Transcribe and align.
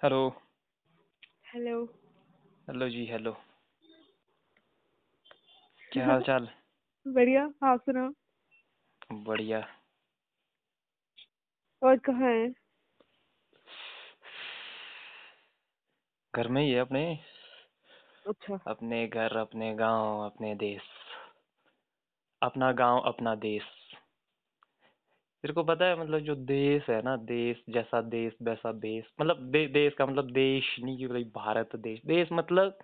Hello. 0.00 0.32
Hello. 1.54 1.84
Hello 2.68 2.88
जी 2.88 3.04
hello. 3.06 3.32
क्या 5.92 6.06
हाल 6.06 6.22
चाल 6.22 6.48
बढ़िया 7.06 7.42
आप 7.64 7.80
सुनाओ। 7.80 8.12
बढ़िया। 9.12 9.60
और 11.82 11.96
कहाँ 11.98 12.30
है? 12.30 12.54
घर 16.34 16.48
में 16.48 16.62
ही 16.62 16.70
है 16.70 16.80
अपने। 16.80 17.18
अच्छा। 18.26 18.58
अपने 18.66 19.06
घर 19.08 19.36
अपने 19.36 19.74
गाँव 19.74 20.24
अपने 20.26 20.54
देश। 20.54 20.82
अपना 22.42 22.72
गाँव 22.72 23.00
अपना 23.00 23.34
देश। 23.34 23.79
तेरे 25.44 25.52
को 25.54 25.62
पता 25.64 25.84
है 25.84 26.00
मतलब 26.00 26.20
जो 26.20 26.34
देश 26.34 26.88
है 26.90 27.00
ना 27.02 27.16
देश 27.16 27.62
जैसा 27.70 28.00
देश 28.02 28.32
वैसा 28.42 28.72
देश 28.72 29.04
मतलब 29.20 29.36
दे, 29.50 29.66
देश 29.66 29.94
का 29.94 30.06
मतलब 30.06 30.30
देश 30.30 30.76
नहीं 30.84 30.96
कि 30.98 31.06
भाई 31.06 31.24
भारत 31.24 31.76
देश 31.76 32.00
देश 32.06 32.28
मतलब 32.32 32.78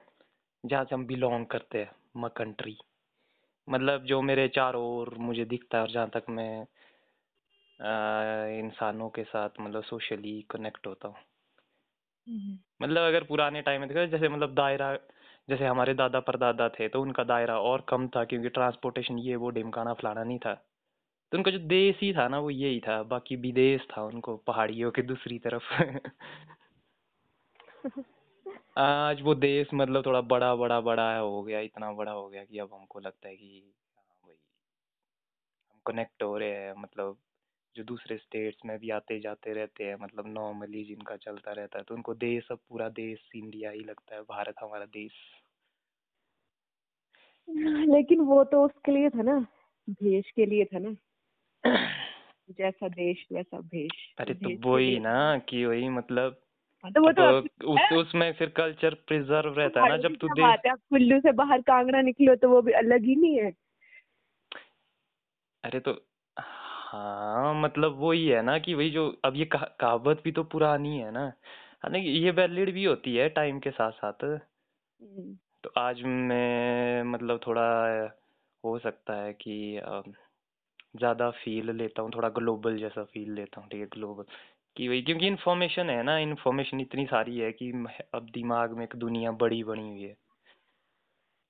जहाँ 0.64 0.84
से 0.84 0.94
हम 0.94 1.06
बिलोंग 1.06 1.46
करते 1.46 1.78
हैं 1.78 1.90
म 2.16 2.28
कंट्री 2.28 2.76
मतलब 3.68 4.04
जो 4.04 4.20
मेरे 4.22 4.48
चारों 4.48 4.82
ओर 4.90 5.14
मुझे 5.18 5.44
दिखता 5.44 5.78
है 5.78 5.84
और 5.84 5.90
जहाँ 5.90 6.08
तक 6.08 6.24
मैं 6.30 6.66
इंसानों 8.60 9.08
के 9.08 9.24
साथ 9.24 9.60
मतलब 9.60 9.82
सोशली 9.82 10.40
कनेक्ट 10.50 10.86
होता 10.86 11.08
हूँ। 11.08 11.16
मतलब 12.80 13.02
अगर 13.02 13.24
पुराने 13.24 13.62
टाइम 13.62 13.80
में 13.80 13.88
देखा 13.88 14.04
जैसे 14.06 14.28
मतलब 14.28 14.54
दायरा 14.54 14.92
जैसे 15.48 15.66
हमारे 15.66 15.94
दादा 15.94 16.20
परदादा 16.20 16.68
थे 16.68 16.88
तो 16.88 17.02
उनका 17.02 17.24
दायरा 17.24 17.58
और 17.60 17.84
कम 17.88 18.08
था 18.08 18.24
क्योंकि 18.24 18.48
ट्रांसपोर्टेशन 18.48 19.18
ये 19.18 19.36
वो 19.36 19.50
ढिमकाना 19.50 19.92
फलाना 19.94 20.24
नहीं 20.24 20.38
था। 20.38 20.54
तो 21.32 21.38
उनका 21.38 21.50
जो 21.50 21.58
देश 21.58 21.96
ही 22.02 22.12
था 22.12 22.28
ना 22.28 22.38
वो 22.38 22.50
यही 22.50 22.80
था 22.80 23.02
बाकी 23.02 23.36
विदेश 23.36 23.86
था 23.90 24.02
उनको 24.02 24.36
पहाड़ियों 24.36 24.90
के 24.90 25.02
दूसरी 25.02 25.38
तरफ़। 25.38 25.72
आज 28.78 29.22
वो 29.22 29.34
देश 29.34 29.68
मतलब 29.74 30.06
थोड़ा 30.06 30.20
बड़ा 30.20 30.54
बड़ा 30.56 30.80
बड़ा 30.80 31.18
हो 31.18 31.42
गया 31.42 31.60
इतना 31.60 31.92
बड़ा 31.92 32.12
हो 32.12 32.28
गया 32.28 32.44
कि 32.44 32.58
अब 32.58 32.70
हमको 32.74 33.00
लगता 33.00 33.28
है 33.28 33.36
कि 33.36 33.72
हाँ 33.96 34.04
भाई 34.24 34.36
हम 35.70 35.80
कनेक्ट 35.86 36.22
हो 36.22 36.36
रहे 36.38 36.50
हैं 36.50 36.74
मतलब 36.78 37.18
जो 37.76 37.84
दूसरे 37.84 38.16
स्टेट्स 38.16 38.58
में 38.66 38.78
भी 38.78 38.90
आते 38.90 39.20
जाते 39.20 39.52
रहते 39.52 39.84
हैं 39.84 39.96
मतलब 40.00 40.26
नॉर्मली 40.26 40.84
जिनका 40.84 41.16
चलता 41.16 41.52
रहता 41.52 41.78
है 41.78 41.84
तो 41.84 41.94
उनको 41.94 42.14
देश 42.14 42.48
अब 42.50 42.58
पूरा 42.68 42.88
देश 42.88 43.30
इंडिया 43.36 43.70
ही 43.70 43.80
लगता 43.80 44.14
है 44.14 44.22
भारत 44.22 44.54
हमारा 44.62 44.84
देश। 44.84 45.12
लेकिन 47.88 48.20
वो 48.20 48.44
तो 48.44 48.64
उसके 48.64 48.92
लिए 48.92 49.10
था 49.10 49.22
ना 49.22 49.38
भेष 49.88 50.30
के 50.30 50.46
लिए 50.46 50.64
था 50.64 50.78
ना। 50.78 50.96
जैसा 52.58 52.88
देश 52.88 53.26
वैसा 53.32 53.60
भेष। 53.60 53.90
अरे 54.18 54.34
तो 54.34 54.48
के 54.48 54.70
वही 54.70 54.98
ना 55.00 55.38
कि 55.38 55.66
वही 55.66 55.88
मतलब 55.88 56.42
हाँ, 56.84 56.92
तो 56.92 57.02
वो 57.02 57.12
तो 57.12 57.22
अब 57.22 57.34
अपनी 57.34 57.66
उस 57.66 57.80
है। 57.80 57.98
उसमें 57.98 58.32
फिर 58.32 58.48
कल्चर 58.48 58.94
प्रिजर्व 58.94 59.54
रहता 59.58 59.80
है 59.80 59.88
ना 59.88 59.96
जब 59.96 60.16
तू 60.16 60.28
है? 60.40 60.70
आप 60.70 60.78
कुल्लू 60.90 61.20
से 61.20 61.32
बाहर 61.32 61.60
कांगड़ा 61.60 62.00
निकलो 62.00 62.34
तो 62.34 62.48
वो 62.48 62.62
भी 62.62 62.72
अलग 62.72 63.04
ही 63.04 63.16
नहीं 63.16 63.38
है। 63.38 63.52
अरे 65.64 65.80
तो 65.80 66.06
हाँ 66.38 67.54
मतलब 67.54 67.96
वही 67.98 68.28
है 68.28 68.42
ना 68.42 68.58
कि 68.58 68.74
वही 68.74 68.90
जो 68.90 69.20
अब 69.24 69.36
ये 69.36 69.44
कहा, 69.44 69.66
कहावत 69.80 70.20
भी 70.24 70.32
तो 70.32 70.44
पुरानी 70.44 70.98
है 70.98 71.10
ना। 71.10 71.32
हालाँकि 71.82 72.08
ये 72.08 72.30
वैलिड 72.30 72.72
भी 72.74 72.84
होती 72.84 73.16
है 73.16 73.28
टाइम 73.28 73.58
के 73.58 73.70
साथ 73.70 73.92
साथ 73.92 74.24
हम्म, 74.24 75.36
तो 75.64 75.70
आज 75.78 76.02
मैं 76.02 77.02
मतलब 77.02 77.40
थोड़ा 77.46 77.64
हो 78.64 78.78
सकता 78.78 79.14
है 79.14 79.32
कि 79.32 79.78
ज़्यादा 80.96 81.30
फील 81.44 81.70
लेता 81.76 82.02
हूँ 82.02 82.10
थोड़ा 82.14 82.28
ग्लोबल 82.28 82.78
जैसा 82.78 83.04
फील 83.04 83.32
लेता 83.32 83.60
हूँ 83.60 83.68
ठीक 83.70 83.80
है 83.80 83.86
ग्लोबल 83.92 84.24
कि 84.76 84.88
वही 84.88 85.02
क्योंकि 85.02 85.26
इन्फॉर्मेशन 85.26 85.90
है 85.90 86.02
ना 86.02 86.18
इन्फॉर्मेशन 86.18 86.80
इतनी 86.80 87.06
सारी 87.06 87.38
है 87.38 87.52
कि 87.52 87.70
अब 88.14 88.28
दिमाग 88.32 88.72
में 88.72 88.84
एक 88.84 88.96
दुनिया 88.96 89.30
बड़ी 89.40 89.62
बनी 89.64 89.88
हुई 89.88 90.02
है। 90.02 90.16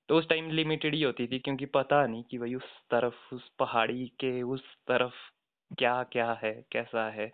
तो 0.09 0.19
उस 0.19 0.29
टाइम 0.29 0.51
लिमिटेड 0.51 0.95
ही 0.95 1.03
होती 1.03 1.27
थी 1.27 1.39
क्योंकि 1.39 1.67
पता 1.67 2.07
नहीं 2.07 2.23
कि 2.23 2.39
भाई 2.39 2.55
उस 2.55 2.71
तरफ़ 2.91 3.35
उस 3.35 3.49
पहाड़ी 3.59 4.07
के 4.21 4.43
उस 4.43 4.63
तरफ़ 4.89 5.15
क्या 5.71 6.03
क्या 6.03 6.33
है 6.43 6.53
कैसा 6.73 7.09
है। 7.11 7.31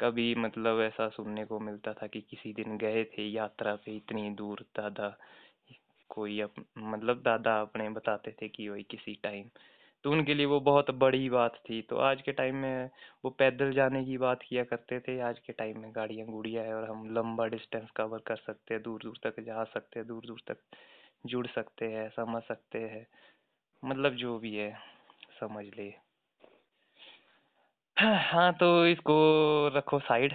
कभी 0.00 0.34
मतलब 0.34 0.80
ऐसा 0.82 1.08
सुनने 1.08 1.44
को 1.44 1.58
मिलता 1.60 1.92
था 1.94 2.06
कि 2.06 2.20
किसी 2.20 2.52
दिन 2.52 2.76
गए 2.78 3.04
थे 3.04 3.28
यात्रा 3.28 3.74
पे 3.76 3.96
इतनी 3.96 4.30
दूर 4.34 4.64
दादा 4.76 5.16
कोई 6.10 6.40
अप, 6.40 6.54
मतलब 6.78 7.22
दादा 7.22 7.60
अपने 7.60 7.88
बताते 7.90 8.32
थे 8.42 8.48
कि 8.48 8.68
वही 8.68 8.82
किसी 8.82 9.14
टाइम 9.22 9.48
तो 10.04 10.10
उनके 10.12 10.34
लिए 10.34 10.46
वो 10.46 10.60
बहुत 10.60 10.90
बड़ी 10.90 11.28
बात 11.30 11.60
थी। 11.70 11.80
तो 11.82 11.96
आज 11.96 12.22
के 12.22 12.32
टाइम 12.32 12.56
में 12.56 12.90
वो 13.24 13.30
पैदल 13.30 13.72
जाने 13.72 14.04
की 14.04 14.18
बात 14.18 14.42
किया 14.48 14.64
करते 14.64 15.00
थे। 15.00 15.18
आज 15.20 15.38
के 15.38 15.52
टाइम 15.52 15.80
में 15.80 15.94
गाड़ियाँ 15.94 16.26
गुड़िया 16.28 16.62
है 16.62 16.74
और 16.74 16.90
हम 16.90 17.14
लंबा 17.14 17.46
डिस्टेंस 17.46 17.90
कवर 17.90 18.18
कर 18.18 18.36
सकते 18.36 18.74
हैं 18.74 18.82
दूर 18.82 19.00
दूर 19.02 19.18
तक 19.22 19.40
जा 19.40 19.64
सकते 19.64 19.98
हैं 20.00 20.08
दूर 20.08 20.26
दूर 20.26 20.42
तक 20.46 20.56
जुड़ 21.26 21.46
सकते 21.46 21.86
हैं, 21.86 22.08
समझ 22.10 22.42
सकते 22.42 22.78
हैं 22.78 23.06
मतलब 23.84 24.14
जो 24.14 24.38
भी 24.38 24.56
है, 24.56 24.78
समझ 25.40 25.64
ले। 25.66 25.92
हाँ 27.96 28.52
तो 28.52 28.86
इसको 28.86 29.16
रखो 29.68 29.98
साइड। 29.98 30.34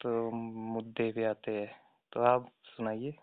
तो 0.00 0.30
मुद्दे 0.30 1.12
पे 1.12 1.24
आते 1.24 1.52
हैं। 1.52 1.74
तो 2.12 2.20
आप 2.20 2.50
सुनाइए। 2.64 3.14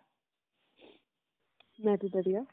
मैं 1.79 1.97
तो 1.97 2.07
बढ़िया। 2.07 2.45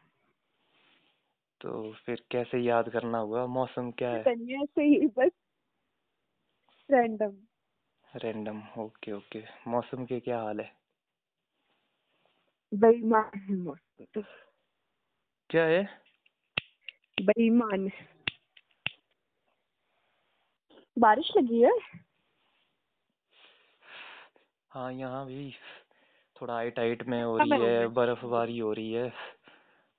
तो 1.60 1.92
फिर 2.06 2.22
कैसे 2.30 2.58
याद 2.58 2.88
करना 2.88 3.18
हुआ? 3.18 3.46
मौसम 3.46 3.90
क्या 3.98 4.10
है? 4.10 4.20
ऐसे 4.62 4.82
ही 4.82 5.06
बस 5.18 5.30
रैंडम 6.88 7.36
रैंडम 8.14 8.62
ओके 8.78 9.12
ओके 9.12 9.42
मौसम 9.66 10.04
के 10.04 10.20
क्या 10.20 10.40
हाल 10.40 10.60
है? 10.60 10.70
बेईमान 12.72 13.38
है 13.38 13.56
मौसम 13.56 14.04
तो। 14.14 14.22
क्या 15.50 15.64
है? 15.64 15.82
बेईमान 17.20 17.90
बारिश 20.96 21.32
लगी 21.36 21.60
है? 21.60 21.72
हाँ 24.70 24.92
यहाँ 24.92 25.24
भी 25.26 25.50
थोड़ा 26.36 26.54
हाइट 26.54 26.78
हाइट 26.78 27.02
में 27.02 27.22
हो 27.22 27.36
हाँ, 27.38 27.46
रही 27.46 27.60
है 27.64 27.86
बर्फबारी 27.88 28.58
हो 28.58 28.72
रही 28.72 28.92
है। 28.92 29.12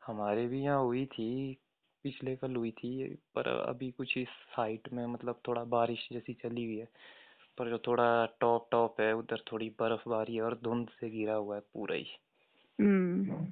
हमारे 0.09 0.47
भी 0.47 0.61
यहाँ 0.63 0.81
हुई 0.83 1.05
थी 1.05 1.57
पिछले 2.03 2.35
कल 2.35 2.55
हुई 2.55 2.71
थी 2.71 3.15
पर 3.35 3.47
अभी 3.47 3.91
कुछ 3.91 4.17
इस 4.17 4.27
साइट 4.27 4.93
में 4.93 5.05
मतलब 5.05 5.41
थोड़ा 5.47 5.63
बारिश 5.63 6.07
जैसी 6.13 6.33
चली 6.33 6.65
हुई 6.65 6.77
है। 6.77 6.87
पर 7.57 7.69
जो 7.69 7.77
थोड़ा 7.77 8.25
टॉप 8.39 8.67
टॉप 8.71 9.01
है 9.01 9.11
उधर 9.13 9.43
थोड़ी 9.51 9.69
बर्फबारी 9.69 10.35
है 10.35 10.41
और 10.41 10.59
धुंध 10.63 10.87
से 10.89 11.09
घिरा 11.09 11.33
हुआ 11.33 11.55
है 11.55 11.61
पूरा 11.73 11.95
ही। 11.95 12.05
हम्म। 12.79 13.47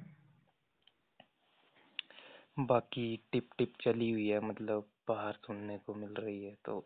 बाकी 2.66 3.06
टिप 3.32 3.50
टिप 3.58 3.72
चली 3.80 4.10
हुई 4.10 4.28
है 4.28 4.40
मतलब 4.40 4.88
बाहर 5.08 5.32
सुनने 5.32 5.78
को 5.78 5.94
मिल 5.94 6.14
रही 6.14 6.44
है 6.44 6.56
तो 6.64 6.84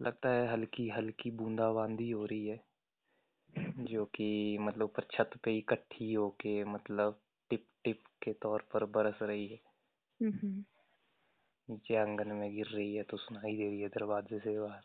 लगता 0.00 0.28
है 0.28 0.52
हल्की 0.52 0.88
हल्की 0.88 1.30
बूंदाबांदी 1.30 2.10
हो 2.10 2.24
रही 2.26 2.46
है। 2.46 2.60
जो 3.84 4.04
कि 4.04 4.58
मतलब 4.60 4.84
ऊपर 4.84 5.06
छत 5.12 5.30
पे 5.44 5.56
इकट्ठी 5.58 6.12
होके 6.14 6.64
मतलब 6.64 7.20
टिप 7.84 8.02
के 8.22 8.32
तौर 8.32 8.64
पर 8.72 8.84
बरस 8.84 9.18
रही 9.22 9.46
है। 9.46 9.60
हम्म 10.22 10.64
नीचे 11.70 11.96
आँगन 11.96 12.28
में 12.28 12.54
गिर 12.54 12.66
रही 12.66 12.94
है 12.94 13.02
तो 13.02 13.16
सुनाई 13.16 13.56
दे 13.56 13.66
रही 13.68 13.80
है 13.80 13.88
दरवाजे 13.88 14.38
से 14.38 14.60
बाहर। 14.60 14.80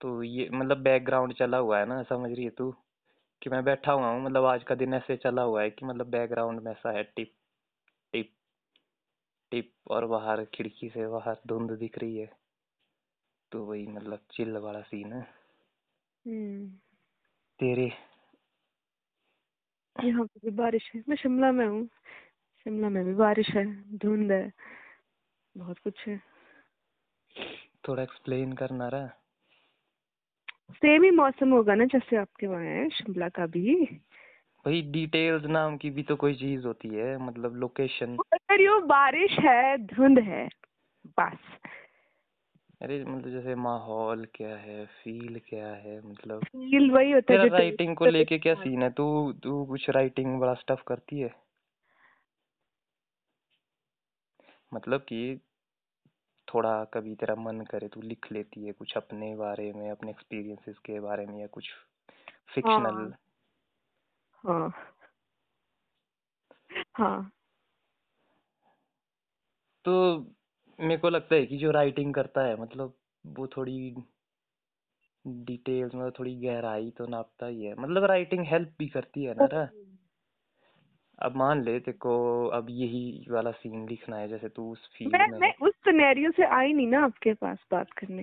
तो 0.00 0.22
ये 0.22 0.50
मतलब 0.50 0.78
बैकग्राउंड 0.78 1.34
चला 1.34 1.58
हुआ 1.58 1.78
है 1.78 1.86
ना 1.86 2.02
समझ 2.02 2.32
रही 2.32 2.44
है 2.44 2.50
तू? 2.50 2.74
कि 3.42 3.50
मैं 3.50 3.64
बैठा 3.64 3.92
हुआ 3.92 4.08
हूँ 4.08 4.24
मतलब 4.24 4.44
आज 4.44 4.64
का 4.64 4.74
दिन 4.74 4.94
ऐसे 4.94 5.16
चला 5.16 5.42
हुआ 5.42 5.62
है 5.62 5.70
कि 5.70 5.86
मतलब 5.86 6.06
बैकग्राउंड 6.06 6.60
में 6.60 6.72
ऐसा 6.72 6.90
है 6.90 7.02
टिप 7.04 7.32
टिप 8.12 8.32
टिप 9.50 9.74
और 9.90 10.06
बाहर 10.06 10.44
खिड़की 10.44 10.88
से 10.88 11.08
बाहर 11.08 11.36
धुंध 11.46 11.70
दिख 11.70 11.98
रही 11.98 12.16
है। 12.16 12.36
तो 13.52 13.64
वही 13.64 13.86
मतलब 13.86 14.18
चिल 14.30 14.56
वाला 14.56 14.80
सीन 14.80 15.12
है। 15.12 15.22
हम्म। 16.26 16.68
तेरे 17.58 17.92
यहाँ 19.96 20.24
पे 20.24 20.40
भी 20.44 20.50
बारिश 20.56 20.90
है। 20.94 21.02
मैं 21.08 21.16
शिमला 21.16 21.52
में 21.52 21.66
हूँ। 21.66 21.86
शिमला 22.66 22.88
में 22.88 23.04
भी 23.04 23.14
बारिश 23.14 23.48
है 23.48 23.64
धुंध 23.98 24.32
है 24.32 24.52
बहुत 25.56 25.78
कुछ 25.78 26.06
है। 26.08 26.20
थोड़ा 27.88 28.02
एक्सप्लेन 28.02 28.52
करना 28.52 28.88
रहा? 28.88 29.06
सेम 30.72 31.02
ही 31.02 31.10
मौसम 31.10 31.50
होगा 31.50 31.74
ना 31.74 31.84
जैसे 31.84 32.16
आपके 32.16 32.46
वहाँ 32.46 32.64
है 32.64 32.88
शिमला 32.88 33.28
का 33.28 33.46
भी। 33.46 33.84
भाई 34.64 34.82
डिटेल्स 34.82 35.44
नाम 35.44 35.76
की 35.76 35.90
भी 35.90 36.02
तो 36.02 36.16
कोई 36.16 36.34
चीज़ 36.34 36.66
होती 36.66 36.88
है 36.88 37.16
मतलब 37.18 37.56
लोकेशन 37.56 38.16
अगर 38.32 38.60
यो 38.60 38.80
बारिश 38.80 39.38
है 39.38 39.76
धुंध 39.86 40.18
है 40.18 40.48
बस। 41.18 41.38
अरे 42.82 43.04
मतलब 43.04 43.30
जैसे 43.30 43.54
माहौल 43.54 44.24
क्या 44.34 44.56
है 44.56 44.86
फील 44.86 45.40
क्या 45.48 45.66
है 45.66 46.00
मतलब 46.06 46.44
फील 46.44 46.90
वही 46.90 47.12
होता 47.12 47.34
है 47.34 47.48
जो 47.48 47.56
राइटिंग 47.56 47.96
को 47.96 48.06
लेके 48.06 48.38
क्या 48.38 48.54
सीन 48.54 48.82
है। 48.82 48.90
तू 48.90 49.32
तू 49.32 49.64
कुछ 49.64 49.90
राइटिंग 49.90 50.40
वाला 50.40 50.54
स्टफ़ 50.54 50.82
करती 50.86 51.18
है? 51.20 51.34
मतलब 54.74 55.00
कि 55.00 55.40
थोड़ा 56.48 56.84
कभी 56.84 57.14
तेरा 57.14 57.34
मन 57.34 57.60
करे 57.60 57.88
तू 57.88 58.00
लिख 58.00 58.32
लेती 58.32 58.66
है 58.66 58.72
कुछ 58.72 58.96
अपने 58.96 59.36
बारे 59.36 59.72
में 59.72 59.90
अपने 59.90 60.10
एक्सपीरियंसेस 60.10 60.78
के 60.78 61.00
बारे 61.00 61.26
में 61.26 61.40
या 61.40 61.46
कुछ 61.46 61.68
फिक्शनल 62.54 63.12
हाँ। 64.44 64.72
हाँ। 66.94 67.32
तो 69.84 69.94
मेरे 70.82 71.00
को 71.00 71.08
लगता 71.08 71.34
है 71.34 71.46
कि 71.46 71.56
जो 71.56 71.70
राइटिंग 71.70 72.14
करता 72.14 72.40
है 72.40 72.60
मतलब 72.62 72.94
वो 73.26 73.46
थोड़ी 73.46 73.94
डिटेल्स 75.26 75.94
में 75.94 76.10
थोड़ी 76.10 76.34
गहराई 76.36 76.90
तो 76.90 77.06
नापता 77.06 77.46
ही 77.46 77.64
है। 77.64 77.74
मतलब 77.74 78.04
राइटिंग 78.04 78.46
हेल्प 78.46 78.74
भी 78.78 78.88
करती 78.88 79.24
है 79.24 79.34
ना 79.34 79.44
रा 79.44 79.68
अब 81.18 81.36
मान 81.36 81.62
ले 81.62 81.80
तेरे 81.80 81.98
को 81.98 82.46
अब 82.46 82.66
यही 82.70 83.26
वाला 83.30 83.50
सीन 83.50 83.88
लिखना 83.88 84.16
है 84.16 84.28
जैसे 84.28 84.48
तू 84.48 84.72
उस 84.72 84.90
फ़ील्ड 84.98 85.16
मैं 85.16 85.28
में 85.28 85.38
मैं 85.38 85.54
उस 85.62 85.74
सिनेरियो 85.74 86.30
से 86.30 86.44
आई 86.44 86.72
नहीं 86.72 86.86
ना 86.86 87.04
आपके 87.04 87.34
पास 87.34 87.58
बात 87.70 87.92
करने। 87.92 88.22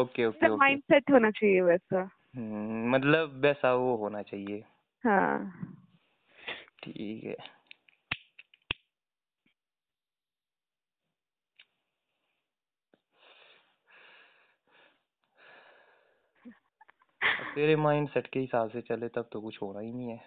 Okay 0.00 0.26
okay 0.26 0.26
okay 0.26 0.48
mind 0.48 0.80
set 0.80 1.10
होना 1.10 1.30
चाहिए 1.30 1.60
वैसा। 1.60 2.10
हम्म, 2.36 2.90
मतलब 2.90 3.40
वैसा 3.40 3.74
वो 3.74 3.96
होना 3.96 4.22
चाहिए। 4.22 4.64
हाँ। 5.04 5.52
ठीक 6.84 7.24
है 7.24 7.34
अब 7.34 7.42
तेरे 17.22 17.76
माइंड 17.76 18.08
सेट 18.08 18.26
के 18.26 18.40
हिसाब 18.40 18.70
से 18.70 18.80
चले 18.80 19.08
तब 19.08 19.28
तो 19.32 19.40
कुछ 19.40 19.62
होना 19.62 19.80
ही 19.80 19.92
नहीं 19.92 20.08
है। 20.08 20.20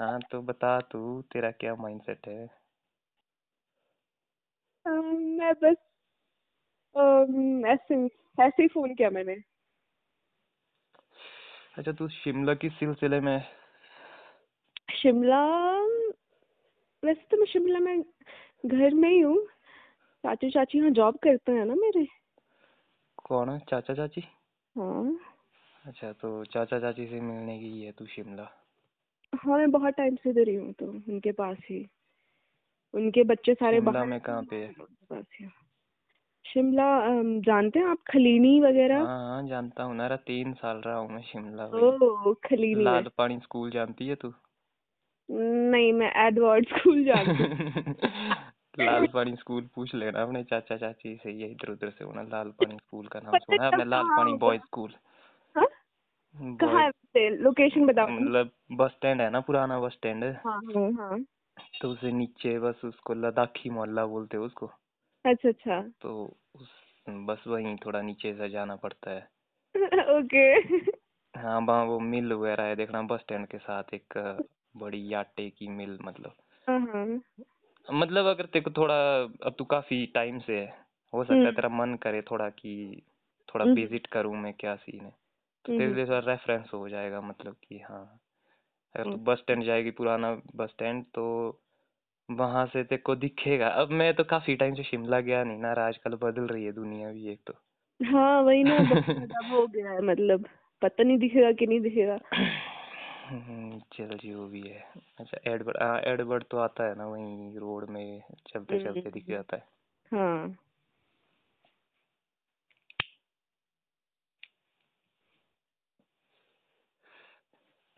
हाँ 0.00 0.20
तो 0.30 0.40
बता 0.42 0.78
तू 0.80 1.22
तेरा 1.22 1.50
क्या 1.50 1.74
माइंड 1.74 2.00
सेट 2.02 2.26
है? 2.28 2.46
अम, 4.86 5.04
मैं 5.38 5.52
बस 5.54 5.76
ऐसे 7.66 7.94
ऐसे 8.42 8.62
ही 8.62 8.68
फ़ोन 8.68 8.94
किया 8.94 9.10
मैंने। 9.10 9.36
अच्छा 11.78 11.92
तू 11.92 12.08
शिमला 12.08 12.54
किस 12.54 12.72
सिलसिले 12.72 13.20
में 13.20 13.40
शिमला 14.90 15.40
वैसे 17.02 17.26
तो 17.30 17.36
मैं 17.36 17.46
शिमला 17.46 17.78
में 17.78 18.02
घर 18.66 18.94
में 18.94 19.08
ही 19.10 19.20
हूँ। 19.20 19.46
चाचू 20.24 20.50
चाची 20.50 20.78
यहाँ 20.78 20.90
जॉब 20.90 21.18
करते 21.22 21.52
हैं 21.52 21.64
ना 21.64 21.74
मेरे। 21.74 22.06
कौन 23.26 23.50
है? 23.50 23.58
चाचा 23.58 23.94
चाची? 23.94 24.20
हाँ 24.76 25.18
अच्छा 25.84 26.12
तो 26.12 26.44
चाचा 26.44 26.78
चाची 26.78 27.06
से 27.06 27.20
मिलने 27.20 27.58
की 27.58 27.82
है 27.82 27.92
तू 27.92 28.06
शिमला? 28.06 28.48
हाँ 29.32 29.58
मैं 29.58 29.70
बहुत 29.70 29.94
टाइम 29.94 30.16
से 30.16 30.30
इधर 30.30 30.48
ही 30.48 30.54
हूँ 30.54 30.72
तो 30.72 30.86
उनके 30.86 31.32
पास 31.32 31.56
ही। 31.70 31.86
उनके 32.94 33.22
बच्चे 33.24 33.54
सारे 33.54 33.76
शिमला 33.76 33.92
बाहर 33.92 34.06
में 34.06 34.20
कहाँ 34.20 34.42
पे 34.42 34.56
है? 34.56 34.72
शिमला 36.44 36.88
जानते 37.40 37.78
हैं 37.78 37.86
आप 37.86 37.98
खलीनी 38.10 38.60
वगैरह? 38.60 38.98
हाँ 38.98 39.28
हाँ 39.28 39.48
जानता 39.48 39.82
हूँ। 39.82 39.96
ना 39.96 40.16
तीन 40.16 40.52
साल 40.52 40.76
रहा 40.76 40.96
हूँ 40.96 41.10
मैं 41.10 41.22
शिमला 41.22 41.64
ओ 41.64 42.34
खलीनी 42.34 42.84
लाल 42.84 43.10
पानी 43.18 43.38
स्कूल 43.38 43.70
जानती 43.70 44.08
है 44.08 44.14
तू? 44.14 44.32
नहीं 45.30 45.92
मैं 45.92 46.12
एडवर्ड 46.26 46.66
स्कूल 46.68 47.04
जानती 47.04 47.42
हूँ। 47.42 47.94
लाल 48.78 49.06
पानी 49.06 49.34
स्कूल 49.36 49.68
पूछ 49.74 49.94
लेना 49.94 50.22
अपने 50.22 50.42
चाचा 50.44 50.76
चाची 50.76 51.14
से 51.22 51.32
ये 51.32 51.46
इधर 51.46 51.70
उधर 51.72 51.90
से 51.90 52.04
होना 52.04 52.22
लाल 52.22 52.50
पानी 52.50 52.76
स्कूल 52.76 53.06
का 53.06 53.20
नाम 53.20 53.38
सुना 53.38 53.64
है 53.64 53.70
कब 53.70 53.88
लाल 53.88 54.06
पानी? 54.16 54.32
बॉयज़ 54.32 54.62
स्कूल 54.62 54.94
हाँ? 55.56 55.66
कहाँ 56.60 56.90
लोकेशन 57.16 57.86
बताओ। 57.86 58.08
मतलब 58.08 58.50
बस 58.72 58.90
स्टैंड 58.90 59.20
है 59.20 59.30
ना 59.30 59.40
पुराना 59.40 59.80
बस 59.80 59.92
स्टैंड 59.92 60.24
हाँ 60.24 60.60
हाँ 60.74 60.90
हाँ। 60.92 61.24
तो 61.80 61.90
उसे 61.90 62.12
नीचे 62.12 62.58
बस 62.58 62.80
उसको 62.84 63.14
लद्दाखी 63.14 63.70
मोहल्ला 63.70 64.06
बोलते 64.06 64.36
हैं 64.36 64.44
उसको। 64.44 64.66
अच्छा 65.24 65.48
अच्छा। 65.48 65.80
तो 66.00 66.36
उस 66.54 66.68
बस 67.08 67.44
वहीं 67.46 67.76
थोड़ा 67.76 68.00
नीचे 68.02 68.32
से 68.34 68.48
जाना 68.48 68.76
पड़ता 68.76 69.10
है। 69.10 69.28
ओके। 70.18 70.54
हाँ 71.34 71.60
वहाँ 71.60 71.84
वो 71.84 71.98
मिल 72.00 72.32
वगैरह 72.32 72.64
है 72.64 72.76
देखना 72.76 73.02
बस 73.02 73.20
स्टैंड 73.20 73.46
के 73.46 73.58
साथ 73.58 73.94
एक 73.94 74.18
बड़ी 74.76 75.12
आटे 75.12 75.50
की 75.50 75.68
मिल 75.68 75.98
मतलब। 76.04 76.32
हाँ 76.66 76.80
हाँ। 76.80 77.20
मतलब 77.92 78.26
अगर 78.26 78.46
तेरे 78.46 78.60
को 78.60 78.70
थोड़ा 78.70 78.94
अब 79.22 79.54
तू 79.58 79.64
काफ़ी 79.64 80.06
टाइम 80.06 80.38
से 80.38 80.60
है 80.60 80.86
हो 81.12 81.24
सकता 81.24 81.34
है 81.34 81.40
हम्म। 81.40 81.50
तेरा 81.50 81.68
मन 81.68 81.94
करे 81.94 82.22
थोड़ा 82.22 82.48
कि 82.48 83.02
थोड़ा 83.54 83.64
हम्म। 83.64 83.74
विज़िट 83.74 84.06
करूँ 84.06 84.36
मैं 84.36 84.52
क्या 84.54 84.74
सीन 84.76 85.04
है 85.04 85.10
तो 85.10 85.72
तेरे 85.72 85.84
हम्म। 85.84 85.96
लिए 85.96 86.06
थोड़ा 86.06 86.18
रेफरेंस 86.18 86.70
हो 86.74 86.88
जाएगा 86.88 87.20
मतलब 87.20 87.56
कि 87.68 87.78
हाँ 87.78 88.20
अगर 88.94 89.04
तू 89.04 89.10
हम्म। 89.10 89.24
बस 89.24 89.38
स्टैंड 89.38 89.64
जाएगी 89.64 89.90
पुराना 89.90 90.42
बस 90.56 90.70
स्टैंड 90.70 91.04
तो 91.04 91.26
वहाँ 92.30 92.66
से 92.66 92.84
तेरे 92.84 93.02
को 93.02 93.14
दिखेगा 93.16 93.68
अब 93.68 93.90
मैं 93.90 94.14
तो 94.14 94.24
काफ़ी 94.24 94.56
टाइम 94.56 94.74
से 94.74 94.82
शिमला 94.82 95.20
गया 95.20 95.44
नहीं 95.44 95.58
ना 95.58 95.72
आजकल 95.86 96.14
बदल 96.14 96.46
रही 96.46 96.64
है 96.64 96.72
दुनिया 96.72 97.12
भी 97.12 97.28
एक 97.28 97.40
तो 97.46 97.54
हाँ 98.04 98.40
वही 98.42 98.64
ना 98.64 98.76
हो 99.50 99.66
गया 99.66 99.90
है 99.90 100.00
मतलब 100.02 100.48
पता 100.82 101.02
नहीं 101.02 101.18
दिखेगा 101.18 101.52
कि 101.52 101.66
नहीं 101.66 101.80
दिखेगा 101.80 102.18
हम्म, 103.26 103.80
चल 103.92 104.18
जो 104.18 104.46
भी 104.48 104.60
है। 104.60 104.92
अच्छा 105.20 105.50
एडवर्ड 105.50 105.76
हाँ 105.82 106.00
एडवर्ड 106.00 106.44
तो 106.50 106.56
आता 106.58 106.84
है 106.84 106.94
ना 106.94 107.06
वहीं 107.06 107.56
रोड 107.56 107.90
में 107.90 108.22
चलते 108.46 108.84
चलते 108.84 109.10
दिख 109.10 109.24
हम्म। 109.24 109.34
जाता 109.34 109.56
है। 109.56 109.68
हाँ। 110.12 110.56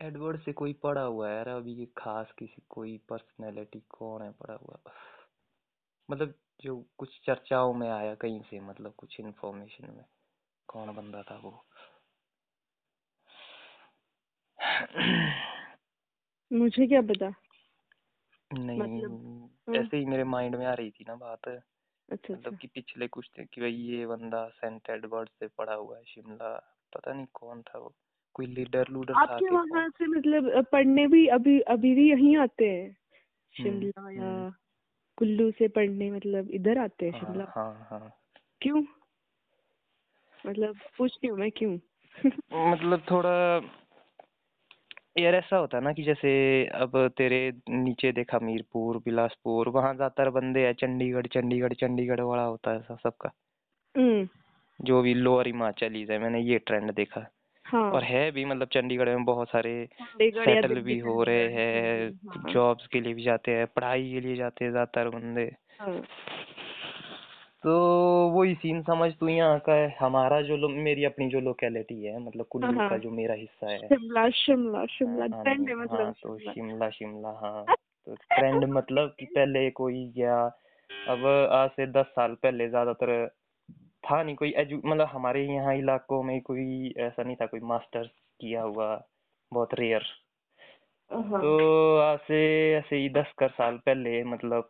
एडवर्ड 0.01 0.41
से 0.41 0.53
कोई 0.53 0.73
पढ़ा 0.73 1.01
हुआ 1.01 1.29
है 1.29 1.35
यार 1.35 1.47
अभी 1.47 1.73
ये 1.73 1.85
खास 1.97 2.31
किसी 2.39 2.61
कोई 2.69 3.01
पर्सनैलिटी 3.09 3.79
कौन 3.89 4.21
है 4.21 4.31
पढ़ा 4.31 4.53
हुआ? 4.53 4.79
मतलब 6.11 6.33
जो 6.61 6.85
कुछ 6.97 7.19
चर्चाओं 7.25 7.73
में 7.73 7.89
आया 7.89 8.15
कहीं 8.15 8.41
से 8.41 8.59
मतलब 8.59 8.93
कुछ 8.97 9.19
इन्फॉर्मेशन 9.19 9.93
में 9.93 10.05
कौन 10.67 10.95
बंदा 10.95 11.21
था 11.21 11.37
वो? 11.37 11.65
मुझे 16.53 16.87
क्या 16.87 17.01
पता? 17.01 17.33
नहीं 18.53 18.79
मतलब, 18.79 19.49
हाँ। 19.67 19.75
ऐसे 19.75 19.97
ही 19.97 20.05
मेरे 20.05 20.23
माइंड 20.23 20.55
में 20.55 20.65
आ 20.65 20.73
रही 20.73 20.91
थी 20.91 21.05
ना 21.07 21.15
बात। 21.15 21.47
अच्छा 21.47 22.33
मतलब 22.33 22.45
अच्छा। 22.45 22.57
कि 22.57 22.67
पिछले 22.67 23.07
कुछ 23.07 23.29
थे 23.37 23.45
कि 23.45 23.61
भाई 23.61 23.71
ये 23.71 24.05
बंदा 24.05 24.49
सेंट 24.49 24.89
एडवर्ड 24.89 25.29
से 25.29 25.47
पढ़ा 25.47 25.73
हुआ 25.73 25.97
है 25.97 26.03
शिमला 26.03 26.77
पता 26.95 27.13
नहीं 27.13 27.25
कौन 27.33 27.61
था 27.61 27.79
वो 27.79 27.93
कोई 28.33 28.45
लीडर 28.45 28.87
लूडर 28.89 29.13
था 29.13 29.19
आपके 29.19 29.49
वहाँ 29.49 29.89
से 29.89 30.07
मतलब 30.07 30.65
पढ़ने 30.71 31.07
भी 31.07 31.27
अभी 31.27 31.59
अभी 31.59 31.95
भी 31.95 32.09
यहीं 32.09 32.37
आते 32.37 32.69
हैं? 32.69 32.97
शिमला 33.57 34.01
हम्म, 34.01 34.11
या 34.11 34.53
कुल्लू 35.17 35.51
से 35.51 35.67
पढ़ने 35.67 36.11
मतलब 36.11 36.49
इधर 36.51 36.77
आते 36.77 37.05
हैं 37.05 37.11
हाँ 37.11 37.19
शिमला 37.19 37.45
हाँ 37.55 37.87
हाँ। 37.91 38.19
क्यों? 38.61 38.83
मतलब 40.45 40.75
पूछती 40.97 41.27
हूँ 41.27 41.39
मैं 41.39 41.51
क्यों? 41.51 41.77
मतलब 42.73 43.03
थोड़ा 43.11 43.59
यार 45.15 45.35
ऐसा 45.35 45.57
होता 45.57 45.77
है 45.77 45.83
ना 45.83 45.91
कि 45.93 46.03
जैसे 46.03 46.31
अब 46.73 46.91
तेरे 47.17 47.39
नीचे 47.69 48.11
देखा 48.11 48.37
हमीरपुर 48.37 48.97
बिलासपुर 48.97 49.69
वहाँ 49.69 49.93
ज़्यादातर 49.95 50.29
बंदे 50.29 50.65
हैं 50.65 50.73
चंडीगढ़ 50.73 51.27
चंडीगढ़ 51.27 51.73
चंडीगढ़ 51.73 52.21
वाला 52.21 52.43
होता 52.43 52.71
है 52.71 52.81
सब- 52.81 52.99
सबका। 52.99 53.31
हम्म। 53.95 54.27
जो 54.79 55.01
भी 55.01 55.13
लोअर 55.13 55.47
हिमाचलीज 55.47 56.11
है 56.11 56.19
मैंने 56.19 56.39
ये 56.41 56.57
ट्रेंड 56.59 56.93
देखा 56.93 57.25
हाँ। 57.65 57.91
और 57.91 58.03
है 58.03 58.31
भी 58.31 58.45
मतलब 58.45 58.67
चंडीगढ़ 58.67 59.09
में 59.09 59.25
बहुत 59.25 59.49
सारे 59.49 59.73
चंडीगढ़ 59.85 60.49
या 60.49 60.55
सेटल 60.55 60.67
दिल्ली 60.67 60.81
भी 60.83 60.99
हो 60.99 61.23
रहे 61.23 61.47
हैं 61.53 62.11
हाँ। 62.29 62.53
जॉब्स 62.53 62.87
के 62.87 63.01
लिए 63.01 63.13
भी 63.13 63.23
जाते 63.23 63.51
हैं 63.51 63.67
पढ़ाई 63.67 64.11
के 64.11 64.19
लिए 64.19 64.35
जाते 64.35 64.65
हैं 64.65 64.71
ज़्यादातर 64.71 65.09
बंदे। 65.09 65.51
हाँ। 65.79 66.01
तो 67.63 67.71
वही 68.29 68.53
सीन 68.55 68.81
समझ 68.81 69.11
तू 69.13 69.27
यहाँ 69.27 69.59
का 69.59 69.73
है। 69.73 69.95
हमारा 69.99 70.41
जो 70.41 70.57
लो, 70.57 70.67
मेरी 70.69 71.03
अपनी 71.05 71.27
जो 71.29 71.39
लोकेलिटी 71.39 72.03
है 72.03 72.19
मतलब 72.19 72.45
कुल्लू 72.49 72.71
हाँ। 72.79 72.89
का 72.89 72.97
जो 72.97 73.11
मेरा 73.11 73.33
हिस्सा 73.33 73.71
है। 73.71 73.77
शिमला 73.79 74.29
शिमला 74.29 74.85
शिमला 74.85 75.25
हाँ, 75.35 75.43
ट्रेंड 75.43 75.69
है 75.69 75.75
हाँ, 75.75 75.83
मतलब 75.83 76.13
तो 76.23 76.37
शिमला। 76.39 76.53
शिमला 76.53 76.89
शिमला 76.89 77.29
हाँ। 77.41 77.65
तो 78.07 78.15
ट्रेंड 78.15 78.65
मतलब 78.65 79.15
कि 79.19 79.25
पहले 79.25 79.69
कोई 79.71 80.05
गया 80.17 80.39
अब 80.89 81.25
आज 81.51 81.69
से 81.69 81.87
दस 81.91 82.05
साल 82.05 82.33
पहले 82.43 82.69
ज़्यादातर 82.69 83.27
था 84.03 84.23
नहीं 84.23 84.35
कोई 84.35 84.53
एजु 84.57 84.77
मतलब 84.85 85.07
हमारे 85.07 85.45
यहाँ 85.45 85.75
इलाकों 85.75 86.23
में 86.23 86.39
कोई 86.41 86.93
ऐसा 86.97 87.23
नहीं 87.23 87.35
था 87.35 87.45
कोई 87.45 87.59
मास्टर्स 87.59 88.09
किया 88.39 88.61
हुआ 88.61 89.03
बहुत 89.51 89.73
रेयर 89.73 90.03
हाँ। 91.11 91.41
तो 91.41 91.97
आज 91.97 92.19
से 92.19 92.39
ऐसे 92.73 92.95
ही 92.95 93.09
दस 93.09 93.33
कर 93.37 93.49
साल 93.49 93.77
पहले 93.77 94.23
मतलब 94.23 94.69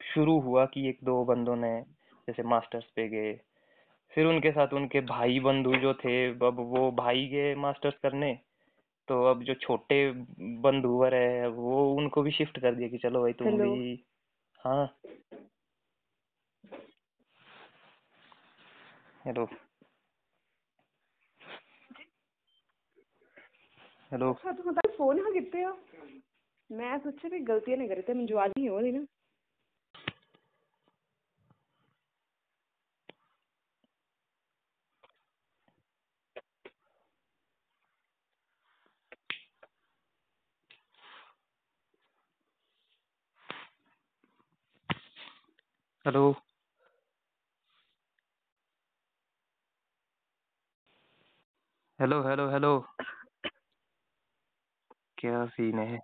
शुरू 0.00 0.38
हुआ 0.40 0.64
कि 0.66 0.88
एक 0.88 0.98
दो 1.04 1.24
बंदों 1.24 1.56
ने 1.56 1.78
जैसे 2.28 2.42
मास्टर्स 2.42 2.84
पे 2.84 3.08
गए। 3.08 3.40
फिर 4.12 4.26
उनके 4.26 4.50
साथ 4.50 4.68
उनके 4.72 5.00
भाई 5.00 5.40
बंधु 5.40 5.74
जो 5.76 5.94
थे 5.94 6.30
अब 6.30 6.56
वो 6.58 6.90
भाई 6.92 7.26
गए 7.26 7.54
मास्टर्स 7.54 7.94
करने। 8.02 8.38
तो 9.08 9.24
अब 9.24 9.42
जो 9.42 9.54
छोटे 9.54 10.12
बंधुवर 10.60 11.14
है 11.14 11.48
वो 11.48 11.94
उनको 11.94 12.22
भी 12.22 12.30
शिफ्ट 12.30 12.58
कर 12.60 12.74
दिया 12.74 12.88
कि 12.88 12.98
चलो 12.98 13.20
भाई 13.20 13.32
तुम। 13.32 13.58
भी 13.58 14.04
हाँ। 14.60 14.98
हेलो 19.24 19.44
हेलो 24.12 24.32
अच्छा 24.32 24.52
तो 24.52 24.72
फ़ोन 24.96 25.20
हाँ 25.20 25.32
कितने 25.32 25.64
हो। 25.64 25.78
मैं 26.70 26.98
सोचा 26.98 27.28
भी 27.28 27.38
गलतियाँ 27.38 27.78
नहीं 27.78 27.88
करी 27.88 28.02
थी 28.02 28.12
मुझे 28.12 28.34
आज 28.34 28.50
नहीं 28.58 28.68
हो 28.68 28.78
रही 28.78 28.92
ना। 28.92 29.06
हेलो। 46.08 46.34
Hello 52.00 52.22
hello 52.28 52.50
hello. 52.50 52.84
क्या 55.18 55.46
सीन 55.46 55.78
है? 55.78 55.98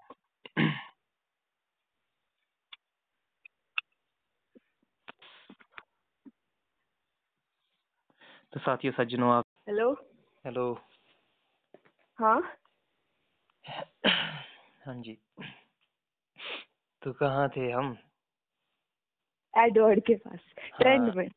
तो 8.53 8.61
साथियों 8.61 8.93
सज्जनों 8.93 9.33
आप 9.33 9.45
हेलो। 9.69 9.93
हेलो। 10.47 10.81
हाँ। 12.19 12.41
हाँ 14.87 14.95
जी। 15.03 15.19
तो 17.03 17.13
कहाँ 17.13 17.49
थे 17.49 17.71
हम? 17.73 17.97
एडवर्ड 19.59 20.01
के 20.01 20.15
पास 20.15 20.41
ट्रेंड 20.81 21.15
में। 21.15 21.29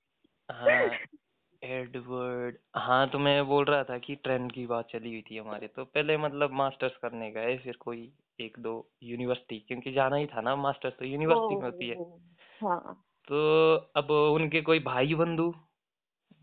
हाँ 0.51 0.89
एडवर्ड 1.63 2.57
हाँ 2.75 3.09
तो 3.09 3.19
मैं 3.19 3.47
बोल 3.47 3.65
रहा 3.65 3.83
था 3.83 3.97
कि 3.97 4.15
ट्रेंड 4.15 4.51
की 4.51 4.65
बात 4.65 4.87
चली 4.91 5.09
हुई 5.09 5.21
थी 5.21 5.37
हमारे 5.37 5.67
तो 5.67 5.85
पहले 5.85 6.17
मतलब 6.17 6.51
मास्टर्स 6.51 6.97
करने 6.97 7.31
गए 7.31 7.57
फिर 7.57 7.75
कोई 7.75 8.11
एक 8.39 8.59
दो 8.59 8.89
यूनिवर्सिटी 9.03 9.59
क्योंकि 9.59 9.91
जाना 9.91 10.15
ही 10.15 10.25
था 10.25 10.41
ना 10.41 10.55
मास्टर्स 10.55 10.93
तो 10.99 11.05
यूनिवर्सिटी 11.05 11.55
में 11.55 11.63
होती 11.63 11.87
है। 11.89 11.95
हाँ। 12.61 13.03
तो 13.27 13.75
अब 13.95 14.11
उनके 14.11 14.61
कोई 14.61 14.79
भाई 14.79 15.15
बंधु 15.15 15.53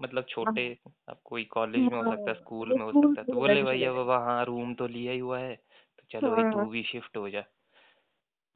मतलब 0.01 0.25
छोटे 0.29 0.79
हाँ। 0.87 0.95
अब 1.09 1.21
कोई 1.25 1.45
कॉलेज 1.45 1.81
में 1.81 1.99
हो 1.99 2.05
सकता 2.05 2.21
है 2.21 2.27
हाँ, 2.27 2.35
स्कूल 2.35 2.69
में 2.69 2.85
हो 2.85 2.93
सकता 2.93 3.21
है 3.21 3.27
तो 3.27 3.35
बोले 3.35 3.63
भाई 3.63 3.85
अब 3.85 3.95
वहाँ 4.07 4.45
रूम 4.45 4.75
तो 4.75 4.87
लिया 4.87 5.13
ही 5.13 5.19
हुआ 5.19 5.39
है 5.39 5.55
तो 5.99 6.07
चलो 6.11 6.31
भाई 6.31 6.43
हाँ। 6.43 6.53
तू 6.53 6.65
भी 6.65 6.83
शिफ्ट 6.83 7.17
हो 7.17 7.31
जा। 7.31 7.45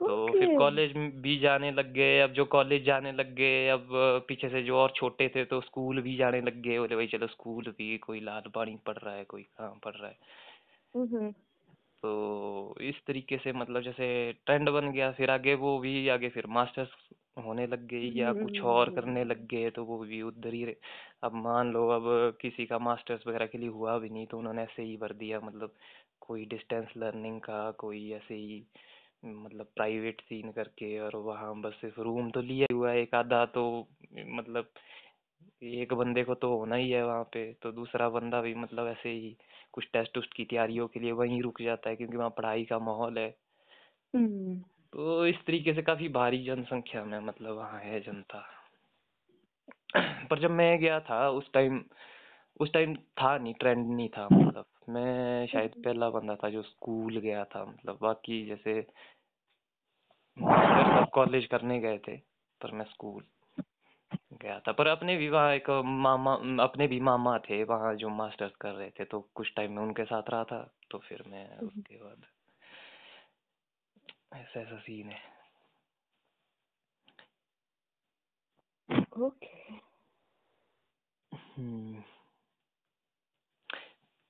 तो 0.01 0.25
ओके। 0.25 0.39
फिर 0.39 0.57
कॉलेज 0.59 0.93
भी 1.23 1.39
जाने 1.39 1.71
लग 1.73 1.93
गए। 1.95 2.19
अब 2.21 2.33
जो 2.33 2.45
कॉलेज 2.47 2.85
जाने 2.85 3.13
लग 3.13 3.35
गए 3.35 3.67
अब 3.69 3.89
पीछे 4.29 4.49
से 4.49 4.63
जो 4.63 4.77
और 4.77 4.93
छोटे 4.97 5.29
थे 5.29 5.45
तो 5.45 5.61
स्कूल 5.61 6.01
भी 6.03 6.17
जाने 6.17 6.41
लग 6.41 6.61
गए। 6.63 6.79
बोले 6.79 6.97
भाई 6.97 7.07
चलो 7.07 7.27
स्कूल 7.27 7.75
भी 7.79 7.97
कोई 7.99 8.21
लाल 8.21 8.51
पानी 8.55 8.77
पढ़ 8.87 8.99
रहा 8.99 9.15
है 9.15 9.25
कोई 9.25 9.43
कहाँ 9.43 9.79
पढ़ 9.85 9.95
रहा 9.95 10.09
है। 10.09 10.17
हम्म, 10.95 11.31
तो 12.03 12.77
इस 12.81 12.95
तरीके 13.07 13.37
से 13.39 13.53
मतलब 13.53 13.83
जैसे 13.83 14.07
ट्रेंड 14.47 14.69
बन 14.71 14.91
गया 14.93 15.11
फिर 15.13 15.31
आगे 15.31 15.55
वो 15.57 15.79
भी 15.79 16.09
आगे 16.09 16.29
फिर 16.29 16.47
मास्टर्स 16.49 16.89
होने 17.45 17.67
लग 17.67 17.87
गई 17.87 18.11
या 18.13 18.33
कुछ 18.33 18.61
और 18.65 18.91
करने 18.91 19.25
लग 19.25 19.47
गए 19.47 19.71
तो 19.71 19.85
वो 19.85 19.99
भी 19.99 20.21
उधर 20.23 20.55
ही 20.55 20.65
रहे। 20.65 20.75
अब 21.23 21.35
मान 21.37 21.73
लो 21.73 21.89
अब 21.89 22.07
किसी 22.41 22.67
का 22.67 22.79
मास्टर्स 22.81 23.27
वगैरह 23.27 23.47
के 23.47 23.59
लिए 23.59 23.69
हुआ 23.71 23.99
भी 23.99 24.09
नहीं 24.09 24.27
तो 24.27 24.39
उन्होंने 24.39 24.63
ऐसे 24.63 24.83
ही 24.83 24.97
भर 24.97 25.13
दिया। 25.15 25.41
मतलब 25.41 25.75
कोई 26.21 26.45
डिस्टेंस 26.45 26.89
लर्निंग 26.97 27.41
का 27.41 27.71
कोई 27.79 28.11
ऐसे 28.13 28.35
ही 28.35 28.63
मतलब 29.25 29.67
प्राइवेट 29.77 30.21
सीन 30.21 30.53
करके 30.53 30.99
और 30.99 31.17
वहाँ 31.17 31.61
बस 31.61 31.73
सिर्फ़ 31.73 32.01
रूम 32.01 32.31
तो 32.31 32.41
लिया 32.41 32.75
हुआ 32.75 32.91
है 32.91 33.01
एक 33.01 33.15
आधा 33.15 33.47
तो 33.47 33.89
मतलब 34.19 34.71
एक 35.63 35.95
बंदे 35.95 36.25
को 36.25 36.35
तो 36.35 36.57
होना 36.59 36.77
ही 36.77 36.91
है 36.91 37.07
वहाँ 37.07 37.25
पे 37.25 37.53
तो 37.63 37.73
दूसरा 37.73 38.09
बंदा 38.09 38.41
भी 38.41 38.55
मतलब 38.55 38.87
ऐसे 38.87 39.09
ही 39.09 39.37
कुछ 39.73 39.89
टेस्ट 39.93 40.19
उस्ट 40.19 40.35
की 40.35 40.45
तैयारियों 40.45 40.89
के 40.89 41.01
लिए 41.01 41.13
वहीं 41.13 41.43
रुक 41.43 41.63
जाता 41.63 41.91
है 41.91 41.97
क्योंकि 41.97 42.17
वहाँ 42.17 42.31
पढ़ाई 42.31 42.65
का 42.65 42.79
माहौल 42.79 43.19
है। 43.19 43.37
हम्म, 44.15 44.57
तो 44.93 45.27
इस 45.27 45.37
तरीके 45.47 45.75
से 45.75 45.83
काफ़ी 45.83 46.09
भारी 46.09 46.45
जनसंख्या 46.45 47.05
में 47.05 47.19
मतलब 47.21 47.57
वहाँ 47.57 47.81
है 47.81 48.01
जनता। 48.01 48.45
पर 50.31 50.39
जब 50.39 50.51
मैं 50.51 50.79
गया 50.79 51.01
था 51.01 51.29
उस 51.31 51.53
टाइम 51.53 51.85
उस 52.61 52.73
टाइम 52.73 52.95
था 52.95 53.37
नहीं 53.39 53.55
ट्रेंड 53.55 53.87
नहीं 53.97 54.09
था 54.09 54.29
मतलब। 54.33 54.65
मैं 54.89 55.47
शायद 55.47 55.73
पहला 55.85 56.09
बंदा 56.11 56.35
था 56.35 56.49
जो 56.51 56.63
स्कूल 56.63 57.17
गया 57.19 57.45
था 57.45 57.65
मतलब। 57.65 57.99
बाकी 58.03 58.45
जैसे 58.47 58.83
सब 60.39 61.07
कॉलेज 61.15 61.47
करने 61.47 61.79
गए 61.81 61.99
थे 61.99 62.17
पर 62.61 62.71
मैं 62.71 62.85
स्कूल 62.85 63.25
गया 64.43 64.59
था। 64.61 64.73
पर 64.73 64.87
अपने 64.87 65.17
भी 65.17 65.29
वहाँ 65.29 65.55
एक 65.55 65.71
मामा 65.85 66.35
अपने 66.65 66.87
भी 66.87 67.01
मामा 67.01 67.39
थे 67.39 67.63
वहाँ 67.65 67.95
जो 67.95 68.09
मास्टर्स 68.09 68.55
कर 68.61 68.73
रहे 68.73 68.91
थे 68.91 69.05
तो 69.05 69.21
कुछ 69.35 69.53
टाइम 69.57 69.73
में 69.73 69.83
उनके 69.83 70.05
साथ 70.05 70.31
रहा 70.31 70.45
था 70.45 70.63
तो 70.91 70.99
फिर 70.99 71.25
मैं 71.27 71.59
उसके 71.59 71.97
बाद 71.97 72.27
ऐसा 74.35 74.61
ऐसा 74.61 74.79
सीन 74.79 75.11
है। 75.11 75.21
ओके। 79.19 79.25
okay. 79.27 79.81
हम्म। 81.59 82.03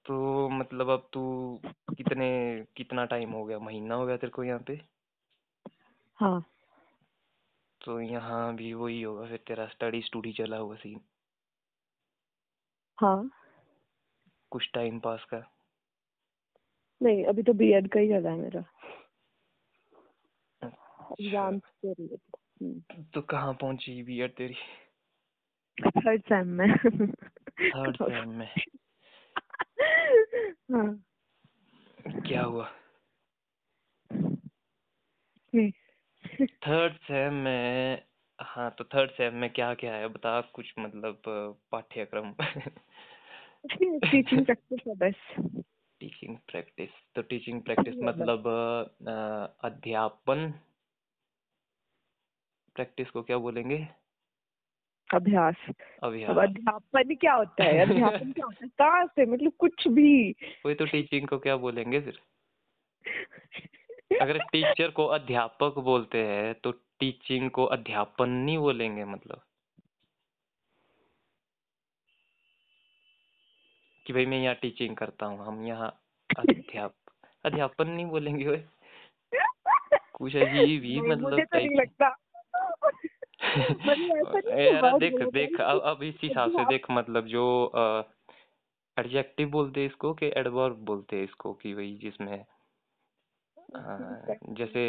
तो 0.08 0.48
मतलब 0.48 0.88
अब 0.88 1.08
तू 1.12 1.22
कितने 1.66 2.28
कितना 2.76 3.04
टाइम 3.04 3.30
हो 3.30 3.44
गया? 3.44 3.58
महीना 3.58 3.94
हो 3.94 4.06
गया 4.06 4.16
तेरे 4.16 4.30
को 4.30 4.44
यहाँ 4.44 4.60
पे? 4.66 4.80
हाँ। 6.18 6.44
तो 7.80 8.00
यहाँ 8.00 8.54
भी 8.56 8.72
वही 8.74 9.02
होगा 9.02 9.26
फिर 9.26 9.38
तेरा 9.46 9.66
स्टडी 9.66 10.00
स्टूडी 10.02 10.32
चला 10.32 10.56
हुआ 10.56 10.76
सीन 10.76 11.00
हाँ। 12.98 13.30
कुछ 14.50 14.70
टाइम 14.74 14.98
पास 15.00 15.24
का? 15.24 15.42
नहीं 17.02 17.24
अभी 17.24 17.42
तो 17.42 17.52
बीएड 17.52 17.88
का 17.88 18.00
ही 18.00 18.08
चला 18.08 18.30
है 18.30 18.36
मेरा। 18.36 18.64
एग्ज़ाम 21.20 21.58
के 21.58 21.92
रिलेटेड 21.92 23.06
तो 23.14 23.22
कहाँ 23.22 23.52
पहुँची 23.54 24.02
बीएड 24.02 24.34
तेरी? 24.36 24.54
थर्ड 25.78 26.22
सेम 26.22 26.46
में। 26.48 26.76
थर्ड 26.76 27.96
सेम 27.96 28.28
में। 28.28 28.48
हाँ। 29.80 31.04
क्या 32.26 32.42
हुआ? 32.42 32.68
थर्ड 36.66 36.96
सेम 36.98 37.34
में 37.34 38.02
हाँ 38.38 38.70
तो 38.78 38.84
थर्ड 38.84 39.10
सेम 39.10 39.34
में 39.34 39.50
क्या 39.50 39.74
क्या 39.74 39.94
है? 39.94 40.08
बता 40.08 40.40
कुछ 40.40 40.72
मतलब 40.78 41.22
पाठ्यक्रम। 41.72 42.32
टीचिंग 43.72 44.44
प्रैक्टिस 44.44 44.80
है 44.88 44.94
बस। 44.94 45.14
टीचिंग 46.00 46.36
प्रैक्टिस 46.46 46.90
तो 47.14 47.22
टीचिंग 47.22 47.62
प्रैक्टिस 47.62 47.94
मतलब 48.02 48.48
अध्यापन। 49.64 50.52
प्रैक्टिस 52.74 53.10
को 53.10 53.22
क्या 53.22 53.38
बोलेंगे? 53.38 53.78
अभ्यास। 55.14 55.54
अब 56.02 56.38
अध्यापन 56.38 57.14
क्या 57.14 57.34
होता 57.34 57.64
है? 57.64 57.78
अध्यापन 57.78 58.32
क्या 58.32 58.46
होता 58.46 58.64
है? 58.64 58.70
कहाँ 58.78 59.06
से? 59.06 59.26
मतलब 59.26 59.52
कुछ 59.58 59.88
भी। 59.88 60.34
वही 60.66 60.74
तो 60.74 60.86
टीचिंग 60.86 61.28
को 61.28 61.38
क्या 61.38 61.56
बोलेंगे 61.56 62.00
फिर? 62.00 62.18
अगर 64.22 64.38
टीचर 64.38 64.90
को 64.90 65.06
अध्यापक 65.06 65.78
बोलते 65.78 66.18
हैं 66.18 66.54
तो 66.54 66.70
टीचिंग 66.70 67.50
को 67.50 67.64
अध्यापन 67.64 68.28
नहीं 68.28 68.58
बोलेंगे 68.58 69.04
मतलब। 69.04 69.40
कि 74.06 74.12
भाई 74.12 74.26
मैं 74.26 74.38
यहाँ 74.38 74.54
टीचिंग 74.54 74.96
करता 74.96 75.26
हूँ 75.26 75.46
हम 75.46 75.66
यहाँ 75.66 76.00
अध्याप 76.38 76.94
अध्यापन 77.44 77.88
नहीं 77.88 78.06
बोलेंगे 78.06 78.64
कुछ 80.12 80.36
अजीब 80.36 80.82
ही 80.82 81.00
मतलब 81.00 81.20
मुझे 81.20 81.44
तो 81.44 81.58
नहीं 81.58 81.76
लगता। 81.76 82.16
है, 84.52 84.98
देख 84.98 85.22
देख 85.32 85.60
अब 85.60 85.80
अब 85.80 86.02
इस 86.02 86.14
हिसाब 86.22 86.50
से 86.50 86.64
देख 86.64 86.86
मतलब 86.90 87.26
जो 87.26 87.72
एडजेक्टिव 88.98 89.48
बोलते 89.48 89.80
हैं 89.80 89.86
इसको 89.86 90.14
कि 90.14 90.26
एडवर्ब 90.26 90.76
बोलते 90.76 91.16
हैं 91.16 91.24
इसको 91.24 91.54
कि 91.54 91.74
भाई 91.74 91.98
जिसमें 92.02 92.44
जैसे 94.54 94.84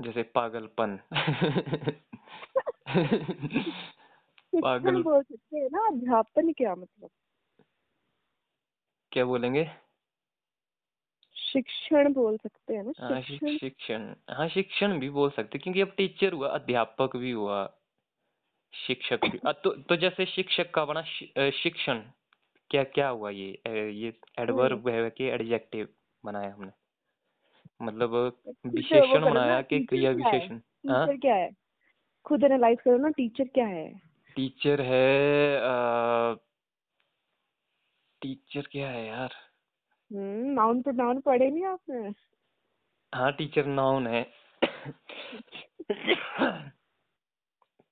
जैसे 0.00 0.22
पागलपन। 0.22 1.00
पागल 4.62 5.02
बोल 5.02 5.22
सकते 5.22 5.58
हैं 5.58 5.68
ना 5.72 5.86
अध्यापन 5.86 6.52
क्या 6.52 6.74
मतलब? 6.74 7.10
क्या 9.12 9.24
बोलेंगे? 9.24 9.70
शिक्षण 11.52 12.12
बोल 12.12 12.36
सकते 12.36 12.74
हैं 12.74 12.82
ना? 12.84 12.92
हाँ 13.00 13.20
शिक्षण? 13.22 13.56
शिक्षण। 13.58 14.14
हाँ 14.30 14.48
शिक्षण 14.48 14.98
भी 15.00 15.10
बोल 15.10 15.30
सकते 15.30 15.58
क्योंकि 15.58 15.80
अब 15.80 15.94
टीचर 15.96 16.32
हुआ 16.32 16.48
अध्यापक 16.48 17.16
भी 17.16 17.30
हुआ 17.30 17.64
शिक्षक 18.74 19.26
भी। 19.26 19.38
तो 19.64 19.70
तो 19.82 19.96
जैसे 19.96 20.26
शिक्षक 20.26 20.70
का 20.74 20.84
बना 20.84 21.02
शिक्षण 21.50 21.98
क्या 22.70 22.84
क्या 22.84 23.08
हुआ 23.08 23.30
ये 23.30 23.48
ये 23.90 24.12
एडवर्ब 24.38 24.88
है 24.88 25.10
कि 25.10 25.24
एडजेक्टिव 25.24 25.88
बनाया 26.24 26.52
हमने। 26.52 26.70
मतलब 27.82 28.14
विशेषण 28.66 29.30
बनाया 29.30 29.60
कि 29.62 29.80
क्रिया 29.80 30.10
विशेषण 30.10 30.60
हाँ? 30.90 31.06
टीचर 31.06 31.16
क्या 31.16 31.34
है? 31.34 31.50
खुद 32.26 32.44
एनालाइज 32.44 32.78
करो 32.80 32.96
ना 32.96 33.08
टीचर 33.08 33.44
क्या 33.44 33.66
है? 33.66 33.88
टीचर 34.36 34.80
है 34.80 35.56
अ, 35.56 36.36
टीचर 38.22 38.68
क्या 38.72 38.88
है 38.90 39.06
यार? 39.06 39.34
हम्म 40.12 40.52
नाउन 40.52 40.82
प्रोनाउन 40.82 41.20
पढ़े 41.20 41.50
नहीं 41.50 41.64
आपने? 41.64 42.12
हाँ 43.14 43.32
टीचर 43.32 43.66
नाउन 43.66 44.06
है। 44.06 44.22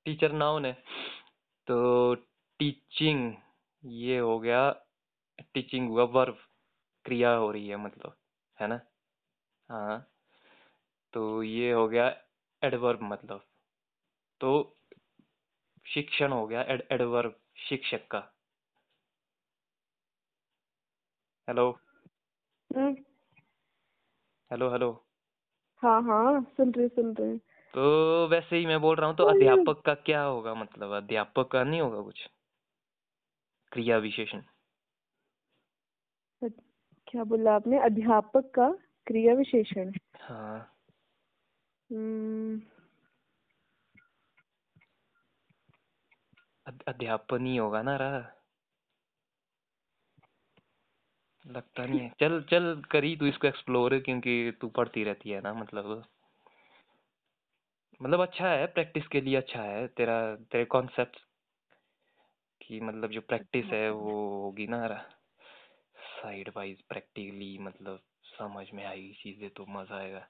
टीचर 0.04 0.32
नाउन 0.32 0.64
है। 0.64 0.72
तो 1.66 2.14
टीचिंग 2.60 3.32
ये 3.84 4.18
हो 4.18 4.38
गया 4.40 4.70
टीचिंग 5.54 5.88
हुआ 5.88 6.04
वर्ब 6.04 6.38
क्रिया 7.04 7.30
हो 7.34 7.50
रही 7.50 7.68
है 7.68 7.76
मतलब 7.76 8.16
है 8.60 8.66
ना? 8.66 8.80
हाँ। 9.68 10.10
तो 11.12 11.42
ये 11.42 11.72
हो 11.72 11.88
गया 11.88 12.16
एडवर्ब 12.62 13.02
मतलब। 13.02 13.44
तो 14.40 14.78
शिक्षण 15.86 16.32
हो 16.32 16.46
गया 16.46 16.62
एड 16.62 16.82
एडवर्ब 16.92 17.40
शिक्षक 17.68 18.06
का। 18.10 18.18
Hello 21.48 21.70
hello 22.70 24.70
hello. 24.70 24.90
हाँ 25.82 26.02
हाँ 26.02 26.40
सुन 26.56 26.70
रहे 26.70 26.88
सुन 26.88 27.14
रहे 27.14 27.36
तो 27.74 28.26
वैसे 28.28 28.56
ही 28.56 28.66
मैं 28.66 28.80
बोल 28.80 28.96
रहा 28.96 29.08
हूँ 29.08 29.16
तो 29.16 29.24
अध्यापक 29.24 29.82
का 29.86 29.94
क्या 29.94 30.22
होगा? 30.22 30.54
मतलब 30.54 30.92
अध्यापक 30.92 31.48
का 31.52 31.62
नहीं 31.64 31.80
होगा 31.80 32.00
कुछ? 32.02 32.28
क्रिया 33.72 33.98
विशेषण 33.98 34.42
क्या 36.42 37.24
बोला 37.24 37.54
आपने? 37.54 37.78
अध्यापक 37.78 38.50
का 38.54 38.70
क्रिया 39.06 39.34
विशेषण 39.34 39.92
हाँ। 40.20 40.76
हम्म, 41.90 42.60
अध्यापन 46.88 47.46
ही 47.46 47.56
होगा 47.56 47.82
ना 47.82 47.96
रहा। 47.96 48.39
लगता 51.46 51.86
नहीं 51.86 52.00
है। 52.00 52.12
चल 52.20 52.42
चल, 52.42 52.82
करी 52.90 53.16
तू 53.16 53.26
इसको 53.26 53.46
एक्सप्लोर 53.48 53.98
क्योंकि 53.98 54.52
तू 54.60 54.68
पढ़ती 54.68 55.04
रहती 55.04 55.30
है 55.30 55.40
ना 55.40 55.54
मतलब। 55.54 56.04
मतलब 58.02 58.20
अच्छा 58.20 58.48
है 58.48 58.66
प्रैक्टिस 58.66 59.06
के 59.06 59.20
लिए 59.20 59.36
अच्छा 59.36 59.62
है, 59.62 59.86
तेरा, 59.88 60.36
तेरे 60.36 60.64
कॉन्सेप्ट 60.64 61.16
की 62.60 62.80
मतलब 62.80 63.10
जो 63.10 63.20
प्रैक्टिस 63.20 63.64
है, 63.64 63.90
वो 63.90 64.42
होगी 64.42 64.66
ना 64.66 65.06
साइड 65.96 66.52
वाइज 66.56 66.80
प्रैक्टिकली 66.82 67.58
मतलब 67.58 68.00
समझ 68.24 68.66
में 68.74 68.84
आएगी 68.84 69.12
चीज़ें 69.12 69.50
तो 69.50 69.66
मज़ा 69.68 69.96
आएगा। 69.96 70.28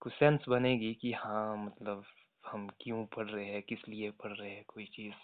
कुछ 0.00 0.12
सेंस 0.12 0.44
बनेगी 0.48 0.94
कि 0.94 1.12
हाँ 1.12 1.56
मतलब 1.56 2.04
हम 2.46 2.68
क्यों 2.80 3.06
पढ़ 3.06 3.28
रहे 3.28 3.46
हैं, 3.46 3.62
किस 3.62 3.88
लिए 3.88 4.10
पढ़ 4.10 4.32
रहे 4.32 4.50
हैं, 4.50 4.64
कोई 4.68 4.84
चीज़। 4.84 5.14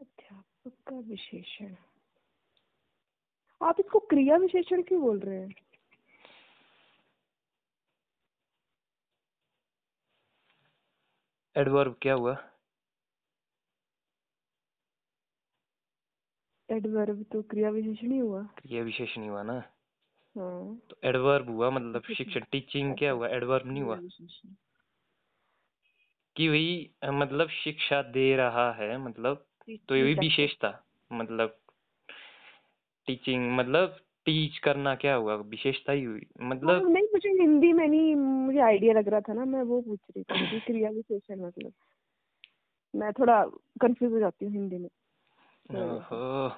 अध्यापक 0.00 0.72
का 0.88 0.96
विशेषण। 0.96 1.74
आप 3.62 3.76
इसको 3.80 3.98
क्रिया 3.98 4.36
विशेषण 4.36 4.82
क्यों 4.82 5.00
बोल 5.00 5.18
रहे 5.18 5.40
हैं? 5.40 5.54
एडवर्ब 11.56 11.96
क्या 12.02 12.14
हुआ? 12.14 12.36
एडवर्ब 16.70 17.24
तो 17.32 17.42
क्रिया 17.42 17.70
विशेषण 17.70 18.12
ही 18.12 18.18
हुआ। 18.18 18.42
क्रिया 18.42 18.82
विशेषण 18.82 19.22
ही 19.22 19.28
हुआ 19.28 19.42
ना? 19.42 19.56
हाँ। 20.38 20.80
तो 20.90 20.96
एडवर्ब 21.04 21.50
हुआ 21.50 21.70
मतलब 21.70 22.02
शिक्षण 22.16 22.40
टीचिंग 22.52 22.96
क्या 22.98 23.12
हुआ? 23.12 23.28
एडवर्ब 23.28 23.66
नहीं 23.66 23.82
हुआ? 23.82 23.98
कि 26.36 26.48
वही 26.48 26.90
मतलब 27.04 27.48
शिक्षा 27.48 28.02
दे 28.02 28.36
रहा 28.36 28.72
है 28.72 28.98
मतलब 28.98 29.46
तो 29.88 29.96
ये 29.96 30.02
भी 30.02 30.14
विशेषता 30.14 30.84
मतलब 31.12 31.56
टीचिंग 33.06 33.56
मतलब 33.56 33.96
टीच 34.24 34.58
करना 34.58 34.94
क्या 34.94 35.14
हुआ? 35.14 35.34
विशेषता 35.34 35.92
ही 35.92 36.04
हुई। 36.04 36.26
हाँ, 36.40 36.50
मतलब 36.50 36.90
नहीं 36.90 37.04
मुझे 37.04 37.28
हिंदी 37.28 37.72
में 37.72 37.88
नहीं 37.88 38.14
मुझे 38.16 38.60
आइडिया 38.60 38.94
लग 38.94 39.08
रहा 39.08 39.20
था 39.20 39.32
ना 39.32 39.44
मैं 39.44 39.62
वो 39.62 39.80
पूछ 39.80 40.00
रही 40.16 40.22
थी 40.22 40.50
कि 40.50 40.60
क्रिया 40.60 40.90
विशेषण 40.90 41.40
मतलब। 41.40 41.72
मैं 42.96 43.12
थोड़ा 43.12 43.44
कंफ्यूज 43.80 44.12
हो 44.12 44.18
जाती 44.18 44.44
हूँ 44.44 44.52
हिंदी 44.52 44.78
में। 44.78 44.88
तो। 45.72 46.52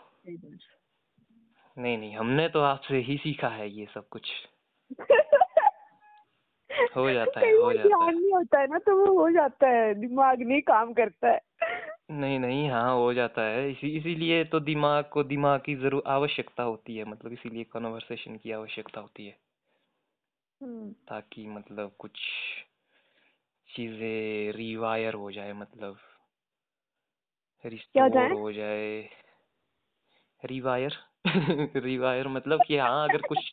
नहीं 1.79 1.99
नहीं 1.99 2.17
हमने 2.17 2.49
तो 2.49 2.61
आपसे 2.61 2.97
ही 2.97 3.17
सीखा 3.17 3.49
है 3.49 3.71
ये 3.71 3.87
सब 3.95 4.09
कुछ। 4.09 4.31
हो 6.97 7.11
जाता 7.13 7.41
है, 7.41 7.57
हो 7.57 7.73
जाता 7.73 7.83
है। 7.83 7.89
ध्यान 7.89 8.19
नहीं 8.19 8.33
होता 8.33 8.61
है 8.61 8.67
ना 8.67 8.79
तो 8.79 8.97
वो 8.97 9.21
हो 9.21 9.31
जाता 9.31 9.69
है 9.69 9.95
दिमाग 9.95 10.41
नहीं 10.41 10.63
काम 10.63 10.93
करता 10.93 11.29
है। 11.29 11.41
नहीं 12.09 12.39
नहीं 12.39 12.69
हाँ 12.71 12.93
हो 12.95 13.13
जाता 13.15 13.43
है। 13.45 13.71
इसी 13.71 13.89
इसीलिए 13.99 14.45
तो 14.45 14.61
दिमाग 14.61 15.09
को 15.13 15.25
दिमाग 15.25 15.61
की 15.61 15.75
ज़रूर 15.77 16.03
आवश्यकता 16.09 16.63
होती 16.63 16.97
है 16.97 17.05
मतलब 17.05 17.33
इसीलिए 17.33 17.65
कन्वर्सेशन 17.73 18.37
की 18.37 18.53
आवश्यकता 18.53 19.01
होती 19.01 19.27
है। 19.27 19.37
हम्म, 20.61 20.93
ताकि 21.09 21.47
मतलब 21.49 21.95
कुछ 21.99 22.19
चीज़ें 23.69 24.53
रिवायर 24.53 25.15
हो 25.15 25.31
जाए 25.33 25.53
मतलब 25.55 25.99
हो 27.97 28.09
रिस्टोर 28.09 28.11
जाए? 28.11 28.35
हो 28.35 28.51
जाए। 28.53 28.93
रिवायर 30.43 30.97
रिवायर 31.79 32.29
मतलब 32.29 32.65
कि 32.65 32.77
हाँ 32.79 33.05
अगर 33.05 33.23
कुछ 33.25 33.51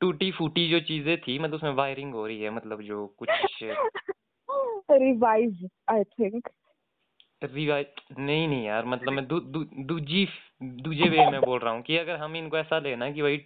टूटी 0.00 0.30
फूटी 0.32 0.68
जो 0.70 0.80
चीज़ें 0.82 1.16
थी 1.20 1.38
मतलब 1.38 1.54
उसमें 1.54 1.70
वायरिंग 1.74 2.14
हो 2.14 2.26
रही 2.26 2.42
है 2.42 2.50
मतलब 2.50 2.82
जो 2.84 3.06
कुछ 3.18 3.62
रिवाइज 4.92 5.66
आई 5.90 6.04
थिंक 6.12 6.48
रिवाइज 7.42 7.86
नहीं 8.18 8.48
नहीं 8.48 8.64
यार 8.64 8.84
मतलब 8.84 9.12
मैं 9.12 9.26
दू, 9.26 9.40
दू, 9.40 9.64
दूजी 9.64 10.28
दूजे 10.62 11.08
वे 11.08 11.26
में 11.26 11.44
बोल 11.44 11.60
रहा 11.60 11.72
हूँ 11.72 11.82
कि 11.82 11.96
अगर 11.96 12.16
हम 12.16 12.36
इनको 12.36 12.58
ऐसा 12.58 12.78
लेना 12.78 13.10
कि 13.10 13.22
भाई 13.22 13.36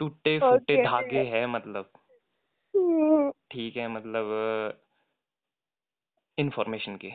टूटे 0.00 0.38
फूटे 0.40 0.76
Okay. 0.76 0.84
धागे 0.84 1.24
है 1.24 1.46
मतलब। 1.46 1.90
ठीक 3.50 3.76
है 3.76 3.88
मतलब 3.88 4.80
इंफॉर्मेशन 6.38 6.96
के। 6.96 7.08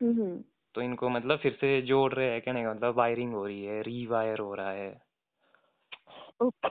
हम्म 0.00 0.44
तो 0.74 0.82
इनको 0.82 1.08
मतलब 1.08 1.38
फिर 1.38 1.52
से 1.52 1.82
जोड़ 1.82 2.14
रहे 2.14 2.30
हैं 2.30 2.40
कहने 2.40 2.62
का 2.64 2.74
मतलब 2.74 2.94
वायरिंग 2.94 3.32
हो 3.34 3.46
रही 3.46 3.64
है 3.64 3.82
रीवायर 3.82 4.38
हो 4.38 4.54
रहा 4.54 4.70
है। 4.70 5.02
ओके 6.42 6.68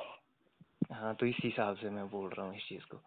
हाँ 0.93 1.15
तो 1.15 1.25
इस 1.25 1.35
हिसाब 1.43 1.75
से 1.75 1.89
मैं 1.89 2.09
बोल 2.09 2.29
रहा 2.29 2.45
हूँ 2.45 2.55
इस 2.55 2.67
चीज़ 2.69 2.85
को। 2.85 3.01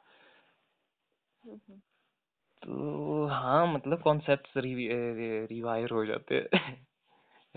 तो 2.65 3.27
हाँ 3.27 3.67
मतलब 3.67 4.03
कॉन्सेप्ट 4.03 4.49
रिवायर 4.57 5.91
हो 5.91 6.07
जाते 6.07 6.35
हैं। 6.35 6.87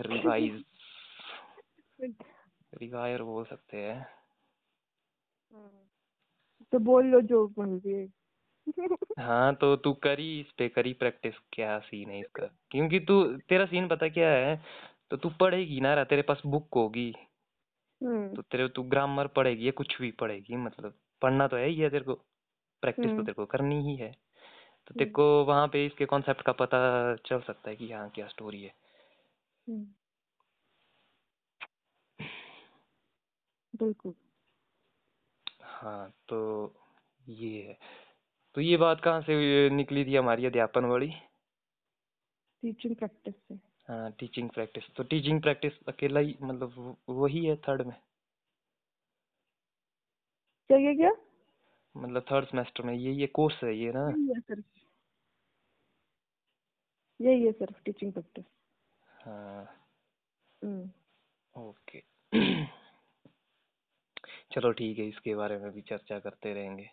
रिवाइज 0.00 0.64
रिवायर 2.74 3.22
बोल 3.22 3.44
सकते 3.44 3.76
हैं। 3.76 4.06
तो 6.72 6.78
बोल 6.78 7.06
लो 7.06 7.20
जो 7.20 7.54
है। 7.86 8.08
हाँ 9.18 9.54
तो 9.54 9.76
तू 9.76 9.92
करी 9.92 10.40
इस 10.40 10.52
पे 10.52 10.68
करी 10.68 10.92
प्रैक्टिस 10.92 11.34
क्या 11.52 11.78
सीन 11.78 12.10
है 12.10 12.20
इसका। 12.20 12.46
क्योंकि 12.70 13.00
तू 13.00 13.24
तेरा 13.24 13.66
सीन 13.66 13.88
पता 13.88 14.08
क्या 14.08 14.30
है? 14.30 14.60
तो 15.10 15.16
तू 15.16 15.30
पढ़ेगी 15.30 15.80
ना 15.80 15.94
रहा 15.94 16.04
तेरे 16.04 16.22
पास 16.22 16.42
बुक 16.46 16.68
होगी। 16.74 17.14
हम्म, 18.02 18.36
तो 18.36 18.42
तेरे 18.42 18.68
तू 18.68 18.82
ग्रामर 18.82 19.26
पढ़ेगी 19.26 19.66
या 19.66 19.70
कुछ 19.70 20.00
भी 20.00 20.10
पढ़ेगी 20.10 20.56
मतलब 20.56 20.94
पढ़ना 21.22 21.48
तो 21.48 21.56
है 21.56 21.66
ही 21.66 21.76
है 21.76 21.90
तेरे 21.90 22.04
को। 22.04 22.14
प्रैक्टिस 22.82 23.06
तो 23.06 23.10
हम्म, 23.10 23.24
तेरे 23.24 23.34
को 23.34 23.46
करनी 23.46 23.80
ही 23.82 23.96
है। 23.96 24.25
तो 24.86 24.94
तेरे 24.94 25.10
को 25.10 25.44
वहाँ 25.44 25.66
पे 25.68 25.86
इसके 25.86 26.04
कॉन्सेप्ट 26.04 26.42
का 26.42 26.52
पता 26.52 26.78
चल 27.26 27.40
सकता 27.40 27.70
है 27.70 27.76
कि 27.76 27.92
हाँ 27.92 28.08
क्या 28.10 28.26
स्टोरी 28.26 28.62
है। 28.62 28.74
हम्म, 29.66 29.86
बिल्कुल। 33.74 34.14
हाँ 35.62 36.08
तो 36.28 36.38
ये 37.28 37.62
है। 37.62 37.78
तो 38.54 38.60
ये 38.60 38.76
बात 38.76 39.00
कहाँ 39.00 39.20
से 39.20 39.70
निकली 39.70 40.04
थी 40.04 40.16
हमारी 40.16 40.46
अध्यापन 40.46 40.84
वाली? 40.84 41.12
टीचिंग 42.62 42.94
प्रैक्टिस 42.96 43.34
से। 43.34 43.54
हाँ 43.88 44.10
टीचिंग 44.12 44.48
प्रैक्टिस 44.50 44.84
तो 44.96 45.02
टीचिंग 45.02 45.40
प्रैक्टिस 45.42 45.72
अकेला 45.88 46.20
ही 46.20 46.36
मतलब 46.42 46.96
वही 47.08 47.44
है 47.46 47.56
थर्ड 47.56 47.82
में? 47.82 47.96
क्या 50.70 50.78
क्या 50.78 50.92
क्या? 50.94 51.10
मतलब 51.96 52.22
थर्ड 52.22 52.46
सेमेस्टर 52.46 52.82
में 52.82 52.94
ये 52.94 53.12
ये 53.12 53.26
कोर्स 53.26 53.64
है 53.64 53.76
ये 53.76 53.92
ना? 53.92 54.08
यही 54.10 54.32
है 54.50 54.56
यही 57.20 57.46
है 57.46 57.52
सिर्फ़ 57.52 57.82
टीचिंग 57.84 58.12
प्रैक्टिस 58.12 58.44
हाँ। 59.24 59.64
हम्म, 60.64 60.90
ओके 61.56 62.02
चलो 64.52 64.72
ठीक 64.72 64.98
है 64.98 65.08
इसके 65.08 65.34
बारे 65.34 65.58
में 65.58 65.70
भी 65.72 65.80
चर्चा 65.80 66.18
करते 66.18 66.54
रहेंगे। 66.54 66.90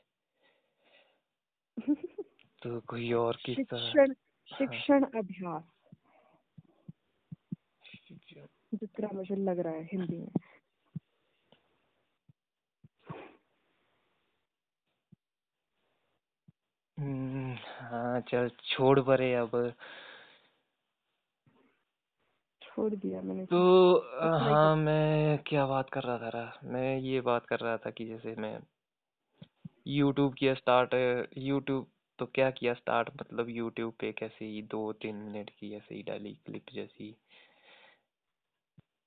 तो 2.61 2.79
कोई 2.79 3.11
और 3.13 3.37
किस्सा? 3.45 3.77
शिक्षण 3.77 4.13
शिक्षण 4.49 5.03
अभ्यास। 5.03 5.63
जितना 8.73 9.09
मुझे 9.13 9.35
लग 9.35 9.59
रहा 9.59 9.73
है 9.73 9.83
हिंदी 9.83 10.17
में। 10.17 10.31
हम्म, 16.97 17.55
हाँ 17.79 18.21
चल 18.21 18.49
छोड़ 18.63 18.99
परे 18.99 19.33
अब। 19.35 19.73
छोड़ 22.61 22.95
दिया 22.95 23.21
मैंने 23.21 23.45
तो 23.51 23.59
ही 24.23 24.29
हाँ 24.39 24.75
मैं 24.75 25.37
क्या 25.47 25.65
बात 25.65 25.89
कर 25.89 26.03
रहा 26.03 26.17
था 26.17 26.29
रहा 26.29 26.59
मैं 26.63 26.97
ये 26.97 27.21
बात 27.21 27.45
कर 27.45 27.59
रहा 27.59 27.77
था 27.77 27.89
कि 27.89 28.05
जैसे 28.05 28.35
मैं 28.35 28.59
यूट्यूब 29.87 30.33
किया 30.33 30.53
स्टार्ट 30.53 30.89
यूट्यूब 31.37 31.87
तो 32.19 32.25
क्या 32.25 32.51
किया 32.51 32.73
स्टार्ट 32.73 33.09
मतलब 33.21 33.49
यूट्यूब 33.49 33.93
पे 33.99 34.11
कैसे 34.11 34.45
ही 34.45 34.61
दो 34.61 34.93
तीन 34.93 35.15
मिनट 35.15 35.49
की 35.49 35.73
ऐसे 35.75 35.95
ही 35.95 36.03
डाली 36.03 36.33
क्लिप 36.45 36.65
जैसी। 36.73 37.15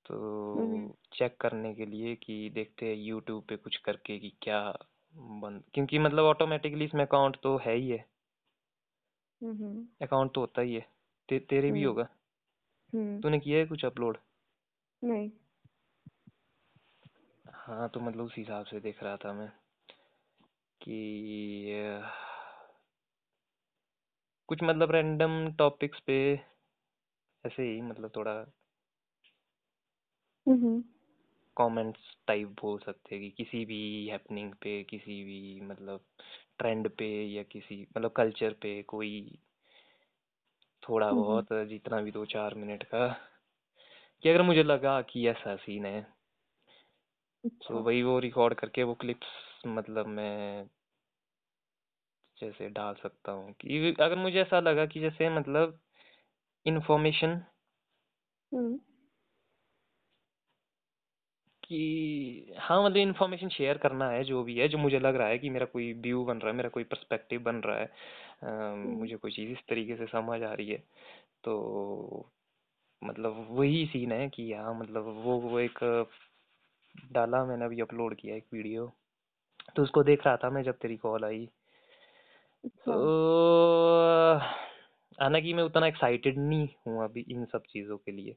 तो 0.05 0.17
हम्म, 0.55 0.91
चेक 1.13 1.37
करने 1.41 1.75
के 1.75 1.87
लिए 1.87 2.15
कि 2.17 2.51
देखते 2.55 2.87
हैं 2.87 2.97
यूट्यूब 2.97 3.45
पे 3.49 3.57
कुछ 3.57 3.77
करके 3.77 4.19
कि 4.19 4.33
क्या 4.43 4.61
बन 5.17 5.63
क्योंकि 5.75 5.99
मतलब 5.99 6.25
ऑटोमेटिकली 6.25 6.85
इसमें 6.85 7.05
अकाउंट 7.05 7.37
तो 7.43 7.57
है 7.57 7.75
ही 7.75 7.89
है। 7.91 8.05
हम्म 9.43 9.87
अकाउंट 10.03 10.35
तो 10.35 10.41
होता 10.41 10.61
ही 10.61 10.75
है। 10.75 10.91
ते, 11.29 11.39
तेरे 11.39 11.71
भी 11.71 11.79
हम्म। 11.79 11.89
होगा। 11.89 12.09
हम्म। 12.93 13.21
तूने 13.21 13.39
किया 13.39 13.59
है 13.59 13.67
कुछ 13.67 13.85
अपलोड 13.85 14.19
नहीं। 15.05 15.31
हाँ 17.49 17.89
तो 17.89 18.01
मतलब 18.01 18.25
उस 18.25 18.35
हिसाब 18.37 18.65
से 18.65 18.81
देख 18.81 19.03
रहा 19.03 19.17
था 19.17 19.33
मैं 19.33 19.53
कि 20.81 21.73
अ, 21.73 22.11
कुछ 24.49 24.63
मतलब 24.63 24.91
रैंडम 24.91 25.53
टॉपिक्स 25.53 26.01
पे 26.01 26.35
ऐसे 27.45 27.63
ही 27.63 27.83
मतलब 27.83 28.11
थोड़ा 28.17 28.33
हम्म। 30.47 30.96
कमेंट्स 31.57 32.01
टाइप 32.27 32.49
बोल 32.63 32.79
सकते 32.79 33.15
हैं 33.15 33.25
कि 33.25 33.31
किसी 33.31 33.65
भी 33.65 34.09
हैपनिंग 34.09 34.53
पे 34.53 34.83
किसी 34.85 35.25
भी 35.25 35.61
मतलब 35.61 36.01
ट्रेंड 36.59 36.91
पे 36.91 37.27
या 37.27 37.43
किसी 37.43 37.83
मतलब 37.83 38.11
कल्चर 38.11 38.53
पे 38.53 38.83
कोई 38.83 39.39
थोड़ा 40.83 41.11
हम्म 41.11 41.23
बहुत 41.23 41.47
जितना 41.53 42.01
भी 42.01 42.11
दो 42.11 42.25
चार 42.25 42.55
मिनट 42.55 42.83
का। 42.83 43.09
कि 44.23 44.29
अगर 44.29 44.43
मुझे 44.43 44.63
लगा 44.63 45.01
कि 45.03 45.29
ऐसा 45.29 45.57
सीन 45.57 45.87
है 45.87 46.03
तो 46.03 47.49
अच्छा। 47.49 47.75
वही 47.75 48.03
वो 48.03 48.19
रिकॉर्ड 48.19 48.55
करके 48.55 48.83
वो 48.83 48.95
क्लिप्स 48.95 49.63
मतलब 49.67 50.07
मैं 50.07 50.67
जैसे 52.39 52.69
डाल 52.69 52.95
सकता 52.95 53.33
हूँ 53.33 53.53
कि 53.53 53.95
अगर 54.01 54.15
मुझे 54.15 54.41
ऐसा 54.41 54.61
लगा 54.61 54.87
कि 54.87 55.01
जैसे 55.01 55.29
मतलब 55.31 55.81
इंफॉर्मेशन 56.67 57.43
हम्म। 58.53 58.79
कि 61.71 62.55
हाँ 62.59 62.85
मतलब 62.85 62.97
इन्फॉर्मेशन 62.97 63.49
शेयर 63.49 63.79
करना 63.79 64.09
है 64.11 64.25
जो 64.25 64.43
भी 64.43 64.57
है 64.59 64.69
जो 64.69 64.79
मुझे 64.79 64.99
लग 64.99 65.17
रहा 65.17 65.29
है 65.29 65.39
कि 65.39 65.51
मेरा 65.51 65.67
कोई 65.67 65.93
व्यू 65.93 66.25
बन 66.25 66.39
रहा 66.39 66.51
है 66.51 66.57
मेरा 66.57 66.69
कोई 66.69 66.85
पर्सपेक्टिव 66.85 67.41
बन 67.41 67.57
रहा 67.57 67.79
है 67.79 67.91
हम्म 68.43 68.99
मुझे 68.99 69.17
कोई 69.17 69.31
चीज़ 69.31 69.51
इस 69.53 69.59
तरीके 69.69 69.97
से 69.97 70.07
समझ 70.07 70.43
आ 70.43 70.53
रही 70.53 70.69
है। 70.69 70.79
तो 71.45 72.31
मतलब 73.05 73.47
वही 73.51 73.87
सीन 73.87 74.13
है 74.13 74.29
कि 74.29 74.53
हाँ 74.53 74.75
मतलब 74.75 75.05
वो 75.25 75.39
वो 75.41 75.59
एक 75.61 75.79
डाला 77.13 77.45
मैंने 77.45 77.65
अभी 77.65 77.81
अपलोड 77.81 78.15
किया 78.15 78.37
एक 78.37 78.45
वीडियो 78.53 78.93
तो 79.77 79.83
उसको 79.83 80.03
देख 80.03 80.27
रहा 80.27 80.37
था 80.37 80.51
मैं 80.51 80.63
जब 80.63 80.79
तेरी 80.79 80.97
कॉल 80.97 81.25
आई। 81.25 81.49
अच्छा। 82.65 82.93
तो 82.93 84.39
हालाँकि 85.23 85.53
मैं 85.55 85.63
उतना 85.63 85.87
एक्साइटेड 85.87 86.39
नहीं 86.39 86.69
हूँ 86.87 87.05
अभी 87.05 87.21
इन 87.21 87.45
सब 87.45 87.63
चीज़ों 87.71 87.97
के 87.97 88.13
लिए 88.13 88.37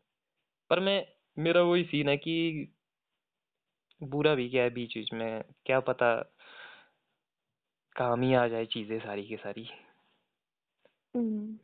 पर 0.70 0.80
मैं 0.80 1.06
मेरा 1.38 1.62
वही 1.62 1.84
सीन 1.84 2.10
है 2.10 2.18
कि 2.18 2.36
बुरा 4.02 4.34
भी 4.36 4.50
क्या 4.50 4.64
है 4.64 4.70
बीच 4.70 4.98
बीच 4.98 5.14
में? 5.14 5.44
क्या 5.66 5.80
पता 5.80 6.14
काम 7.96 8.22
ही 8.22 8.34
आ 8.34 8.48
जाए 8.48 8.66
चीज़ें 8.66 9.00
सारी 9.00 9.28
की 9.28 9.36
सारी। 9.38 9.68
हम्म। 11.14 11.60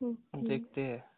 ओके। 0.00 0.40
देखते 0.40 0.80
हैं। 0.80 1.10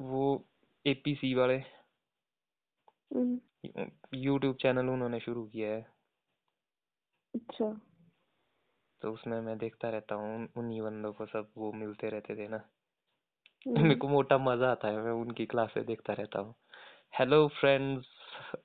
वो 0.00 0.22
एपीसी 0.86 1.34
वाले। 1.34 1.60
हम्म। 3.10 3.38
यूट्यूब 4.14 4.56
चैनल 4.56 4.88
उन्होंने 4.88 5.20
शुरू 5.20 5.44
किया 5.46 5.70
है। 5.72 5.86
अच्छा। 7.34 7.72
तो 9.02 9.12
उसमें 9.12 9.40
मैं 9.40 9.56
देखता 9.58 9.88
रहता 9.90 10.14
हूँ 10.14 10.48
उन्हीं 10.56 10.80
बंदों 10.82 11.12
को 11.12 11.26
सब 11.26 11.48
वो 11.58 11.72
मिलते 11.72 12.08
रहते 12.08 12.36
थे 12.36 12.48
ना। 12.48 12.60
मेरे 13.66 13.78
हम्म 13.78 13.94
को 13.94 14.08
मोटा 14.08 14.38
मज़ा 14.38 14.70
आता 14.70 14.88
है 14.88 15.02
मैं 15.02 15.12
उनकी 15.12 15.46
क्लासेस 15.46 15.84
देखता 15.86 16.12
रहता 16.12 16.40
हूँ। 16.40 16.54
हेलो 17.18 17.46
फ्रेंड्स 17.60 18.06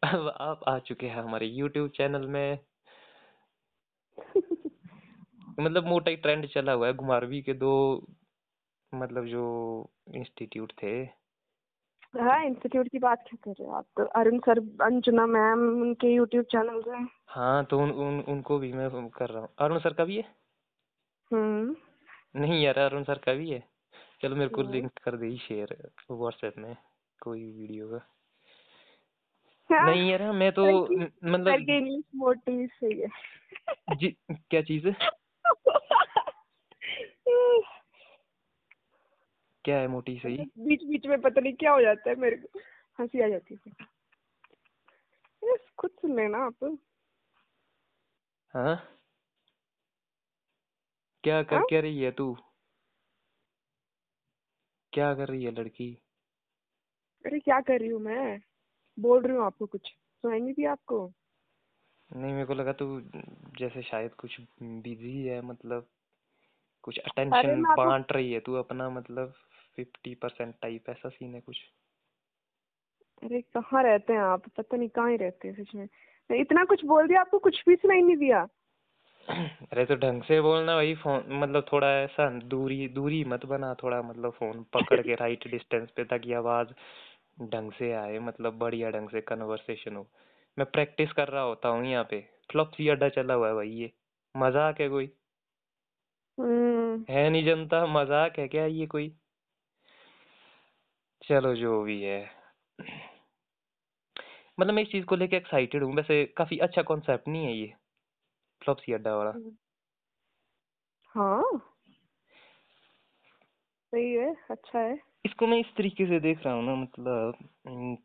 आप 0.06 0.64
आ 0.68 0.78
चुके 0.80 1.08
हैं 1.08 1.24
हमारे 1.24 1.46
यूट्यूब 1.46 1.90
चैनल 1.90 2.28
में। 2.28 2.60
मतलब 5.60 5.88
मोटा 5.88 6.12
ही 6.12 6.16
ट्रेंड 6.18 6.48
चला 6.48 6.72
हुआ 6.72 6.88
है 6.88 6.94
घुमारवी 6.94 7.42
के 7.42 7.54
दो 7.54 7.74
मतलब 8.94 9.26
जो 9.26 9.46
इंस्टीट्यूट 10.16 10.72
थे। 10.84 10.94
हाँ 12.20 12.46
इंस्टीट्यूट 12.46 12.88
की 12.88 13.00
बात 13.00 13.26
क्या 13.30 13.38
कर 13.44 13.52
रहे 13.52 13.68
हो 13.68 13.74
आप? 13.74 13.86
तो 13.98 14.06
अरुण 14.06 14.40
सर 14.40 14.60
अंजुना 14.60 15.26
मैम 15.26 15.82
उनके 15.82 16.08
यूट्यूब 16.08 16.46
चैनल 16.46 16.92
है। 16.92 17.08
हाँ 17.28 17.66
तो 17.66 17.80
उन, 17.80 17.92
उन 17.92 18.20
उनको 18.20 18.58
भी 18.58 18.74
मैं 18.74 19.10
कर 19.10 19.30
रहा 19.30 19.42
हूँ। 19.42 19.50
अरुण 19.60 19.80
सर 19.80 19.94
का 19.94 20.06
भी 20.06 20.16
है? 20.16 20.36
हम्म। 21.34 21.76
नहीं 22.36 22.64
यार 22.64 22.80
अरुण 22.80 23.04
सर 23.04 23.18
का 23.18 23.34
भी 23.34 23.50
है। 23.50 23.64
चलो 24.22 24.36
मेरे 24.36 24.50
को 24.50 24.62
हम्म। 24.62 24.72
लिंक 24.72 24.92
कर 25.04 25.16
दे 25.16 25.38
शेयर 25.38 25.90
व्हाट्सएप 26.12 26.54
में 26.58 26.78
कोई 27.22 27.52
वीडियो 27.52 27.88
का। 27.88 28.14
हाँ, 29.72 29.86
नहीं 29.86 30.12
यार 30.12 30.32
मैं 30.32 30.52
तो 30.52 30.86
की- 30.86 31.00
म- 31.00 31.04
सर 31.04 31.30
मतलब 31.30 31.48
इंग्लिश 31.48 32.04
मोटी 32.16 32.68
सही 32.68 33.00
है। 33.00 33.08
जी 33.96 34.18
क्या 34.32 34.62
चीज़? 34.62 34.88
है 34.88 34.96
क्या 39.68 39.78
है 39.78 39.88
मोटी 39.88 40.20
सही 40.20 40.38
बीच 40.58 40.84
बीच 40.84 41.06
में 41.06 41.22
पता 41.22 41.42
नहीं 41.42 41.54
क्या 41.54 41.72
हो 41.72 41.82
जाता 41.82 42.10
है 42.10 42.16
मेरे 42.16 42.36
को 42.36 42.60
हँसी 43.00 43.22
आ 43.22 43.28
जाती 43.28 43.60
है। 43.68 43.72
खुद 45.78 45.92
सुन 45.92 46.16
लेना 46.16 46.38
आप। 46.38 46.78
हाँ? 48.54 48.76
क्या 51.24 51.44
कर 51.44 51.56
हाँ? 51.56 51.66
क्या 51.70 51.80
रही 51.80 52.02
है 52.02 52.12
तू? 52.12 52.38
क्या 54.94 55.16
कर 55.16 55.28
रही 55.28 55.44
है 55.44 55.52
लड़की? 55.52 55.98
अरे 57.26 57.40
क्या 57.40 57.62
कर 57.62 57.80
रही 57.80 57.90
हूँ 57.90 58.02
मैं? 58.02 58.42
बोल 59.00 59.24
रही 59.24 59.38
हूँ 59.38 59.46
आपको 59.46 59.66
कुछ। 59.66 59.88
सुनाई 59.92 60.40
नहीं 60.40 60.54
दिया 60.54 60.72
आपको? 60.72 61.14
नहीं 62.16 62.34
मेरे 62.34 62.46
को 62.46 62.54
लगा 62.54 62.74
तू 62.74 63.02
जैसे 63.58 63.82
शायद 63.82 64.14
कुछ 64.14 64.42
बिज़ी 64.64 65.24
है 65.26 65.42
मतलब 65.42 65.88
कुछ 66.82 67.00
अटेंशन 67.00 67.64
बांट 67.64 68.12
रही 68.12 68.34
है 68.34 68.40
तू 68.40 68.54
अपना 68.54 68.90
मतलब। 68.90 69.34
फिफ्टी 69.78 70.16
परसेंट 70.16 70.56
टाइप 70.62 70.90
ऐसा 70.90 71.10
सीन 71.10 71.34
है 71.36 71.42
कुछ? 71.42 71.58
अरे 73.24 73.42
कहाँ 73.42 73.84
रहते 73.84 74.14
हैं 74.14 74.20
आप? 74.20 74.44
पता 74.58 74.78
नहीं 74.78 74.90
कहाँ 74.90 75.10
ही 75.12 75.18
रहते 75.18 75.48
हैं 75.48 75.64
सच 75.64 75.76
में। 75.76 75.88
इतना 76.30 76.64
कुछ 76.64 76.86
बोल 76.86 77.08
दिया 77.08 77.22
आपको 77.22 77.40
कुछ 77.40 77.64
भी 77.68 77.76
सुनाई 77.76 78.02
नहीं 78.02 78.18
दिया। 78.18 78.48
अरे 79.72 79.86
तो 79.86 79.96
ढंग 79.96 80.24
से 80.24 80.42
बोलना 80.42 80.76
भाई 80.76 80.94
फ़ोन 80.96 81.24
मतलब 81.30 81.66
थोड़ा 81.72 81.88
ऐसा 82.00 82.30
दूरी 82.30 82.88
दूरी 82.88 83.24
मत 83.24 83.46
बना 83.46 83.74
थोड़ा 83.74 84.02
मतलब 84.02 84.32
फ़ोन 84.32 84.64
पकड़ 84.74 85.02
के 85.02 85.16
राइट 85.16 85.48
डिस्टेंस 85.48 85.90
पे 85.96 86.04
ताकि 86.04 86.34
आवाज़ 86.34 86.68
ढंग 87.44 87.72
से 87.72 87.92
आए 87.94 88.20
मतलब 88.20 88.58
बढ़िया 88.58 88.90
ढंग 88.92 89.10
से 89.10 89.22
कन्वर्सेशन 89.22 89.96
हो। 89.96 90.08
मैं 90.58 90.66
प्रैक्टिस 90.72 91.12
कर 91.12 91.28
रहा 91.28 91.44
होता 91.44 91.70
हूँ 91.70 91.86
यहाँ 91.86 92.04
पे। 92.04 92.22
फ्लॉपसी 92.52 92.88
अड्डा 92.90 93.10
चला 93.10 93.34
हुआ 93.34 93.48
है 93.48 93.54
भाई 93.54 93.70
ये। 93.70 93.92
मज़ाक 94.36 94.82
है 94.82 94.90
कोई? 94.90 95.12
हम्म। 96.38 97.06
है 97.10 97.30
नहीं 97.30 97.46
जनता 97.46 97.86
मज़ाक 97.88 98.40
है 98.40 98.48
क्या 98.48 98.66
ये 98.66 98.86
कोई? 98.86 99.10
चलो 101.24 101.56
जो 101.56 101.84
भी 101.84 102.04
है। 102.04 102.30
मतलब 104.60 104.74
मैं 104.74 104.84
इस 104.84 104.92
चीज़ 104.92 105.06
को 105.06 105.16
लेके 105.16 105.36
एक्साइटेड 105.36 105.84
हूँ। 105.84 105.96
वैसे 105.96 106.26
काफ़ी 106.26 106.58
अच्छा 106.58 106.82
कॉन्सेप्ट 106.82 107.28
नहीं 107.28 107.46
है 107.46 107.58
ये। 107.58 107.74
फ्लॉपसी 108.64 108.94
अड्डा 108.94 109.16
वाला। 109.16 109.32
हाँ। 111.08 111.74
सही 113.92 114.14
है 114.14 114.36
अच्छा 114.52 114.80
है। 114.80 115.00
इसको 115.26 115.48
मैं 115.48 115.60
इस 115.60 115.66
तरीके 115.78 116.06
से 116.06 116.20
देख 116.20 116.46
रहा 116.46 116.54
हूँ 116.54 116.64
ना 116.64 116.76
मतलब 116.76 117.34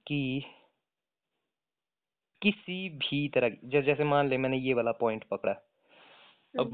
कि 0.07 0.45
किसी 2.43 2.89
भी 2.89 3.29
तरह 3.29 3.49
की- 3.49 3.71
जै, 3.71 3.83
जैसे 3.83 4.05
मान 4.05 4.29
ले 4.29 4.39
मैंने 4.39 4.57
ये 4.57 4.75
वाला 4.75 4.93
पॉइंट 4.93 5.25
पकड़ा। 5.25 5.53
अब 6.59 6.71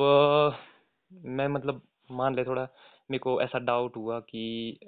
मैं 1.12 1.48
मतलब 1.48 1.82
मान 2.10 2.34
ले 2.34 2.44
थोड़ा 2.44 2.68
मेरे 3.10 3.18
को 3.18 3.40
ऐसा 3.42 3.58
डाउट 3.58 3.96
हुआ 3.96 4.20
कि 4.20 4.78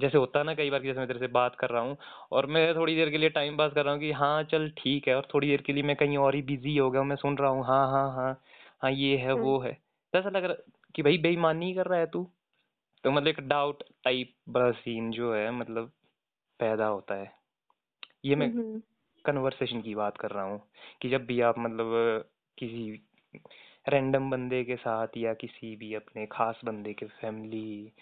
जैसे 0.00 0.18
होता 0.18 0.38
है 0.38 0.44
ना 0.44 0.54
कई 0.54 0.70
बार 0.70 0.80
कि 0.80 0.86
जैसे 0.86 0.98
मैं 0.98 1.06
तेरे 1.08 1.18
से 1.18 1.26
बात 1.26 1.56
कर 1.58 1.70
रहा 1.70 1.82
हूँ 1.82 1.96
और 2.32 2.46
मैं 2.46 2.74
थोड़ी 2.74 2.96
देर 2.96 3.10
के 3.10 3.18
लिए 3.18 3.28
टाइम 3.28 3.56
पास 3.56 3.72
कर 3.72 3.84
रहा 3.84 3.92
हूँ 3.94 4.00
कि 4.00 4.12
हाँ 4.12 4.42
चल 4.42 4.70
ठीक 4.78 5.08
है 5.08 5.14
और 5.14 5.28
थोड़ी 5.34 5.48
देर 5.48 5.62
के 5.62 5.72
लिए 5.72 5.82
मैं 5.82 5.96
कहीं 5.96 6.18
और 6.18 6.34
ही 6.34 6.42
बिज़ी 6.42 6.76
हो 6.76 6.90
गया 6.90 7.00
हूँ 7.00 7.08
मैं 7.08 7.16
सुन 7.16 7.36
रहा 7.38 7.50
हूँ 7.50 7.64
हाँ 7.64 7.86
हाँ 7.86 8.10
हाँ 8.16 8.42
हाँ 8.82 8.90
ये 8.90 9.16
है 9.16 9.32
वो 9.32 9.58
है। 9.58 9.72
तो 10.12 10.18
ऐसा 10.18 10.28
लग 10.28 10.44
रहा 10.44 10.72
कि 10.94 11.02
भाई 11.02 11.18
बेईमानी 11.18 11.74
कर 11.74 11.86
रहा 11.86 11.98
है 11.98 12.06
तू? 12.06 12.30
तो 13.04 13.10
मतलब 13.10 13.28
एक 13.28 13.40
डाउट 13.40 13.82
टाइप 14.04 14.34
बड़ा 14.48 14.70
सीन 14.70 15.10
जो 15.10 15.34
है 15.34 15.50
मतलब 15.50 15.90
पैदा 16.60 16.86
होता 16.86 17.14
है। 17.14 17.32
ये 18.24 18.36
मैं 18.36 18.48
हम्म। 18.48 18.80
कन्वर्सेशन 19.24 19.80
की 19.82 19.94
बात 19.94 20.16
कर 20.16 20.30
रहा 20.30 20.44
हूँ 20.44 20.62
कि 21.02 21.08
जब 21.10 21.26
भी 21.26 21.40
आप 21.40 21.54
मतलब 21.58 22.24
किसी 22.58 23.04
रैंडम 23.86 24.30
बंदे 24.30 24.62
के 24.64 24.76
साथ 24.76 25.16
या 25.16 25.32
किसी 25.34 25.74
भी 25.76 25.94
अपने 25.94 26.26
खास 26.26 26.60
बंदे 26.64 26.92
के 26.92 27.06
फैमिली 27.06 27.92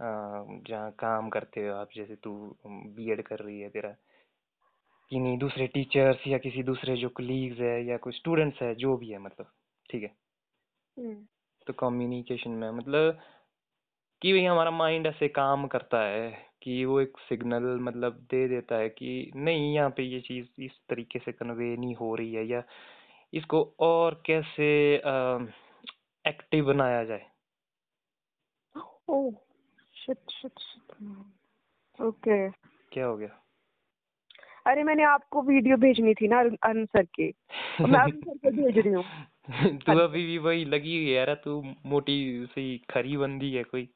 जहाँ 0.00 0.90
काम 0.90 1.28
करते 1.28 1.66
हो 1.66 1.74
आप 1.74 1.88
जैसे 1.96 2.16
तू 2.16 2.34
बीएड 2.66 3.22
कर 3.22 3.38
रही 3.38 3.60
है 3.60 3.68
तेरा 3.68 3.94
किन्हीं 5.10 5.36
दूसरे 5.38 5.66
टीचर्स 5.66 6.26
या 6.26 6.38
किसी 6.38 6.62
दूसरे 6.62 6.96
जो 6.96 7.08
कलीग्स 7.08 7.60
है 7.60 7.84
या 7.86 7.96
कोई 7.96 8.12
स्टूडेंट्स 8.12 8.62
है 8.62 8.74
जो 8.74 8.96
भी 8.96 9.08
है 9.08 9.18
मतलब 9.18 9.50
ठीक 9.90 10.02
है? 10.02 10.14
हम्म। 10.96 11.14
तो 11.66 11.72
कम्युनिकेशन 11.72 12.50
में 12.50 12.70
मतलब 12.70 13.18
कि 14.22 14.32
भाई 14.32 14.44
हमारा 14.44 14.70
माइंड 14.70 15.06
ऐसे 15.06 15.28
काम 15.28 15.66
करता 15.66 16.00
है 16.02 16.30
कि 16.62 16.84
वो 16.84 17.00
एक 17.00 17.18
सिग्नल 17.18 17.78
मतलब 17.80 18.26
दे 18.30 18.46
देता 18.48 18.76
है 18.76 18.88
कि 18.88 19.30
नहीं 19.36 19.74
यहाँ 19.74 19.90
पे 19.90 20.02
ये 20.02 20.20
चीज़ 20.20 20.62
इस 20.62 20.78
तरीके 20.88 21.18
से 21.18 21.32
कन्वे 21.32 21.76
नहीं 21.76 21.94
हो 21.94 22.14
रही 22.14 22.34
है 22.34 22.46
या 22.46 22.62
इसको 23.34 23.74
और 23.80 24.22
कैसे 24.26 24.66
एक्टिव 26.24 26.64
बनाया 26.64 27.04
जाए। 27.04 27.26
Oh 29.08 29.32
shit 29.94 30.30
shit 30.30 30.58
shit 30.58 32.02
okay 32.02 32.50
क्या 32.92 33.06
हो 33.06 33.16
गया? 33.16 33.40
अरे 34.66 34.82
मैंने 34.82 35.02
आपको 35.02 35.42
वीडियो 35.42 35.76
भेजनी 35.76 36.14
थी 36.14 36.28
ना 36.28 36.38
अरुण 36.40 36.56
अरुण 36.62 36.84
सर 36.86 37.04
की 37.04 37.32
मैं 37.80 38.00
अरुण 38.00 38.20
सर 38.20 38.38
को 38.38 38.50
भेज 38.50 38.78
रही 38.78 38.92
हूँ। 38.92 39.04
तू 39.78 39.98
अभी 39.98 40.26
भी 40.26 40.38
वही 40.38 40.64
लगी 40.64 40.96
हुई 40.96 41.06
है 41.06 41.16
यार 41.16 41.34
तू 41.34 41.62
मोटी 41.86 42.46
सी 42.46 42.78
खरी 42.90 43.16
बंदी 43.16 43.52
है 43.54 43.62
कोई। 43.64 43.88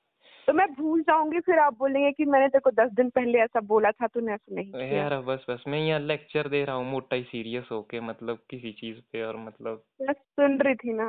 तो 0.48 0.52
मैं 0.52 0.66
भूल 0.74 1.02
जाऊँगी 1.02 1.40
फिर 1.40 1.58
आप 1.58 1.76
बोलेंगे 1.78 2.10
कि 2.12 2.24
मैंने 2.24 2.48
तेरे 2.48 2.60
को 2.60 2.70
दस 2.70 2.92
दिन 2.92 3.08
पहले 3.10 3.38
ऐसा 3.38 3.60
बोला 3.60 3.90
था 3.90 4.06
तूने 4.06 4.32
ऐसा 4.32 4.54
नहीं 4.54 4.72
किया। 4.72 4.96
यार 4.96 5.16
बस 5.20 5.44
बस 5.50 5.64
मैं 5.68 5.78
यहाँ 5.78 6.00
लेक्चर 6.00 6.48
दे 6.48 6.64
रहा 6.64 6.76
हूँ 6.76 6.86
मोटा 6.90 7.16
ही 7.16 7.22
सीरियस 7.22 7.68
होके 7.72 8.00
मतलब 8.00 8.38
किसी 8.50 8.72
चीज़ 8.72 9.00
पे 9.12 9.22
और 9.22 9.36
मतलब 9.36 9.82
मैं 10.00 10.12
सुन 10.12 10.58
रही 10.60 10.74
थी 10.74 10.92
ना। 10.92 11.08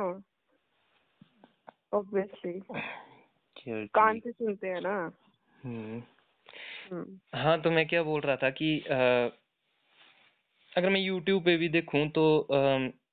ऑब्वियसली 1.94 2.60
कान 3.94 4.18
से 4.18 4.32
सुनते 4.32 4.68
हैं 4.68 4.80
ना। 4.80 4.94
हम्म। 5.64 6.02
हम्म। 6.90 7.18
हाँ 7.34 7.60
तो 7.62 7.70
मैं 7.70 7.86
क्या 7.88 8.02
बोल 8.02 8.20
रहा 8.20 8.36
था 8.36 8.50
कि 8.50 8.78
अ, 8.80 8.94
अगर 10.76 10.88
मैं 10.90 11.00
YouTube 11.08 11.44
पे 11.44 11.56
भी 11.56 11.68
देखूँ 11.68 12.08
तो 12.10 12.26
अ, 12.38 12.56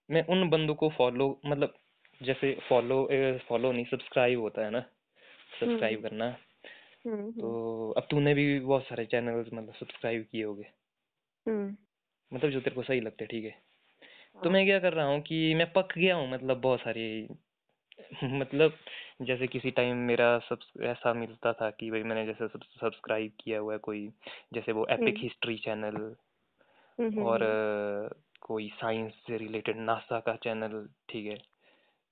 मैं 0.10 0.26
उन 0.28 0.50
बंदों 0.50 0.76
को 0.76 0.90
फॉलो 0.90 1.30
मतलब 1.46 1.74
जैसे 2.22 2.58
फॉलो 2.70 3.04
फॉलो 3.50 3.72
नहीं 3.72 3.86
सब्सक्राइब 3.86 4.40
होता 4.40 4.66
है 4.66 4.72
ना। 4.72 4.84
सब्सक्राइब 5.60 6.02
करना। 6.02 6.38
हम्म 7.06 7.32
तो 7.32 7.92
अब 7.92 8.08
तूने 8.12 8.34
भी 8.34 8.60
बहुत 8.60 8.84
सारे 8.84 9.06
चैनल्स 9.06 9.48
मतलब 9.54 9.74
सब्सक्राइब 9.74 10.26
किए 10.32 10.44
होंगे। 10.44 10.66
हम्म। 11.48 11.78
मतलब 12.34 12.50
जो 12.52 12.60
तेरे 12.60 12.76
को 12.76 12.84
सही 12.84 13.00
लगते 13.00 13.26
ठीक 13.26 13.46
है? 13.46 13.52
तो 14.34 14.46
हाँ। 14.46 14.54
मैं 14.54 14.66
क्या 14.66 14.80
कर 14.80 14.94
रहा 14.94 15.06
हूँ 15.06 15.22
कि 15.22 15.56
मैं 15.56 15.74
पक 15.74 15.98
गया 15.98 16.16
हूँ 16.16 16.32
मतलब 16.32 16.62
बहुत 16.62 16.80
सारी 16.80 17.28
मतलब 18.24 18.74
जैसे 19.22 19.48
किसी 19.48 19.72
टाइम 19.72 19.98
मेरा 19.98 20.40
सब 20.40 20.60
ऐसा 20.82 21.14
मिलता 21.14 21.54
था 21.54 21.70
कि 21.70 21.92
भाई 21.92 22.04
मैंने 22.04 22.26
जैसे 22.26 22.48
सब्सक्राइब 22.48 23.32
किया 23.40 23.60
हुआ 23.60 23.74
है 23.74 23.80
कोई 23.80 24.14
जैसे 24.54 24.72
वो 24.72 24.88
एपिक 24.90 25.08
हम्म। 25.08 25.18
हिस्ट्री 25.18 25.58
चैनल 25.58 25.96
हम्म, 25.96 26.16
हम्म, 27.00 27.22
और 27.22 27.44
हम्म, 27.44 28.22
कोई 28.42 28.70
साइंस 28.70 29.14
से 29.14 29.38
रिलेटेड 29.38 29.78
नासा 29.78 30.20
का 30.20 30.36
चैनल 30.36 30.90
ठीक 31.10 31.26
है? 31.26 31.38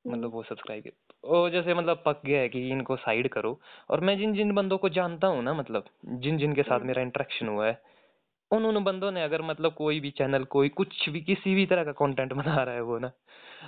मतलब 0.08 0.24
हम्म, 0.24 0.32
वो 0.32 0.44
सब्सक्राइब 0.44 0.84
वो 1.26 1.50
जैसे 1.50 1.74
मतलब 1.74 2.04
पक 2.06 2.22
गया 2.26 2.40
है 2.40 2.50
कि 2.50 2.70
इनको 2.70 2.96
साइड 2.96 3.30
करो। 3.30 3.60
और 3.90 4.00
मैं 4.00 4.18
जिन 4.18 4.34
जिन 4.34 4.52
बंदों 4.52 4.78
को 4.78 4.90
जानता 4.90 5.28
हूँ 5.28 5.44
ना 5.44 5.54
मतलब 5.54 5.86
जिन 6.06 6.38
जिन 6.38 6.54
के 6.54 6.64
साथ 6.64 6.78
हम्म, 6.78 6.88
मेरा 6.88 7.02
इंटरेक्शन 7.02 7.48
हुआ 7.48 7.68
है 7.68 7.82
उन 8.52 8.66
उन 8.66 8.84
बंदों 8.84 9.12
ने 9.12 9.24
अगर 9.24 9.42
मतलब 9.42 9.74
कोई 9.74 10.00
भी 10.00 10.12
चैनल 10.12 10.44
कोई 10.44 10.70
कुछ 10.70 11.10
भी 11.10 11.22
किसी 11.22 11.56
भी 11.56 11.66
तरह 11.66 11.84
का 11.84 11.92
कंटेंट 11.92 12.34
बना 12.44 12.64
रहा 12.64 12.76
है 12.76 12.82
वो 12.82 13.00
ना 13.00 13.12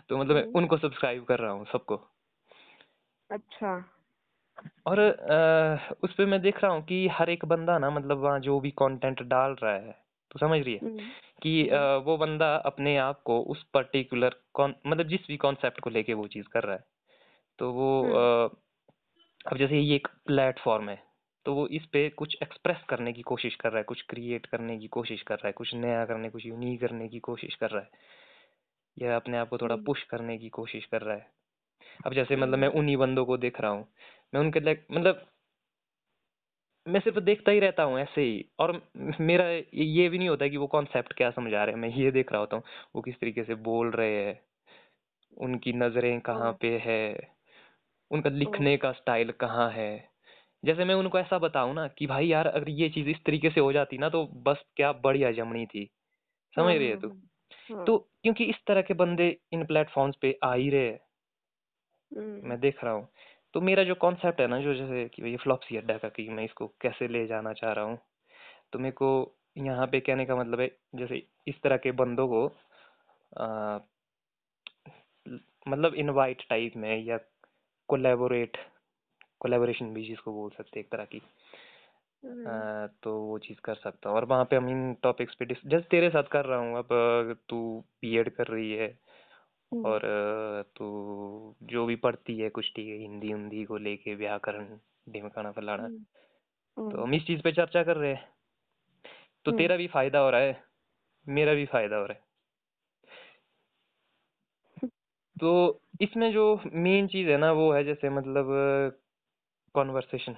तो 0.10 0.18
मतलब 0.18 0.36
मैं 0.36 0.44
हम्म। 0.44 0.54
उनको 0.56 0.78
सब्सक्राइब 0.78 1.24
कर 1.24 1.40
रहा 1.40 1.52
हूँ 1.52 1.66
सबको। 1.66 1.96
अच्छा। 3.32 3.86
और 4.86 5.00
उस 6.04 6.14
पे 6.14 6.26
मैं 6.26 6.42
देख 6.42 6.64
रहा 6.64 6.72
हूँ 6.72 6.84
कि 6.86 7.08
हर 7.08 7.30
एक 7.30 7.46
बंदा 7.46 7.78
ना 7.78 7.90
मतलब 7.90 8.18
वहाँ 8.18 8.40
जो 8.40 8.60
भी 8.60 8.72
कंटेंट 8.72 9.22
डाल 9.22 9.56
रहा 9.64 9.74
है 9.74 9.92
तो 10.32 10.40
समझ 10.40 10.60
रही 10.62 10.74
है 10.74 10.80
हम्म, 10.84 11.00
कि 11.44 11.70
वो 12.06 12.18
बंदा 12.18 12.56
अपने 12.56 12.98
आप 12.98 13.22
को 13.22 13.40
उस 13.42 13.64
पर्टिकुलर 13.74 14.36
मतलब 14.60 15.08
जिस 15.08 15.20
भी 15.28 15.38
कॉन्सेप्ट 15.38 15.80
को 15.80 15.90
लेके 15.90 16.14
वो 16.14 16.28
चीज़ 16.28 16.48
कर 16.48 16.64
रहा 16.64 16.76
है। 16.76 16.97
तो 17.60 17.72
वो 17.74 17.90
हम्म, 18.02 18.14
अ, 18.14 18.50
अब 19.48 19.58
जैसे 19.58 19.80
ये 19.80 19.96
एक 19.96 20.08
प्लेटफॉर्म 20.26 20.90
है 20.90 21.04
तो 21.46 21.54
वो 21.56 21.68
इस 21.68 21.86
पे 21.86 22.10
कुछ 22.10 22.38
एक्सप्रेस 22.44 22.78
करने 22.90 23.14
की 23.14 23.22
कोशिश 23.22 23.56
कर 23.56 23.70
रहा 23.70 23.78
है 23.78 23.84
कुछ 23.84 24.02
क्रिएट 24.02 24.46
करने 24.46 24.78
की 24.80 24.88
कोशिश 24.88 25.22
कर 25.22 25.36
रहा 25.36 25.48
है 25.48 25.54
कुछ 25.54 25.74
नया 25.76 26.06
करने 26.06 26.30
कुछ 26.30 26.46
यूनिक 26.46 26.82
करने 26.82 27.08
की 27.10 27.20
कोशिश 27.20 27.56
कर 27.56 27.70
रहा 27.70 27.82
है 27.84 27.90
या 28.98 29.16
अपने 29.16 29.38
आप 29.38 29.50
को 29.50 29.58
थोड़ा 29.58 29.76
हम्म, 29.76 29.86
पुश 29.86 30.04
करने 30.04 30.38
की 30.38 30.50
कोशिश 30.50 30.86
कर 30.86 31.02
रहा 31.02 31.16
है। 31.16 31.32
अब 32.06 32.14
जैसे 32.14 32.36
मतलब 32.36 32.60
मैं 32.60 32.68
हम्म, 32.68 32.80
उन्हीं 32.80 32.98
बंदों 32.98 33.26
को 33.26 33.38
देख 33.38 33.62
रहा 33.62 33.72
हूँ 33.72 33.88
मैं 34.34 34.42
उनके 34.42 34.60
लाइक 34.60 34.88
मतलब 34.92 35.26
मैं 36.86 37.00
सिर्फ़ 37.00 37.20
देखता 37.20 37.52
ही 37.52 37.60
रहता 37.60 37.84
हूँ 37.84 38.00
ऐसे 38.00 38.22
ही 38.22 38.46
और 38.60 38.72
मेरा 39.22 39.46
ये 39.74 40.08
भी 40.10 40.18
नहीं 40.18 40.30
होता 40.30 40.48
कि 40.48 40.58
वो 40.58 40.68
कॉन्सेप्ट 40.68 41.14
क्या 41.14 41.30
समझा 41.32 41.64
रहे 41.64 41.76
हैं 41.76 41.82
मैं 41.82 41.90
ये 41.90 42.12
देख 42.12 42.32
रहा 42.32 42.42
होता 42.42 42.56
हूँ 42.56 42.64
वो 42.96 43.02
किस 43.02 43.16
तरीके 43.16 43.44
से 43.44 43.56
बोल 43.64 43.92
रहे 43.92 44.16
हैं 44.26 44.40
उनकी 45.38 45.74
नज़रें 45.74 46.20
कहाँ 46.22 46.52
पे 46.62 46.78
है 46.78 47.00
उनका 48.12 48.30
लिखने 48.30 48.78
का 48.78 48.92
स्टाइल 48.92 49.32
कहाँ 49.32 49.70
है? 49.72 50.10
जैसे 50.64 50.86
मैं 50.86 50.96
उनको 50.96 51.20
ऐसा 51.20 51.38
बताऊँ 51.38 51.74
ना 51.76 51.88
कि 51.88 52.08
भाई 52.08 52.28
यार 52.28 52.48
अगर 52.48 52.70
ये 52.70 52.90
चीज़ 52.90 53.10
इस 53.10 53.18
तरीके 53.26 53.50
से 53.50 53.62
हो 53.62 53.72
जाती 53.74 53.98
ना 53.98 54.10
तो 54.10 54.26
बस 54.44 54.64
क्या 54.76 54.92
बढ़िया 54.92 55.32
जमनी 55.32 55.66
थी। 55.66 55.86
समझ 56.54 56.76
रही 56.76 56.88
है 56.88 56.96
तू? 56.96 57.10
हाँ। 57.70 57.86
तो 57.86 57.98
क्योंकि 58.24 58.44
इस 58.44 58.56
तरह 58.68 58.82
के 58.82 58.94
बंदे 58.94 59.38
इन 59.54 59.66
प्लेटफॉर्म्स 59.66 60.16
पे 60.22 60.40
आ 60.44 60.54
ही 60.54 60.70
रहे 60.70 60.88
हैं। 60.88 61.00
हम्म, 62.12 62.50
मैं 62.50 62.60
देख 62.60 62.84
रहा 62.84 62.94
हूँ। 62.94 63.08
तो 63.54 63.62
मेरा 63.62 63.84
जो 63.84 63.96
कॉन्सेप्ट 63.96 64.42
है 64.42 64.48
ना 64.48 64.60
जो 64.62 64.74
जैसे 64.74 65.10
कि 65.10 65.22
भाई 65.22 65.36
फ्लॉपसी 65.36 65.78
अड्डा 65.78 65.98
का 65.98 66.10
कि 66.10 66.30
मैं 66.30 66.46
इसको 66.46 66.68
कैसे 66.82 67.08
ले 67.08 67.26
जाना 67.28 67.54
चाह 67.54 67.72
रहा 67.72 67.86
हूँ। 67.86 67.98
तो 68.74 68.80
मेरे 68.80 68.92
को 68.92 69.10
यहाँ 69.58 69.88
पे 69.88 70.00
कहने 70.00 70.26
का 70.26 70.36
मतलब 70.36 70.60
है 70.60 70.68
जैसे 70.96 71.28
इस 71.48 71.62
तरह 71.64 71.78
के 71.78 71.92
बंदों 71.92 72.28
को 72.28 72.46
आ, 73.38 73.80
मतलब 75.68 75.94
इनवाइट 75.96 76.44
टाइप 76.50 76.74
में 76.78 77.06
या 77.06 77.18
कोलेबोरेट 77.88 78.58
कोलेबोरेशन 79.40 79.94
भी 79.94 80.04
जिसको 80.08 80.34
बोल 80.34 80.50
सकते 80.50 80.80
हैं 80.80 80.86
एक 80.86 80.92
तरह 80.92 81.06
की। 81.06 81.22
हम्म, 82.24 82.48
आ, 82.48 82.88
तो 83.04 83.20
वो 83.22 83.38
चीज़ 83.40 83.60
कर 83.64 83.76
सकता 83.76 84.10
हूँ। 84.10 84.18
और 84.18 84.26
वहाँ 84.26 84.46
पे 84.46 84.56
हम 84.56 84.70
इन 84.70 84.94
टॉपिक्स 84.94 85.36
पे 85.36 85.46
डिस 85.46 85.58
जैसे 85.66 85.88
तेरे 85.92 86.10
साथ 86.10 86.24
कर 86.24 86.46
रहा 86.46 86.60
हूँ 86.60 86.78
अब 86.78 87.38
तू 87.50 87.60
बीएड 88.02 88.30
कर 88.36 88.48
रही 88.48 88.72
है 88.72 88.88
हम्म, 89.72 89.86
और 89.86 90.02
तू 90.76 91.56
जो 91.64 91.86
भी 91.86 91.96
पढ़ती 91.96 92.38
है 92.40 92.50
कुछ 92.50 92.72
ठीक 92.76 92.88
है 92.88 92.98
हिंदी 92.98 93.28
हिंदी 93.28 93.64
को 93.66 93.78
लेके 93.78 94.16
व्याकरण 94.16 94.78
ढिमकाना 95.10 95.52
फलाना 95.52 95.84
हम्म, 95.84 96.92
तो 96.92 97.04
हम 97.04 97.14
इस 97.14 97.26
चीज़ 97.28 97.42
पे 97.42 97.52
चर्चा 97.52 97.84
कर 97.84 97.98
रहे 97.98 98.14
हैं। 98.14 98.28
तो 99.46 99.52
तेरा 99.52 99.76
भी 99.76 99.88
फ़ायदा 99.88 100.20
हो 100.20 100.30
रहा 100.30 100.42
है 100.42 100.64
मेरा 101.28 101.54
भी 101.54 101.66
फ़ायदा 101.66 101.96
हो 101.96 102.06
रहा 102.06 102.18
है। 102.18 102.27
तो 105.40 105.82
इसमें 106.02 106.32
जो 106.34 106.62
मेन 106.74 107.08
चीज़ 107.08 107.30
है 107.30 107.38
ना 107.38 107.52
वो 107.52 107.72
है 107.74 107.84
जैसे 107.84 108.10
मतलब 108.10 108.48
कॉन्वर्सेशन 109.76 110.36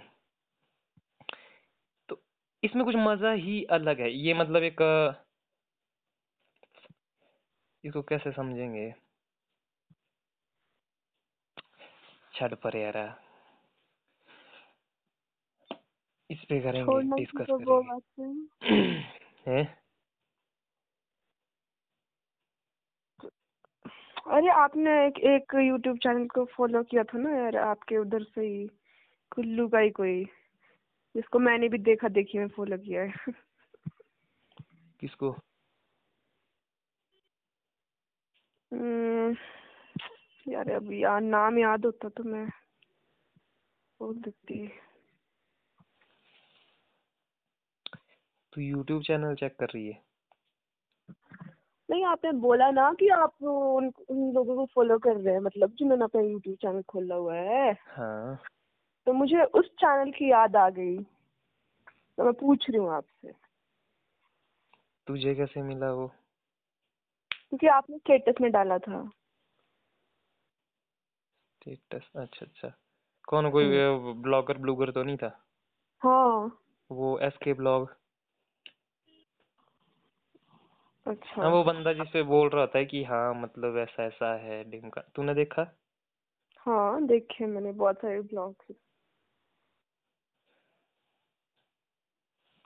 तो 2.09 2.21
इसमें 2.63 2.85
कुछ 2.85 2.95
मज़ा 2.95 3.31
ही 3.31 3.63
अलग 3.63 3.99
है। 4.01 4.11
ये 4.11 4.33
मतलब 4.33 4.63
एक 4.63 4.81
इसको 7.83 8.01
कैसे 8.01 8.31
समझेंगे? 8.31 8.93
छड़ 12.33 12.53
पर 12.55 12.77
यार। 12.77 12.97
इस 16.29 16.43
पे 16.49 16.59
करेंगे 16.59 17.01
डिस्कस 17.17 17.45
तो 17.45 17.59
करेंगे। 17.59 18.97
हैं? 19.47 19.78
अरे 24.29 24.49
आपने 24.49 25.07
एक 25.07 25.19
एक 25.19 25.55
यूट्यूब 25.55 25.97
चैनल 25.97 26.27
को 26.27 26.45
फॉलो 26.45 26.83
किया 26.83 27.03
था 27.03 27.17
ना 27.17 27.29
यार 27.29 27.57
आपके 27.57 27.97
उधर 27.97 28.23
से 28.23 28.41
ही 28.41 28.67
कुल्लू 29.31 29.67
का 29.67 29.79
ही 29.79 29.89
कोई 29.89 30.25
जिसको 31.15 31.39
मैंने 31.39 31.69
भी 31.69 31.77
देखा 31.77 32.07
देखी 32.07 32.37
में 32.37 32.47
फॉलो 32.47 32.77
किया 32.77 33.01
है। 33.01 33.13
किसको? 34.99 35.31
हम्म, 38.71 39.35
यार 40.47 40.71
अभी 40.71 41.03
यार 41.03 41.21
नाम 41.21 41.59
याद 41.59 41.85
होता 41.85 42.09
तो 42.09 42.23
मैं 42.23 42.49
बोल 43.99 44.15
देती। 44.15 44.67
तू 48.53 48.61
यूट्यूब 48.61 49.03
चैनल 49.03 49.35
चेक 49.35 49.55
कर 49.59 49.65
रही 49.65 49.87
है। 49.87 50.08
नहीं 51.89 52.05
आपने 52.05 52.31
बोला 52.31 52.71
ना 52.71 52.93
कि 52.93 53.07
आप 53.09 53.43
उन 53.43 53.91
उन 54.09 54.31
लोगों 54.33 54.55
को 54.55 54.65
फॉलो 54.65 54.99
कर 54.99 55.15
रहे 55.15 55.33
हैं 55.33 55.41
मतलब 55.41 55.69
जिन्होंने 55.69 56.03
अपना 56.03 56.21
यूट्यूब 56.21 56.55
चैनल 56.55 56.81
खोला 56.81 57.15
हुआ 57.15 57.35
है। 57.35 57.77
हाँ। 57.87 58.39
तो 59.05 59.13
मुझे 59.13 59.43
उस 59.43 59.65
चैनल 59.65 60.11
की 60.11 60.31
याद 60.31 60.55
आ 60.55 60.69
गई। 60.69 60.97
तो 62.17 62.23
मैं 62.23 62.33
पूछ 62.33 62.69
रही 62.69 62.79
हूँ 62.79 62.91
आपसे। 62.91 63.31
तुझे 65.07 65.35
कैसे 65.35 65.61
मिला 65.61 65.91
वो? 65.91 66.07
क्योंकि 67.49 67.67
आपने 67.67 67.97
स्टेटस 67.97 68.41
में 68.41 68.51
डाला 68.51 68.77
था। 68.77 69.09
स्टेटस 71.55 72.09
अच्छा 72.15 72.45
अच्छा। 72.45 72.73
कौन 73.27 73.51
कोई 73.51 73.81
हम्म, 73.81 74.21
ब्लॉगर 74.21 74.57
ब्लूगर 74.57 74.91
तो 74.91 75.03
नहीं 75.03 75.17
था? 75.17 75.45
हाँ। 76.03 76.59
वो 76.91 77.19
एस 77.19 77.37
के 77.43 77.53
ब्लॉग 77.53 77.95
अच्छा। 81.09 81.41
हाँ 81.41 81.49
वो 81.51 81.63
बंदा 81.63 81.93
जिसपे 81.93 82.23
बोल 82.23 82.49
रहा 82.49 82.65
था 82.65 82.83
कि 82.83 83.03
हाँ 83.03 83.33
मतलब 83.33 83.77
ऐसा 83.77 84.03
ऐसा 84.03 84.33
है 84.35 84.63
डिम 84.71 84.89
का 84.89 85.01
तूने 85.15 85.33
देखा? 85.33 85.75
हाँ 86.65 87.05
देखे 87.05 87.45
मैंने 87.45 87.71
बहुत 87.71 87.97
सारे 87.97 88.21
ब्लॉग्स। 88.21 88.75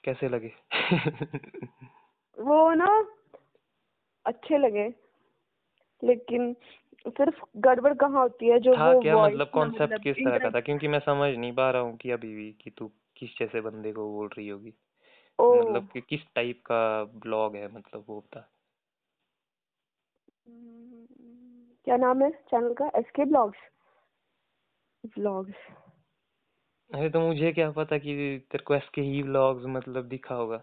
कैसे 0.04 0.30
लगे? 0.30 0.52
वो 2.38 2.74
ना 2.74 2.88
अच्छे 4.26 4.58
लगे 4.58 4.88
लेकिन 6.04 6.54
सिर्फ़ 7.08 7.44
गड़बड़ 7.58 7.94
कहाँ 7.94 8.22
होती 8.22 8.50
है 8.50 8.60
जो 8.60 8.76
था 8.78 8.92
वो 8.94 9.02
क्या 9.02 9.16
voice 9.16 9.26
मतलब 9.26 9.48
ना 9.48 9.52
कॉन्सेप्ट 9.52 9.84
मतलब 9.84 10.00
किस 10.00 10.16
तरह 10.18 10.38
का 10.40 10.50
था? 10.50 10.60
क्योंकि 10.62 10.88
मैं 10.88 11.00
समझ 11.00 11.38
नहीं 11.38 11.52
पा 11.54 11.70
रहा 11.72 11.82
हूँ 11.82 11.98
कि 11.98 12.12
अभी 12.12 12.34
भी 12.36 12.52
कि 12.62 12.70
तू 12.70 12.92
किस 13.18 13.30
जैसे 13.40 13.62
बंदे 13.62 13.92
को 13.94 14.12
बोल 14.14 14.28
रही 14.28 14.48
होगी। 14.48 14.74
ओ। 15.40 15.54
मतलब 15.56 15.88
कि 15.94 16.02
किस 16.02 16.22
टाइप 16.36 16.62
का 16.66 17.04
ब्लॉग 17.04 17.56
है 17.56 17.68
मतलब 17.74 18.06
वो 18.08 18.20
बता। 18.20 18.50
क्या 21.86 21.98
नाम 21.98 22.22
है 22.24 22.32
चैनल 22.32 22.74
का? 22.74 22.92
एसके 22.96 23.26
ब्लॉग्स 23.26 23.58
ब्लॉग्स 25.06 25.56
अरे 26.92 27.10
तो 27.10 27.20
मुझे 27.20 27.52
क्या 27.52 27.72
पता 27.72 27.98
कि 27.98 28.14
तेरे 28.52 28.64
को 28.64 28.76
एसके 28.76 29.02
ही 29.02 29.22
व्लॉग्स 29.22 29.64
मतलब 29.66 30.08
दिखा 30.08 30.36
होगा। 30.36 30.62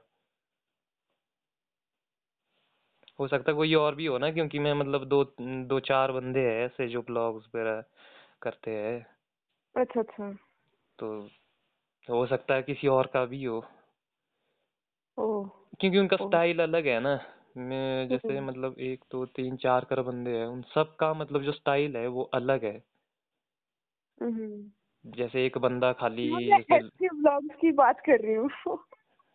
हो 3.21 3.29
सकता 3.29 3.51
है 3.53 3.57
कोई 3.57 3.75
और 3.75 3.95
भी 3.95 4.07
हो 4.07 4.19
ना 4.19 4.31
क्योंकि 4.31 4.59
मैं 4.59 4.73
मतलब 4.75 5.05
दो 5.05 5.25
दो 5.41 5.81
चार 5.81 6.13
बंदे 6.13 6.41
हैं 6.41 6.65
ऐसे 6.67 6.89
जो 6.89 7.03
ब्लॉग्स 7.03 7.47
वगैरह 7.47 7.85
करते 8.43 8.71
हैं। 8.71 9.07
अच्छा 9.75 10.01
अच्छा। 10.01 10.33
तो 10.99 11.29
हो 12.09 12.27
सकता 12.27 12.55
है 12.55 12.63
किसी 12.63 12.87
और 12.89 13.07
का 13.07 13.25
भी 13.25 13.45
हो। 13.45 13.65
क्योंकि 15.21 15.99
उनका। 15.99 16.17
स्टाइल 16.17 16.61
अलग 16.63 16.87
है 16.87 17.01
ना। 17.01 17.19
मैं 17.57 18.09
जैसे 18.09 18.37
हम्म। 18.39 18.47
मतलब 18.49 18.75
एक 18.81 19.05
दो 19.13 19.25
तीन 19.27 19.57
चार 19.57 19.85
कर 19.85 20.03
बंदे 20.03 20.31
हैं 20.31 20.47
उन 20.47 20.63
सब 20.75 20.95
का 20.97 21.13
मतलब 21.15 21.43
जो 21.43 21.53
स्टाइल 21.53 21.97
है 21.97 22.07
वो 22.09 22.23
अलग 22.35 22.65
है। 22.65 22.81
हम्म। 24.19 25.13
जैसे 25.13 25.45
एक 25.47 25.59
बंदा 25.59 25.93
खाली 25.93 26.31
मैं 26.31 26.41
जैसे 26.49 26.77
एसके 26.77 27.09
ब्लॉग्स 27.09 27.55
की 27.61 27.73
बात 27.73 28.01
कर 28.01 28.21
रही 28.21 28.35
हूँ। 28.35 28.49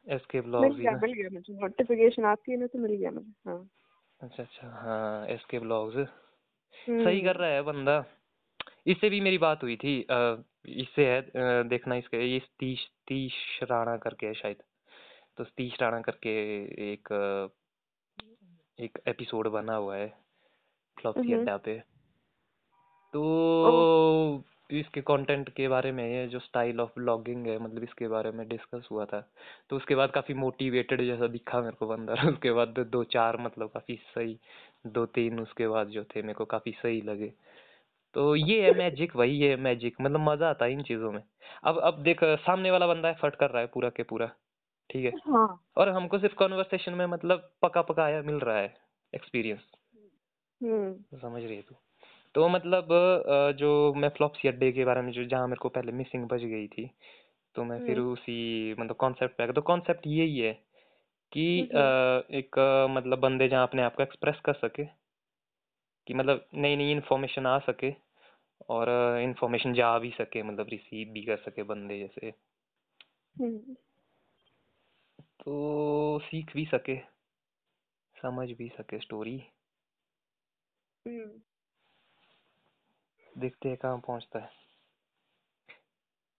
एसके 0.08 0.38
मिल 0.38 0.45
ब्लॉग्स 0.50 0.76
ही 0.78 0.82
गया 0.82 0.91
ना। 0.91 0.98
मिल 0.98 1.13
गया 1.13 1.30
मुझे। 1.34 1.54
नोटिफिकेशन 1.54 2.26
आती 2.26 2.52
है 2.52 2.58
ना 2.58 2.67
तो 2.67 2.80
मिल 2.80 2.95
गया 2.95 3.12
मुझे 3.12 3.32
हाँ। 3.48 3.67
अच्छा 4.19 4.43
अच्छा 4.43 4.67
हाँ 4.82 5.28
एसके 5.28 5.60
ब्लॉग्स 5.60 5.95
सही 5.95 7.19
हम्म। 7.19 7.26
कर 7.26 7.36
रहा 7.36 7.50
है 7.50 7.62
बंदा। 7.62 8.04
इससे 8.88 9.10
भी 9.10 9.19
मेरी 9.21 9.38
बात 9.38 9.63
हुई 9.63 9.76
थी 9.76 10.02
अ, 10.02 10.43
इससे 10.67 11.06
है 11.08 11.21
अ, 11.21 11.63
देखना 11.63 11.95
इसके 11.95 12.26
ये 12.26 12.39
तीश 12.60 12.88
तीश 13.08 13.60
राणा 13.63 13.98
करके 13.98 14.28
है 14.28 14.34
शायद। 14.34 14.63
तो 15.38 15.43
तीश 15.43 15.78
राणा 15.82 16.02
करके 16.02 16.30
एक 16.93 17.10
एक 18.80 19.00
एपिसोड 19.08 19.48
बना 19.48 19.76
हुआ 19.76 19.95
है 19.95 20.13
हम्म। 21.19 21.39
अड्डा 21.39 21.58
पे। 21.58 21.80
तो 23.13 24.43
इसके 24.71 25.02
कंटेंट 25.02 25.50
के 25.50 25.67
बारे 25.67 25.91
में 25.91 26.04
ये 26.13 26.28
जो 26.28 26.39
स्टाइल 26.39 26.80
ऑफ़ 26.80 26.89
ब्लॉगिंग 26.95 27.48
है 27.48 27.58
मतलब 27.60 27.84
इसके 27.84 28.08
बारे 28.08 28.32
में 28.32 28.48
डिस्कस 28.48 28.88
हुआ 28.91 29.06
था। 29.06 29.19
तो 29.69 29.76
उसके 29.76 29.95
बाद 29.95 30.12
काफ़ी 30.12 30.34
मोटिवेटेड 30.34 31.02
जैसा 31.02 31.28
दिखा 31.28 31.62
मेरे 31.62 31.76
को 31.76 31.88
बंदा 31.88 32.13
उसके 32.39 32.52
बाद 32.52 32.80
दो 32.80 33.04
चार 33.04 33.38
मतलब 33.38 33.69
काफ़ी 33.69 33.95
सही 34.15 34.39
दो 34.88 35.06
तीन 35.06 35.39
उसके 35.39 35.67
बाद 35.67 35.88
जो 35.88 36.04
थे 36.04 36.21
मेरे 36.21 36.34
को 36.34 36.45
काफ़ी 36.45 36.71
सही 36.71 37.02
लगे। 37.02 37.34
तो 38.13 38.36
ये 38.36 38.62
है 38.63 38.74
मैजिक 38.78 39.15
वही 39.15 39.39
है 39.41 39.56
मैजिक 39.56 39.95
मतलब 40.02 40.19
मज़ा 40.19 40.50
आता 40.50 40.65
है 40.65 40.74
इन 40.74 40.84
चीज़ों 40.84 41.12
में। 41.12 41.24
अब 41.63 41.80
अब 41.80 42.04
देख 42.04 42.24
सामने 42.24 42.71
वाला 42.71 42.88
बंदा 42.88 43.10
एफर्ट 43.10 43.36
कर 43.36 43.50
रहा 43.50 43.62
है 43.62 43.67
पूरा 43.67 43.89
के 43.89 44.04
पूरा। 44.04 44.32
ठीक 44.89 45.06
है। 45.06 45.12
हाँ। 45.28 45.48
और 45.78 45.89
हमको 45.89 46.19
सिर्फ़ 46.19 46.36
कॉन्वर्सेशन 46.36 46.93
में 46.93 47.06
मतलब 47.08 47.50
पका 47.62 47.82
पकाया 47.84 48.21
मिल 48.21 48.36
रहा 48.39 48.58
है 48.58 48.74
एक्सपीरियंस 49.13 49.65
हम्म। 50.62 51.19
समझ 51.19 51.43
रही 51.43 51.56
है 51.56 51.62
तू? 51.62 51.76
तो 52.36 52.48
मतलब 52.50 52.88
जो 53.60 53.71
मैं 53.93 54.10
फ्लॉप्सी 54.10 54.48
अड्डे 54.48 54.71
के 54.71 54.86
बारे 54.86 55.02
में 55.02 55.12
जो 55.12 55.24
जहाँ 55.26 55.48
मेरे 55.48 55.60
को 55.60 55.69
पहले 55.69 55.91
मिसिंग 55.91 56.28
बज 56.28 56.43
गई 56.45 56.67
थी 56.67 56.89
तो 57.56 57.63
मैं 57.63 57.80
फिर 57.86 57.98
हम्म। 57.98 58.12
उसी 58.12 58.74
मतलब 58.80 58.95
कॉन्सेप्ट 58.95 59.38
पे 59.38 59.52
तो 59.54 59.62
कॉन्सेप्ट 59.63 60.08
यही 60.08 60.39
है 60.39 60.54
कि। 61.32 61.45
एक 62.32 62.60
मतलब 62.91 63.19
बंदे 63.19 63.48
जहाँ 63.48 63.67
अपने 63.67 63.82
आप 63.82 63.95
को 63.95 64.04
एक्सप्रेस 64.04 64.39
कर 64.45 64.54
सके 64.56 64.84
कि 66.08 66.13
मतलब 66.13 66.45
नई 66.56 66.76
नई 66.76 66.91
इन्फॉर्मेशन 66.91 67.45
आ 67.45 67.58
सके 67.60 67.93
और 68.69 68.89
इन्फॉर्मेशन 69.21 69.74
जा 69.74 69.98
भी 70.00 70.10
सके 70.12 70.43
मतलब 70.43 70.67
रिसीव 70.69 71.13
भी 71.13 71.21
कर 71.21 71.38
सके 71.38 71.63
बंदे 71.63 72.00
जैसे। 72.00 72.34
हम्म। 73.36 73.76
तो 75.39 76.19
सीख 76.19 76.54
भी 76.54 76.65
सके 76.65 76.98
समझ 78.15 78.50
भी 78.52 78.69
सके 78.69 79.00
स्टोरी 79.00 79.38
हम्म। 81.08 81.41
देखते 83.38 83.69
हैं 83.69 83.78
कहाँ 83.78 83.98
पहुँचता 83.98 84.39
है। 84.39 84.50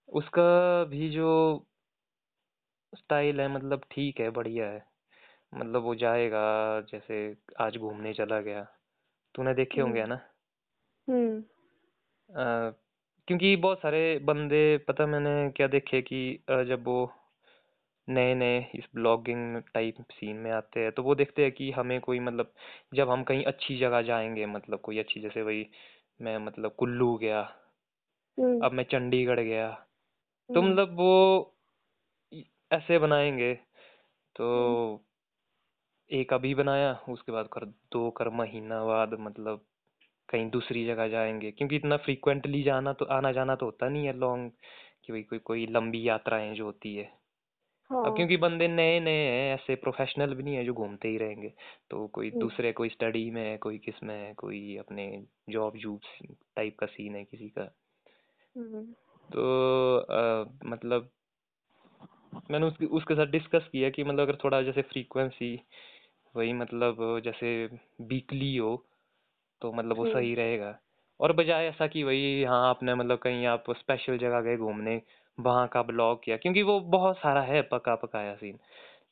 उसका 0.09 0.83
भी 0.83 1.09
जो 1.09 1.29
स्टाइल 2.93 3.41
है 3.41 3.47
मतलब 3.47 3.85
ठीक 3.91 4.19
है 4.19 4.29
बढ़िया 4.29 4.67
है। 4.67 4.85
मतलब 5.53 5.81
वो 5.81 5.95
जाएगा 5.95 6.41
जैसे 6.81 7.37
आज 7.59 7.77
घूमने 7.77 8.13
चला 8.13 8.39
गया। 8.41 8.63
तूने 9.35 9.53
देखे 9.53 9.81
होंगे 9.81 9.99
है 9.99 10.07
ना? 10.07 10.19
हम्म। 11.07 11.43
क्योंकि 13.27 13.55
बहुत 13.55 13.79
सारे 13.79 14.19
बंदे 14.19 14.77
पता 14.77 15.05
मैंने 15.05 15.49
क्या 15.51 15.67
देखे 15.67 16.01
कि 16.01 16.43
जब 16.49 16.83
वो 16.85 17.05
नए 18.07 18.35
नए 18.35 18.59
इस 18.75 18.85
ब्लॉगिंग 18.95 19.61
टाइप 19.73 19.95
सीन 20.11 20.35
में 20.35 20.51
आते 20.51 20.79
हैं 20.79 20.91
तो 20.91 21.03
वो 21.03 21.15
देखते 21.15 21.43
हैं 21.43 21.51
कि 21.51 21.71
हमें 21.71 21.99
कोई 22.01 22.19
मतलब 22.19 22.53
जब 22.93 23.09
हम 23.09 23.23
कहीं 23.23 23.43
अच्छी 23.43 23.77
जगह 23.77 24.01
जाएँगे 24.01 24.45
मतलब 24.45 24.79
कोई 24.79 24.99
अच्छी 24.99 25.21
जैसे 25.21 25.41
वही 25.41 25.67
मैं 26.21 26.37
मतलब 26.37 26.75
कुल्लू 26.75 27.15
गया 27.17 27.41
हम्म। 28.37 28.65
अब 28.65 28.71
मैं 28.71 28.83
चंडीगढ़ 28.83 29.39
गया 29.39 29.69
तो 30.49 30.61
हम्म। 30.61 30.71
मतलब 30.71 30.95
वो 30.95 31.53
इ- 32.31 32.43
ऐसे 32.71 32.99
बनाएँगे 32.99 33.53
तो 34.35 35.03
एक 36.11 36.33
अभी 36.33 36.55
बनाया 36.55 36.93
उसके 37.09 37.31
बाद 37.31 37.47
कर 37.53 37.65
दो 37.65 38.09
कर 38.09 38.29
महीना 38.29 38.83
बाद 38.85 39.13
मतलब 39.19 39.65
कहीं 40.29 40.49
दूसरी 40.49 40.85
जगह 40.85 41.07
जाएँगे 41.07 41.51
क्योंकि 41.51 41.75
इतना 41.75 41.97
फ्रीक्वेंटली 41.97 42.63
जाना 42.63 42.93
तो 42.93 43.05
आना 43.05 43.31
जाना 43.31 43.55
तो 43.55 43.65
होता 43.65 43.89
नहीं 43.89 44.05
है 44.05 44.17
लॉन्ग 44.17 44.51
कि 45.05 45.13
भाई 45.13 45.21
कोई 45.23 45.39
कोई 45.39 45.65
लंबी 45.65 46.07
यात्राएँ 46.07 46.53
जो 46.55 46.65
होती 46.65 46.95
है 46.95 47.26
अब 47.89 47.95
हाँ 47.95 48.13
क्योंकि 48.15 48.37
बंदे 48.37 48.67
नए 48.67 48.99
नए 48.99 49.25
हैं 49.25 49.53
ऐसे 49.55 49.75
प्रोफेशनल 49.75 50.33
भी 50.35 50.43
नहीं 50.43 50.55
है 50.55 50.63
जो 50.65 50.73
घूमते 50.73 51.07
ही 51.07 51.17
रहेंगे 51.17 51.53
तो 51.89 52.07
कोई 52.07 52.29
हम्म। 52.29 52.39
दूसरे 52.39 52.71
कोई 52.71 52.89
स्टडी 52.89 53.29
में 53.31 53.41
है 53.41 53.57
कोई 53.57 53.77
किसमें 53.77 54.15
है 54.15 54.33
कोई 54.33 54.77
अपने 54.77 55.05
जॉब 55.49 55.77
जूब 55.77 55.99
टाइप 56.55 56.77
का 56.79 56.85
सीन 56.85 57.15
है 57.15 57.23
किसी 57.23 57.49
का 57.49 57.69
हम्म। 58.55 58.83
तो 59.29 59.97
अ, 59.97 60.49
मतलब 60.65 61.09
मैंने 62.51 62.65
उसके 62.65 62.85
उसके 62.85 63.15
साथ 63.15 63.25
डिस्कस 63.25 63.69
किया 63.71 63.89
कि 63.89 64.03
मतलब 64.03 64.19
अगर 64.19 64.37
थोड़ा 64.43 64.61
जैसे 64.61 64.81
फ्रीक्वेंसी 64.81 65.59
वही 66.35 66.53
मतलब 66.53 67.21
जैसे 67.23 67.65
वीकली 68.01 68.55
हो 68.57 68.75
तो 69.61 69.71
मतलब 69.73 69.97
वो 69.97 70.03
हम्म। 70.03 70.13
सही 70.13 70.33
रहेगा 70.35 70.77
और 71.19 71.33
बजाय 71.33 71.67
ऐसा 71.67 71.87
कि 71.87 72.03
वही 72.03 72.43
हाँ 72.43 72.69
आपने 72.69 72.95
मतलब 72.95 73.17
कहीं 73.17 73.45
आप 73.45 73.71
स्पेशल 73.71 74.17
जगह 74.17 74.41
गए 74.41 74.57
घूमने 74.57 75.01
वहाँ 75.39 75.67
का 75.67 75.81
ब्लॉग 75.81 76.23
किया 76.23 76.37
क्योंकि 76.37 76.61
वो 76.61 76.79
बहुत 76.79 77.17
सारा 77.17 77.41
है 77.41 77.61
पका 77.61 77.95
पकाया 77.95 78.35
सीन 78.35 78.59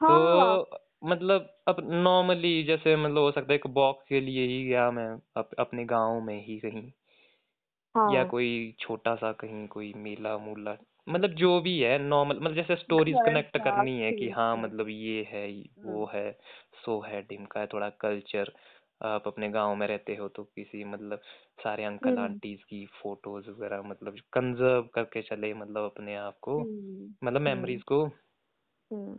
हाँ 0.04 0.58
तो 0.60 0.80
मतलब 1.06 1.58
अब 1.68 1.78
नॉर्मली 1.92 2.64
जैसे 2.64 2.96
मतलब 2.96 3.18
हो 3.18 3.32
सकता 3.32 3.54
है 3.54 3.56
एक 3.56 3.68
वॉक 3.68 4.04
के 4.10 4.20
लिए 4.22 4.46
ही 4.48 4.64
गया 4.68 4.92
मैं 4.92 5.08
अप, 5.38 5.50
अपने 5.60 5.86
गाँव 5.86 6.22
में 6.22 6.46
ही 6.46 6.60
कहीं। 6.60 6.92
या 7.96 8.20
हाँ। 8.22 8.26
कोई 8.26 8.76
छोटा 8.80 9.16
सा 9.16 9.32
कहीं 9.32 9.68
कोई 9.68 9.94
मेला 9.98 10.38
मूला 10.38 10.78
मतलब 11.10 11.30
जो 11.30 11.62
भी 11.62 11.80
है 11.80 11.98
नॉर्मल 12.00 12.36
मतलब 12.36 12.56
जैसे 12.56 12.76
स्टोरीज 12.76 13.16
कनेक्ट 13.26 13.58
करनी 13.58 14.00
है 14.02 14.12
कि 14.12 14.30
हाँ 14.30 14.58
मतलब 14.58 14.90
ये 14.90 15.28
है 15.30 15.48
वो 15.86 16.06
हम्म। 16.06 16.18
है 16.18 16.32
सो 16.86 17.00
है 17.02 17.22
डिमका 17.22 17.60
है 17.60 17.68
थोड़ा 17.68 17.90
कल्चर। 17.90 18.52
आप 19.02 19.24
अपने 19.28 19.50
गाँव 19.50 19.76
में 19.76 19.88
रहते 19.88 20.16
हो 20.16 20.28
तो 20.28 20.44
किसी 20.44 20.84
मतलब 20.84 21.22
सारे 21.64 21.84
अंकल 21.84 22.10
हम्म। 22.10 22.20
आंटीज 22.20 22.64
की 22.64 22.90
फ़ोटोज़ 23.02 23.50
वगैरह 23.50 23.82
मतलब 23.82 24.18
कंजर्व 24.34 24.90
करके 24.94 25.22
चले 25.22 25.54
मतलब 25.54 25.84
अपने 25.84 26.16
आप 26.16 26.38
को 26.42 26.60
हम्म। 26.60 27.16
मतलब 27.24 27.36
हम्म। 27.36 27.44
मेमोरीज 27.44 27.84
को 27.84 28.06
हम्म। 28.06 29.16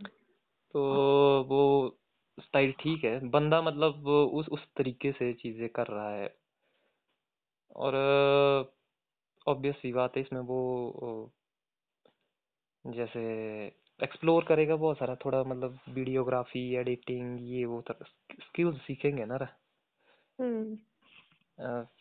तो 0.73 1.43
वो 1.43 1.97
स्टाइल 2.37 2.71
ठीक 2.71 3.03
है 3.03 3.29
बंदा 3.29 3.61
मतलब 3.61 4.03
वो 4.03 4.25
उस 4.25 4.49
उस 4.49 4.67
तरीके 4.77 5.11
से 5.11 5.33
चीज़ें 5.33 5.69
कर 5.69 5.87
रहा 5.87 6.11
है 6.11 6.35
और 7.75 7.95
ऑब्वियस 9.47 9.75
सी 9.75 9.93
बात 9.93 10.17
है 10.17 10.21
इसमें 10.21 10.41
वो 10.41 10.89
अ, 10.89 11.29
जैसे 12.85 13.19
एक्सप्लोर 13.99 14.43
करेगा 14.43 14.75
बहुत 14.75 14.97
सारा 14.97 15.15
थोड़ा 15.15 15.43
मतलब 15.43 15.79
वीडियोग्राफी 15.89 16.75
एडिटिंग 16.75 17.49
ये 17.49 17.65
वो 17.65 17.83
स्किल्स 17.91 18.81
सीखेंगे 18.81 19.25
ना 19.25 19.57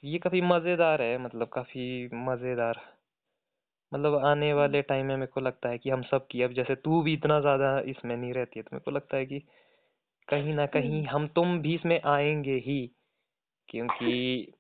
ये 0.05 0.19
काफ़ी 0.19 0.41
मज़ेदार 0.41 1.03
है 1.03 1.19
मतलब 1.19 1.49
काफ़ी 1.49 2.11
मज़ेदार। 2.15 2.81
मतलब 3.95 4.15
आने 4.15 4.53
वाले 4.53 4.83
टाइम 4.83 5.07
में 5.07 5.17
मेरे 5.17 5.27
को 5.27 5.41
लगता 5.41 5.69
है 5.69 5.79
कि 5.79 5.91
हम 5.91 6.03
सब 6.03 6.27
की 6.27 6.43
अब 6.43 6.53
जैसे 6.53 6.75
तू 6.75 7.03
भी 7.03 7.13
इतना 7.13 7.41
ज़्यादा 7.41 7.81
इसमें 7.81 8.17
नहीं 8.17 8.33
रहती 8.33 8.59
है 8.59 8.63
तो 8.63 8.71
मेरे 8.73 8.83
को 8.85 8.91
लगता 8.91 9.17
है 9.17 9.27
कि 9.27 9.39
कहीं 10.29 10.55
ना 10.55 10.67
कहीं 10.67 11.07
हम्म। 11.07 11.17
हम 11.17 11.29
तुम 11.29 11.59
भी 11.59 11.75
इसमें 11.75 12.01
आएँगे 12.03 12.55
ही 12.55 12.91
क्योंकि 13.69 14.53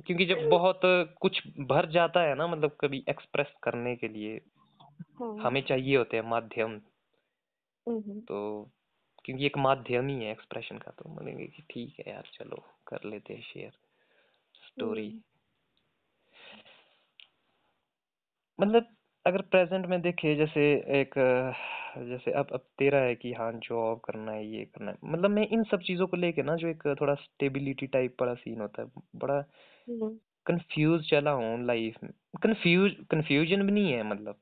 क्योंकि 0.06 0.26
जब 0.26 0.48
बहुत 0.48 0.80
कुछ 1.20 1.42
भर 1.60 1.90
जाता 1.90 2.20
है 2.20 2.34
ना 2.34 2.46
मतलब 2.46 2.76
कभी 2.80 3.04
एक्सप्रेस 3.08 3.46
करने 3.62 3.96
के 3.96 4.08
लिए 4.08 4.40
हाँ। 5.20 5.36
हमें 5.40 5.62
चाहिए 5.62 5.96
होते 5.96 6.16
हैं 6.16 6.24
माध्यम। 6.24 6.80
हम्म। 7.88 8.20
तो 8.20 8.70
क्योंकि 9.30 9.46
एक 9.46 9.56
माध्यम 9.58 10.08
ही 10.08 10.14
है 10.16 10.30
एक्सप्रेशन 10.32 10.78
का 10.78 10.90
तो 10.90 11.08
बोलेंगे 11.08 11.44
कि 11.46 11.62
ठीक 11.70 11.98
है 11.98 12.12
यार 12.12 12.30
चलो 12.34 12.56
कर 12.86 13.04
लेते 13.04 13.34
हैं 13.34 13.42
शेयर 13.42 13.70
स्टोरी 14.66 15.08
हम्म। 15.08 15.20
मतलब 18.58 18.86
अगर 19.26 19.42
प्रेजेंट 19.42 19.86
में 19.86 20.00
देखे 20.00 20.34
जैसे 20.36 20.62
एक 21.00 21.14
जैसे 21.98 22.32
अब 22.32 22.46
अब 22.52 22.66
तेरा 22.78 22.98
है 22.98 23.14
कि 23.14 23.32
हाँ 23.32 23.52
जॉब 23.60 24.00
करना 24.00 24.32
है 24.32 24.46
ये 24.46 24.64
करना 24.64 24.90
है 24.90 24.98
मतलब 25.04 25.30
मैं 25.30 25.46
इन 25.48 25.62
सब 25.64 25.82
चीज़ों 25.82 26.06
को 26.06 26.16
लेके 26.16 26.42
ना 26.42 26.56
जो 26.56 26.68
एक 26.68 26.82
थोड़ा 27.00 27.14
स्टेबिलिटी 27.14 27.86
टाइप 27.86 28.22
वाला 28.22 28.34
सीन 28.34 28.60
होता 28.60 28.82
है 28.82 28.88
बड़ा 29.16 29.38
हम्म। 29.88 30.08
कंफ्यूज 30.46 31.08
चला 31.10 31.30
हूँ 31.30 31.66
लाइफ 31.66 32.02
में। 32.02 32.12
कंफ्यूज 32.42 32.96
कंफ्यूजन 33.10 33.62
भी 33.62 33.72
नहीं 33.72 33.92
है 33.92 34.02
मतलब। 34.02 34.38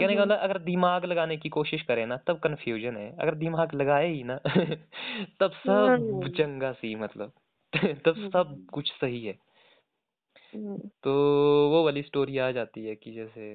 कहने 0.00 0.14
का 0.14 0.22
हम्म। 0.22 0.32
मतलब 0.32 0.42
अगर 0.42 0.58
दिमाग 0.58 1.04
लगाने 1.04 1.36
की 1.36 1.48
कोशिश 1.48 1.82
करे 1.82 2.06
ना 2.06 2.16
तब 2.16 2.38
कंफ्यूजन 2.38 2.96
है। 2.96 3.10
अगर 3.16 3.34
दिमाग 3.34 3.74
लगाए 3.74 4.08
ही 4.08 4.22
ना 4.24 4.38
तब 5.40 5.50
सब 5.52 5.70
हम्म। 5.70 6.28
चंगा 6.28 6.72
सी 6.72 6.94
मतलब 6.94 7.32
तब 7.76 8.30
सब 8.32 8.46
हम्म। 8.46 8.64
कुछ 8.64 8.92
सही 8.92 9.24
है। 9.26 9.38
तो 11.02 11.12
वो 11.70 11.84
वाली 11.84 12.02
स्टोरी 12.02 12.38
आ 12.38 12.50
जाती 12.50 12.84
है 12.86 12.94
कि 12.94 13.12
जैसे 13.12 13.54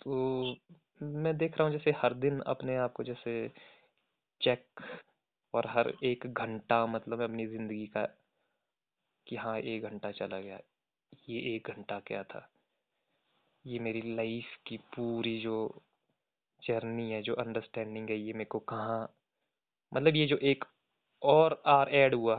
तो 0.00 0.56
मैं 1.02 1.36
देख 1.36 1.58
रहा 1.58 1.68
हूँ 1.68 1.72
जैसे 1.72 1.90
हर 1.90 2.14
दिन 2.14 2.40
अपने 2.40 2.76
आप 2.76 2.92
को 2.92 3.02
जैसे 3.02 3.52
चेक 4.40 4.80
और 5.54 5.66
हर 5.66 5.92
एक 6.04 6.26
घंटा 6.26 6.86
मतलब 6.86 7.20
अपनी 7.20 7.46
ज़िंदगी 7.46 7.86
का 7.86 8.04
कि 9.26 9.36
हाँ 9.36 9.58
एक 9.58 9.82
घंटा 9.82 10.10
चला 10.10 10.40
गया 10.40 10.58
ये 11.28 11.56
एक 11.56 11.68
घंटा 11.68 12.00
क्या 12.00 12.22
था? 12.22 12.48
ये 13.68 13.78
मेरी 13.78 14.02
लाइफ 14.16 14.56
की 14.66 14.76
पूरी 14.96 15.38
जो 15.38 15.56
जर्नी 16.62 17.10
है, 17.10 17.20
जो 17.22 17.34
अंडरस्टैंडिंग 17.34 18.10
है, 18.10 18.16
ये 18.18 18.32
मेरे 18.32 18.44
को 18.44 18.58
कहाँ 18.58 19.00
मतलब 19.92 20.16
ये 20.16 20.26
जो 20.26 20.36
एक 20.44 20.64
और 21.22 21.62
आर 21.66 21.88
ऐड 21.94 22.14
हुआ, 22.14 22.36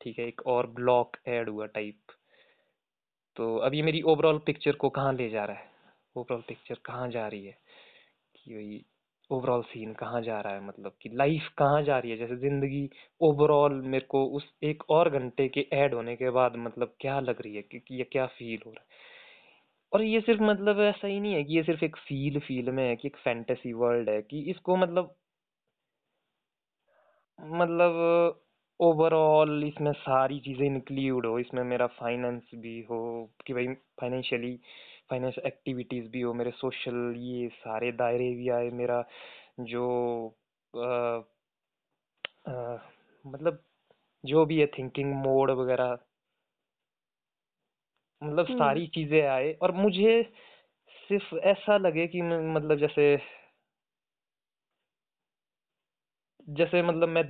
ठीक 0.00 0.18
है, 0.18 0.26
एक 0.26 0.46
और 0.46 0.66
ब्लॉक 0.72 1.16
ऐड 1.28 1.48
हुआ 1.48 1.66
टाइप 1.66 2.16
तो 3.36 3.56
अब 3.56 3.74
ये 3.74 3.82
मेरी 3.82 4.00
ओवरऑल 4.02 4.38
पिक्चर 4.38 4.72
को 4.76 4.88
कहाँ 4.90 5.12
ले 5.12 5.28
जा 5.30 5.44
रहा 5.44 5.56
है? 5.56 5.70
ओवरऑल 6.16 6.42
पिक्चर 6.48 6.78
कहाँ 6.84 7.08
जा 7.08 7.26
रही 7.28 7.46
है? 7.46 7.58
कि 8.34 8.54
भाई 8.54 8.84
ओवरऑल 9.30 9.62
सीन 9.62 9.92
कहाँ 9.94 10.22
जा 10.22 10.40
रहा 10.40 10.52
है? 10.54 10.64
मतलब 10.66 10.96
कि 11.02 11.08
लाइफ 11.14 11.48
कहाँ 11.58 11.82
जा 11.82 11.98
रही 11.98 12.10
है? 12.10 12.16
जैसे 12.16 12.36
ज़िंदगी 12.36 12.88
ओवरऑल 13.20 13.74
मेरे 13.86 14.06
को 14.06 14.24
उस 14.28 14.50
एक 14.62 14.82
और 14.90 15.10
घंटे 15.10 15.48
के 15.48 15.66
ऐड 15.72 15.94
होने 15.94 16.16
के 16.16 16.30
बाद 16.30 16.56
मतलब 16.56 16.94
क्या 17.00 17.18
लग 17.20 17.42
रही 17.42 17.56
है? 17.56 17.62
कि 17.62 17.82
ये 17.90 18.04
क्या 18.12 18.26
फील 18.28 18.58
हो 18.66 18.70
रहा 18.72 18.82
है? 18.82 18.86
और 19.92 20.02
ये 20.02 20.20
सिर्फ़ 20.20 20.42
मतलब 20.42 20.80
ऐसा 20.82 21.06
ही 21.06 21.18
नहीं 21.20 21.34
है 21.34 21.42
कि 21.44 21.54
ये 21.56 21.62
सिर्फ़ 21.62 21.84
एक 21.84 21.96
फील 21.98 22.38
फील 22.40 22.70
में 22.70 22.82
है 22.88 22.94
कि 22.96 23.08
एक 23.08 23.16
फैंटेसी 23.18 23.72
वर्ल्ड 23.74 24.10
है 24.10 24.20
कि 24.22 24.40
इसको 24.50 24.76
मतलब 24.76 25.14
मतलब 27.38 28.40
ओवरऑल 28.80 29.64
इसमें 29.64 29.92
सारी 29.92 30.38
चीज़ें 30.40 30.64
इंक्लूड 30.66 31.26
हो 31.26 31.38
इसमें 31.38 31.62
मेरा 31.64 31.86
फाइनेंस 31.94 32.50
भी 32.56 32.80
हो 32.90 33.00
कि 33.46 33.52
भाई 33.54 33.66
फाइनेंशियली 34.00 34.54
फाइनेंस 35.10 35.38
एक्टिविटीज़ 35.46 36.08
भी 36.10 36.20
हो 36.20 36.32
मेरे 36.34 36.50
सोशल 36.54 37.14
ये 37.18 37.48
सारे 37.56 37.92
दायरे 37.94 38.30
भी 38.34 38.48
आए 38.50 38.70
मेरा 38.74 39.04
जो 39.62 39.86
अ, 40.74 41.24
अ, 42.46 42.52
मतलब 43.24 43.62
जो 44.24 44.44
भी 44.46 44.58
है 44.60 44.66
थिंकिंग 44.78 45.14
मोड 45.16 45.50
वगैरह 45.58 45.96
मतलब 48.22 48.46
हम्म। 48.46 48.58
सारी 48.58 48.86
चीज़ें 48.86 49.22
आए 49.22 49.52
और 49.52 49.72
मुझे 49.72 50.22
सिर्फ़ 51.08 51.34
ऐसा 51.46 51.76
लगे 51.76 52.06
कि 52.06 52.22
मतलब 52.22 52.78
जैसे 52.78 53.16
जैसे 56.48 56.82
मतलब 56.82 57.08
मैं 57.08 57.24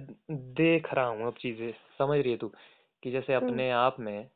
देख 0.55 0.93
रहा 0.95 1.07
हूँ 1.07 1.27
अब 1.27 1.35
चीज़ें 1.41 1.73
समझ 1.99 2.19
रही 2.19 2.31
है 2.31 2.37
तू? 2.39 2.49
कि 3.03 3.11
जैसे 3.11 3.35
हम्म। 3.35 3.47
अपने 3.47 3.71
आप 3.71 3.97
में 4.01 4.29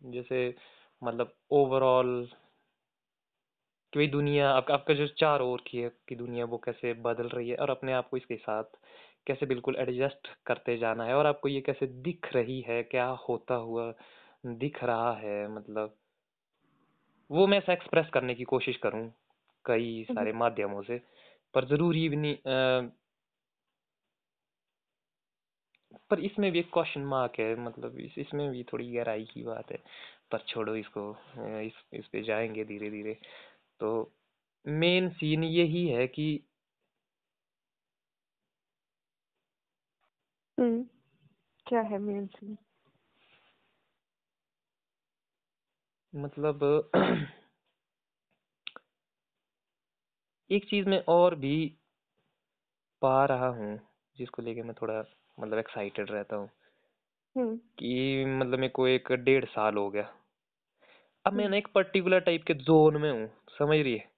जैसे 0.00 0.54
मतलब 1.02 1.34
ओवरऑल 1.50 2.28
कि 3.92 3.98
भाई 3.98 4.06
दुनिया 4.06 4.50
आप, 4.50 4.70
आपका 4.70 4.94
जो 4.94 5.06
चार 5.08 5.40
ओर 5.40 5.62
की 5.66 5.78
है 5.78 5.90
कि 6.08 6.16
दुनिया 6.16 6.44
वो 6.44 6.58
कैसे 6.58 6.92
बदल 7.02 7.28
रही 7.28 7.48
है 7.48 7.56
और 7.56 7.70
अपने 7.70 7.92
आप 7.92 8.08
को 8.08 8.16
इसके 8.16 8.36
साथ 8.36 8.64
कैसे 9.26 9.46
बिल्कुल 9.46 9.76
एडजस्ट 9.76 10.28
करते 10.46 10.76
जाना 10.78 11.04
है 11.04 11.14
और 11.14 11.26
आपको 11.26 11.48
ये 11.48 11.60
कैसे 11.60 11.86
दिख 12.02 12.32
रही 12.34 12.60
है 12.60 12.82
क्या 12.82 13.06
होता 13.28 13.54
हुआ 13.54 13.90
दिख 14.46 14.82
रहा 14.84 15.12
है 15.18 15.48
मतलब 15.48 15.96
वो 17.30 17.46
मैं 17.46 17.58
ऐसा 17.58 17.72
एक्सप्रेस 17.72 18.06
करने 18.14 18.34
की 18.34 18.44
कोशिश 18.44 18.76
करूँ 18.76 19.08
कई 19.64 19.94
हम्म। 20.00 20.14
सारे 20.14 20.32
माध्यमों 20.32 20.82
से 20.82 20.98
पर 21.54 21.64
ज़रूरी 21.64 22.08
भी 22.08 22.16
नहीं 22.16 22.34
अ, 22.36 22.90
पर 26.10 26.20
इसमें 26.20 26.50
भी 26.52 26.58
एक 26.58 26.70
क्वेश्चन 26.72 27.00
मार्क 27.04 27.38
है 27.40 27.54
मतलब 27.60 27.98
इस 27.98 28.18
इसमें 28.18 28.50
भी 28.50 28.62
थोड़ी 28.64 28.92
गहराई 28.92 29.24
की 29.24 29.42
बात 29.42 29.70
है 29.72 29.78
पर 30.30 30.44
छोड़ो 30.48 30.76
इसको 30.76 31.12
अ, 31.12 31.60
इस 31.60 31.72
इस 31.92 32.06
पे 32.06 32.22
जाएँगे 32.22 32.64
धीरे 32.64 32.90
धीरे 32.90 33.18
तो 33.80 33.90
मेन 34.66 35.08
सीन 35.10 35.44
यही 35.44 35.86
है 35.88 36.06
कि 36.06 36.28
हम्म 40.58 40.82
क्या 41.66 41.80
है 41.82 41.98
मेन 41.98 42.26
सीन 42.26 42.56
मतलब 46.16 46.90
एक 50.50 50.70
चीज़ 50.70 50.88
में 50.88 51.04
और 51.08 51.34
भी 51.34 51.76
पा 53.02 53.24
रहा 53.24 53.48
हूँ 53.48 53.80
जिसको 54.18 54.42
लेके 54.42 54.62
मैं 54.62 54.74
थोड़ा 54.82 55.04
मतलब 55.40 55.58
एक्साइटेड 55.58 56.10
रहता 56.10 56.36
हूँ। 56.36 56.50
हम्म। 57.36 57.56
कि 57.56 58.24
मतलब 58.24 58.58
मेरे 58.58 58.68
को 58.68 58.88
एक 58.88 59.12
डेढ़ 59.12 59.44
साल 59.44 59.76
हो 59.76 59.90
गया। 59.90 60.14
अब 61.26 61.32
मैं 61.32 61.44
हम्म। 61.44 61.50
ना 61.50 61.56
एक 61.56 61.68
पर्टिकुलर 61.68 62.20
टाइप 62.20 62.44
के 62.44 62.54
जोन 62.54 62.96
में 62.96 63.12
हूँ 63.12 63.30
समझ 63.58 63.78
रही 63.78 63.92
है? 63.92 64.10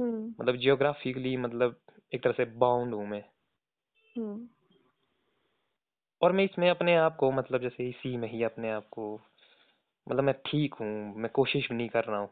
हम्म। 0.00 0.34
मतलब 0.40 0.56
जियोग्राफिकली 0.56 1.36
मतलब 1.36 1.80
एक 2.14 2.22
तरह 2.22 2.32
से 2.32 2.44
बाउंड 2.44 2.94
हूँ 2.94 3.08
मैं। 3.08 3.24
और 6.22 6.32
मैं 6.32 6.44
इसमें 6.44 6.70
अपने 6.70 6.96
आप 6.96 7.16
को 7.16 7.32
मतलब 7.32 7.60
जैसे 7.60 7.88
इसी 7.88 8.16
में 8.16 8.28
ही 8.28 8.42
अपने 8.42 8.70
आप 8.70 8.88
को 8.90 9.20
मतलब 10.06 10.24
मैं 10.24 10.34
ठीक 10.46 10.74
हूँ 10.74 10.88
मैं 11.16 11.30
कोशिश 11.30 11.68
भी 11.70 11.76
नहीं 11.76 11.88
कर 11.88 12.04
रहा 12.04 12.18
हूँ 12.18 12.28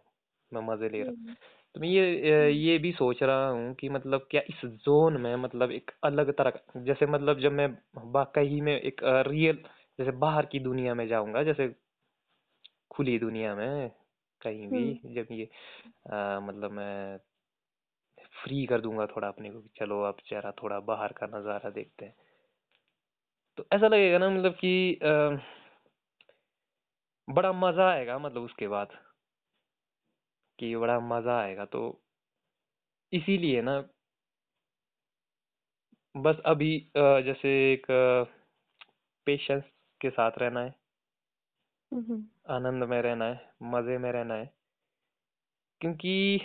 मैं 0.52 0.62
मज़े 0.62 0.88
ले 0.88 1.02
रहा 1.02 1.10
हूँ। 1.10 1.16
हम्म। 1.18 1.34
तो 1.74 1.80
मैं 1.80 1.88
ये 1.88 2.50
ये 2.52 2.78
भी 2.78 2.92
सोच 2.92 3.22
रहा 3.22 3.48
हूँ 3.48 3.74
कि 3.74 3.88
मतलब 3.88 4.26
क्या 4.30 4.40
इस 4.48 4.64
जोन 4.64 5.20
में 5.20 5.34
मतलब 5.36 5.70
एक 5.70 5.90
अलग 6.04 6.32
तरह 6.32 6.50
का 6.50 6.80
जैसे 6.80 7.06
मतलब 7.06 7.40
जब 7.40 7.52
मैं 7.52 7.66
वाकई 8.12 8.60
में 8.60 8.80
एक 8.80 9.00
रियल 9.04 9.58
जैसे 9.98 10.10
बाहर 10.10 10.46
की 10.46 10.58
दुनिया 10.60 10.94
में 10.94 11.06
जाऊँगा 11.08 11.42
जैसे 11.42 11.68
खुली 12.90 13.18
दुनिया 13.18 13.54
में 13.54 13.90
कहीं 14.40 14.66
भी 14.68 14.84
हम्म। 14.84 15.14
जब 15.14 15.26
ये 15.32 15.44
अ, 16.06 16.40
मतलब 16.40 16.70
मैं 16.70 17.18
फ्री 18.34 18.64
कर 18.66 18.80
दूँगा 18.80 19.06
थोड़ा 19.06 19.28
अपने 19.28 19.50
को 19.50 19.60
कि 19.60 19.70
चलो 19.78 20.00
अब 20.02 20.16
जरा 20.30 20.50
थोड़ा 20.62 20.78
बाहर 20.80 21.12
का 21.12 21.26
नज़ारा 21.26 21.70
देखते 21.70 22.04
हैं। 22.04 22.14
तो 23.58 23.64
ऐसा 23.72 23.88
लगेगा 23.88 24.18
ना 24.18 24.30
मतलब 24.30 24.52
कि 24.52 24.98
बड़ा 27.28 27.52
मज़ा 27.54 27.90
आएगा 27.90 28.18
मतलब 28.18 28.42
उसके 28.42 28.68
बाद 28.68 28.96
कि 30.58 30.74
बड़ा 30.76 30.98
मज़ा 31.02 31.38
आएगा। 31.40 31.64
तो 31.66 31.84
इसीलिए 33.12 33.62
ना 33.62 33.84
बस 36.14 36.40
अभी 36.46 36.68
जैसे 36.96 37.48
एक 37.72 37.86
पेशेंस 39.26 39.62
के 40.00 40.10
साथ 40.10 40.38
रहना 40.38 40.60
है। 40.60 40.74
हम्म। 41.92 42.24
आनंद 42.50 42.84
में 42.84 43.00
रहना 43.02 43.24
है 43.24 43.40
मज़े 43.72 43.98
में 43.98 44.10
रहना 44.12 44.34
है। 44.34 44.50
क्योंकि 45.80 46.40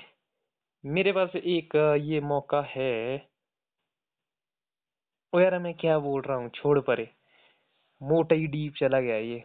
मेरे 0.84 1.12
पास 1.14 1.36
एक 1.38 1.76
ये 2.04 2.20
मौका 2.24 2.62
है। 2.70 2.92
ओ 5.34 5.40
यार 5.40 5.58
मैं 5.60 5.74
क्या 5.74 5.98
बोल 6.00 6.22
रहा 6.22 6.38
हूँ? 6.38 6.50
छोड़ 6.52 6.80
परे। 6.82 7.08
मोटा 8.02 8.36
ही 8.36 8.48
डीप 8.50 8.74
चला 8.80 9.00
गया 9.02 9.18
ये। 9.18 9.44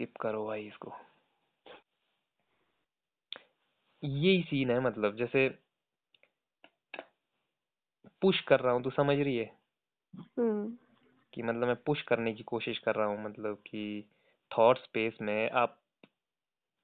स्किप 0.00 0.16
करो 0.16 0.46
भाई 0.46 0.66
इसको। 0.66 0.92
यही 4.04 4.42
सीन 4.42 4.70
है 4.70 4.80
मतलब 4.80 5.16
जैसे 5.16 5.48
पुश 8.22 8.40
कर 8.40 8.60
रहा 8.60 8.72
हूँ 8.72 8.82
तू 8.82 8.90
समझ 8.90 9.16
रही 9.18 9.36
है? 9.36 9.56
हम्म। 10.14 10.76
कि 11.32 11.42
मतलब 11.42 11.66
मैं 11.66 11.76
पुश 11.76 12.02
करने 12.02 12.32
की 12.34 12.42
कोशिश 12.42 12.78
कर 12.78 12.94
रहा 12.94 13.06
हूँ 13.06 13.24
मतलब 13.24 13.56
कि 13.56 14.04
थॉट 14.50 14.78
स्पेस 14.78 15.18
में 15.22 15.50
आप 15.50 15.78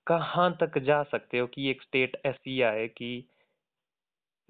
कहाँ 0.06 0.56
तक 0.60 0.78
जा 0.78 1.02
सकते 1.02 1.38
हो 1.38 1.46
कि 1.46 1.70
एक 1.70 1.82
स्टेट 1.82 2.20
ऐसी 2.26 2.60
आए 2.62 2.88
कि 2.88 3.28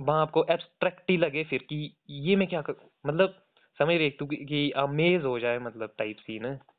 वहाँ 0.00 0.22
आपको 0.22 0.44
एब्स्ट्रैक्ट 0.50 1.10
ही 1.10 1.16
लगे 1.16 1.44
फिर 1.44 1.62
कि 1.62 1.96
ये 2.10 2.36
मैं 2.36 2.48
क्या 2.48 2.62
कर 2.62 2.90
मतलब 3.06 3.42
समझ 3.78 3.94
रही 3.94 4.04
है 4.04 4.10
तू 4.10 4.26
कि 4.26 4.70
अमेज 4.70 5.24
हो 5.24 5.38
जाए 5.38 5.58
मतलब 5.58 5.94
टाइप 5.98 6.16
सीन 6.16 6.46
है। 6.46 6.75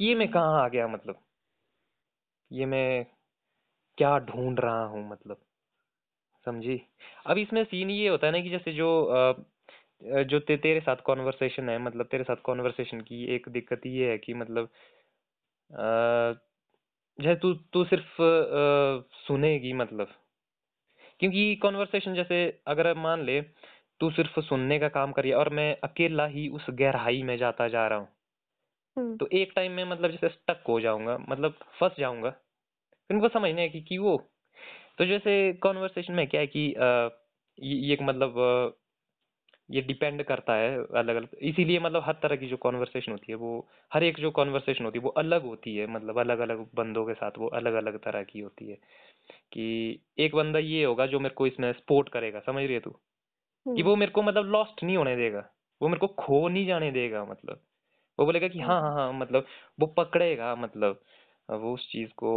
ये 0.00 0.14
मैं 0.14 0.28
कहाँ 0.28 0.62
आ 0.62 0.68
गया 0.68 0.86
मतलब? 0.88 1.20
ये 2.50 2.66
मैं 2.66 3.04
क्या 3.98 4.18
ढूंढ 4.20 4.60
रहा 4.60 4.84
हूँ 4.86 5.08
मतलब? 5.10 5.38
समझी? 6.46 6.80
अब 7.26 7.38
इसमें 7.38 7.62
सीन 7.64 7.90
ये 7.90 8.08
होता 8.08 8.26
है 8.26 8.32
ना 8.32 8.40
कि 8.40 8.50
जैसे 8.50 8.72
जो 8.72 8.88
जो 10.24 10.38
ते, 10.40 10.56
तेरे 10.56 10.80
साथ 10.80 10.96
कॉन्वर्सेशन 11.06 11.68
है 11.68 11.78
मतलब 11.80 12.06
तेरे 12.10 12.24
साथ 12.24 12.36
कॉन्वर्सेशन 12.44 13.00
की 13.02 13.24
एक 13.34 13.48
दिक्कत 13.50 13.82
ये 13.86 14.10
है 14.10 14.18
कि 14.18 14.34
मतलब 14.34 14.68
जैसे 17.18 17.34
तू 17.36 17.52
तू 17.72 17.84
सिर्फ़ 17.86 18.22
अ, 18.22 19.08
सुनेगी 19.18 19.72
मतलब। 19.74 20.14
क्योंकि 21.20 21.54
कॉन्वर्सेशन 21.56 22.14
जैसे 22.14 22.36
अगर 22.66 22.92
मान 22.98 23.24
ले 23.24 23.40
तू 24.00 24.10
सिर्फ़ 24.10 24.40
सुनने 24.40 24.78
का 24.78 24.88
काम 24.90 25.12
करिए 25.12 25.32
और 25.34 25.48
मैं 25.54 25.74
अकेला 25.84 26.26
ही 26.28 26.48
उस 26.50 26.66
गहराई 26.72 27.22
में 27.22 27.36
जाता 27.38 27.68
जा 27.68 27.86
रहा 27.88 27.98
हूँ। 27.98 28.08
तो 29.20 29.28
एक 29.34 29.52
टाइम 29.56 29.72
में 29.72 29.84
मतलब 29.84 30.10
जैसे 30.10 30.28
स्टक 30.28 30.64
हो 30.68 30.80
जाऊँगा 30.80 31.18
मतलब 31.28 31.58
फंस 31.80 31.92
जाऊँगा। 31.98 32.30
फिर 32.30 32.60
उनको 33.10 33.28
समझने 33.28 33.62
है 33.62 33.68
कि 33.68 33.80
कि 33.82 33.98
वो 33.98 34.16
तो 34.98 35.06
जैसे 35.06 35.52
कॉन्वर्सेशन 35.62 36.14
में 36.14 36.26
क्या 36.28 36.40
है 36.40 36.46
कि 36.48 36.72
अ, 36.74 37.10
ये 37.58 37.98
मतलब 38.02 38.74
ये 39.68 39.82
डिपेंड 39.82 40.22
करता 40.24 40.54
है 40.54 40.78
अलग 40.96 41.16
अलग 41.16 41.28
इसीलिए 41.42 41.80
मतलब 41.80 42.02
हर 42.06 42.14
तरह 42.22 42.36
की 42.36 42.48
जो 42.48 42.56
कॉन्वर्सेशन 42.58 43.12
होती 43.12 43.32
है 43.32 43.36
वो 43.36 43.50
हर 43.92 44.04
एक 44.04 44.20
जो 44.20 44.30
कॉन्वर्सेशन 44.32 44.84
होती 44.84 44.98
है 44.98 45.04
वो 45.04 45.10
अलग 45.18 45.44
होती 45.44 45.76
है। 45.76 45.86
मतलब 45.88 46.18
अलग 46.20 46.38
अलग 46.40 46.66
बंदों 46.76 47.06
के 47.06 47.14
साथ 47.14 47.38
वो 47.38 47.48
अलग 47.54 47.74
अलग 47.74 47.98
तरह 47.98 48.22
की 48.24 48.40
होती 48.40 48.70
है। 48.70 48.76
कि 49.52 50.00
एक 50.18 50.34
बंदा 50.34 50.58
ये 50.60 50.84
होगा 50.84 51.06
जो 51.06 51.20
मेरे 51.20 51.34
को 51.34 51.46
इसमें 51.46 51.72
सपोर्ट 51.72 52.08
करेगा 52.08 52.40
समझ 52.40 52.64
रही 52.64 52.74
है 52.74 52.80
तू? 52.80 52.90
कि 52.90 53.16
हम्म। 53.66 53.84
वो 53.84 53.96
मेरे 53.96 54.12
को 54.12 54.22
मतलब 54.22 54.46
लॉस्ट 54.46 54.84
नहीं 54.84 54.96
होने 54.96 55.16
देगा। 55.16 55.50
वो 55.80 55.88
मेरे 55.88 56.00
को 56.00 56.08
खो 56.08 56.48
नहीं 56.48 56.66
जाने 56.66 56.92
देगा 56.92 57.24
मतलब। 57.24 57.62
वो 58.20 58.26
बोलेगा 58.26 58.48
कि 58.48 58.60
हाँ 58.60 58.80
हाँ। 58.82 58.90
हम्म 58.90 58.98
हाँ 59.00 59.12
मतलब 59.14 59.46
वो 59.80 59.86
पकड़ेगा 59.98 60.54
मतलब 60.56 61.00
वो 61.48 61.74
उस 61.74 61.88
चीज़ 61.92 62.10
को 62.16 62.32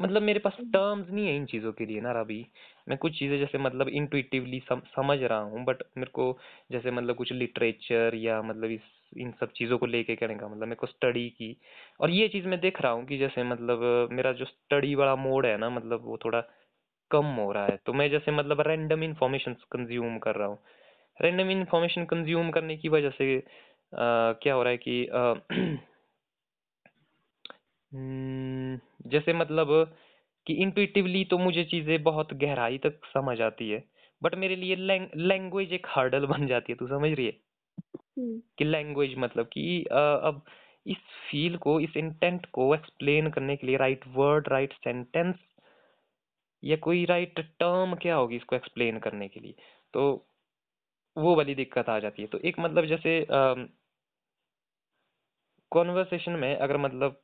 मतलब 0.00 0.22
मेरे 0.22 0.38
पास 0.38 0.52
हम्म। 0.60 0.70
टर्म्स 0.72 1.10
नहीं 1.10 1.26
है 1.26 1.34
इन 1.36 1.44
चीज़ों 1.46 1.72
के 1.72 1.86
लिए 1.86 2.00
ना 2.00 2.10
अभी 2.20 2.46
मैं 2.88 2.98
कुछ 2.98 3.18
चीज़ें 3.18 3.38
जैसे 3.38 3.58
मतलब 3.58 3.88
इंट्यूटिवली 3.90 4.60
सम, 4.60 4.80
समझ 4.96 5.18
रहा 5.22 5.38
हूँ 5.40 5.64
बट 5.64 5.82
मेरे 5.98 6.10
को 6.10 6.38
जैसे 6.72 6.90
मतलब 6.90 7.16
कुछ 7.16 7.32
लिटरेचर 7.32 8.14
या 8.16 8.40
मतलब 8.42 8.70
इस 8.70 8.80
इन 9.16 9.32
सब 9.40 9.52
चीज़ों 9.52 9.78
को 9.78 9.86
लेके 9.86 10.16
करने 10.16 10.34
का 10.34 10.48
मतलब 10.48 10.62
मेरे 10.62 10.74
को 10.74 10.86
स्टडी 10.86 11.28
की। 11.30 11.56
और 12.00 12.10
ये 12.10 12.28
चीज़ 12.28 12.46
मैं 12.46 12.60
देख 12.60 12.80
रहा 12.82 12.92
हूँ 12.92 13.04
कि 13.06 13.18
जैसे 13.18 13.44
मतलब 13.44 14.08
मेरा 14.12 14.32
जो 14.32 14.44
स्टडी 14.44 14.94
वाला 14.94 15.14
मोड 15.16 15.46
है 15.46 15.56
ना 15.58 15.70
मतलब 15.70 16.04
वो 16.04 16.18
थोड़ा 16.24 16.40
कम 17.10 17.26
हो 17.36 17.52
रहा 17.52 17.66
है। 17.66 17.76
तो 17.86 17.92
मैं 17.92 18.10
जैसे 18.10 18.32
मतलब 18.32 18.60
रैंडम 18.62 19.02
इंफॉर्मेशन 19.04 19.54
कंज्यूम 19.72 20.18
कर 20.18 20.36
रहा 20.36 20.48
हूँ। 20.48 20.58
रैंडम 21.20 21.50
इंफॉर्मेशन 21.50 22.04
कंज्यूम 22.06 22.50
करने 22.50 22.76
की 22.76 22.88
वजह 22.88 23.10
से 23.12 23.36
अ, 23.38 23.42
क्या 23.92 24.54
हो 24.54 24.62
रहा 24.62 24.70
है 24.70 24.76
कि 24.78 25.04
अ, 25.06 25.34
हम्म, 27.92 28.78
जैसे 29.06 29.32
मतलब 29.32 29.68
कि 30.46 30.54
इंट्यूटिवली 30.62 31.24
तो 31.24 31.38
मुझे 31.38 31.64
चीज़ें 31.64 32.02
बहुत 32.02 32.32
गहराई 32.34 32.78
तक 32.78 33.00
समझ 33.06 33.40
आती 33.40 33.70
है 33.70 33.82
बट 34.22 34.34
मेरे 34.34 34.56
लिए 34.56 34.76
लैंग्वेज 34.76 35.72
एक 35.72 35.86
हर्डल 35.90 36.26
बन 36.34 36.46
जाती 36.46 36.72
है 36.72 36.76
तू 36.78 36.86
समझ 36.88 37.10
रही 37.12 37.26
है? 37.26 37.32
हम्म। 38.18 38.40
कि 38.58 38.64
लैंग्वेज 38.64 39.14
मतलब 39.18 39.46
कि 39.46 39.82
अब 39.92 40.42
इस 40.86 40.96
फील 41.30 41.56
को 41.58 41.78
इस 41.80 41.96
इंटेंट 41.96 42.46
को 42.52 42.74
एक्सप्लेन 42.74 43.30
करने 43.30 43.56
के 43.56 43.66
लिए 43.66 43.76
राइट 43.76 44.04
वर्ड 44.14 44.48
राइट 44.48 44.72
सेंटेंस 44.74 45.36
या 46.62 46.76
कोई 46.76 47.04
राइट 47.04 47.40
टर्म 47.60 47.94
क्या 47.94 48.14
होगी 48.14 48.36
इसको 48.36 48.56
एक्सप्लेन 48.56 48.98
करने 48.98 49.28
के 49.28 49.40
लिए? 49.40 49.54
तो 49.94 50.26
वो 51.18 51.34
वाली 51.36 51.54
दिक्कत 51.54 51.88
आ 51.88 51.98
जाती 51.98 52.22
है। 52.22 52.28
तो 52.28 52.38
एक 52.38 52.58
मतलब 52.58 52.84
जैसे 52.86 53.24
कॉन्वर्सेशन 55.72 56.32
में 56.32 56.54
अगर 56.56 56.76
मतलब 56.76 57.20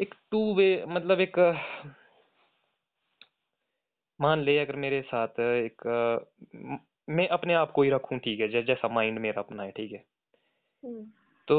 एक 0.00 0.14
टू 0.30 0.54
वे 0.54 0.84
मतलब 0.88 1.20
एक 1.20 1.38
मान 4.20 4.40
ले 4.40 4.58
अगर 4.58 4.76
मेरे 4.76 5.00
साथ 5.02 5.40
एक 5.40 5.86
मैं 7.08 7.26
अपने 7.28 7.54
आप 7.54 7.70
को 7.70 7.82
ही 7.82 7.90
रखूँ 7.90 8.18
ठीक 8.18 8.40
है 8.40 8.62
जैसा 8.64 8.88
माइंड 8.88 9.18
मेरा 9.18 9.42
अपना 9.42 9.62
है 9.62 9.70
ठीक 9.70 9.92
है। 9.92 10.04
हम्म। 10.84 11.04
तो 11.48 11.58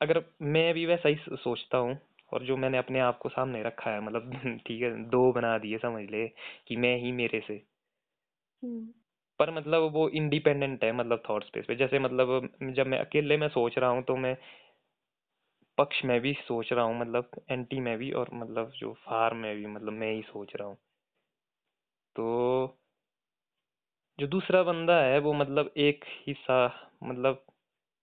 अगर 0.00 0.22
मैं 0.42 0.72
भी 0.74 0.86
वैसा 0.86 1.08
ही 1.08 1.16
सोचता 1.32 1.78
हूँ 1.78 1.98
और 2.32 2.44
जो 2.44 2.56
मैंने 2.56 2.78
अपने 2.78 3.00
आप 3.00 3.18
को 3.18 3.28
सामने 3.28 3.62
रखा 3.62 3.90
है 3.90 4.00
मतलब 4.00 4.32
ठीक 4.66 4.82
है 4.82 4.90
दो 5.10 5.32
बना 5.32 5.56
दिए 5.58 5.78
समझ 5.78 6.04
ले 6.10 6.26
कि 6.68 6.76
मैं 6.76 6.96
ही 6.98 7.12
मेरे 7.12 7.40
से। 7.48 7.62
हम्म। 8.62 8.86
पर 9.40 9.50
मतलब 9.50 9.82
वो 9.92 10.08
इंडिपेंडेंट 10.10 10.84
है 10.84 10.92
मतलब 10.92 11.22
थॉट 11.30 11.44
स्पेस 11.44 11.64
पे। 11.68 11.74
जैसे 11.76 11.98
मतलब 11.98 12.48
जब 12.74 12.86
मैं 12.86 12.98
अकेले 12.98 13.36
में 13.36 13.48
सोच 13.48 13.78
रहा 13.78 13.90
हूँ 13.90 14.02
तो 14.02 14.16
मैं 14.16 14.36
पक्ष 15.78 16.04
में 16.04 16.20
भी 16.20 16.32
सोच 16.40 16.72
रहा 16.72 16.84
हूँ 16.84 16.98
मतलब 17.00 17.30
एंटी 17.50 17.80
में 17.80 17.96
भी 17.98 18.10
और 18.12 18.30
मतलब 18.34 18.72
जो 18.76 18.92
फार 19.06 19.34
में 19.34 19.54
भी 19.56 19.66
मतलब 19.66 19.92
मैं 19.92 20.12
ही 20.12 20.22
सोच 20.22 20.52
रहा 20.56 20.68
हूँ। 20.68 20.76
तो 22.16 22.24
जो 24.18 24.26
दूसरा 24.26 24.62
बंदा 24.62 24.94
है 25.02 25.18
वो 25.18 25.32
मतलब 25.32 25.70
एक 25.76 26.04
हिस्सा 26.26 26.56
मतलब 27.02 27.44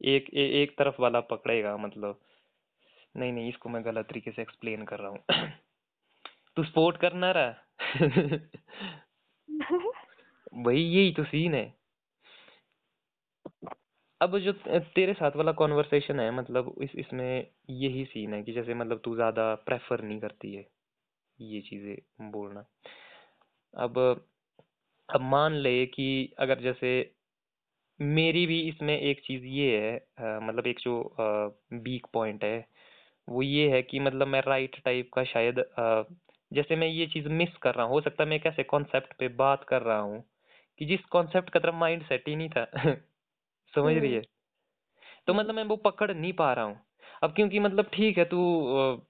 एक 0.01 0.29
ए, 0.33 0.45
एक 0.63 0.75
तरफ़ 0.77 1.01
वाला 1.01 1.19
पकड़ेगा 1.27 1.75
मतलब। 1.77 2.19
नहीं 3.15 3.31
नहीं 3.33 3.49
इसको 3.49 3.69
मैं 3.69 3.83
गलत 3.85 4.05
तरीके 4.09 4.31
से 4.31 4.41
एक्सप्लेन 4.41 4.83
कर 4.85 4.99
रहा 4.99 5.09
हूँ। 5.09 5.49
तू 6.57 6.63
स्पोर्ट 6.63 6.97
करना 6.97 7.31
रहा? 7.31 7.53
वही 10.57 10.83
यही 10.83 11.11
तो 11.13 11.23
सीन 11.23 11.53
है। 11.53 11.65
अब 14.21 14.37
जो 14.39 14.51
तेरे 14.95 15.13
साथ 15.13 15.35
वाला 15.35 15.51
कॉन्वर्सेशन 15.51 16.19
है 16.19 16.29
मतलब 16.31 16.75
इस 16.83 16.95
इसमें 16.97 17.47
यही 17.71 18.03
सीन 18.05 18.33
है 18.33 18.41
कि 18.43 18.53
जैसे 18.53 18.73
मतलब 18.73 19.01
तू 19.05 19.15
ज़्यादा 19.15 19.53
प्रेफर 19.65 20.01
नहीं 20.03 20.19
करती 20.19 20.53
है 20.55 20.65
ये 21.39 21.61
चीज़ें 21.61 22.31
बोलना। 22.31 22.65
अब 23.73 23.97
अब 25.09 25.21
मान 25.23 25.53
ले 25.55 25.85
कि 25.85 26.07
अगर 26.39 26.61
जैसे 26.61 26.91
मेरी 27.99 28.45
भी 28.45 28.59
इसमें 28.69 28.97
एक 28.99 29.21
चीज़ 29.21 29.43
ये 29.47 29.77
है 29.79 29.97
अ, 29.97 30.39
मतलब 30.43 30.67
एक 30.67 30.79
जो 30.79 30.95
वीक 31.73 32.07
पॉइंट 32.13 32.43
है 32.43 32.57
वो 33.27 33.41
ये 33.41 33.69
है 33.71 33.81
कि 33.83 33.99
मतलब 33.99 34.27
मैं 34.27 34.41
राइट 34.41 34.79
टाइप 34.85 35.09
का 35.13 35.23
शायद 35.25 35.59
अ, 35.59 36.03
जैसे 36.51 36.75
मैं 36.75 36.87
ये 36.87 37.07
चीज़ 37.07 37.27
मिस 37.31 37.57
कर 37.57 37.75
रहा 37.75 37.85
हूँ 37.85 37.93
हो 37.93 38.01
सकता 38.01 38.23
है 38.23 38.29
मैं 38.29 38.35
एक 38.35 38.45
ऐसे 38.45 38.63
कॉन्सेप्ट 38.65 39.13
पे 39.19 39.27
बात 39.37 39.63
कर 39.69 39.81
रहा 39.81 39.99
हूँ 39.99 40.23
कि 40.81 40.85
जिस 40.85 41.05
कॉन्सेप्ट 41.11 41.49
का 41.49 41.59
तरफ़ 41.59 41.75
माइंड 41.75 42.03
सेट 42.03 42.27
ही 42.27 42.35
नहीं 42.35 42.49
था। 42.49 42.65
समझ 43.73 43.95
रही 43.97 44.11
हम्म 44.11 44.13
है? 44.13 44.23
तो 45.27 45.33
मतलब 45.33 45.55
मैं 45.55 45.63
वो 45.63 45.75
पकड़ 45.77 46.11
नहीं 46.13 46.31
पा 46.33 46.51
रहा 46.53 46.65
हूँ। 46.65 46.79
अब 47.23 47.33
क्योंकि 47.35 47.59
मतलब 47.59 47.89
ठीक 47.93 48.17
है 48.17 48.23
तू 48.25 48.37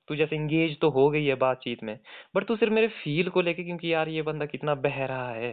तू 0.08 0.16
जैसे 0.16 0.36
इंगेज 0.36 0.80
तो 0.80 0.90
हो 0.90 1.10
गई 1.10 1.26
है 1.26 1.36
बातचीत 1.36 1.84
में 1.84 1.98
बट 2.36 2.48
तू 2.48 2.56
सिर्फ़ 2.56 2.74
मेरे 2.74 2.88
फील 2.96 3.30
को 3.30 3.42
लेके 3.42 3.64
क्योंकि 3.64 3.94
यार 3.94 4.10
ये 4.10 4.22
बंदा 4.22 4.46
कितना 4.46 4.76
बह 4.78 5.06
रहा 5.06 5.30
है। 5.32 5.52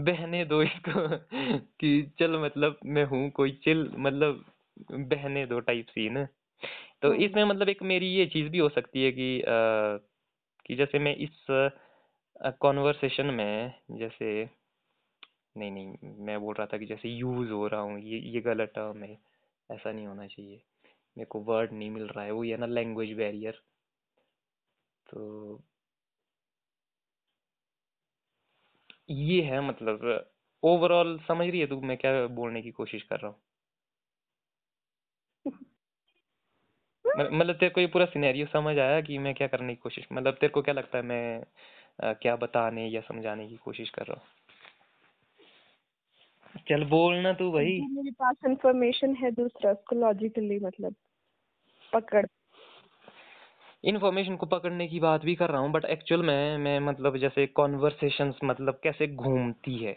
बहने 0.00 0.44
दो 0.44 0.62
इसको। 0.62 1.08
कि 1.80 2.02
चल 2.20 2.36
मतलब 2.38 2.78
मैं 2.86 3.04
हूँ 3.06 3.28
कोई 3.30 3.50
चिल 3.64 3.88
मतलब 3.98 4.44
बहने 4.92 5.46
दो 5.46 5.60
टाइप 5.62 5.86
सीन 5.88 6.26
तो 7.02 7.08
हम्म 7.08 7.22
इसमें 7.22 7.44
मतलब 7.44 7.68
एक 7.68 7.82
मेरी 7.84 8.06
ये 8.08 8.26
चीज़ 8.28 8.48
भी 8.50 8.58
हो 8.58 8.68
सकती 8.70 9.04
है 9.04 9.10
कि 9.12 9.30
अ, 9.42 9.50
कि 10.66 10.76
जैसे 10.76 10.98
मैं 11.00 11.14
इस 11.18 11.46
कॉन्वर्सेशन 12.60 13.26
में 13.32 13.72
जैसे 13.98 14.32
नहीं 15.56 15.70
नहीं 15.70 16.12
मैं 16.26 16.38
बोल 16.40 16.54
रहा 16.54 16.66
था 16.66 16.78
कि 16.78 16.86
जैसे 16.86 17.08
यूज़ 17.10 17.50
हो 17.50 17.66
रहा 17.66 17.80
हूँ 17.80 17.98
ये 18.00 18.18
ये 18.28 18.40
गलत 18.42 18.72
टर्म 18.74 19.02
है 19.04 19.12
ऐसा 19.70 19.92
नहीं 19.92 20.06
होना 20.06 20.26
चाहिए। 20.26 20.56
मेरे 21.16 21.26
को 21.28 21.40
वर्ड 21.44 21.72
नहीं 21.72 21.90
मिल 21.90 22.08
रहा 22.08 22.24
है 22.24 22.32
वो 22.32 22.44
ये 22.44 22.56
ना 22.56 22.66
लैंग्वेज 22.68 23.16
बैरियर 23.16 23.62
तो 25.06 25.18
ये 29.10 29.40
है 29.42 29.60
मतलब 29.62 30.04
ओवरऑल 30.62 31.18
समझ 31.28 31.46
रही 31.48 31.60
है 31.60 31.66
तू 31.66 31.80
मैं 31.82 31.96
क्या 31.96 32.26
बोलने 32.34 32.62
की 32.62 32.70
कोशिश 32.72 33.02
कर 33.04 33.20
रहा 33.20 33.30
हूँ? 33.30 33.40
मतलब 37.18 37.54
तेरे 37.54 37.70
को 37.70 37.80
ये 37.80 37.86
पूरा 37.86 38.04
सिनेरियो 38.06 38.46
समझ 38.46 38.78
आया 38.78 39.00
कि 39.00 39.18
मैं 39.18 39.34
क्या 39.34 39.46
करने 39.46 39.74
की 39.74 39.80
कोशिश 39.82 40.06
मतलब 40.12 40.34
तेरे 40.34 40.48
को 40.48 40.62
क्या 40.62 40.74
लगता 40.74 40.98
है 40.98 41.04
मैं 41.04 41.40
अ, 42.00 42.12
क्या 42.12 42.36
बताने 42.36 42.88
या 42.88 43.00
समझाने 43.00 43.48
की 43.48 43.56
कोशिश 43.56 43.90
कर 43.90 44.06
रहा 44.06 44.20
हूँ? 44.20 44.26
चल 46.68 46.84
बोलना 46.84 47.32
तू 47.32 47.52
भाई। 47.52 47.80
मेरे 47.80 48.10
पास 48.10 48.36
इंफॉर्मेशन 48.46 49.14
है 49.14 49.30
दूसरा 49.30 49.72
उसको 49.72 49.96
लॉजिकली 49.96 50.58
मतलब 50.58 50.94
पकड़। 51.92 52.26
इन्फॉर्मेशन 53.84 54.36
को 54.36 54.46
पकड़ने 54.46 54.86
की 54.88 55.00
बात 55.00 55.24
भी 55.24 55.34
कर 55.34 55.50
रहा 55.50 55.60
हूँ 55.60 55.70
बट 55.72 55.84
एक्चुअल 55.84 56.22
में 56.22 56.58
मैं 56.58 56.80
मतलब 56.80 57.16
जैसे 57.16 57.46
कॉन्वर्सेशंस 57.46 58.38
मतलब 58.44 58.80
कैसे 58.82 59.06
घूमती 59.06 59.76
है? 59.76 59.96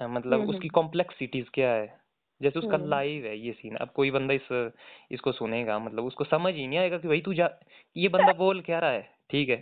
मतलब 0.00 0.40
हम्म 0.40 0.50
उसकी 0.50 0.68
हम्म। 0.68 0.74
कॉम्प्लेक्सिटीज 0.74 1.48
क्या 1.48 1.70
है? 1.70 2.03
जैसे 2.44 2.58
उसका 2.58 2.76
हम्म। 2.76 2.88
लाइव 2.88 3.26
है 3.26 3.36
ये 3.38 3.52
सीन 3.52 3.76
अब 3.76 3.90
कोई 3.90 4.10
बंदा 4.10 4.34
इस 4.34 4.72
इसको 5.10 5.32
सुनेगा 5.32 5.78
मतलब 5.78 6.04
उसको 6.04 6.24
समझ 6.24 6.54
ही 6.54 6.66
नहीं 6.66 6.78
आएगा 6.78 6.98
कि 6.98 7.08
भाई 7.08 7.20
तू 7.20 7.34
जा 7.34 7.48
ये 7.96 8.08
बंदा 8.08 8.32
बोल 8.32 8.60
क्या 8.60 8.78
रहा 8.78 8.90
है? 8.90 9.08
ठीक 9.30 9.48
है। 9.48 9.56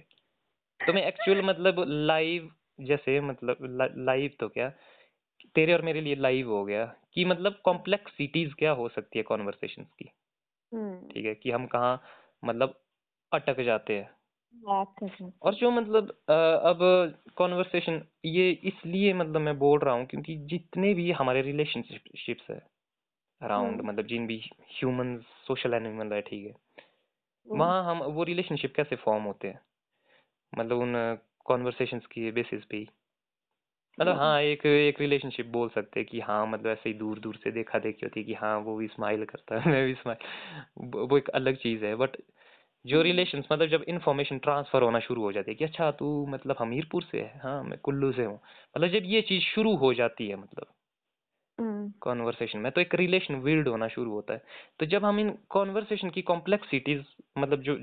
तो 0.80 0.92
मैं 0.92 1.06
एक्चुअल 1.06 1.42
मतलब 1.42 1.84
लाइव 1.88 2.50
जैसे 2.80 3.20
मतलब 3.20 3.56
लाइव 3.98 4.30
तो 4.40 4.48
क्या 4.48 4.68
तेरे 5.54 5.72
और 5.72 5.82
मेरे 5.82 6.00
लिए 6.00 6.14
लाइव 6.14 6.50
हो 6.50 6.64
गया 6.64 6.84
कि 7.14 7.24
मतलब 7.24 7.60
कॉम्प्लेक्सिटीज 7.64 8.54
क्या 8.54 8.72
हो 8.72 8.88
सकती 8.88 9.18
है 9.18 9.22
कॉन्वर्सेशन 9.22 9.82
की? 9.82 10.10
हम्म। 10.72 11.08
ठीक 11.08 11.26
है 11.26 11.34
कि 11.34 11.50
हम 11.50 11.66
कहाँ 11.66 12.02
मतलब 12.44 12.78
अटक 13.32 13.60
जाते 13.60 13.96
हैं। 13.98 14.10
और 15.42 15.54
जो 15.54 15.70
मतलब 15.70 16.08
अब 16.28 16.78
कॉन्वर्सेशन 17.36 18.02
ये 18.24 18.50
इसलिए 18.64 19.12
मतलब 19.14 19.40
मैं 19.40 19.58
बोल 19.58 19.78
रहा 19.80 19.94
हूँ 19.94 20.06
क्योंकि 20.06 20.36
जितने 20.46 20.92
भी 20.94 21.10
हमारे 21.12 21.42
रिलेशनशिप्स 21.42 22.50
है 22.50 22.60
अराउंड 23.42 23.80
हम्म। 23.80 23.88
मतलब 23.88 24.06
जिन 24.06 24.26
भी 24.26 24.36
ह्यूमन 24.70 25.16
सोशल 25.46 25.74
एनिमल 25.74 26.12
है 26.12 26.20
ठीक 26.20 26.46
है। 26.46 26.50
हम्म, 26.50 27.58
वहाँ 27.58 27.84
हम 27.84 28.02
वो 28.02 28.24
रिलेशनशिप 28.24 28.74
कैसे 28.76 28.96
फॉर्म 28.96 29.24
होते 29.24 29.48
हैं? 29.48 29.60
मतलब 30.52 30.78
उन 30.78 31.18
कॉन्वर्सेशंस 31.44 32.06
की 32.06 32.30
बेसिस 32.30 32.64
पे 32.64 32.86
मतलब 33.98 34.12
हम्म, 34.12 34.20
हाँ 34.20 34.40
एक 34.40 34.66
एक 34.66 35.00
रिलेशनशिप 35.00 35.46
बोल 35.46 35.68
सकते 35.68 36.00
हैं 36.00 36.08
कि 36.08 36.20
हाँ 36.20 36.46
मतलब 36.46 36.66
ऐसे 36.66 36.88
ही 36.90 36.94
दूर 36.94 37.18
दूर 37.18 37.36
से 37.36 37.50
देखा 37.50 37.78
देखी 37.78 38.06
होती 38.06 38.20
है 38.20 38.26
कि 38.26 38.34
हाँ 38.34 38.58
वो 38.58 38.76
भी 38.76 38.86
स्माइल 38.86 39.24
करता 39.24 39.60
है 39.60 39.70
मैं 39.72 39.84
भी 39.86 39.94
स्माइल 39.94 40.18
वो 41.10 41.18
एक 41.18 41.28
अलग 41.28 41.56
चीज़ 41.56 41.84
है 41.84 41.94
बट 41.94 42.16
जो 42.86 43.02
रिलेशन 43.02 43.38
मतलब 43.52 43.68
जब 43.68 43.84
इन्फॉर्मेशन 43.88 44.38
ट्रांसफ़र 44.38 44.82
होना 44.82 45.00
शुरू 45.00 45.22
हो 45.22 45.32
जाती 45.32 45.50
है 45.50 45.54
कि 45.54 45.64
अच्छा 45.64 45.90
तू 45.90 46.26
मतलब 46.26 46.56
हमीरपुर 46.58 47.02
से 47.02 47.20
है 47.20 47.40
हाँ 47.42 47.62
मैं 47.62 47.78
कुल्लू 47.78 48.12
से 48.12 48.24
हूँ। 48.24 48.40
मतलब 48.76 48.88
जब 48.88 49.02
ये 49.04 49.22
चीज़ 49.22 49.42
शुरू 49.44 49.74
हो 49.76 49.94
जाती 49.94 50.28
है 50.28 50.36
मतलब 50.36 50.66
कॉन्वर्सेशन 52.00 52.58
में 52.58 52.72
तो 52.72 52.80
एक 52.80 52.94
रिलेशन 52.94 53.42
बिल्ड 53.42 53.68
होना 53.68 53.88
शुरू 53.88 54.10
होता 54.10 54.34
है। 54.34 54.42
तो 54.78 54.86
जब 54.86 55.04
हम 55.04 55.20
इन 55.20 55.38
कॉन्वर्सेशन 55.48 56.10
की 56.10 56.22
कॉम्प्लेक्सिटीज 56.22 57.04
मतलब 57.38 57.60
जो 57.60 57.76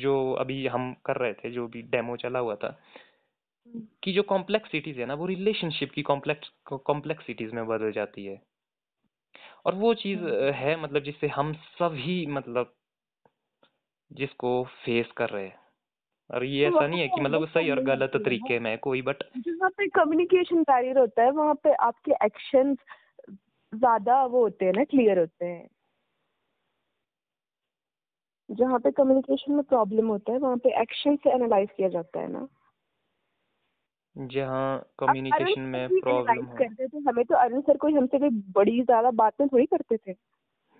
जो 0.00 0.32
अभी 0.32 0.66
हम 0.66 0.96
कर 1.06 1.16
रहे 1.16 1.32
थे 1.32 1.50
जो 1.50 1.66
भी 1.68 1.82
डेमो 1.82 2.16
चला 2.16 2.38
हुआ 2.38 2.54
था। 2.54 2.80
कि 4.02 4.12
जो 4.12 4.22
कॉम्प्लेक्सिटीज 4.22 4.98
है 4.98 5.06
ना 5.06 5.14
वो 5.14 5.26
रिलेशनशिप 5.26 5.90
की 5.90 6.02
कॉम्प्लेक्स 6.02 6.48
कॉम्प्लेक्सिटीज 6.66 7.52
में 7.52 7.66
बदल 7.66 7.92
जाती 7.92 8.24
है। 8.24 8.42
और 9.64 9.74
वो 9.74 9.94
चीज़ 9.94 10.24
है। 10.54 10.82
मतलब 10.82 11.02
जिससे 11.02 11.26
हम 11.26 11.52
सभी 11.52 12.26
मतलब 12.26 12.74
जिसको 14.12 14.64
फेस 14.64 15.06
कर 15.16 15.28
रहे 15.28 15.44
हैं। 15.44 15.58
और 16.30 16.44
ये 16.44 16.70
तो 16.70 16.76
ऐसा 16.76 16.86
नहीं 16.86 17.00
है 17.00 17.08
कि 17.08 17.20
मतलब 17.20 17.48
सही 17.48 17.70
और 17.70 17.80
गलत 17.80 18.10
तरीके 18.16 18.58
में 18.58 18.78
कोई 18.78 19.02
बट 19.02 19.22
जहाँ 19.38 19.70
पे 19.70 19.88
कम्युनिकेशन 19.88 20.62
बैरियर 20.62 20.98
होता 20.98 21.22
है 21.22 21.30
वहाँ 21.30 21.54
पे 21.54 21.74
आपके 21.74 22.12
एक्शंस 22.24 22.78
ज़्यादा 23.72 24.24
वो 24.24 24.42
होते 24.42 24.64
हैं 24.64 24.72
ना 24.72 24.84
क्लियर 24.86 25.18
होते 25.18 25.44
हैं। 25.46 25.68
जहाँ 28.48 28.78
पे 28.78 28.90
कम्युनिकेशन 28.90 29.52
में 29.52 29.62
प्रॉब्लम 29.64 30.08
होता 30.08 30.32
है 30.32 30.38
वहाँ 30.38 30.56
पे 30.58 30.80
एक्शन 30.82 31.16
से 31.16 31.30
एनालाइज 31.34 31.68
किया 31.76 31.88
जाता 31.88 32.20
है 32.20 32.28
ना। 32.32 32.46
जहाँ 35.02 35.14
कम्युनिकेशन 35.32 35.92
में 35.92 36.00
प्रॉब्लम 36.02 36.44
करते 36.56 36.86
थे 36.88 36.98
हमें 37.08 37.24
तो 37.24 37.34
अरुण 37.36 37.60
सर 37.60 37.76
कोई 37.76 37.92
हमसे 37.94 38.18
कोई 38.18 38.30
बड़ी 38.52 38.80
ज़्यादा 38.82 39.10
बातें 39.16 39.46
थोड़ी 39.48 39.66
करते 39.66 39.96
थे। 39.98 40.14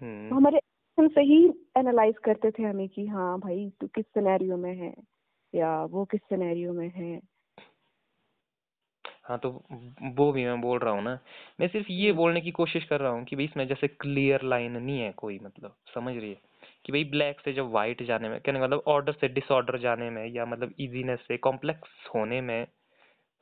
हम्म। 0.01 0.37
हमारे 0.37 0.59
एक्शन 0.59 1.09
से 1.09 1.23
ही 1.25 1.39
एनालाइज 1.79 2.19
करते 2.25 2.51
थे 2.51 2.63
हमें 2.63 2.89
कि 2.89 3.07
हाँ 3.09 3.39
भाई 3.41 3.71
तू 3.81 3.87
किस 3.89 4.07
सिनेरियो 4.07 4.57
में 4.59 4.75
है? 4.77 4.95
या 5.53 5.85
वो 5.87 6.05
किस 6.07 6.21
सिनेरियो 6.23 6.73
में 6.73 6.89
है? 6.91 7.21
हाँ 9.25 9.39
तो 9.39 9.51
वो 10.17 10.31
भी 10.33 10.45
मैं 10.45 10.61
बोल 10.61 10.79
रहा 10.79 10.93
हूँ 10.95 11.03
ना। 11.03 11.19
मैं 11.61 11.69
सिर्फ़ 11.69 11.91
ये 11.93 12.11
हम्म, 12.11 12.13
बोलने 12.13 12.41
की 12.41 12.51
कोशिश 12.51 12.85
कर 12.85 13.01
रहा 13.01 13.11
हूँ 13.13 13.25
कि 13.25 13.37
भाई 13.37 13.45
इसमें 13.45 13.67
जैसे 13.69 13.89
क्लियर 13.89 14.43
लाइन 14.45 14.77
नहीं 14.77 15.01
है 15.01 15.11
कोई 15.17 15.39
मतलब 15.39 15.77
समझ 15.95 16.15
रही 16.17 16.31
है? 16.31 16.41
कि 16.87 16.93
भाई 16.93 17.05
ब्लैक 17.05 17.41
से 17.41 17.53
जब 17.53 17.71
व्हाइट 17.71 18.03
जाने 18.03 18.29
में 18.29 18.41
कहने 18.41 18.59
का 18.59 18.65
मतलब 18.67 18.83
ऑर्डर 18.87 19.13
से 19.13 19.29
डिसऑर्डर 19.29 19.79
जाने 19.79 20.11
में 20.11 20.25
या 20.27 20.47
मतलब 20.47 20.75
इजीनेस 20.81 21.21
से 21.29 21.37
कॉम्प्लेक्स 21.39 22.09
होने 22.15 22.41
में 22.41 22.67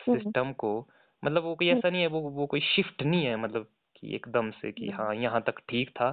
हम्म, 0.00 0.18
सिस्टम 0.18 0.52
को 0.54 0.70
मतलब 1.22 1.42
वो 1.42 1.54
कोई 1.54 1.68
हम्म, 1.70 1.80
ऐसा 1.80 1.90
नहीं 1.90 2.00
है 2.02 2.06
वो 2.08 2.20
वो 2.30 2.46
कोई 2.46 2.60
शिफ्ट 2.66 3.02
नहीं 3.02 3.24
है 3.26 3.36
मतलब 3.36 3.66
कि 3.96 4.14
एकदम 4.14 4.50
से 4.52 4.72
कि 4.72 4.90
हाँ 4.90 5.14
यहाँ 5.14 5.40
तक 5.42 5.60
ठीक 5.68 5.90
था 5.90 6.10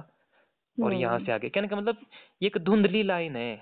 और 0.78 0.94
यहाँ 0.94 1.18
हम्म, 1.18 1.26
से 1.26 1.32
आगे। 1.32 1.48
कहने 1.48 1.68
का 1.68 1.76
मतलब 1.76 2.06
ये 2.42 2.46
एक 2.46 2.58
धुंधली 2.58 3.02
लाइन 3.02 3.36
है। 3.36 3.54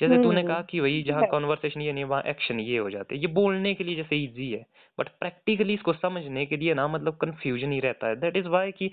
जैसे 0.00 0.18
तूने 0.18 0.42
हम्म, 0.42 0.44
कहा 0.44 0.62
कि 0.62 0.80
वही 0.80 1.02
जहाँ 1.02 1.24
कॉन्वर्सेशन 1.26 1.80
ये 1.80 1.92
नहीं 1.92 2.04
वहाँ 2.04 2.22
एक्शन 2.26 2.60
ये 2.60 2.78
हो 2.78 2.90
जाते 2.90 3.14
हैं। 3.14 3.22
ये 3.22 3.28
बोलने 3.34 3.74
के 3.74 3.84
लिए 3.84 3.96
जैसे 3.96 4.16
इजी 4.24 4.50
है 4.52 4.64
बट 4.98 5.08
प्रैक्टिकली 5.18 5.74
इसको 5.74 5.92
समझने 5.92 6.46
के 6.46 6.56
लिए 6.56 6.74
ना 6.74 6.86
मतलब 6.88 7.16
कंफ्यूजन 7.16 7.72
ही 7.72 7.80
रहता 7.80 8.06
है। 8.06 8.16
दैट 8.16 8.36
इज़ 8.36 8.48
वाई 8.48 8.72
कि 8.72 8.90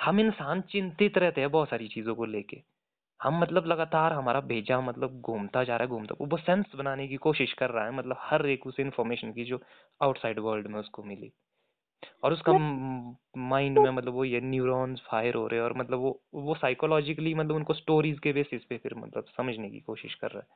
हम 0.00 0.20
इंसान 0.20 0.60
चिंतित 0.70 1.18
रहते 1.18 1.40
हैं 1.40 1.50
बहुत 1.50 1.68
सारी 1.70 1.88
चीज़ों 1.88 2.14
को 2.14 2.24
लेके। 2.26 2.62
हम 3.20 3.38
मतलब 3.40 3.66
लगातार 3.66 4.12
हमारा 4.12 4.40
भेजा 4.42 4.80
मतलब 4.80 5.20
घूमता 5.22 5.64
जा 5.64 5.76
रहा 5.76 5.84
है 5.84 5.90
घूमता 5.90 6.14
वो 6.24 6.36
सेंस 6.38 6.72
बनाने 6.76 7.08
की 7.08 7.16
कोशिश 7.18 7.52
कर 7.52 7.70
रहा 7.70 7.84
है 7.84 7.92
मतलब 7.92 8.16
हर 8.20 8.46
एक 8.46 8.66
उस 8.66 8.80
इन्फॉर्मेशन 8.80 9.32
की 9.32 9.44
जो 9.44 9.60
आउटसाइड 10.00 10.38
वर्ल्ड 10.40 10.66
में 10.66 10.78
उसको 10.80 11.02
मिली। 11.04 11.32
और 12.22 12.32
उसका 12.32 12.52
माइंड 13.36 13.78
में 13.78 13.90
मतलब 13.90 14.14
वो 14.14 14.24
ये 14.24 14.40
न्यूरॉन्स 14.40 15.00
फायर 15.00 15.34
हो 15.34 15.46
रहे 15.46 15.60
हैं 15.60 15.64
और 15.66 15.76
मतलब 15.78 15.98
वो 15.98 16.22
वो 16.34 16.54
साइकोलॉजिकली 16.54 17.34
मतलब 17.34 17.54
उनको 17.56 17.74
स्टोरीज 17.74 18.18
के 18.18 18.32
बेसिस 18.32 18.64
पे 18.64 18.78
फिर 18.78 18.94
मतलब 18.94 19.24
समझने 19.36 19.70
की 19.70 19.80
कोशिश 19.80 20.14
कर 20.14 20.30
रहा 20.30 20.42
है। 20.42 20.46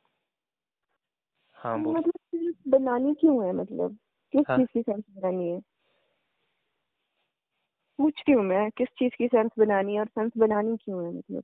हाँ 1.57 1.78
बोल। 1.82 1.97
मतलब 1.97 2.55
बनानी 2.68 3.14
क्यों 3.14 3.47
है 3.47 3.53
मतलब? 3.53 3.99
किस 4.32 4.47
हाँ। 4.49 4.57
चीज़ 4.57 4.68
की 4.74 4.82
सेंस 4.82 5.05
बनानी 5.11 5.49
है? 5.51 5.61
पूछती 7.99 8.32
हूँ 8.32 8.45
मैं? 8.45 8.70
किस 8.70 8.88
चीज़ 8.88 9.12
की 9.18 9.26
सेंस 9.28 9.51
बनानी 9.59 9.95
है 9.95 10.01
और 10.01 10.07
सेंस 10.07 10.32
बनानी 10.36 10.76
क्यों 10.76 11.05
है 11.05 11.12
मतलब? 11.12 11.43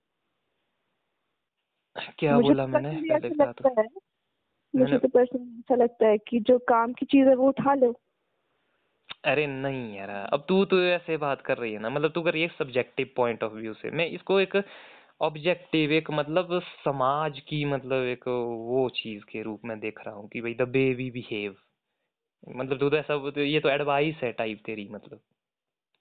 क्या 2.18 2.34
मुझे 2.34 2.48
बोला 2.48 2.66
तो 2.66 2.68
मैंने? 2.68 2.90
पहले 3.10 3.30
तो 3.30 3.70
मुझे 4.74 4.98
तो 4.98 5.08
पर्सनली 5.08 5.58
ऐसा 5.58 5.74
लगता 5.74 6.06
है 6.06 6.18
कि 6.18 6.40
जो 6.40 6.58
काम 6.58 6.92
की 6.92 7.06
चीज़ 7.06 7.28
है 7.28 7.34
वो 7.34 7.48
उठा 7.48 7.74
लो। 7.74 7.92
अरे 9.24 9.46
नहीं 9.46 9.96
यार, 9.96 10.10
अब 10.32 10.44
तू 10.48 10.64
तो 10.64 10.80
ऐसे 10.84 11.16
बात 11.16 11.40
कर 11.42 11.58
रही 11.58 11.72
है 11.72 11.78
ना 11.78 11.90
मतलब 11.90 12.12
तू 12.12 12.22
कर 12.22 12.32
रही 12.32 12.42
है 12.42 12.48
सब्जेक्टिव 12.48 13.10
पॉइंट 13.16 13.42
ऑफ़ 13.44 13.52
व्यू 13.52 13.72
से। 13.74 13.90
मैं 13.90 14.06
इसको 14.08 14.38
एक 14.40 14.56
ऑब्जेक्टिव 15.20 15.92
एक 15.92 16.10
मतलब 16.10 16.60
समाज 16.84 17.40
की 17.40 17.64
मतलब 17.64 18.04
एक 18.06 18.28
वो 18.28 18.88
चीज़ 18.94 19.24
के 19.24 19.42
रूप 19.42 19.60
में 19.64 19.78
देख 19.80 20.00
रहा 20.06 20.14
हूँ 20.14 20.28
कि 20.28 20.40
भाई 20.40 20.54
द 20.54 20.68
वी 20.96 21.10
बिहेव 21.10 21.56
मतलब 22.56 22.78
तू 22.80 22.90
तो 22.90 22.96
ऐसा 22.96 23.18
तो 23.30 23.40
ये 23.40 23.60
तो 23.60 23.68
एडवाइस 23.68 24.16
है 24.22 24.32
टाइप 24.32 24.62
तेरी 24.66 24.88
मतलब। 24.92 25.20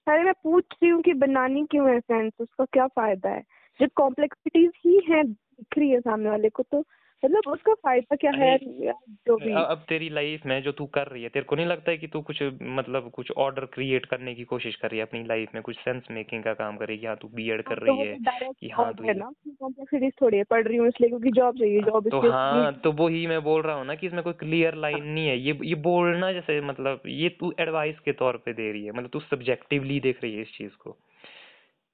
अरे 0.06 0.22
मैं 0.24 0.32
पूछ 0.34 0.64
रही 0.72 0.90
हूँ 0.90 1.02
कि 1.02 1.12
बनानी 1.14 1.64
क्यों 1.66 1.90
है 1.90 1.98
सेंस 2.00 2.32
उसका 2.40 2.64
क्या 2.64 2.86
फ़ायदा 2.86 3.30
है? 3.30 3.42
जब 3.80 3.90
कॉम्प्लेक्सिटीज 3.96 4.70
ही 4.86 5.00
है 5.10 5.22
दिख 5.24 5.78
रही 5.78 5.90
है 5.90 6.00
सामने 6.00 6.30
वाले 6.30 6.48
को 6.48 6.62
तो 6.62 6.84
मतलब 7.24 7.52
उसका 7.52 7.74
फ़ायदा 7.74 8.16
क्या 8.16 8.30
है 8.30 8.56
जो 8.58 9.36
भी? 9.36 9.52
अब 9.52 9.84
तेरी 9.88 10.08
लाइफ 10.08 10.46
में 10.46 10.62
जो 10.62 10.72
तू 10.72 10.86
कर 10.86 11.06
रही 11.06 11.22
है 11.22 11.28
तेरे 11.28 11.44
को 11.44 11.56
नहीं 11.56 11.66
लगता 11.66 11.90
है 11.90 11.98
कि 11.98 12.06
तू 12.06 12.20
कुछ 12.20 12.42
मतलब 12.62 13.10
कुछ 13.10 13.30
ऑर्डर 13.30 13.64
क्रिएट 13.64 14.06
करने 14.06 14.34
की 14.34 14.44
कोशिश 14.44 14.76
कर 14.76 14.90
रही 14.90 14.98
है 14.98 15.06
अपनी 15.06 15.24
लाइफ 15.24 15.54
में? 15.54 15.62
कुछ 15.62 15.76
सेंस 15.76 16.08
मेकिंग 16.10 16.44
का 16.44 16.54
काम 16.54 16.76
कर 16.76 16.86
रही 16.86 16.96
है 16.96 17.00
कि 17.00 17.06
हाँ 17.06 17.16
तू 17.16 17.28
बीएड 17.28 17.62
हाँ, 17.66 17.74
कर 17.74 17.80
तो 17.80 17.84
रही 17.84 17.98
है 17.98 18.14
तो 18.16 18.52
कि 18.52 18.68
हाँ 18.68 18.92
तू 18.94 19.04
है 19.04 19.14
कॉम्प्लेक्सिटीज 19.14 20.12
थोड़ी 20.22 20.38
है 20.38 20.44
पढ़ 20.44 20.68
रही 20.68 20.76
हूँ 20.76 20.88
इसलिए 20.88 21.08
क्योंकि 21.08 21.30
जॉब 21.30 21.58
चाहिए 21.58 21.80
जॉब 21.80 22.08
तो 22.08 22.20
हाँ 22.30 22.72
तो 22.74 22.92
वही 22.92 23.26
मैं 23.26 23.42
बोल 23.42 23.62
रहा 23.62 23.76
हूँ 23.76 23.86
ना 23.86 23.94
कि 23.94 24.06
इसमें 24.06 24.22
कोई 24.22 24.32
क्लियर 24.32 24.74
लाइन 24.74 25.04
नहीं 25.04 25.26
है। 25.28 25.38
ये 25.38 25.58
ये 25.64 25.74
बोलना 25.74 26.32
जैसे 26.32 26.60
मतलब 26.60 27.02
ये 27.06 27.28
तू 27.28 27.54
एडवाइस 27.60 27.98
के 27.98 28.12
तौर 28.12 28.36
पे 28.36 28.52
दे 28.52 28.72
रही 28.72 28.84
है 28.84 28.92
मतलब 28.92 29.08
तू 29.08 29.20
सब्जेक्टिवली 29.20 30.00
देख 30.00 30.22
रही 30.22 30.34
है 30.34 30.42
इस 30.42 30.52
चीज़ 30.58 30.72
को। 30.72 30.96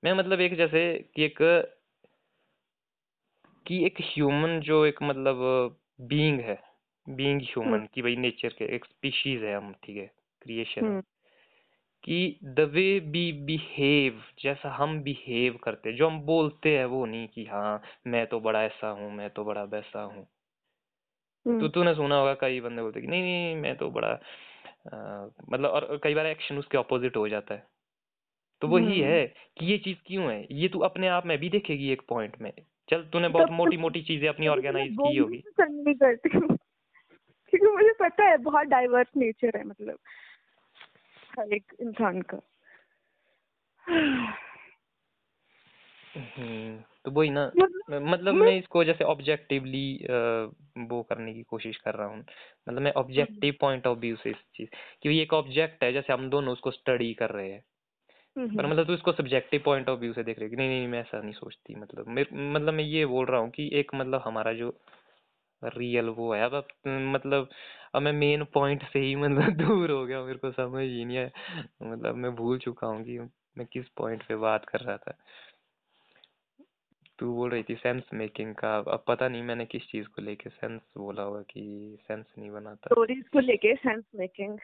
मैं 0.05 0.13
मतलब 0.13 0.41
एक 0.41 0.57
जैसे 0.57 1.11
कि 1.17 1.25
एक 1.25 1.39
कि 3.67 3.85
एक 3.87 4.01
ह्यूमन 4.01 4.61
जो 4.61 4.85
एक 4.87 5.03
मतलब 5.03 5.37
बीइंग 6.01 6.41
है 6.41 6.63
बीइंग 7.09 7.41
ह्यूमन 7.41 7.89
की 7.95 8.03
भाई 8.03 8.17
नेचर 8.17 8.49
के 8.49 8.75
एक 8.75 8.85
स्पीशीज 8.85 9.43
है 9.43 9.57
हम 9.57 9.73
ठीक 9.85 9.97
है 9.97 10.11
क्रिएशन 10.43 10.85
हम्म। 10.85 11.01
कि 12.05 12.39
द 12.45 12.61
वे 12.61 13.01
बी 13.01 13.33
बिहेव 13.33 14.23
जैसा 14.43 14.71
हम 14.75 15.03
बिहेव 15.03 15.57
करते 15.57 15.93
जो 15.93 16.09
हम 16.09 16.21
बोलते 16.21 16.79
हैं 16.79 16.85
वो 16.85 17.07
नहीं 17.07 17.29
कि 17.29 17.45
हाँ 17.45 17.83
मैं 18.07 18.27
तो 18.27 18.41
बड़ा 18.41 18.63
ऐसा 18.65 18.89
हूँ 18.89 19.13
मैं 19.13 19.31
तो 19.31 19.45
बड़ा 19.45 19.63
वैसा 19.65 20.03
हूँ। 20.03 20.25
तो 20.25 21.51
हम्म। 21.51 21.69
तूने 21.69 21.95
सुना 21.95 22.17
होगा 22.17 22.35
कई 22.35 22.61
बंदे 22.61 22.83
बोलते 22.83 23.01
कि 23.01 23.07
नहीं 23.07 23.23
नहीं 23.23 23.57
मैं 23.57 23.77
तो 23.77 23.91
बड़ा 23.91 24.13
अ, 24.93 24.97
मतलब 25.51 25.71
और 25.71 26.01
कई 26.03 26.15
बार 26.15 26.27
एक्शन 26.27 26.59
उसके 26.59 26.79
ऑपोजिट 26.79 27.17
हो 27.17 27.29
जाता 27.29 27.55
है। 27.55 27.67
तो 28.63 28.69
वही 28.69 29.01
हम्म। 29.01 29.13
है 29.13 29.27
कि 29.59 29.67
ये 29.67 29.79
चीज़ 29.79 29.99
क्यों 30.07 30.33
है? 30.33 30.47
ये 30.51 30.69
तू 30.69 30.79
अपने 30.79 31.09
आप 31.09 31.27
में 31.27 31.39
भी 31.39 31.49
देखेगी 31.49 31.91
एक 31.91 32.03
पॉइंट 32.09 32.41
में। 32.41 32.53
चल 32.89 33.03
तूने 33.03 33.29
बहुत 33.29 33.51
मोटी 33.51 33.77
मोटी 33.77 34.03
चीज़ें 34.03 34.29
अपनी 34.29 34.47
तो 34.47 34.53
ऑर्गेनाइज 34.53 34.93
की 34.93 35.17
होगी। 35.17 35.37
पसंद 35.37 35.85
नहीं 35.85 35.95
करती 35.95 36.29
क्योंकि 37.51 37.67
मुझे 37.67 37.93
पता 37.93 38.25
है 38.25 38.37
बहुत 38.37 38.67
डाइवर्स 38.67 39.07
नेचर 39.17 39.59
है 39.59 39.65
मतलब 39.65 39.99
हर 41.39 41.53
एक 41.53 41.73
इंसान 41.81 42.23
का। 42.23 42.41
हम्म 46.17 46.77
तो 47.05 47.11
वही 47.11 47.31
ना 47.31 47.53
मतलब 47.57 48.03
मतलब 48.03 48.35
मैं 48.35 48.57
इसको 48.57 48.85
जैसे 48.85 49.05
ऑब्जेक्टिवली 49.05 50.07
वो 50.89 51.03
करने 51.03 51.35
की 51.35 51.43
कोशिश 51.43 51.77
कर 51.77 51.95
रहा 51.95 52.07
हूँ। 52.07 52.19
मतलब 52.69 52.83
मैं 52.83 52.93
ऑब्जेक्टिव 52.93 53.55
पॉइंट 53.61 53.87
ऑफ़ 53.87 53.99
व्यू 53.99 54.17
से 54.17 54.31
इस 54.31 54.37
चीज़ 54.37 54.69
कि 55.03 55.09
ये 55.09 55.23
एक 55.23 55.33
ऑब्जेक्ट 55.33 55.85
है 55.85 55.93
जैसे 55.93 56.13
हम 56.13 56.31
दोनों 56.31 56.53
उसको 56.53 56.71
स्टडी 56.71 57.15
कर 57.15 57.31
रहे 57.31 57.51
हैं। 57.53 57.65
पर 58.37 58.67
मतलब 58.67 58.87
तू 58.87 58.95
इसको 58.95 59.13
सब्जेक्टिव 59.13 59.63
पॉइंट 59.65 59.89
ऑफ़ 59.89 60.01
व्यू 60.01 60.13
से 60.13 60.23
देख 60.23 60.39
रही 60.39 60.45
है 60.45 60.51
कि 60.51 60.57
नहीं 60.57 60.69
नहीं 60.69 60.89
मैं 60.89 61.01
ऐसा 61.01 61.21
नहीं 61.21 61.33
सोचती 61.33 61.75
मतलब 61.75 62.09
मेरे 62.09 62.37
मतलब 62.53 62.75
मैं 62.75 62.85
ये 62.85 63.07
बोल 63.07 63.27
रहा 63.27 63.41
हूँ 63.41 63.51
कि 63.51 63.71
एक 63.73 63.95
मतलब 63.95 64.23
हमारा 64.25 64.53
जो 64.53 64.75
रियल 65.63 66.09
वो 66.09 66.35
है 66.35 66.45
अब 66.45 66.67
मतलब 66.87 67.49
अब 67.95 68.03
मैं 68.03 68.13
मेन 68.13 68.45
पॉइंट 68.45 68.83
से 68.83 68.99
ही 68.99 69.15
मतलब 69.17 69.51
दूर 69.63 69.91
हो 69.91 70.05
गया 70.07 70.23
मेरे 70.23 70.39
को 70.39 70.51
समझ 70.53 70.83
ही 70.83 71.05
नहीं 71.05 71.17
है 71.17 71.33
मतलब 71.83 72.15
मैं 72.15 72.35
भूल 72.37 72.59
चुका 72.59 72.87
हूँ 72.87 73.05
कि 73.05 73.19
मैं 73.59 73.67
किस 73.73 73.89
पॉइंट 73.89 74.23
पे 74.23 74.37
बात 74.37 74.65
कर 74.65 74.81
रहा 74.81 74.97
था। 74.97 75.17
तू 77.19 77.35
बोल 77.35 77.51
रही 77.51 77.63
थी 77.63 77.75
सेंस 77.75 78.03
मेकिंग 78.15 78.55
का 78.55 78.77
अब 78.77 79.05
पता 79.09 79.29
नहीं 79.29 79.43
मैंने 79.43 79.67
किस 79.67 79.83
चीज़ 79.83 80.07
को 80.07 80.23
लेके 80.23 80.51
सेंस 80.51 80.81
बोला 80.97 81.23
होगा 81.23 81.43
कि 81.43 81.99
सेंस 82.09 82.27
नहीं 82.39 82.51
बनाता। 82.51 82.89
स्टोरीज 82.95 83.29
को 83.29 83.39
लेके 83.39 83.75
sense 83.75 84.05
making 84.15 84.59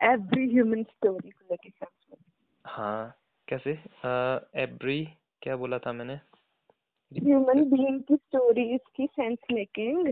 every 0.00 0.48
human 0.50 0.82
story 0.82 1.30
को 1.30 1.46
लेके 1.50 1.70
सेंस 1.70 2.06
मेकिंग 2.10 2.27
हाँ 2.68 3.18
कैसे? 3.48 3.70
एवरी 4.62 5.08
क्या 5.42 5.56
बोला 5.56 5.78
था 5.78 5.92
मैंने? 5.92 6.20
ह्यूमन 7.12 7.64
बीइंग 7.64 8.00
की 8.00 8.16
स्टोरीज 8.16 8.80
की 8.96 9.06
सेंस 9.06 9.38
मेकिंग 9.52 10.08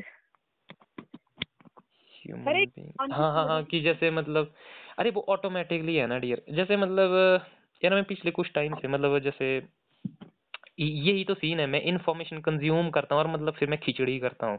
ह्यूमन 2.12 2.46
अरे, 2.46 2.64
बीइंग 2.64 3.12
हाँ 3.12 3.32
हाँ 3.32 3.46
हाँ 3.48 3.64
कि 3.64 3.80
जैसे 3.80 4.10
मतलब 4.10 4.54
अरे 4.98 5.10
वो 5.10 5.26
ऑटोमेटिकली 5.28 5.96
है 5.96 6.06
ना 6.06 6.18
डियर 6.18 6.42
जैसे 6.50 6.76
मतलब 6.76 7.10
यार 7.84 7.94
मैं 7.94 8.04
पिछले 8.04 8.30
कुछ 8.30 8.52
टाइम 8.52 8.74
से 8.74 8.88
मतलब 8.88 9.18
जैसे 9.18 9.56
य- 10.80 11.06
यही 11.06 11.24
तो 11.24 11.34
सीन 11.34 11.60
है 11.60 11.66
मैं 11.66 11.82
इंफॉर्मेशन 11.82 12.40
कंज्यूम 12.40 12.90
करता 12.90 13.14
हूँ 13.14 13.22
और 13.24 13.30
मतलब 13.30 13.54
फिर 13.54 13.70
मैं 13.70 13.78
खिचड़ी 13.80 14.18
करता 14.18 14.46
हूँ। 14.46 14.58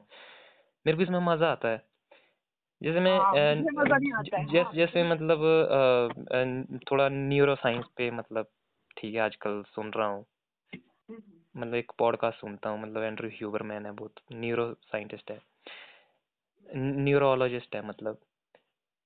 मेरे 0.85 0.97
को 0.97 1.03
इसमें 1.03 1.19
मज़ा 1.19 1.51
आता 1.51 1.69
है। 1.69 1.81
जैसे 2.81 2.99
मैं 2.99 3.17
जैसे। 4.23 4.77
जैसे 4.77 5.03
मतलब 5.03 5.39
थोड़ा 6.91 7.09
न्यूरो 7.09 7.55
साइंस 7.55 7.85
पे 7.97 8.11
मतलब 8.11 8.47
ठीक 8.97 9.13
है 9.15 9.21
आजकल 9.21 9.63
सुन 9.67 9.91
रहा 9.95 10.07
हूँ। 10.07 10.25
मतलब 11.57 11.75
एक 11.75 11.91
पॉडकास्ट 11.97 12.39
सुनता 12.39 12.69
हूँ 12.69 12.81
मतलब 12.81 13.03
एंड्रू 13.03 13.29
ह्यूबरमैन 13.29 13.85
है 13.85 13.91
बहुत 13.91 14.13
न्यूरो 14.33 14.73
साइंटिस्ट 14.73 15.31
है 15.31 15.39
न्यूरोलॉजिस्ट 16.75 17.75
है 17.75 17.87
मतलब। 17.87 18.17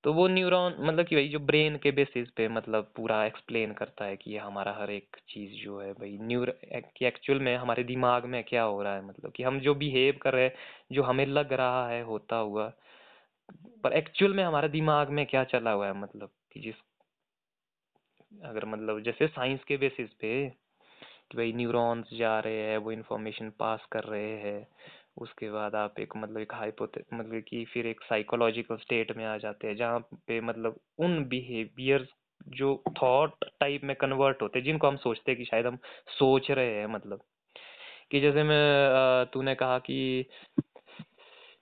तो 0.04 0.14
वो 0.14 0.28
न्यूरॉन 0.28 0.76
मतलब 0.80 1.06
कि 1.06 1.16
भाई 1.16 1.28
जो 1.28 1.40
ब्रेन 1.40 1.78
के 1.78 1.92
बेसिस 1.92 2.30
पे 2.30 2.48
मतलब 2.48 2.92
पूरा 2.96 3.26
एक्सप्लेन 3.26 3.74
करता 3.74 4.06
है 4.06 4.16
कि 4.18 4.32
ये 4.32 4.38
हमारा 4.38 4.72
हर 4.80 4.92
एक 4.92 5.18
चीज़ 5.30 5.64
जो 5.64 5.80
है 5.80 5.92
भाई 5.94 6.18
न्यूर 6.22 6.50
कि 6.98 7.06
एक्चुअल 7.06 7.40
में 7.40 7.56
हमारे 7.58 7.84
दिमाग 7.84 8.26
में 8.26 8.44
क्या 8.44 8.64
हो 8.64 8.82
रहा 8.84 8.96
है 8.96 9.06
मतलब 9.06 9.32
कि 9.32 9.44
हम 9.44 9.60
जो 9.60 9.76
बिहेव 9.76 10.20
कर 10.22 10.34
रहे 10.34 10.44
हैं 10.44 10.54
जो 10.92 11.04
हमें 11.04 11.26
लग 11.26 11.54
रहा 11.54 11.88
है 11.90 12.02
होता 12.04 12.36
हुआ 12.36 12.72
पर 13.84 13.94
एक्चुअल 13.94 14.34
में 14.34 14.44
हमारे 14.44 14.70
दिमाग 14.70 15.10
में 15.10 15.26
क्या 15.26 15.44
चला 15.44 15.72
हुआ 15.72 15.88
है 15.88 15.94
मतलब 15.94 16.30
कि 16.54 16.60
जिस, 16.60 16.76
अगर 18.46 18.66
मतलब 18.66 19.00
जैसे 19.04 19.28
साइंस 19.28 19.64
के 19.64 19.78
बेसिस 19.78 20.10
पे 20.14 20.50
कि 21.32 21.38
भाई 21.38 21.54
न्यूरॉन्स 21.54 22.14
जा 22.14 22.40
रहे 22.40 22.58
हैं, 22.58 22.78
वो 22.78 22.92
इंफॉर्मेशन 22.92 23.50
पास 23.60 23.86
कर 23.92 24.04
रहे 24.04 24.32
हैं, 24.40 24.68
उसके 25.18 25.50
बाद 25.52 25.76
आप 25.76 26.00
एक 26.00 26.16
मतलब 26.18 26.38
एक 26.38 26.54
हाइपोथे 26.54 27.04
मतलब 27.14 27.42
कि 27.48 27.64
फिर 27.66 27.88
एक 27.88 28.02
साइकोलॉजिकल 28.02 28.78
स्टेट 28.78 29.16
में 29.18 29.26
आ 29.26 29.38
जाते 29.38 29.68
हैं, 29.68 29.76
जहाँ 29.76 30.00
पे 30.28 30.40
मतलब 30.42 30.80
उन 31.00 31.24
बिहेवियर्स 31.26 32.08
जो 32.50 32.84
थॉट 33.02 33.46
टाइप 33.60 33.84
में 33.84 33.96
कन्वर्ट 33.96 34.42
होते 34.42 34.60
हैं, 34.60 34.66
जिनको 34.66 34.88
हम 34.88 34.98
सोचते 34.98 35.32
हैं 35.32 35.38
कि 35.38 35.46
शायद 35.46 35.66
हम 35.66 35.78
सोच 36.10 36.52
रहे 36.52 36.76
हैं 36.76 36.88
मतलब 36.88 37.22
कि 38.12 38.20
जैसे 38.22 38.44
मैं 38.44 39.26
तूने 39.34 39.56
कहा 39.56 39.78
कि 39.80 40.26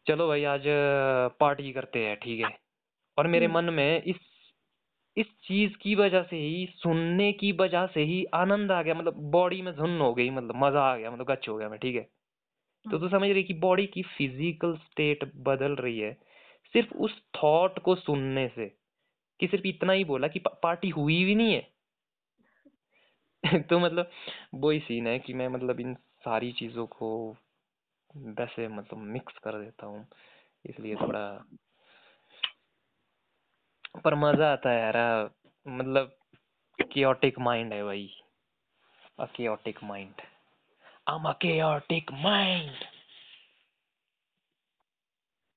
चलो 0.09 0.27
भाई 0.27 0.43
आज 0.43 0.63
पार्टी 1.39 1.71
करते 1.73 1.99
हैं 1.99 2.15
ठीक 2.19 2.39
है? 2.39 2.57
और 3.17 3.27
मेरे 3.27 3.45
हम्म। 3.45 3.55
मन 3.55 3.73
में 3.73 4.03
इस 4.03 4.15
इस 5.17 5.25
चीज़ 5.25 5.77
की 5.77 5.95
वजह 5.95 6.23
से 6.23 6.35
ही 6.35 6.67
सुनने 6.75 7.33
की 7.33 7.51
वजह 7.51 7.87
से 7.87 8.01
ही 8.01 8.25
आनंद 8.25 8.71
आ 8.71 8.81
गया 8.81 8.93
मतलब 8.93 9.13
बॉडी 9.13 9.61
में 9.61 9.75
धुन 9.75 9.99
हो 10.01 10.13
गई 10.13 10.29
मतलब 10.29 10.55
मज़ा 10.55 10.81
आ 10.81 10.97
गया 10.97 11.11
मतलब 11.11 11.25
गच 11.25 11.49
हो 11.49 11.57
गया 11.57 11.69
मैं 11.69 11.79
ठीक 11.79 11.95
है? 11.95 12.09
तो 12.85 12.99
तू 12.99 13.09
समझ 13.09 13.29
रही 13.29 13.43
कि 13.43 13.53
बॉडी 13.53 13.87
की 13.87 14.01
फ़िज़िकल 14.01 14.75
स्टेट 14.75 15.31
बदल 15.35 15.75
रही 15.75 15.99
है 15.99 16.13
सिर्फ़ 16.73 16.93
उस 16.93 17.23
थॉट 17.43 17.79
को 17.79 17.95
सुनने 17.95 18.47
से। 18.47 18.75
कि 19.39 19.47
सिर्फ़ 19.47 19.67
इतना 19.67 19.93
ही 19.93 20.03
बोला 20.03 20.27
कि 20.27 20.39
पा- 20.39 20.57
पार्टी 20.63 20.89
हुई 20.89 21.25
भी 21.25 21.35
नहीं 21.35 21.53
है। 21.53 21.73
तो 23.69 23.79
मतलब 23.79 24.09
वही 24.53 24.79
सीन 24.79 25.07
है 25.07 25.19
कि 25.19 25.33
मैं 25.33 25.47
मतलब 25.47 25.79
इन 25.79 25.95
सारी 25.95 26.51
चीज़ों 26.51 26.87
को 26.87 27.37
वैसे 28.17 28.67
मतलब 28.67 28.97
मिक्स 28.97 29.37
कर 29.37 29.59
देता 29.59 29.85
हूँ 29.85 30.07
इसलिए 30.65 30.95
थोड़ा 30.95 31.45
पर 34.03 34.15
मज़ा 34.15 34.53
आता 34.53 34.69
है 34.69 34.81
यार 34.81 35.31
मतलब 35.67 36.17
chaotic 36.93 37.39
माइंड 37.39 37.73
है 37.73 37.83
भाई 37.83 38.09
I'm 41.07 41.25
a 41.25 41.35
chaotic 41.41 42.11
mind. 42.25 42.73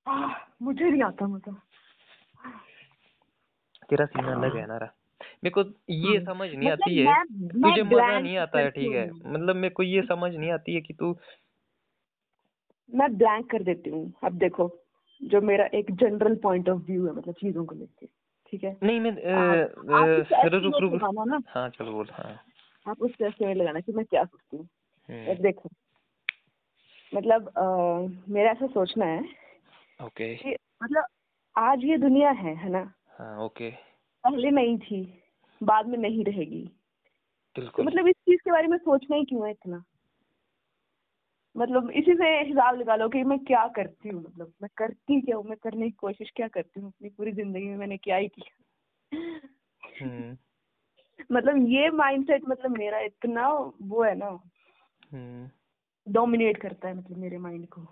आह, 0.08 0.34
मुझे 0.62 0.90
नहीं 0.90 1.02
आता 1.02 1.26
मज़ा 1.26 1.52
तेरा 3.90 4.06
सीन 4.06 4.24
अलग 4.24 4.56
है 4.56 4.66
ना 4.66 4.78
मेरे 5.44 5.50
को 5.50 5.62
ये 5.90 6.18
हाँ, 6.18 6.24
समझ 6.26 6.50
नहीं 6.50 6.70
मतलब 6.70 6.72
आती 6.72 6.98
है 6.98 7.04
मैं- 7.04 7.26
मैं 7.56 7.72
तुझे 7.72 7.82
मज़ा 7.82 8.18
नहीं 8.18 8.36
आता 8.38 8.58
है 8.58 8.70
ठीक 8.70 8.92
है। 8.92 9.10
मतलब 9.32 9.56
मेरे 9.56 9.74
को 9.74 9.82
ये 9.82 10.02
समझ 10.02 10.34
नहीं 10.34 10.52
आती 10.52 10.74
है 10.74 10.80
कि 10.80 10.94
तू 10.94 11.14
मैं 12.94 13.18
ब्लैंक 13.18 13.50
कर 13.50 13.62
देती 13.62 13.90
हूँ। 13.90 14.12
अब 14.24 14.32
देखो 14.32 14.78
जो 15.22 15.40
मेरा 15.40 15.64
एक 15.74 15.90
जनरल 15.90 16.34
पॉइंट 16.36 16.68
ऑफ़ 16.68 16.82
व्यू 16.82 17.06
है 17.06 17.12
मतलब 17.12 17.34
चीज़ों 17.34 17.64
को 17.64 17.74
लेके 17.74 18.06
ठीक 18.46 18.64
है? 18.64 18.76
नहीं 18.82 19.00
मैं 19.00 19.10
रुक 20.60 20.74
रुक 20.80 21.02
ना। 21.26 21.40
हाँ 21.48 21.68
चलो 21.68 21.92
बोल 21.92 22.08
हाँ। 22.12 22.44
आप 22.88 23.02
उस 23.02 23.10
एस्टिमेट 23.22 23.56
लगाना 23.56 23.80
कि 23.80 23.92
मैं 23.92 24.04
क्या 24.04 24.24
सोचती 24.24 24.56
हूँ। 24.56 24.68
हम्म, 25.08 25.30
अब 25.30 25.42
देखो 25.42 25.70
मतलब 27.14 27.48
अ, 27.48 27.64
मेरा 28.28 28.50
ऐसा 28.50 28.66
सोचना 28.66 29.04
है 29.04 29.24
ओके। 30.02 30.34
कि 30.34 30.56
मतलब 30.82 31.04
आज 31.58 31.84
ये 31.84 31.96
दुनिया 31.96 32.30
है 32.30 32.54
है 32.54 32.70
ना? 32.70 32.94
हाँ 33.08 33.44
ओके। 33.44 33.70
पहले 34.24 34.50
नहीं 34.50 34.78
थी 34.78 35.22
बाद 35.62 35.86
में 35.86 35.98
नहीं 35.98 36.24
रहेगी। 36.24 36.70
तो 37.56 37.62
बिल्कुल। 37.62 37.86
मतलब 37.86 38.08
इस 38.08 38.14
चीज़ 38.16 38.40
के 38.44 38.50
बारे 38.50 38.66
में 38.66 38.78
सोचना 38.78 39.16
ही 39.16 39.24
क्यों 39.24 39.44
है 39.44 39.50
इतना? 39.50 39.84
मतलब 41.56 41.90
इसी 41.90 42.14
से 42.14 42.28
हिसाब 42.40 42.76
लगा 42.76 42.96
लो 42.96 43.08
कि 43.08 43.22
मैं 43.24 43.38
क्या 43.38 43.66
करती 43.68 44.08
हूँ 44.08 44.22
मतलब 44.22 44.52
मैं 44.62 44.68
करती 44.76 45.20
क्या 45.20 45.36
हूँ 45.36 45.44
मैं 45.44 45.56
करने 45.62 45.84
की 45.84 45.96
कोशिश 45.98 46.30
क्या 46.36 46.48
करती 46.48 46.80
हूँ 46.80 46.88
अपनी 46.88 47.08
पूरी 47.08 47.32
ज़िंदगी 47.32 47.66
में 47.68 47.76
मैंने 47.76 47.96
क्या 47.96 48.16
ही 48.16 48.28
किया। 48.28 48.62
हम्म। 50.02 50.36
मतलब 51.32 51.68
ये 51.68 51.90
माइंडसेट 51.90 52.42
मतलब 52.48 52.78
मेरा 52.78 52.98
इतना 53.00 53.48
वो 53.82 54.02
है 54.02 54.14
ना 54.14 54.26
हम्म। 55.12 56.12
डोमिनेट 56.12 56.56
करता 56.56 56.88
है 56.88 56.94
मतलब 56.94 57.18
मेरे 57.18 57.38
माइंड 57.38 57.66
को 57.68 57.86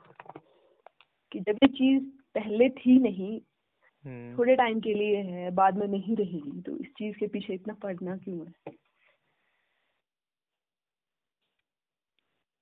कि 1.33 1.41
जब 1.41 1.59
ये 1.63 1.69
चीज़ 1.69 2.03
पहले 2.35 2.69
थी 2.69 2.99
नहीं 2.99 3.41
हम्म। 4.05 4.39
थोड़े 4.39 4.57
टाइम 4.57 4.81
के 4.81 4.95
लिए 4.95 5.17
है 5.17 5.51
बाद 5.51 5.77
में 5.77 5.87
नहीं 5.89 6.17
रहेगी 6.17 6.61
तो 6.61 6.77
इस 6.77 6.89
चीज़ 6.89 7.17
के 7.17 7.27
पीछे 7.27 7.55
इतना 7.55 7.75
पढ़ना 7.75 8.17
क्यों 8.17 8.39
है? 8.39 8.73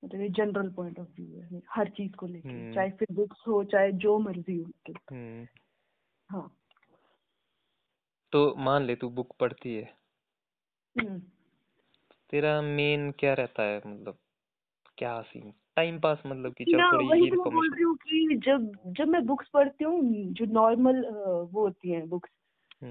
मतलब 0.08 0.20
ये 0.20 0.28
जनरल 0.28 0.68
पॉइंट 0.70 0.98
ऑफ़ 0.98 1.08
व्यू 1.16 1.40
है 1.40 1.62
हर 1.70 1.88
चीज़ 1.88 2.12
को 2.12 2.26
लेके 2.26 2.48
हम्म। 2.48 2.74
चाहे 2.74 2.90
फिजिक्स 2.90 3.42
हो 3.48 3.62
चाहे 3.64 3.92
जो 3.92 4.18
मर्ज़ी 4.18 4.56
हो 4.56 4.92
हम्म। 5.10 5.46
हाँ। 6.30 6.54
तो 8.32 8.54
मान 8.58 8.84
ले 8.84 8.94
तू 8.94 9.08
बुक 9.10 9.34
पढ़ती 9.40 9.74
है। 9.74 9.92
हम्म। 10.96 11.18
तेरा 12.30 12.60
मेन 12.62 13.10
क्या 13.10 13.34
रहता 13.34 13.62
है 13.62 13.76
मतलब 13.78 14.18
क्या 14.98 15.20
सीन 15.22 15.52
टाइम 15.76 16.00
पास 16.00 16.22
मतलब 16.26 16.54
कि 16.54 16.64
चल 16.64 16.76
ना 16.76 16.90
थोड़ी 16.92 17.08
वही 17.08 17.30
तो 17.30 17.50
बोल 17.50 17.70
रही 17.74 17.82
हूँ 17.82 17.96
कि 17.96 18.36
जब 18.46 18.72
जब 18.86 19.08
मैं 19.08 19.24
बुक्स 19.26 19.48
पढ़ती 19.48 19.84
हूँ 19.84 20.02
जो 20.32 20.44
नॉर्मल 20.44 21.04
वो 21.52 21.60
होती 21.60 21.90
हैं 21.90 22.08
बुक्स 22.08 22.30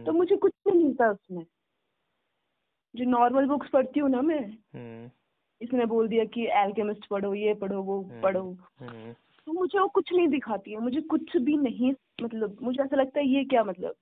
तो 0.06 0.12
मुझे 0.12 0.36
कुछ 0.36 0.54
नहीं 0.68 0.84
मिलता 0.84 1.10
उसमें। 1.12 1.46
जो 2.96 3.06
नॉर्मल 3.06 3.46
बुक्स 3.46 3.70
पढ़ती 3.70 4.00
हूँ 4.00 4.10
ना 4.10 4.22
मैं 4.22 4.42
इसने 5.62 5.86
बोल 5.86 6.08
दिया 6.08 6.26
कि 6.26 6.48
एल्केमिस्ट 6.48 7.08
पढ़ो 7.08 7.34
ये 7.34 7.54
पढ़ो 7.54 7.82
वो 7.84 8.02
हम्म। 8.02 8.22
पढ़ो। 8.22 8.58
हम्म। 8.80 9.14
तो 9.46 9.54
मुझे 9.54 9.80
वो 9.80 9.88
कुछ 9.88 10.14
नहीं 10.14 10.28
दिखाती 10.28 10.72
है 10.72 10.80
मुझे 10.80 11.02
कुछ 11.02 11.38
भी 11.38 11.58
नहीं 11.58 11.94
मतलब 12.24 12.58
मुझे 12.62 12.84
ऐसा 12.84 12.96
लगता 12.96 13.20
है 13.20 13.28
ये 13.28 13.44
क्या 13.44 13.64
मतलब? 13.64 13.96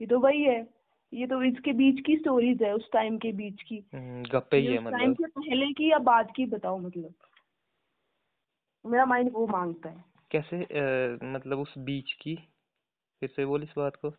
ये 0.00 0.06
तो 0.06 0.20
वही 0.20 0.42
है 0.42 0.82
ये 1.14 1.26
तो 1.26 1.42
इसके 1.42 1.72
बीच 1.72 2.06
की 2.06 2.16
स्टोरीज 2.16 2.62
है 2.62 2.74
उस 2.74 2.90
टाइम 2.92 3.18
के 3.18 3.32
बीच 3.32 3.62
की। 3.62 3.84
हम्म, 3.94 4.22
गप्पे 4.22 4.56
ही 4.56 4.66
ये 4.66 4.72
है 4.72 4.78
उस 4.78 4.92
टाइम 4.92 5.10
मतलब 5.10 5.28
से 5.28 5.50
पहले 5.50 5.72
की 5.72 5.90
या 5.90 5.98
बाद 5.98 6.32
की 6.36 6.46
बताओ 6.46 6.78
मतलब। 6.78 7.14
मेरा 8.86 9.04
माइंड 9.04 9.30
वो 9.32 9.46
माँगता 9.46 9.88
है। 9.88 10.04
कैसे 10.30 10.56
अ, 10.56 11.18
मतलब 11.24 11.58
उस 11.58 11.78
बीच 11.78 12.12
की? 12.12 12.36
फिर 13.20 13.28
से 13.28 13.44
बोल 13.44 13.62
इस 13.62 13.74
बात 13.76 13.96
को। 13.96 14.12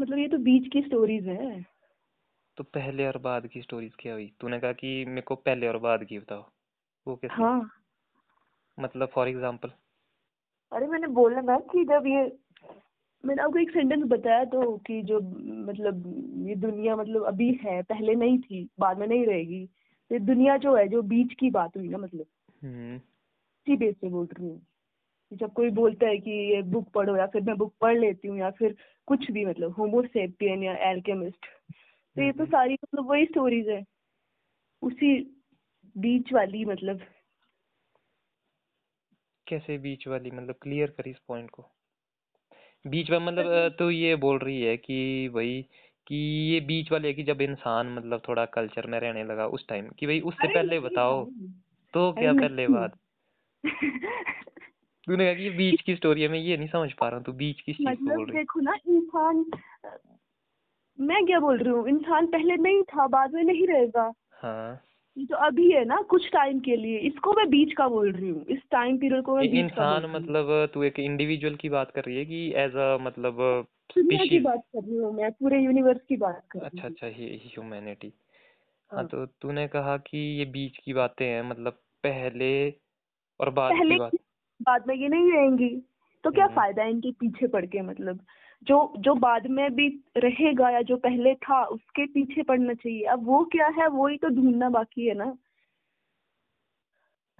मतलब 0.00 0.18
ये 0.18 0.28
तो 0.28 0.38
बीच 0.38 0.72
की 0.72 0.82
स्टोरीज 0.82 1.28
है। 1.28 1.73
तो 2.56 2.64
पहले 2.64 3.06
और 3.06 3.18
बाद 3.18 3.46
की 3.46 3.62
स्टोरीज 3.62 3.92
क्या 3.98 4.12
हुई? 4.12 4.32
तूने 4.40 4.60
कहा 4.60 4.72
कि 4.72 5.04
मेरे 5.04 5.20
को 5.20 5.34
पहले 5.34 5.68
और 5.68 5.78
बाद 5.78 6.04
की 6.04 6.18
बताओ। 6.18 6.50
वो 7.06 7.16
कैसे 7.16 7.34
हाँ। 7.34 7.70
मतलब 8.80 9.08
फॉर 9.08 9.28
एग्जांपल 9.28 9.70
अरे 10.72 10.86
मैंने 10.86 11.06
बोला 11.06 11.40
ना 11.40 11.58
कि 11.58 11.84
जब 11.84 12.06
ये 12.06 12.38
मैंने 13.24 13.42
आपको 13.42 13.58
एक 13.58 13.70
सेंटेंस 13.70 14.02
बताया 14.04 14.44
तो 14.44 14.76
कि 14.76 15.02
जो 15.02 15.20
मतलब 15.66 16.02
ये 16.48 16.54
दुनिया 16.54 16.96
मतलब 16.96 17.24
अभी 17.24 17.60
है 17.62 17.82
पहले 17.82 18.14
नहीं 18.14 18.38
थी 18.38 18.68
बाद 18.80 18.98
में 18.98 19.06
नहीं 19.06 19.26
रहेगी। 19.26 19.62
ये 20.12 20.18
दुनिया 20.18 20.56
जो 20.56 20.76
है 20.76 20.88
जो 20.88 21.02
बीच 21.02 21.32
की 21.32 21.50
बात 21.50 21.76
हुई 21.76 21.88
ना 21.88 21.98
मतलब। 21.98 22.26
हम्म। 22.62 22.96
इसी 22.96 23.76
बेस 23.76 23.94
पे 24.00 24.08
बोल 24.08 24.26
रही 24.26 24.48
हूँ। 24.48 24.66
जब 25.32 25.52
कोई 25.52 25.70
बोलता 25.70 26.06
है 26.06 26.18
कि 26.18 26.30
ये 26.30 26.62
बुक 26.62 26.90
पढ़ो 26.90 27.16
या 27.16 27.26
फिर 27.26 27.42
मैं 27.42 27.56
बुक 27.56 27.74
पढ़ 27.80 27.98
लेती 27.98 28.28
हूँ 28.28 28.38
या 28.38 28.50
फिर 28.50 28.76
कुछ 29.06 29.30
भी 29.30 29.44
मतलब 29.44 29.72
होमोसेपियन 29.72 30.62
या 30.62 30.74
एल्केमिस्ट 30.74 31.46
तो 32.16 32.22
ये 32.22 32.32
तो। 32.32 32.44
सारी 32.44 32.74
मतलब 32.74 33.10
वही 33.10 33.24
स्टोरीज 33.24 33.68
है। 33.68 33.84
उसी 34.82 35.40
बीच 35.98 36.32
वाली 36.32 36.64
मतलब। 36.64 37.00
कैसे 39.46 39.78
बीच 39.78 40.08
वाली? 40.08 40.30
मतलब 40.30 40.54
क्लियर 40.62 40.90
कर 40.90 41.08
इस 41.08 41.18
पॉइंट 41.28 41.50
को। 41.50 41.70
बीच 42.86 43.10
में 43.10 43.18
मतलब 43.18 43.76
तो 43.78 43.90
ये 43.90 44.16
बोल 44.16 44.38
रही 44.38 44.62
है 44.62 44.76
कि 44.76 45.28
भाई 45.28 45.68
कि 46.06 46.16
ये 46.52 46.60
बीच 46.60 46.92
वाले 46.92 47.08
है 47.08 47.14
कि 47.14 47.22
जब 47.22 47.40
इंसान 47.40 47.88
मतलब 47.88 48.22
थोड़ा 48.28 48.44
कल्चर 48.44 48.86
में 48.86 49.00
रहने 49.00 49.24
लगा 49.24 49.46
उस 49.46 49.68
टाइम 49.68 49.88
कि 49.88 50.06
भाई 50.06 50.20
उससे 50.20 50.54
पहले 50.54 50.80
बताओ 50.80 51.24
तो 51.94 52.12
क्या 52.12 52.32
पहले। 52.32 52.66
बात? 52.66 52.98
तूने 55.06 55.24
कहा 55.24 55.34
कि 55.34 55.42
ये 55.42 55.50
बीच 55.50 55.80
की 55.80 55.96
स्टोरी 55.96 56.22
है 56.22 56.28
मैं 56.28 56.38
ये 56.38 56.56
नहीं 56.56 56.68
समझ 56.68 56.92
पा 56.92 57.08
रहा 57.08 57.16
हूँ 57.16 57.24
तू 57.24 57.32
बीच 57.32 57.60
की 57.60 57.76
मतलब 57.80 58.30
देखो 58.30 58.60
ना 58.60 58.74
इंसान 58.86 59.44
मैं 61.00 61.26
क्या 61.26 61.40
बोल 61.40 61.58
रही 61.58 61.68
हूँ? 61.68 61.88
इंसान 61.88 62.26
पहले 62.26 62.56
नहीं 62.56 62.82
था 62.82 63.06
बाद 63.06 63.34
में 63.34 63.42
नहीं 63.44 63.66
रहेगा। 63.66 64.12
हाँ। 64.30 64.80
ये 65.18 65.26
तो 65.26 65.36
अभी 65.36 65.70
है 65.72 65.84
ना 65.84 65.96
कुछ 65.96 66.28
टाइम 66.32 66.60
के 66.60 66.76
लिए। 66.76 66.98
इसको 66.98 67.32
मैं 67.32 67.50
बीच 67.50 67.72
का 67.72 67.88
बोल 67.88 68.12
रही 68.12 68.28
हूँ। 68.28 68.44
इस 68.44 68.58
टाइम 68.70 68.98
पीरियड 68.98 69.22
को 69.22 69.36
मैं 69.36 69.50
बीच 69.50 69.64
इंसान 69.64 70.06
मतलब 70.06 70.70
तू 70.74 70.82
एक 70.82 70.98
इंडिविजुअल 70.98 71.54
की 71.54 71.68
बात 71.68 71.90
कर 71.90 72.04
रही 72.04 72.16
है 72.16 72.24
कि 72.24 72.52
एज 72.56 72.76
अ 72.76 72.98
मतलब 73.00 73.66
दुनिया 73.96 74.24
की 74.24 74.38
बात 74.38 74.60
कर 74.76 74.82
रही 74.84 74.96
हूँ 74.96 75.12
मैं 75.14 75.32
पूरे 75.32 75.60
यूनिवर्स 75.60 76.00
की 76.08 76.16
बात 76.16 76.42
कर 76.50 76.60
रही 76.60 76.80
अच्छा 76.80 76.88
अच्छा 76.88 77.06
ह्यूमैनिटी 77.06 78.12
हाँ 78.90 78.98
हाँ। 78.98 79.06
तो 79.06 79.26
तूने 79.26 79.68
कहा 79.68 79.96
कि 79.96 80.18
ये 80.38 80.44
बीच 80.44 80.78
की 80.84 80.92
बातें 80.92 81.26
हैं 81.26 81.42
मतलब 81.42 81.72
पहले 82.04 82.70
और 83.40 83.50
बाद 83.50 83.72
की 83.72 83.78
पहले 83.78 83.96
बात। 83.96 84.10
बाद 84.62 84.84
में 84.88 84.94
ये 84.94 85.08
नहीं 85.08 85.32
रहेंगी। 85.32 85.82
तो 86.24 86.30
क्या 86.30 86.44
हम्म। 86.44 86.54
फ़ायदा 86.54 86.82
है 86.82 86.90
इनके 86.90 87.10
पीछे 87.10 87.46
पड़ 87.46 87.66
के 87.66 87.82
मतलब? 87.82 88.20
जो 88.64 88.92
जो 88.98 89.14
बाद 89.14 89.46
में 89.46 89.74
भी 89.74 89.88
रहेगा 90.16 90.70
या 90.70 90.82
जो 90.82 90.96
पहले 90.96 91.34
था 91.34 91.64
उसके 91.64 92.06
पीछे 92.06 92.42
पड़ना 92.42 92.74
चाहिए। 92.74 93.04
अब 93.04 93.26
वो 93.26 93.44
क्या 93.44 93.66
है 93.66 93.88
वो 93.88 94.06
ही 94.08 94.16
तो 94.16 94.28
ढूंढना 94.28 94.68
बाकी 94.70 95.06
है 95.06 95.14
ना। 95.14 95.36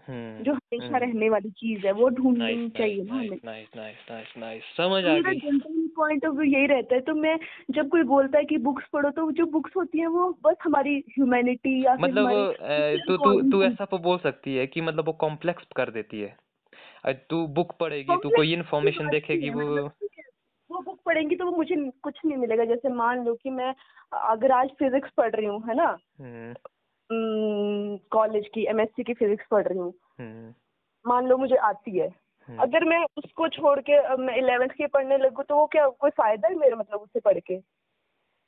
हम्म 0.08 0.42
जो 0.42 0.52
हमेशा 0.52 0.84
हम्म। 0.86 0.96
रहने 0.96 1.28
वाली 1.28 1.50
चीज़ 1.50 1.86
है 1.86 1.92
वो 1.92 2.08
ढूंढनी 2.08 2.68
चाहिए 2.68 3.02
ना 3.02 3.14
हमें। 3.14 4.60
समझ 4.76 5.04
आ 5.04 5.18
गई। 5.18 5.58
पॉइंट 5.96 6.26
ऑफ़ 6.26 6.34
व्यू 6.34 6.52
यही 6.52 6.66
रहता 6.66 6.94
है 6.94 7.00
तो 7.00 7.14
मैं 7.14 7.38
जब 7.70 7.88
कोई 7.88 8.02
बोलता 8.02 8.38
है 8.38 8.44
कि 8.44 8.56
बुक्स 8.58 8.88
पढ़ो 8.92 9.10
तो 9.10 9.30
जो 9.32 9.46
बुक्स 9.46 9.76
होती 9.76 9.98
है 9.98 10.06
वो 10.06 10.38
बस 10.44 10.56
हमारी 10.62 11.04
ह्यूमैनिटी 11.08 11.84
या 11.84 11.96
मतलब 12.00 12.54
तू 13.06 13.16
तू 13.16 13.50
तू 13.50 13.62
ऐसा 13.62 13.84
तो 13.84 13.98
बोल 13.98 14.18
सकती 14.18 14.56
है 14.56 14.66
कि 14.66 14.80
मतलब 14.80 15.06
वो 15.06 15.12
कॉम्प्लेक्स 15.12 15.64
कर 15.76 15.90
देती 15.90 16.20
है। 16.20 16.36
तू 17.06 17.46
बुक 17.46 17.72
पढ़ेगी 17.80 18.16
तू 18.22 18.28
कोई 18.28 18.52
इन्फॉर्मेशन 18.52 19.08
देखेगी 19.08 19.50
वो 19.50 19.60
मतलब 19.60 19.92
वो 20.74 20.80
बुक 20.80 21.00
पढ़ेंगी 21.06 21.36
तो 21.36 21.44
वो 21.44 21.56
मुझे 21.56 21.90
कुछ 22.02 22.20
नहीं 22.24 22.36
मिलेगा। 22.36 22.64
जैसे 22.64 22.88
मान 22.88 23.24
लो 23.24 23.34
कि 23.34 23.50
मैं 23.50 23.74
अगर 24.12 24.52
आज 24.52 24.70
फिजिक्स 24.78 25.10
पढ़ 25.10 25.34
रही 25.34 25.46
हूँ 25.46 25.62
है 25.68 25.74
ना? 25.74 25.98
हम्म। 26.20 26.54
कॉलेज 28.10 28.48
की 28.54 28.66
एमएससी 28.66 29.02
की 29.02 29.14
फिजिक्स 29.14 29.46
पढ़ 29.50 29.68
रही 29.68 29.78
हूँ। 29.78 29.94
हम्म। 30.18 30.54
मान 31.06 31.26
लो 31.26 31.36
मुझे 31.36 31.56
आती 31.56 31.98
है। 31.98 32.08
हम्म। 32.48 32.58
अगर 32.58 32.84
मैं 32.84 33.06
उसको 33.16 33.48
छोड़ 33.48 33.80
के 33.80 34.16
मैं 34.16 34.36
इलेवेंथ 34.36 34.70
के 34.70 34.86
पढ़ने 34.86 35.18
लगू 35.18 35.42
तो 35.42 35.56
वो 35.56 35.66
क्या 35.66 35.88
कोई 35.88 36.10
फ़ायदा 36.10 36.48
है 36.48 36.54
मेरा 36.54 36.76
मतलब 36.76 37.00
उससे 37.00 37.20
पढ़ 37.20 37.38
के? 37.38 37.56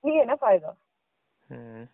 नहीं 0.05 0.17
है 0.19 0.25
ना 0.25 0.35
फ़ायदा। 0.35 0.77
हम्म। 1.51 1.87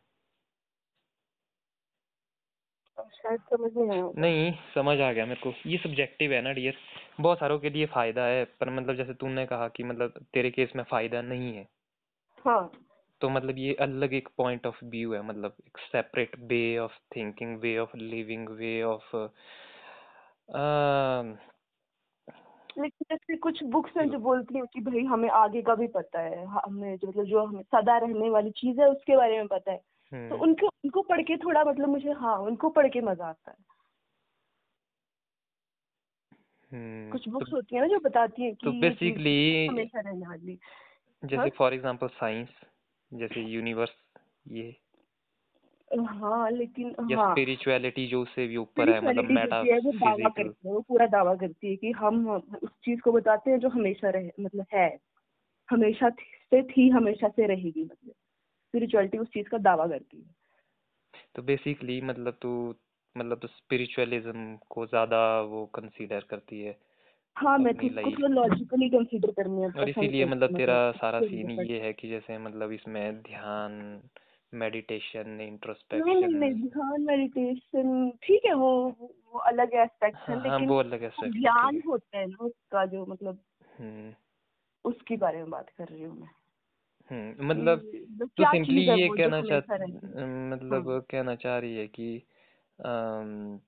शायद 2.99 3.41
समझ 3.41 3.73
नहीं 3.77 3.91
आया 3.91 4.11
नहीं 4.19 4.53
समझ 4.75 5.01
आ 5.01 5.13
गया 5.13 5.27
मेरे 5.27 5.41
को। 5.41 5.55
ये 5.67 5.79
सब्जेक्टिव 5.79 6.33
है 6.33 6.43
ना 6.43 6.53
डियर 6.53 6.75
बहुत 7.21 7.39
सारों 7.39 7.59
के 7.59 7.71
लिए 7.71 7.87
फ़ायदा 7.87 8.25
है 8.25 8.45
पर 8.45 8.71
मतलब 8.71 8.97
जैसे 8.97 9.15
तूने 9.15 9.47
कहा 9.47 9.69
कि 9.69 9.85
मतलब 9.85 10.27
तेरे 10.35 10.51
केस 10.51 10.73
में 10.77 10.85
फ़ायदा 10.85 11.23
नहीं 11.23 11.57
है। 11.57 11.69
हाँ। 12.47 12.73
तो 13.21 13.29
मतलब 13.29 13.59
ये 13.59 13.75
अलग 13.75 14.15
एक 14.15 14.29
पॉइंट 14.37 14.67
ऑफ़ 14.67 14.85
व्यू 14.85 15.15
है 15.15 15.23
मतलब 15.23 15.57
एक 15.67 15.79
separate 15.79 16.31
way 16.39 16.79
of 16.79 16.93
thinking 17.17 17.59
way 17.61 17.79
of 17.79 17.97
living 17.97 18.49
way 18.49 18.83
of 18.83 19.17
लेकिन 22.79 23.05
जैसे 23.11 23.37
कुछ 23.37 23.63
बुक्स 23.63 23.91
हैं 23.97 24.11
जो 24.11 24.19
बोलती 24.19 24.55
हैं 24.55 24.67
कि 24.67 24.81
भाई 24.81 25.05
हमें 25.05 25.29
आगे 25.31 25.63
का 25.63 25.75
भी 25.75 25.87
पता 25.87 26.21
है 26.21 26.47
हाँ, 26.47 26.63
हमें 26.67 26.97
जो 26.97 27.09
मतलब 27.09 27.25
जो 27.25 27.45
हमें 27.47 27.63
सदा 27.63 27.99
रहने 27.99 28.31
वाली 28.31 28.51
चीज़ 28.51 28.81
है 28.81 28.89
उसके 28.89 29.17
बारे 29.17 29.37
में 29.37 29.47
पता 29.47 29.73
है। 29.73 29.81
तो 30.13 30.37
उनको 30.43 30.67
उनको 30.67 31.03
पढ़ 31.03 31.23
के 31.23 31.37
थोड़ा 31.37 31.65
मतलब 31.65 31.89
मुझे 31.89 32.13
हाँ 32.13 32.39
उनको 32.39 32.69
पढ़ 32.71 32.89
के 32.89 33.01
मज़ा 33.01 33.27
आता 33.27 33.51
है। 33.51 33.57
कुछ 37.11 37.29
बुक्स 37.29 37.51
तो, 37.51 37.57
होती 37.57 37.77
है 37.77 37.83
ना 37.83 37.89
जो 37.89 37.99
बताती 37.99 38.43
है 38.43 38.51
कि 38.51 38.67
तो 38.67 38.73
बेसिकली 38.73 39.67
हमेशा 39.67 40.01
रहने 40.01 40.27
वाली। 40.27 40.59
जैसे 41.25 41.37
हाँ? 41.37 41.49
फॉर 41.49 41.75
एग्जांपल 41.75 42.09
साइंस 42.09 42.49
जैसे 43.15 43.41
यूनिवर्स 43.41 43.91
ये। 44.49 44.77
हाँ 46.01 46.51
लेकिन 46.51 46.95
या 47.11 47.17
हाँ। 47.17 47.31
स्पिरिचुअलिटी 47.31 48.07
जो 48.07 48.23
उससे 48.23 48.47
भी 48.47 48.57
ऊपर 48.57 48.91
है 48.91 49.01
मतलब 49.01 49.25
है 49.67 49.79
वो 49.79 49.93
दावा 49.93 50.29
करती 50.29 50.69
है 50.69 50.75
वो 50.75 50.81
पूरा 50.81 51.07
दावा 51.07 51.35
करती 51.35 51.71
है 51.71 51.77
कि 51.77 51.91
हम 51.91 52.31
उस 52.63 52.71
चीज़ 52.85 53.01
को 53.01 53.13
बताते 53.13 53.51
हैं 53.51 53.59
जो 53.59 53.69
हमेशा 53.69 54.11
रहे 54.11 54.31
मतलब 54.41 54.67
है। 54.75 54.99
हमेशा 55.71 56.11
थी- 56.11 56.27
से 56.27 56.63
थी 56.63 56.89
हमेशा 56.89 57.29
से 57.29 57.47
रहेगी 57.47 57.85
मतलब। 57.85 58.13
स्पिरिचुअलिटी 58.73 59.19
उस 59.19 59.29
चीज़ 59.29 59.49
का 59.49 59.59
दावा 59.59 59.87
करती 59.87 60.17
है। 60.17 60.25
तो 61.35 61.43
बेसिकली 61.43 62.01
मतलब 62.01 62.39
तू 62.43 62.75
मतलब 63.17 63.39
तो 63.39 63.49
स्पिरिचुअलिज्म 63.49 64.57
को 64.71 64.87
ज़्यादा 64.87 65.41
वो 65.41 65.67
कंसीडर 65.67 66.21
करती 66.21 66.61
है 66.61 66.77
हाँ 67.37 67.59
मैं 67.59 67.73
अपनी 67.75 67.89
खुद 67.89 68.15
को 68.15 68.27
लॉजिकली 68.27 68.89
कंसीडर 68.89 69.31
करनी 69.31 69.63
है 69.63 69.69
और 69.69 69.89
इसीलिए 69.89 70.25
करती 70.25 70.31
मतलब 70.31 70.57
तेरा 70.57 70.93
सारा 70.93 71.21
सीन 71.21 71.51
ये 71.51 71.81
है 71.81 71.93
कि 71.93 72.09
जैसे 72.09 72.39
मतलब 72.39 72.73
इसमें 72.73 73.23
ध्यान 73.23 74.03
मेडिटेशन 74.53 75.29
नहीं 75.29 76.15
नहीं 76.15 76.35
नहीं 76.35 76.53
ध्यान 76.53 77.03
मेडिटेशन 77.03 78.11
ठीक 78.23 78.45
है 78.47 78.55
वो 78.55 78.73
वो 79.33 79.39
अलग 79.39 79.75
एस्पेक्ट 79.75 80.29
है 80.29 80.35
हाँ 80.35 80.49
हाँ 80.49 80.59
लेकिन 80.59 80.69
वो 80.69 80.79
अलग 80.79 81.11
ज्ञान 81.33 81.75
है। 81.75 81.81
होता 81.87 82.19
है 82.19 82.27
ना 82.27 82.45
उसका 82.45 82.87
जो 82.87 83.07
मतलब 83.07 83.39
हम्म। 83.79 84.15
उसके 84.85 85.17
बारे 85.17 85.39
में 85.39 85.51
बात 85.51 85.71
कर 85.79 85.89
रही 85.89 86.03
हूँ 86.03 86.21
मैं। 86.21 86.29
मतलब 87.11 87.83
मतलब 87.83 87.85
तो 88.19 88.27
क्या 88.37 88.47
सिंपली 88.47 88.83
चीज़ 88.83 88.91
है 88.91 88.97
ये 88.97 89.09
वो 89.09 89.17
जो 89.17 89.31
कहना 89.31 89.41
चाह 89.43 89.61
मतलब 90.51 90.89
हाँ। 90.89 91.01
कहना 91.11 91.35
चाह 91.37 91.59
रही 91.59 91.77
है 91.77 91.87
कि 91.89 92.17
अम, 92.79 93.61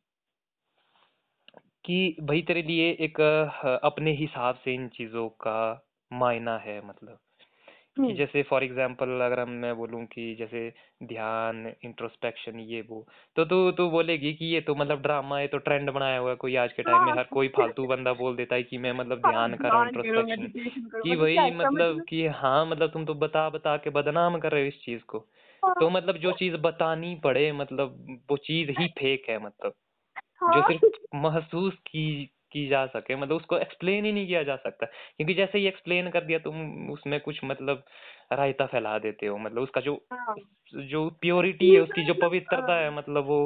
कि 1.84 2.16
भाई 2.20 2.42
तेरे 2.42 2.62
लिए 2.62 2.90
एक 3.00 3.20
अ, 3.20 3.78
अपने 3.84 4.12
हिसाब 4.12 4.54
से 4.64 4.74
इन 4.74 4.88
चीज़ों 4.88 5.28
का 5.40 5.56
मायना 6.10 6.56
है 6.58 6.80
मतलब 6.86 7.18
कि 7.96 8.12
हम्म, 8.12 8.14
जैसे 8.14 8.42
फॉर 8.42 8.64
एग्जांपल 8.64 9.20
अगर 9.20 9.40
हम 9.40 9.50
मैं 9.58 9.74
बोलूँ 9.76 10.04
कि 10.06 10.34
जैसे 10.34 10.68
ध्यान 11.02 11.66
इंट्रोस्पेक्शन 11.84 12.60
ये 12.60 12.80
वो 12.82 13.06
तो 13.36 13.44
तू 13.44 13.70
तू 13.72 13.88
बोलेगी 13.90 14.32
कि 14.34 14.44
ये 14.46 14.60
तो 14.60 14.74
मतलब 14.74 15.02
ड्रामा 15.02 15.38
है 15.38 15.46
तो 15.48 15.58
ट्रेंड 15.58 15.90
बनाया 15.90 16.18
हुआ 16.18 16.30
है 16.30 16.36
कोई 16.36 16.56
आज 16.56 16.72
के 16.72 16.82
टाइम 16.82 17.04
में 17.04 17.12
हाँ। 17.12 17.16
हर 17.16 17.24
कोई 17.32 17.48
फालतू 17.48 17.86
बंदा 17.86 18.12
बोल 18.14 18.36
देता 18.36 18.54
है 18.54 18.62
कि 18.62 18.78
मैं 18.78 18.92
मतलब 18.92 19.22
हाँ, 19.24 19.32
ध्यान 19.32 19.54
कर 19.56 19.68
रहा 19.68 19.78
हूँ 19.78 19.86
इंट्रोस्पेक्शन 19.86 20.52
कि 21.02 21.14
मतलब 21.14 21.16
भाई 21.16 21.50
इसका 21.50 21.70
मतलब 21.70 22.04
कि 22.08 22.26
हाँ 22.34 22.64
मतलब 22.66 22.90
तुम 22.92 23.04
तो 23.06 23.14
बता 23.16 23.48
बता 23.50 23.76
के 23.76 23.90
बदनाम 23.90 24.38
कर 24.40 24.52
रहे 24.52 24.62
हो 24.62 24.68
इस 24.68 24.80
चीज़ 24.84 25.02
को। 25.04 25.18
हाँ, 25.62 25.74
तो 25.80 25.90
मतलब 25.90 26.16
जो 26.18 26.32
चीज़ 26.34 26.56
बतानी 26.58 27.14
पड़े 27.24 27.50
मतलब 27.52 28.20
वो 28.30 28.36
चीज़ 28.38 28.70
ही 28.72 28.88
फेक 28.98 29.26
है 29.30 29.38
मतलब 29.38 29.74
जो 30.48 30.62
सिर्फ़ 30.62 30.84
महसूस 31.16 31.74
की 31.86 32.06
की 32.54 32.66
जा 32.68 32.86
सके 32.88 33.16
मतलब 33.16 33.36
उसको 33.36 33.58
एक्सप्लेन 33.58 34.04
ही 34.04 34.12
नहीं 34.12 34.26
किया 34.26 34.42
जा 34.42 34.56
सकता। 34.56 34.86
क्योंकि 34.86 35.34
जैसे 35.34 35.58
ही 35.58 35.66
एक्सप्लेन 35.66 36.10
कर 36.10 36.24
दिया 36.24 36.38
तुम 36.40 36.90
उसमें 36.90 37.20
कुछ 37.20 37.40
मतलब 37.44 37.84
रायता 38.32 38.66
फैला 38.66 38.98
देते 39.00 39.26
हो 39.26 39.38
मतलब 39.38 39.62
उसका 39.62 39.80
जो 39.80 39.94
हाँ, 40.12 40.34
जो 40.74 41.08
प्योरिटी 41.20 41.72
है 41.74 41.80
उसकी 41.80 42.04
जो 42.04 42.14
पवित्रता 42.22 42.80
है 42.80 42.94
मतलब 42.96 43.26
वो 43.26 43.38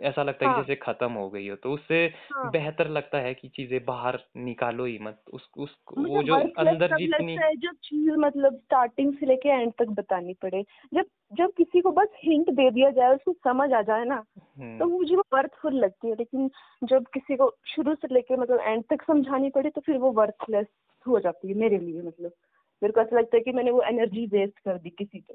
ऐसा 0.00 0.22
लगता 0.22 0.46
है 0.46 0.52
हाँ, 0.52 0.62
जैसे 0.62 0.74
खत्म 0.74 1.12
हो 1.12 1.28
गई 1.30 1.48
हो 1.48 1.56
तो 1.56 1.72
उससे 1.72 2.04
हाँ। 2.32 2.50
बेहतर 2.50 2.88
लगता 2.88 3.18
है 3.18 3.34
कि 3.34 3.48
चीज़ें 3.48 3.84
बाहर 3.84 4.18
निकालो 4.36 4.84
ही 4.84 4.98
मत 4.98 5.20
उस 5.32 5.48
उस 5.56 5.76
वो 5.98 6.22
जो 6.22 6.34
अंदर 6.34 6.88
तब 6.88 6.96
जितनी 6.96 7.34
लगता 7.34 7.46
है 7.46 7.54
जब 7.56 7.76
चीज़ 7.84 8.10
मतलब 8.10 8.56
स्टार्टिंग 8.56 9.12
से 9.14 9.26
लेके 9.26 9.48
एंड 9.48 9.72
तक 9.72 9.88
बतानी 9.90 10.34
पड़े 10.34 10.64
जब 10.94 11.04
जब 11.32 11.52
किसी 11.52 11.80
को 11.80 11.90
बस 11.90 12.08
हिंट 12.24 12.50
दे 12.50 12.70
दिया 12.70 12.90
जाए 12.90 13.14
उसको 13.14 13.32
समझ 13.32 13.72
आ 13.72 13.82
जाए 13.82 14.04
ना 14.04 14.22
हम्म, 14.38 14.78
तो 14.78 14.86
मुझे 14.86 15.16
वो 15.16 15.24
वर्थफुल 15.34 15.74
लगती 15.74 16.08
है 16.08 16.14
लेकिन 16.14 16.50
जब 16.84 17.06
किसी 17.14 17.36
को 17.36 17.54
शुरू 17.66 17.94
से 17.94 18.14
लेके 18.14 18.36
मतलब 18.36 18.60
एंड 18.60 18.84
तक 18.90 19.02
समझानी 19.02 19.50
पड़े 19.50 19.70
तो 19.70 19.80
फिर 19.80 19.96
वो 19.96 20.12
वर्थलेस 20.12 20.66
हो 21.06 21.20
जाती 21.20 21.48
है 21.48 21.54
मेरे 21.54 21.78
लिए 21.78 22.02
मतलब 22.02 22.32
मेरे 22.82 22.92
को 22.92 23.00
ऐसा 23.00 23.18
लगता 23.18 23.36
है 23.36 23.42
कि 23.42 23.52
मैंने 23.52 23.70
वो 23.70 23.82
एनर्जी 23.82 24.26
वेस्ट 24.26 24.58
कर 24.58 24.78
दी 24.78 24.90
किसी 24.90 25.20
पे 25.20 25.34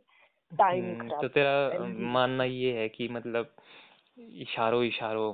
टाइम 0.52 0.86
हम्म, 0.86 1.10
खराब 1.10 1.22
तो 1.22 1.28
तेरा। 1.28 1.86
मानना 2.12 2.44
ये 2.44 2.72
है 2.74 2.90
कि 2.90 3.08
मतलब 3.08 3.56
इशारों 4.20 4.84
इशारों 4.84 5.34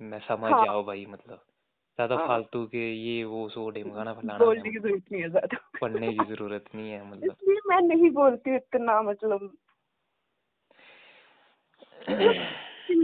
में 0.00 0.18
समझ 0.18 0.52
हाँ। 0.52 0.64
जाओ 0.64 0.84
भाई 0.84 1.06
मतलब। 1.06 1.44
ज़्यादा 1.98 2.16
हाँ। 2.16 2.26
फालतू 2.26 2.66
के 2.66 2.92
ये 2.94 3.24
वो 3.24 3.48
सो 3.48 3.70
ढिमकाना 3.70 4.12
फलाना 4.20 4.38
बोलने 4.38 4.70
की 4.70 4.78
ज़रूरत 4.78 5.12
नहीं 5.12 5.22
है 5.22 5.28
ज़्यादा। 5.28 5.56
पढ़ने 5.80 6.12
की 6.12 6.24
ज़रूरत 6.24 6.64
नहीं 6.74 6.90
है 6.90 7.06
मतलब। 7.10 7.36
इसलिए 7.42 7.60
मैं 7.66 7.80
नहीं 7.80 8.10
बोलती 8.10 8.56
इतना 8.56 9.02
मतलब। 9.02 9.56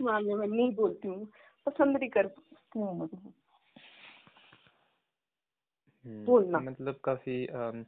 मामले 0.03 0.35
में 0.35 0.47
नहीं 0.47 0.75
बोलती 0.75 1.09
हूँ। 1.09 1.27
पसंद 1.67 1.97
नहीं 1.97 2.11
करती 2.11 2.79
हूँ 2.79 2.99
मतलब 2.99 3.33
हम्म, 6.05 6.25
बोलना। 6.25 6.59
मतलब 6.59 7.01
काफ़ी 7.05 7.47
अम, 7.47 7.85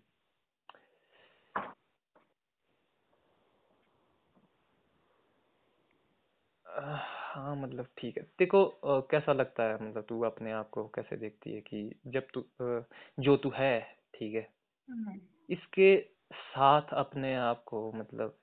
हाँ 7.31 7.55
मतलब 7.57 7.89
ठीक 7.99 8.17
है। 8.19 8.23
देखो 8.39 8.65
अ, 8.65 9.01
कैसा 9.11 9.33
लगता 9.33 9.63
है 9.65 9.75
मतलब 9.89 10.07
तू 10.09 10.21
अपने 10.23 10.53
आप 10.53 10.71
को 10.71 10.87
कैसे 10.89 11.17
देखती 11.17 11.55
है 11.55 11.61
कि 11.63 11.83
जब 12.07 12.27
तू 12.35 12.41
अ, 12.41 12.85
जो 13.21 13.37
तू 13.37 13.51
है 13.55 13.81
ठीक 14.15 14.35
है? 14.35 14.49
हम्म। 14.89 15.21
इसके 15.49 15.97
साथ 16.33 16.95
अपने 16.95 17.35
आप 17.37 17.63
को 17.67 17.93
मतलब 17.93 18.39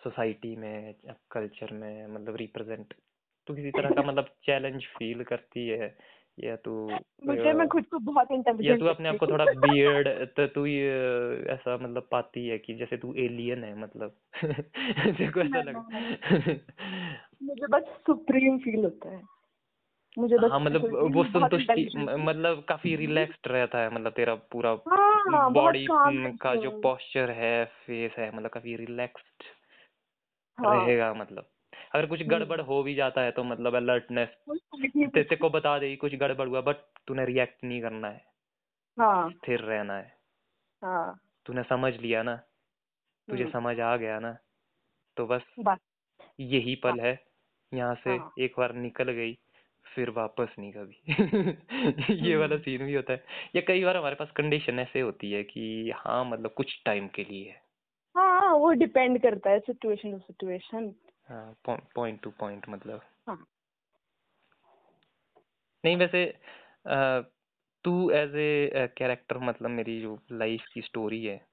सोसाइटी 0.00 0.56
में 0.56 0.94
कल्चर 1.32 1.72
में 1.72 2.06
मतलब 2.06 2.36
रिप्रेजेंट 2.36 2.94
तू 3.46 3.54
किसी 3.54 3.70
तरह 3.72 3.90
का 3.90 4.02
मतलब 4.02 4.34
चैलेंज 4.44 4.86
फील 4.98 5.24
करती 5.24 5.68
है? 5.68 5.96
या 6.38 6.56
तू 6.56 6.72
मुझे 7.26 7.52
मैं 7.52 7.64
अ, 7.64 7.68
खुद 7.68 7.86
को 7.86 7.98
बहुत 8.00 8.30
या 8.30 8.36
इंटेलिजेंट 8.36 8.80
तू 8.80 8.86
अपने 8.86 9.08
आप 9.08 9.16
को 9.16 9.26
थोड़ा 9.26 9.46
बियर्ड 9.46 10.08
तो 10.36 10.46
तू 10.46 10.66
ये 10.66 10.88
ऐसा 11.50 11.76
मतलब 11.76 12.08
पाती 12.10 12.46
है 12.48 12.58
कि 12.58 12.74
जैसे 12.74 12.96
तू 12.96 13.14
एलियन 13.18 13.64
है 13.64 13.74
मतलब? 13.78 14.16
तेरे 14.42 15.30
को 15.32 15.40
ऐसा 15.40 15.60
लग 15.62 15.76
मुझे 17.42 17.66
बस 17.66 17.82
सुप्रीम 18.06 18.58
फील 18.58 18.84
होता 18.84 19.10
है। 19.10 19.22
मुझे 20.18 20.36
बस 20.36 20.50
हाँ 20.50 20.60
मतलब 20.60 20.84
है 20.84 21.08
वो 21.12 21.24
संतुष्टि 21.24 21.90
हूँ। 21.96 22.24
मतलब 22.26 22.64
काफ़ी 22.68 22.96
रिलैक्स्ड 22.96 23.48
रहता 23.48 23.78
है 23.78 23.90
मतलब 23.94 24.12
तेरा 24.12 24.34
पूरा 24.34 24.70
हाँ 24.70 25.52
बॉडी 25.52 25.86
का 25.86 26.54
जो 26.54 26.70
हूँ। 26.70 26.80
पोस्चर 26.82 27.30
है 27.30 27.64
फेस 27.64 28.12
है 28.18 28.36
मतलब 28.36 28.50
काफ़ी 28.50 28.76
रिलैक्स्ड 28.76 29.44
हाँ। 30.58 30.74
रहेगा 30.76 31.14
मतलब। 31.14 31.48
अगर 31.94 32.06
कुछ 32.06 32.22
गड़बड़ 32.22 32.60
हो 32.60 32.82
भी 32.82 32.94
जाता 32.94 33.20
है 33.20 33.30
तो 33.30 33.44
मतलब 33.44 33.74
अलर्टनेस 33.74 34.28
तेरे 35.14 35.36
को 35.36 35.50
बता 35.50 35.78
देगी 35.78 35.96
कुछ 35.96 36.14
गड़बड़ 36.14 36.48
हुआ 36.48 36.60
बट 36.60 36.76
तूने 37.06 37.24
रिएक्ट 37.24 37.64
नहीं 37.64 37.80
करना 37.82 38.08
है। 38.08 38.24
हाँ। 38.98 39.30
स्थिर 39.30 39.60
रहना 39.60 39.96
है। 39.96 40.16
हाँ। 40.82 41.18
तूने 41.46 41.62
समझ 41.62 41.92
लिया 41.94 42.22
ना? 42.22 42.36
तुझे 43.28 43.42
हम्म। 43.42 43.52
समझ 43.52 43.80
आ 43.80 43.96
गया 43.96 44.18
ना? 44.18 44.36
तो 45.16 45.26
बस 45.26 45.42
बस 45.58 45.78
यही 46.40 46.74
पल 46.74 47.00
है। 47.00 47.25
यहाँ 47.74 47.94
से 47.94 48.10
हाँ। 48.10 48.32
एक 48.38 48.54
बार 48.58 48.74
निकल 48.74 49.10
गई 49.10 49.38
फिर 49.94 50.10
वापस 50.10 50.48
नहीं 50.58 50.72
कभी। 50.72 51.02
ये 52.28 52.36
वाला 52.36 52.54
हम्म। 52.54 52.64
सीन 52.64 52.86
भी 52.86 52.94
होता 52.94 53.12
है। 53.12 53.24
या 53.56 53.62
कई 53.68 53.84
बार 53.84 53.96
हमारे 53.96 54.14
पास 54.14 54.30
कंडीशन 54.30 54.78
ऐसे 54.78 55.00
होती 55.00 55.32
है 55.32 55.44
कि 55.44 55.92
हाँ 55.96 56.24
मतलब 56.24 56.50
कुछ 56.50 56.82
टाइम 56.84 57.08
के 57.08 57.24
लिए 57.24 57.48
है। 57.48 57.62
हाँ 58.16 58.54
वो 58.54 58.72
डिपेंड 58.72 59.22
करता 59.22 59.50
है 59.50 59.60
सिचुएशन 59.60 60.12
टू 60.12 60.18
सिचुएशन 60.18 60.94
हाँ 61.28 61.56
पॉइंट 61.70 62.22
टू 62.22 62.30
पॉइंट 62.30 62.68
मतलब। 62.68 63.00
हाँ। 63.28 63.46
नहीं 65.84 65.96
वैसे 65.96 66.38
तू 67.84 68.10
एज 68.10 68.34
ए 68.34 68.70
कैरेक्टर 68.96 69.38
मतलब 69.38 69.70
मेरी 69.70 70.00
जो 70.00 70.18
लाइफ 70.32 70.64
की 70.74 70.80
स्टोरी 70.80 71.24
है। 71.24 71.46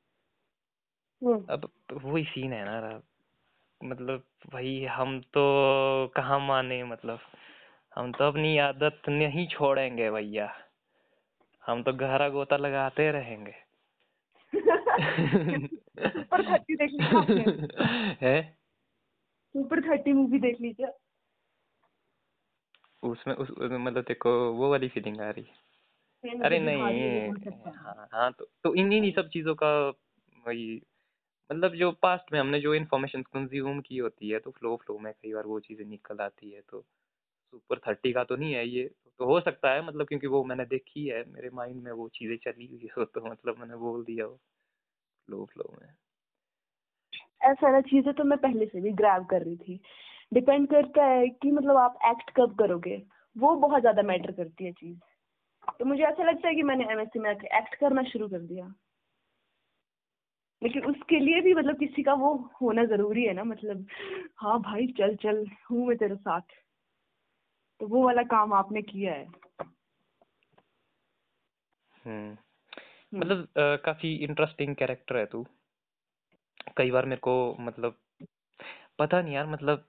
हम्म 1.24 1.46
अब 1.50 1.70
वही 1.94 2.24
सीन 2.24 2.54
है 2.54 2.66
ना 2.66 3.02
मतलब 3.84 4.24
भाई 4.54 4.86
हम 4.86 5.20
तो 5.20 6.08
कहाँ 6.16 6.40
माने 6.40 6.84
मतलब। 6.84 7.20
हम 7.96 8.12
तो 8.12 8.24
अपनी 8.24 8.58
आदत 8.58 9.02
नहीं 9.08 9.48
छोड़ेंगे 9.48 10.12
भैया। 10.12 10.56
हम 11.66 11.84
तो 11.84 11.94
गहरा 11.94 12.30
गोता 12.30 12.58
लगाते 12.58 13.12
रहेंगे। 13.12 13.56
सुपर 16.10 16.52
थर्टी 16.52 16.76
देख 16.76 16.92
ली 16.92 16.98
क्या 16.98 17.20
आपने? 17.20 17.46
है? 18.28 18.58
सुपर 19.48 19.82
थर्टी 19.82 20.14
मूवी 20.14 20.40
देख 20.40 20.62
ली 20.62 20.74
क्या? 20.74 20.90
उसमें 23.04 23.36
उस 23.36 23.52
मतलब 23.60 24.04
देखो 24.08 24.52
वो 24.52 24.70
वाली 24.70 24.90
फीलिंग 24.90 25.22
आ 25.22 25.30
रही। 25.30 25.46
नहीं, 26.26 26.42
अरे 26.42 26.60
नहीं। 26.60 27.74
हाँ 27.74 28.08
हाँ। 28.14 28.32
तो 28.32 28.46
तो 28.64 28.76
इन 28.76 28.94
इन्हीं 28.94 29.14
सब 29.14 29.30
चीज़ों 29.30 29.56
का 29.56 29.90
वही 30.48 30.82
मतलब 31.50 31.76
जो 31.76 31.92
पास्ट 32.02 32.32
में 32.34 32.40
हमने 32.40 32.60
जो 32.60 32.74
इन्फॉर्मेशन 32.76 33.22
कंज्यूम 33.24 33.80
की 33.82 33.98
होती 33.98 34.30
है 34.30 34.40
तो 34.40 34.52
फ्लो 34.52 34.76
फ्लो 34.78 34.98
में 35.00 35.12
कई 35.14 35.34
बार 35.34 35.46
वो 35.48 35.60
चीज़ें 35.62 35.86
निकल 35.88 36.20
आती 36.22 36.52
है 36.52 36.62
तो 36.64 36.82
सुपर 37.54 37.80
थर्टी 37.82 38.14
का 38.14 38.24
तो 38.26 38.36
नहीं 38.36 38.54
है 38.54 38.68
ये 38.68 38.86
तो 39.20 39.26
हो 39.26 39.40
सकता 39.42 39.74
है 39.74 39.86
मतलब 39.88 40.08
क्योंकि 40.08 40.28
वो 40.30 40.44
मैंने 40.46 40.66
देखी 40.68 41.08
है, 41.08 41.24
मेरे 41.28 41.50
माइंड 41.54 41.84
में 41.84 41.92
वो 41.94 42.10
चीज़ें 42.12 42.38
चली 42.46 42.68
हुई 42.68 42.90
हो 42.98 43.06
तो 43.08 43.26
मतलब 43.26 43.60
मैंने 43.60 43.76
बोल 43.80 44.04
दिया 44.06 44.28
वो 44.28 44.38
फ्लो 45.28 45.46
फ्लो 45.48 45.78
में। 45.82 45.90
ऐसा 47.44 47.80
चीज़ें 47.82 48.14
तो 48.14 48.24
मैं 48.24 48.38
पहले 48.40 48.66
से 48.66 48.82
भी 48.82 48.92
ग्रैब 48.94 49.26
कर 49.26 49.42
रही 49.42 49.56
थी। 49.58 49.80
डिपेंड 50.34 50.68
करता 50.70 51.06
है 51.06 51.28
कि 51.32 51.52
मतलब 51.52 51.78
आप 51.78 51.98
एक्ट 52.08 52.32
कब 52.38 52.56
करोगे, 52.60 52.98
वो 53.36 53.56
बहुत 53.58 53.82
ज़्यादा 53.82 54.02
मैटर 54.04 54.32
करती 54.34 54.66
है 54.66 54.72
चीज़। 54.74 54.98
तो 55.80 55.86
मुझे 55.86 56.04
ऐसा 56.04 56.24
लगता 56.24 56.48
है 56.48 56.56
कि 56.56 56.64
मैंने 56.64 56.86
एमएससी 56.94 57.20
में 57.20 57.32
एक्ट 57.32 57.76
करना 57.76 58.04
शुरू 58.06 58.28
कर 58.30 58.40
दिया। 58.44 58.74
लेकिन 60.64 60.86
उसके 60.86 61.20
लिए 61.20 61.42
भी 61.42 61.54
मतलब 61.54 61.76
किसी 61.80 62.04
का 62.04 62.14
वो 62.14 62.50
होना 62.62 62.86
ज़रूरी 62.86 63.24
है 63.24 63.34
ना 63.34 63.44
मतलब 63.44 63.88
हाँ 64.38 64.60
भाई 64.60 64.88
चल 64.88 65.16
चल 65.16 65.46
हूँ 65.72 65.88
मैं 65.88 65.98
तेरे 65.98 66.16
साथ। 66.16 66.42
तो 67.80 67.88
वो 67.88 68.06
वाला 68.06 68.24
काम 68.24 68.54
आपने 68.54 68.82
किया 68.82 69.14
है। 69.14 69.26
हम्म। 72.06 72.38
हम्म, 73.14 73.20
मतलब 73.20 73.44
अ, 73.44 73.76
काफ़ी 73.76 74.16
इंटरेस्टिंग 74.16 74.76
कैरेक्टर 74.76 75.18
है 75.18 75.26
तू। 75.26 75.46
कई 76.78 76.92
बार 76.92 77.06
मेरे 77.06 77.20
को 77.20 77.56
मतलब 77.60 77.96
पता 79.00 79.22
नहीं 79.22 79.34
यार 79.34 79.48
मतलब 79.48 79.86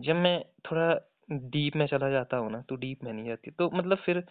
जब 0.00 0.14
मैं 0.14 0.44
थोड़ा 0.70 0.94
डीप 1.30 1.76
में 1.76 1.86
चला 1.86 2.10
जाता 2.10 2.36
हूँ 2.36 2.50
ना 2.52 2.62
तू 2.68 2.76
डीप 2.76 3.04
में 3.04 3.12
नहीं 3.12 3.26
जाती। 3.26 3.50
तो 3.50 3.70
मतलब 3.70 3.98
फिर 3.98 4.24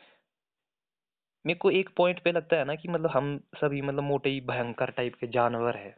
मेरे 1.46 1.60
को 1.60 1.72
एक 1.72 1.90
पॉइंट 1.98 2.20
पे 2.20 2.32
लगता 2.32 2.56
है 2.56 2.66
ना 2.66 2.76
कि 2.76 2.88
मतलब 2.88 3.10
हम 3.10 3.40
सभी 3.56 3.82
मतलब 3.82 4.04
मोटे 4.04 4.30
ही 4.30 4.42
भयंकर 4.42 4.92
टाइप 4.92 5.16
के 5.16 5.28
जानवर 5.28 5.78
है। 5.78 5.98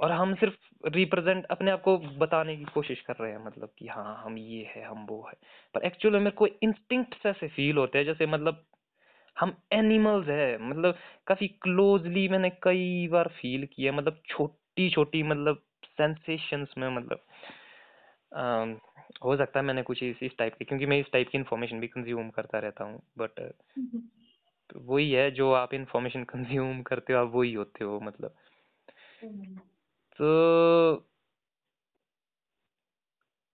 और 0.00 0.12
हम 0.12 0.34
सिर्फ़ 0.34 0.54
रिप्रेजेंट 0.88 1.46
अपने 1.46 1.70
आप 1.70 1.82
को 1.82 1.98
बताने 1.98 2.56
की 2.56 2.64
कोशिश 2.64 3.00
कर 3.00 3.14
रहे 3.20 3.30
हैं 3.32 3.44
मतलब 3.44 3.72
कि 3.78 3.88
हाँ 3.88 4.22
हम 4.24 4.38
ये 4.38 4.72
है 4.76 4.84
हम 4.84 5.06
वो 5.06 5.28
है। 5.28 5.34
पर 5.74 5.84
एक्चुअली 5.84 6.18
मेरे 6.18 6.30
को 6.30 6.46
इंस्टिंक्ट 6.46 7.26
ऐसे 7.26 7.48
फील 7.48 7.76
होते 7.76 7.98
हैं 7.98 8.04
जैसे 8.04 8.26
मतलब 8.26 8.64
हम 9.38 9.56
एनिमल्स 9.72 10.28
है। 10.28 10.68
मतलब 10.68 10.94
काफ़ी 11.26 11.48
क्लोजली 11.48 12.28
मैंने 12.28 12.50
कई 12.50 13.08
बार 13.08 13.28
फील 13.28 13.68
किया 13.72 13.92
मतलब 13.92 14.22
छोटी 14.28 14.90
छोटी 14.90 15.22
मतलब 15.22 15.62
सेंसेशंस 15.84 16.74
में 16.78 16.88
मतलब। 16.88 17.20
अम, 18.32 18.78
हो 19.24 19.36
सकता 19.36 19.60
है 19.60 19.66
मैंने 19.66 19.82
कुछ 19.82 20.02
इस 20.02 20.22
इस 20.22 20.36
टाइप 20.38 20.54
के 20.54 20.64
क्योंकि 20.64 20.86
मैं 20.86 21.00
इस 21.00 21.06
टाइप 21.12 21.28
की 21.28 21.38
इन्फॉर्मेशन 21.38 21.80
भी 21.80 21.86
कंज्यूम 21.86 22.30
करता 22.30 22.58
रहता 22.58 22.84
हूँ 22.84 23.02
बट 23.18 23.52
तो 24.70 24.80
वही 24.80 25.10
है 25.12 25.30
जो 25.30 25.52
आप 25.52 25.74
इन्फॉर्मेशन 25.74 26.24
कंज्यूम 26.24 26.82
करते 26.86 27.12
हो 27.12 27.18
आप 27.18 27.32
वही 27.34 27.52
होते 27.54 27.84
हो 27.84 28.00
मतलब। 28.00 28.34
तो 30.18 30.28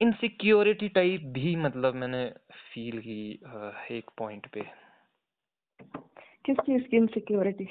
इनसिक्योरिटी 0.01 0.89
टाइप 0.89 1.21
भी 1.21 1.57
मतलब 1.57 1.95
मैंने 1.95 2.31
फील 2.53 3.01
की 3.01 3.33
एक 3.91 4.11
पॉइंट 4.19 4.47
पे। 4.47 4.63
किस 6.47 6.57
चीज़ 6.57 6.83
की 6.83 6.97
इनसिक्योरिटी 6.97 7.69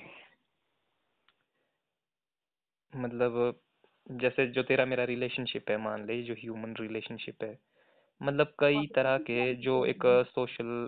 मतलब 2.96 3.62
जैसे 4.12 4.48
जो 4.48 4.64
तेरा 4.64 4.86
मेरा 4.86 5.04
रिलेशनशिप 5.04 5.70
है 5.70 5.78
मान 5.78 6.06
ले 6.06 6.22
जो 6.24 6.34
ह्यूमन 6.34 6.76
रिलेशनशिप 6.80 7.44
है 7.44 7.58
मतलब 8.22 8.54
कई 8.60 8.88
तरह 8.88 9.18
के 9.18 9.54
जो 9.56 9.86
एक 9.86 10.06
सोशल 10.06 10.88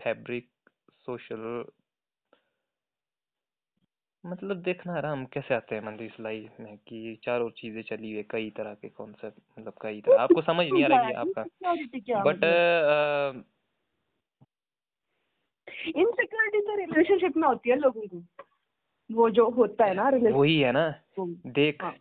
फैब्रिक 0.00 0.50
सोशल 1.06 1.64
मतलब 4.24 4.56
देखना 4.62 4.98
रहा 4.98 5.12
हम 5.12 5.24
कैसे 5.24 5.54
आते 5.54 5.74
हैं 5.74 5.82
मतलब 5.82 6.02
इस 6.02 6.20
लाइफ 6.20 6.60
में 6.60 6.76
कि 6.78 7.18
चारों 7.24 7.50
चीज़ें 7.50 7.82
चली 7.82 8.12
हुई 8.12 8.22
कई 8.22 8.50
तरह 8.50 8.74
के 8.74 8.88
कॉन्सेप्ट 8.88 9.38
मतलब 9.58 9.74
कई 9.82 10.00
तरह। 10.00 10.22
आपको 10.22 10.42
समझ 10.42 10.66
नहीं 10.66 10.84
आ 10.84 10.86
रहा 10.86 10.98
है 11.08 11.14
आपका 11.14 11.42
बट 12.22 12.44
इनसिक्योरिटी 15.96 16.60
तो 16.60 16.76
रिलेशनशिप 16.76 17.36
में 17.36 17.48
होती 17.48 17.70
है 17.70 17.76
लोगों 17.76 18.06
को। 18.08 18.22
वो 19.10 19.30
जो 19.30 19.48
होता 19.50 19.84
है 19.84 19.94
ना 19.94 20.08
रिलेशन 20.08 20.34
वही 20.34 20.58
है 20.60 20.72
ना। 20.72 20.88
देख 21.46 21.82
हाँ। 21.82 21.94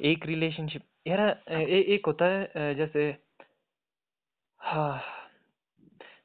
एक 0.00 0.26
रिलेशनशिप 0.26 0.82
यार 1.06 1.20
एक 1.60 2.06
होता 2.06 2.24
है 2.24 2.74
जैसे 2.74 3.16
हाँ। 4.60 5.17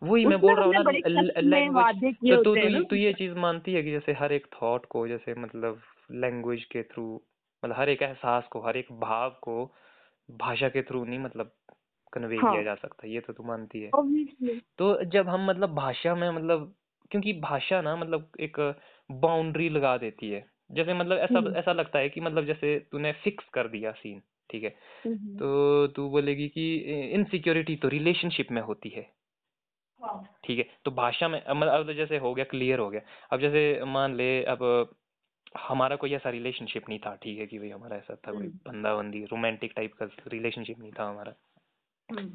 वही 0.04 0.26
मैं 0.26 0.39
बोल 0.41 0.56
रहा 0.56 0.66
हूँ 0.66 0.74
ना 0.74 1.41
लैंग्वेज 1.41 2.16
तो 2.30 2.43
तू 2.43 2.56
तू 2.56 2.84
तू 2.84 2.95
ये 2.95 3.14
चीज़ 3.14 3.34
मानती 3.34 3.74
है 3.74 3.84
कि 3.84 3.91
जैसे 3.91 4.14
हर 4.14 4.34
एक 4.34 4.47
थॉट 4.62 4.86
को 4.86 5.08
जैसे 5.08 5.34
मतलब 5.34 5.82
लैंग्वेज 6.12 6.64
के 6.64 6.84
थ्रू 6.84 7.22
मतलब 7.66 7.76
हर 7.78 7.89
एक 7.89 8.01
एहसास 8.01 8.47
को 8.51 8.62
हर 8.62 8.78
एक 8.78 8.88
भाव 8.91 9.30
को 9.30 9.76
भाषा 10.32 10.70
के 10.70 10.82
थ्रू 10.82 11.06
नहीं 11.06 11.20
मतलब 11.20 11.51
कन्वे 12.14 12.38
हाँ। 12.38 12.51
किया 12.51 12.64
जा 12.64 12.76
सकता 12.76 13.08
ये 13.08 13.20
तो 13.20 13.34
तू 13.34 13.43
मानती 13.43 13.82
है। 13.82 13.89
तो 14.78 15.04
जब 15.04 15.30
हम 15.30 15.45
मतलब 15.45 15.70
भाषा 15.70 16.16
में 16.16 16.32
मतलब 16.32 16.76
क्योंकि 17.12 17.34
भाषा 17.34 17.82
ना 17.82 17.95
मतलब 17.95 18.32
एक 18.39 18.76
बाउंड्री 19.12 19.70
लगा 19.70 19.97
देती 19.97 20.30
है 20.30 20.45
जैसे 20.72 20.93
मतलब 20.93 21.18
ऐसा 21.18 21.39
हम्म। 21.39 21.56
ऐसा 21.56 21.74
लगता 21.74 21.99
है 21.99 22.10
कि 22.10 22.22
मतलब 22.22 22.45
जैसे 22.45 22.80
तूने 22.91 23.12
फिक्स 23.12 23.45
कर 23.54 23.68
दिया 23.68 23.91
सीन 23.91 24.22
ठीक 24.49 24.64
है? 24.64 24.76
हम्म, 25.06 25.16
तो 25.16 25.88
तू 25.88 26.10
बोलेगी 26.10 26.47
कि 26.47 26.76
इनसिक्योरिटी 27.14 27.76
तो 27.76 27.88
रिलेशनशिप 27.88 28.51
में 28.51 28.62
होती 28.62 28.89
हाँ। 28.89 29.06
ठीक 30.43 30.60
है 30.60 30.66
तो 30.86 30.91
भाषा 30.91 31.28
में 31.28 31.43
मतलब 31.49 31.72
अब 31.72 31.93
जैसे 31.93 32.18
हो 32.18 32.34
गया 32.34 32.45
क्लियर 32.45 32.80
हो 32.80 32.89
गया। 32.89 33.01
अब 33.32 33.39
जैसे 33.39 33.86
मान 33.86 34.16
ले 34.16 34.43
अब 34.43 34.95
हमारा 35.58 35.95
कोई 35.95 36.14
ऐसा 36.14 36.30
रिलेशनशिप 36.30 36.89
नहीं 36.89 36.99
था 36.99 37.16
ठीक 37.16 37.39
है 37.39 37.47
कि 37.47 37.60
भाई 37.60 37.70
हमारा 37.70 37.97
ऐसा 37.97 38.16
था 38.16 38.32
कोई। 38.32 38.47
बंदा 38.47 38.95
बंदी 38.95 39.24
रोमांटिक 39.26 39.74
टाइप 39.76 39.93
का 39.93 40.10
रिलेशनशिप 40.28 40.80
नहीं 40.80 40.91
था 40.99 41.10
हमारा। 41.10 41.34
हम्म, 42.12 42.34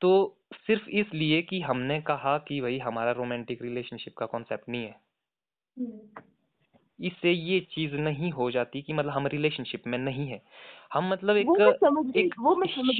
तो 0.00 0.38
सिर्फ़ 0.54 0.88
इसलिए 0.88 1.42
कि 1.42 1.60
हमने 1.60 2.00
कहा 2.00 2.38
कि 2.38 2.60
भाई 2.60 2.78
हमारा 2.78 3.12
रोमांटिक 3.12 3.62
रिलेशनशिप 3.62 4.16
का 4.16 4.26
कॉन्सेप्ट 4.26 4.68
नहीं 4.68 4.84
है। 4.84 5.00
हम्म। 5.78 6.22
इससे 7.00 7.32
ये 7.32 7.60
चीज़ 7.60 7.94
नहीं 7.94 8.30
हो 8.30 8.50
जाती 8.50 8.82
कि 8.82 8.92
मतलब 8.92 9.10
हम 9.10 9.26
रिलेशनशिप 9.26 9.82
में 9.86 9.98
नहीं 9.98 10.28
है। 10.28 10.42
हम 10.92 11.08
मतलब 11.08 11.36
एक 11.36 11.48
एक 12.16 12.34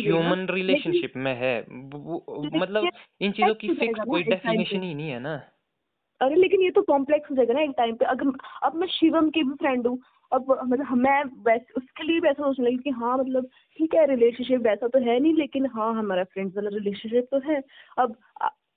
ह्यूमन 0.01 0.47
रिलेशनशिप 0.51 1.13
में 1.17 1.35
है। 1.35 1.61
वो- 1.71 2.45
लेकिन 2.45 2.61
मतलब 2.61 2.91
इन 3.21 3.33
चीज़ों 3.33 3.55
की 3.55 3.69
फिक्स 3.69 4.01
कोई 4.09 4.23
डेफिनेशन 4.23 4.83
ही 4.83 4.95
नहीं 4.95 5.11
है 5.11 5.21
ना। 5.21 5.43
अरे 6.21 6.35
लेकिन 6.35 6.61
ये 6.61 6.71
तो 6.71 6.83
कॉम्प्लेक्स 6.83 7.31
हो 7.31 7.37
जाएगा 7.37 7.55
ना 7.55 7.61
एक 7.61 7.71
टाइम 7.77 7.95
पे। 7.95 8.05
अगर 8.05 8.33
अब 8.63 8.75
मैं 8.75 8.87
शिवम 8.87 9.31
की 9.31 9.43
भी 9.43 9.55
फ्रेंड 9.55 9.87
हूँ 9.87 10.03
अब 10.33 10.61
मतलब 10.65 10.87
मैं 10.93 11.25
वैसे 11.25 11.73
उसके 11.77 12.03
लिए 12.03 12.21
भी 12.21 12.29
ऐसा 12.29 12.43
सोचने 12.43 12.67
लगी 12.67 12.77
कि 12.77 12.91
हाँ 12.91 13.19
मतलब 13.19 13.49
ठीक 13.79 13.95
है 13.95 14.07
रिलेशनशिप 14.07 14.61
वैसा 14.61 14.89
तो 14.89 14.99
है 14.99 15.21
नहीं 15.21 15.35
लेकिन 15.35 15.67
हाँ 15.67 15.95
हमारा 15.95 16.25
फ्रेंड्स 16.25 16.57
वाला 16.57 16.71
रिलेशनशिप 16.73 17.29
तो 17.31 17.39
है। 17.39 17.63
अब 17.99 18.17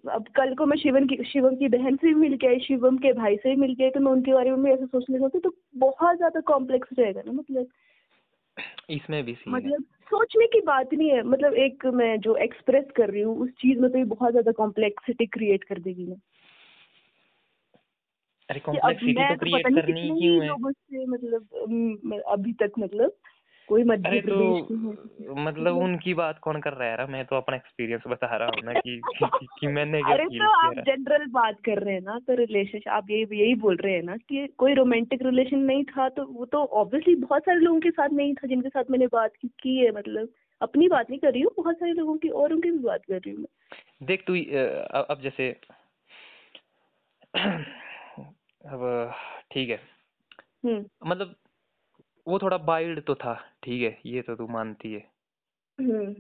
अब 0.03 0.25
कल 0.35 0.53
को 0.55 0.65
मैं 0.65 0.77
शिवम 0.77 1.05
की 1.07 1.23
शिवम 1.23 1.55
की 1.55 1.67
बहन 1.67 1.95
से 1.95 2.07
भी 2.07 2.13
मिल 2.13 2.35
के 2.37 2.47
आई 2.47 2.59
शिवम 2.59 2.97
के 2.97 3.11
भाई 3.13 3.35
से 3.35 3.49
भी 3.49 3.55
मिल 3.55 3.75
के 3.75 3.83
आई 3.83 3.89
तो 3.89 3.99
मैं 3.99 4.11
उनके 4.11 4.33
बारे 4.33 4.51
में 4.51 4.71
ऐसा 4.71 4.85
सोचने 4.85 5.17
लगती 5.17 5.39
तो 5.39 5.53
बहुत 5.77 6.17
ज़्यादा 6.17 6.39
कॉम्प्लेक्स 6.39 6.89
हो 6.91 7.01
जाएगा 7.01 7.21
ना 7.25 7.31
मतलब 7.31 7.67
इसमें 8.89 9.23
भी 9.23 9.37
मतलब 9.47 9.83
सोचने 10.07 10.45
की 10.47 10.61
बात 10.61 10.93
नहीं 10.93 11.09
है 11.09 11.21
मतलब 11.23 11.53
एक 11.59 11.85
मैं 11.93 12.19
जो 12.19 12.35
एक्सप्रेस 12.35 12.85
कर 12.95 13.09
रही 13.09 13.21
हूँ 13.21 13.37
उस 13.37 13.49
चीज़ 13.51 13.79
में 13.79 13.91
तो 13.91 13.97
ये 13.97 14.03
बहुत 14.05 14.31
ज़्यादा 14.31 14.51
कॉम्प्लेक्सिटी 14.51 15.25
क्रिएट 15.27 15.63
कर 15.63 15.79
देगी 15.79 16.07
ना 16.07 16.15
अरे 18.49 18.59
कॉम्प्लेक्सिटी 18.59 19.13
तो 19.13 19.33
तो 19.33 19.39
क्रिएट 19.39 19.67
करनी 19.67 20.09
क्यों 20.19 20.41
है 20.41 20.47
लोगों 20.47 20.71
से 20.71 21.05
मतलब 21.05 22.21
अभी 22.27 22.53
तक 22.53 22.79
मतलब 22.79 23.15
कोई 23.67 23.83
मध्य 23.83 24.21
प्रदेश 24.21 24.67
तो 24.69 25.35
मतलब 25.35 25.77
उनकी 25.77 26.13
बात 26.13 26.39
कौन 26.39 26.61
कर 26.61 26.73
रहा 26.73 26.89
है 26.89 27.11
मैं 27.11 27.25
तो 27.25 27.35
अपना 27.35 27.55
एक्सपीरियंस 27.55 28.01
बता 28.07 28.35
रहा 28.37 28.47
हूँ 28.47 28.63
ना 28.63 28.73
कि 28.73 29.01
कि, 29.19 29.25
कि, 29.25 29.47
कि 29.59 29.67
मैंने 29.67 30.03
क्या 30.03 30.13
अरे 30.13 30.25
तो 30.25 30.49
आप 30.49 30.73
जनरल 30.73 31.25
बात 31.25 31.57
कर 31.65 31.83
रहे 31.83 31.93
हैं 31.93 32.01
ना 32.01 32.19
तो 32.19 32.35
रिलेशनशिप 32.35 32.87
आप 32.87 33.09
यही 33.09 33.39
यही 33.41 33.55
बोल 33.55 33.75
रहे 33.75 33.93
हैं 33.93 34.03
ना 34.03 34.17
कि 34.17 34.47
कोई 34.47 34.73
रोमांटिक 34.73 35.21
रिलेशन 35.21 35.59
नहीं 35.59 35.83
था 35.83 36.09
तो 36.09 36.25
वो 36.25 36.45
तो 36.45 36.63
ऑब्वियसली 36.63 37.15
बहुत 37.15 37.41
सारे 37.41 37.59
लोगों 37.59 37.79
के 37.79 37.91
साथ 37.91 38.09
नहीं 38.09 38.33
था 38.33 38.47
जिनके 38.47 38.69
साथ 38.69 38.83
मैंने 38.91 39.07
बात 39.07 39.31
की, 39.41 39.47
की 39.47 39.77
है 39.77 39.91
मतलब 39.91 40.29
अपनी 40.61 40.87
बात 40.87 41.09
नहीं 41.09 41.19
कर 41.19 41.31
रही 41.31 41.41
हूँ 41.41 41.51
बहुत 41.57 41.75
सारे 41.75 41.91
लोगों 41.91 42.17
की 42.17 42.29
और 42.29 42.53
उनकी 42.53 42.71
भी 42.71 42.77
बात 42.77 43.01
कर 43.05 43.15
रही 43.15 43.31
हूँ 43.31 43.39
मैं। 43.39 43.77
देख 44.03 44.23
तू 44.27 44.33
अब 45.01 45.17
जैसे 45.23 45.59
अब 48.65 49.13
ठीक 49.51 49.69
है। 49.69 49.79
हम्म। 50.65 50.85
मतलब 51.07 51.35
वो 52.27 52.39
थोड़ा 52.39 52.57
बाइल्ड 52.57 53.03
तो 53.03 53.15
था 53.15 53.33
ठीक 53.63 53.81
है 53.83 53.99
ये 54.05 54.21
तो 54.21 54.35
तू 54.35 54.47
मानती 54.47 54.93
है। 54.93 54.99
हम्म। 55.79 56.13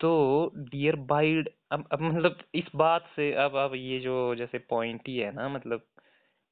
तो 0.00 0.52
डियर 0.56 0.96
बाइल्ड 0.96 1.48
अब 1.72 1.86
अब 1.92 2.00
मतलब 2.00 2.38
इस 2.54 2.64
बात 2.76 3.08
से 3.16 3.32
अब 3.34 3.56
अब 3.56 3.74
ये 3.74 4.00
जो 4.00 4.34
जैसे 4.34 4.58
पॉइंट 4.58 5.08
ही 5.08 5.16
है 5.18 5.32
ना 5.32 5.48
मतलब 5.48 5.86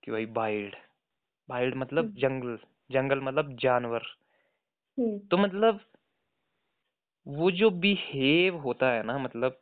कि 0.03 0.11
भाई 0.11 0.27
बाइल्ड 0.27 0.77
बाइल्ड 1.49 1.75
मतलब 1.75 2.05
हम्म। 2.05 2.15
जंगल 2.15 2.59
जंगल 2.91 3.21
मतलब 3.21 3.57
जानवर। 3.57 4.03
हम्म। 4.99 5.19
तो 5.19 5.37
मतलब 5.37 5.81
वो 7.27 7.51
जो 7.51 7.71
बिहेव 7.71 8.57
होता 8.57 8.91
है 8.91 9.03
ना 9.03 9.19
मतलब 9.19 9.61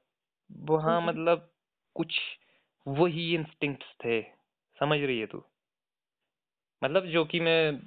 वहाँ। 0.51 1.01
मतलब 1.01 1.51
कुछ 1.95 2.21
वही 2.87 3.35
इंस्टिंक्ट्स 3.35 3.87
थे 4.05 4.23
समझ 4.79 4.99
रही 5.01 5.19
है 5.21 5.27
तू? 5.27 5.43
मतलब 6.83 7.07
जो 7.07 7.25
कि 7.25 7.41
मैं 7.41 7.81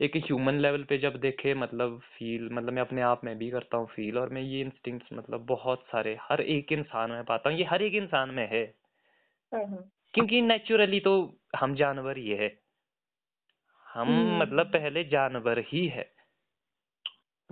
एक 0.00 0.16
ह्यूमन 0.16 0.54
लेवल 0.54 0.82
पे 0.84 0.98
जब 0.98 1.16
देखे 1.16 1.54
मतलब 1.54 2.00
फील 2.18 2.48
मतलब 2.52 2.72
मैं 2.72 2.82
अपने 2.82 3.02
आप 3.02 3.24
में 3.24 3.38
भी 3.38 3.50
करता 3.50 3.76
हूँ 3.76 3.86
फील 3.86 4.18
और 4.18 4.28
मैं 4.28 4.42
ये 4.42 4.60
इंस्टिंक्ट्स 4.60 5.08
मतलब 5.12 5.46
बहुत 5.46 5.82
सारे 5.82 6.18
हर 6.22 6.40
एक 6.40 6.72
इंसान 6.72 7.10
में 7.10 7.24
पाता 7.24 7.50
हूँ 7.50 7.58
ये 7.58 7.64
हर 7.64 7.82
एक 7.82 7.94
इंसान 7.94 8.30
में 8.30 8.48
है। 8.50 8.64
हाँ 9.52 9.66
हाँ। 9.66 9.90
क्योंकि 10.14 10.42
नेचुरली 10.42 11.00
तो 11.00 11.40
हम 11.56 11.74
जानवर 11.74 12.18
ही 12.18 12.30
है। 12.30 12.60
हम 13.94 14.08
हम्म। 14.08 14.40
मतलब 14.42 14.66
पहले 14.66 15.04
जानवर 15.04 15.58
ही 15.58 15.86
है। 15.86 16.14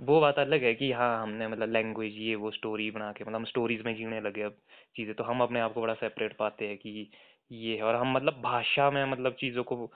वो 0.01 0.19
बात 0.21 0.39
अलग 0.39 0.63
है 0.63 0.73
कि 0.73 0.91
हाँ 0.91 1.23
हमने 1.23 1.47
मतलब 1.47 1.71
लैंग्वेज 1.71 2.13
ये 2.17 2.35
वो 2.35 2.51
स्टोरी 2.51 2.91
बना 2.91 3.11
के 3.11 3.23
मतलब 3.23 3.35
हम 3.35 3.45
स्टोरीज 3.45 3.81
में 3.81 3.95
जीने 3.95 4.21
लगे 4.21 4.41
अब 4.41 4.57
चीज़ें 4.95 5.15
तो 5.15 5.23
हम 5.23 5.41
अपने 5.41 5.59
आप 5.59 5.73
को 5.73 5.81
बड़ा 5.81 5.93
सेपरेट 5.93 6.37
पाते 6.37 6.67
हैं 6.67 6.77
कि 6.77 7.11
ये 7.51 7.75
है 7.75 7.83
और 7.83 7.95
हम 7.95 8.13
मतलब 8.13 8.41
भाषा 8.41 8.91
में 8.91 9.05
मतलब 9.05 9.33
चीज़ों 9.33 9.63
को 9.63 9.91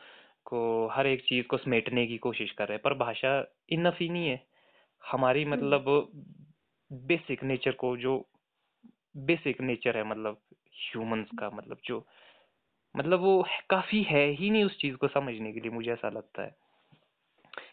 को 0.48 0.88
हर 0.88 1.08
एक 1.08 1.22
चीज़ 1.22 1.48
को 1.48 1.58
समेटने 1.58 2.08
की 2.08 2.18
कोशिश 2.18 2.52
कर 2.52 2.68
रहे 2.68 2.76
हैं 2.76 2.82
पर 2.84 2.94
भाषा 2.94 3.32
इनफ 3.70 3.98
ही 4.02 4.10
नहीं 4.10 4.28
है। 4.28 4.44
हमारी 5.04 5.46
मतलब 5.46 5.86
बेसिक 6.92 7.44
नेचर 7.44 7.72
को 7.72 7.98
जो 7.98 8.18
बेसिक 9.18 9.62
नेचर 9.62 9.98
है 9.98 10.04
मतलब 10.04 10.42
ह्यूमंस 10.82 11.32
का 11.40 11.50
मतलब 11.50 11.78
जो 11.86 12.06
मतलब 12.96 13.20
वो 13.20 13.42
काफ़ी 13.70 14.02
है 14.04 14.26
ही 14.32 14.50
नहीं 14.50 14.64
उस 14.64 14.78
चीज़ 14.78 14.96
को 14.96 15.08
समझने 15.08 15.54
के 15.54 15.60
लिए 15.60 15.72
मुझे 15.72 15.92
ऐसा 15.92 16.10
लगता 16.10 16.44
है। 16.44 16.56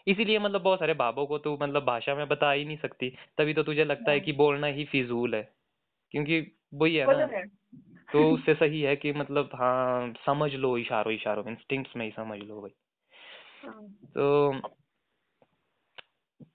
इसीलिए 0.06 0.38
मतलब 0.38 0.62
बहुत 0.62 0.78
सारे 0.78 0.94
बाबों 0.94 1.26
को 1.26 1.38
तू 1.38 1.58
मतलब 1.62 1.84
भाषा 1.84 2.14
में 2.14 2.28
बता 2.28 2.50
ही 2.52 2.64
नहीं 2.64 2.76
सकती 2.76 3.10
तभी 3.38 3.54
तो 3.54 3.62
तुझे 3.62 3.84
लगता 3.84 4.12
है 4.12 4.20
कि 4.20 4.32
बोलना 4.32 4.66
ही 4.66 4.84
फिजूल 4.84 5.34
है 5.34 5.42
क्योंकि 6.14 6.40
वही 6.74 6.96
है 6.96 7.06
ना। 7.06 7.26
तो 8.14 8.24
तो 8.24 8.34
उससे 8.34 8.54
सही 8.54 8.80
है 8.82 8.96
कि 8.96 9.12
मतलब 9.12 9.50
हाँ 9.54 10.12
समझ 10.26 10.50
लो 10.54 10.76
इशारों 10.78 11.12
इशारों 11.12 11.44
इंस्टिंक्ट्स 11.50 11.96
में 11.96 12.04
ही 12.06 12.10
समझ 12.12 12.38
लो 12.40 12.60
भाई। 12.60 12.74
हाँ। 13.62 13.88
तो 14.14 14.52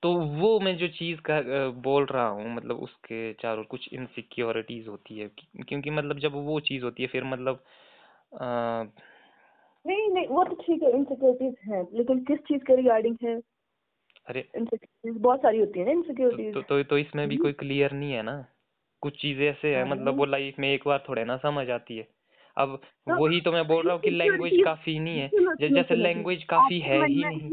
तो 0.04 0.14
वो 0.40 0.60
मैं 0.60 0.76
जो 0.78 0.88
चीज़ 0.88 1.20
का 1.22 1.40
बोल 1.82 2.06
रहा 2.06 2.28
हूँ 2.28 2.56
मतलब 2.56 2.80
उसके 2.80 3.34
चारों 3.34 3.64
कुछ 3.64 3.88
इनसिक्योरिटीज 3.94 4.88
होती 4.88 5.20
है 5.20 5.28
क्योंकि 5.64 5.90
मतलब 5.90 6.20
जब 6.20 6.34
वो 6.46 6.60
चीज़ 6.60 6.84
होती 6.84 7.04
है 7.04 7.10
फिर 7.10 7.24
मतलब 7.24 7.64
अ, 8.34 8.46
नहीं 9.86 10.10
नहीं 10.10 10.28
वो 10.28 10.44
तो 10.44 10.56
ठीक 10.56 10.84
है 10.84 10.92
इनसिक्योरिटीज 10.92 11.56
है 11.70 11.84
लेकिन 11.98 12.20
किस 12.26 12.40
चीज़ 12.40 12.64
के 12.64 12.76
रिगार्डिंग 12.76 13.18
है? 13.24 13.36
अरे 14.28 14.40
इनसिक्योरिटीज 14.58 15.22
बहुत 15.22 15.40
सारी 15.40 15.60
होती 15.60 15.80
है 15.80 15.86
ना 15.86 15.92
तो, 15.92 15.98
इनसिक्योरिटीज 15.98 16.54
तो, 16.54 16.62
तो, 16.62 16.84
तो 16.84 16.98
इसमें 16.98 17.28
भी 17.28 17.38
कोई 17.38 17.54
क्लियर 17.54 17.92
नहीं 17.94 18.12
है 18.14 18.22
ना? 18.24 18.38
कुछ 19.02 19.22
चीज़ें 19.22 19.46
ऐसे 19.50 19.76
है 19.76 19.86
मतलब 19.86 20.18
वो 20.18 20.26
लाइफ 20.26 20.56
में 20.60 20.74
एक 20.74 20.84
बार 20.88 21.04
थोड़े 21.10 21.24
ना 21.26 21.38
समझ 21.38 21.70
आती 21.70 21.98
है। 21.98 22.08
अब 22.58 22.80
तो 23.08 23.16
वही 23.24 23.42
तो 23.42 23.52
मैं 23.52 23.68
बोल 23.68 23.84
रहा 23.86 23.94
हूँ 23.94 24.02
कि 24.04 24.10
लैंग्वेज 24.10 24.62
काफ़ी 24.64 25.00
नहीं 25.00 25.20
है। 25.20 25.28
सुनो, 25.30 25.54
जैसे 25.70 25.96
लैंग्वेज 25.96 26.44
काफ़ी 26.44 26.80
है 26.80 27.06
ही 27.08 27.24
नहीं। 27.26 27.52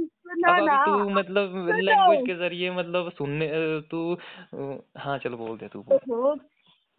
अब 0.48 0.60
अभी 0.60 0.77
तू 0.78 1.09
मतलब 1.09 1.68
लैंग्वेज 1.81 2.27
के 2.27 2.35
ज़रिए 2.35 2.70
मतलब 2.70 3.10
सुनने 3.12 3.48
तू 3.90 4.16
हाँ 4.98 5.18
चलो 5.18 5.36
बोल 5.36 5.56
दे 5.59 5.68
तू 5.68 5.85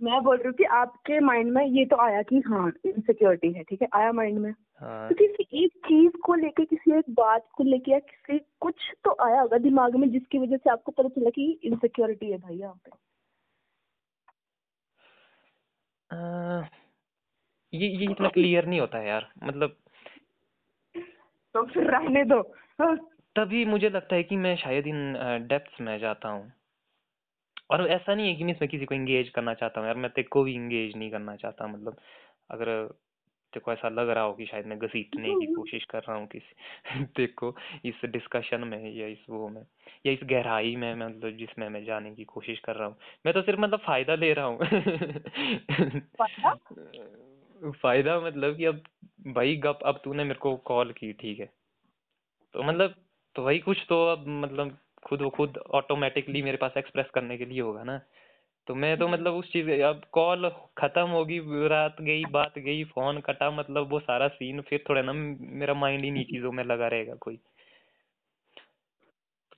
मैं 0.02 0.22
बोल 0.24 0.38
रही 0.38 0.48
हूँ 0.48 0.53
कि 0.53 0.64
आपके 0.64 1.19
माइंड 1.19 1.52
में 1.52 1.65
ये 1.65 1.86
तो 1.86 1.95
आया 1.95 2.22
कि 2.22 2.41
हाँ 2.48 2.72
इनसिक्योरिटी 2.86 3.52
है 3.53 3.64
ठीक 3.64 3.82
है? 3.82 3.88
आया 3.95 4.11
माइंड 4.11 4.40
में। 4.40 4.53
हाँ। 4.82 5.10
तो 5.10 5.15
किसी 5.15 5.65
एक 5.65 5.72
चीज़ 5.72 6.18
को 6.18 6.36
लेके 6.36 6.65
किसी 6.65 6.98
एक 6.98 7.10
बात 7.10 7.48
को 7.56 7.64
लेके 7.64 7.91
या 7.91 7.99
किसी 7.99 8.40
कुछ 8.61 8.76
तो 9.03 9.15
आया 9.22 9.41
होगा 9.41 9.57
दिमाग 9.57 9.95
में 9.95 10.10
जिसकी 10.11 10.38
वजह 10.38 10.57
से 10.57 10.69
आपको 10.69 10.91
पता 10.91 11.10
चला 11.10 11.30
कि 11.30 11.60
इनसिक्योरिटी 11.64 12.32
है 12.32 12.38
भाई 12.38 12.56
यहाँ 12.56 12.74
पे। 12.74 12.91
ये 16.11 17.88
ये 17.88 18.11
इतना 18.11 18.29
क्लियर 18.29 18.65
नहीं 18.65 18.79
होता 18.79 18.97
है 18.97 19.07
यार 19.07 19.29
मतलब 19.43 19.75
तो 21.55 21.65
फिर 21.65 21.89
रहने 21.91 22.23
दो 22.23 22.39
हाँ। 22.81 22.95
तभी 23.35 23.65
मुझे 23.65 23.89
लगता 23.89 24.15
है 24.15 24.23
कि 24.23 24.35
मैं 24.35 24.55
शायद 24.55 24.88
इन 24.88 25.13
डेप्थ्स 25.47 25.81
में 25.81 25.97
जाता 25.99 26.29
हूँ 26.29 26.51
और 27.69 27.88
ऐसा 27.88 28.15
नहीं 28.15 28.27
है 28.27 28.35
कि 28.35 28.43
मैं 28.43 28.53
इसमें 28.53 28.69
किसी 28.69 28.85
को 28.85 28.95
इंगेज 28.95 29.29
करना 29.29 29.53
चाहता 29.53 29.79
हूँ 29.79 29.88
यार 29.88 29.97
मैं 29.97 30.11
तेरे 30.11 30.27
को 30.27 30.43
भी 30.43 30.53
इंगेज 30.53 30.95
नहीं 30.95 31.11
करना 31.11 31.35
चाहता 31.35 31.67
मतलब 31.67 31.97
अगर 32.51 32.69
तेरे 33.57 33.63
को 33.65 33.73
ऐसा 33.73 33.89
लग 33.89 34.09
रहा 34.09 34.23
हो 34.23 34.34
कि 34.34 34.45
शायद 34.45 34.65
मैं 34.65 34.79
घसीटने 34.79 35.29
की 35.29 35.45
कोशिश 35.55 35.84
कर 35.84 35.99
रहा 35.99 36.15
हूँ 36.15 36.27
किसी 36.27 37.27
को 37.27 37.55
इस 37.85 37.93
डिस्कशन 38.05 38.59
में 38.59 38.93
या 38.93 39.07
इस 39.07 39.17
वो 39.29 39.49
में 39.49 39.65
या 40.05 40.11
इस 40.11 40.19
गहराई 40.23 40.75
में 40.75 40.95
मतलब 40.95 41.31
जिसमें 41.31 41.69
मैं 41.69 41.85
जाने 41.85 42.15
की 42.15 42.23
कोशिश 42.23 42.59
कर 42.59 42.75
रहा 42.75 42.88
हूँ। 42.88 42.95
मैं 43.25 43.34
तो 43.34 43.41
सिर्फ़ 43.41 43.59
मतलब 43.59 43.79
फ़ायदा 43.79 44.15
ले 44.15 44.34
रहा 44.34 44.45
हूँ। 44.45 44.57
फ़ायदा? 47.71 48.19
मतलब 48.21 48.57
कि 48.57 48.65
अब 48.65 48.84
भाई 49.27 49.55
गप 49.55 49.79
अब 49.85 50.01
तूने 50.03 50.23
मेरे 50.23 50.39
को 50.39 50.55
कॉल 50.55 50.91
की 50.91 51.13
ठीक 51.13 51.39
है। 51.39 51.49
तो 52.53 52.63
मतलब 52.63 52.95
तो 53.35 53.43
भाई 53.43 53.59
कुछ 53.59 53.85
तो 53.89 54.07
अब 54.07 54.27
मतलब 54.27 54.77
खुद 55.03 55.21
वो 55.21 55.29
खुद 55.29 55.57
ऑटोमेटिकली 55.57 56.41
मेरे 56.41 56.57
पास 56.57 56.71
एक्सप्रेस 56.77 57.05
करने 57.13 57.38
के 57.38 57.45
लिए 57.45 57.61
होगा 57.61 57.84
ना। 57.84 58.01
तो 58.68 58.76
मैं 58.76 58.98
तो 58.98 59.07
मतलब 59.07 59.34
उस 59.34 59.52
चीज़ 59.53 59.72
अब 59.72 60.02
कॉल 60.11 60.49
खत्म 60.77 61.02
होगी 61.02 61.68
रात 61.68 61.95
गई 62.02 62.26
बात 62.26 62.60
गई 62.60 62.84
फ़ोन 62.84 63.19
कटा 63.19 63.52
मतलब 63.52 63.89
वो 63.89 63.99
सारा 63.99 64.27
सीन 64.27 64.61
फिर 64.61 64.84
थोड़ा 64.89 65.02
ना 65.02 65.14
मेरा 65.39 65.73
माइंड 65.73 66.03
ही 66.03 66.11
नहीं 66.11 66.23
चीज़ों 66.23 66.52
में 66.52 66.64
लगा 66.64 66.88
रहेगा 66.88 67.14
कोई। 67.14 67.39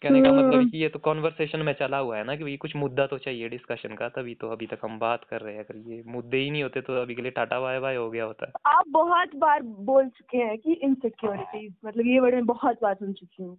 कहने 0.01 0.21
का 0.21 0.31
मतलब 0.31 0.53
हम्म। 0.53 0.69
कि 0.69 0.77
ये 0.77 0.89
तो 0.89 0.99
कॉन्वर्सेशन 0.99 1.59
में 1.59 1.73
चला 1.73 1.97
हुआ 1.97 2.17
है 2.17 2.23
ना 2.23 2.35
कि 2.35 2.43
भाई 2.43 2.57
कुछ 2.57 2.75
मुद्दा 2.75 3.07
तो 3.07 3.17
चाहिए 3.17 3.49
डिस्कशन 3.49 3.95
का 3.95 4.09
तभी 4.09 4.35
तो 4.35 4.49
अभी 4.49 4.65
तक 4.65 4.79
हम 4.83 4.99
बात 4.99 5.23
कर 5.23 5.41
रहे 5.41 5.55
हैं। 5.55 5.65
अगर 5.65 5.77
ये 5.77 6.03
मुद्दे 6.07 6.37
ही 6.37 6.51
नहीं 6.51 6.63
होते 6.63 6.81
तो 6.81 7.01
अभी 7.01 7.15
के 7.15 7.21
लिए 7.21 7.31
टाटा 7.31 7.59
बाय 7.59 7.79
बाय 7.79 7.95
हो 7.95 8.09
गया 8.11 8.23
होता। 8.23 8.51
आप 8.65 8.85
बहुत 8.87 9.35
बार 9.35 9.61
बोल 9.61 10.09
चुके 10.09 10.37
हैं 10.37 10.57
कि 10.57 10.73
इनसिक्योरिटीज 10.73 11.73
मतलब 11.85 12.05
ये 12.05 12.19
वर्ड 12.19 12.35
मैं 12.35 12.45
बहुत 12.45 12.81
बार 12.81 12.95
सुन 12.95 13.13
चुकी 13.13 13.43
हूँ। 13.43 13.57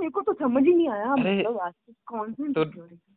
मेरे 0.00 0.10
को 0.10 0.20
तो 0.20 0.32
समझ 0.32 0.64
ही 0.64 0.74
नहीं 0.74 0.88
आया 0.88 1.16
मतलब 1.16 1.72
कौन 2.06 2.32
सी 2.32 2.52
तो-? 2.52 3.15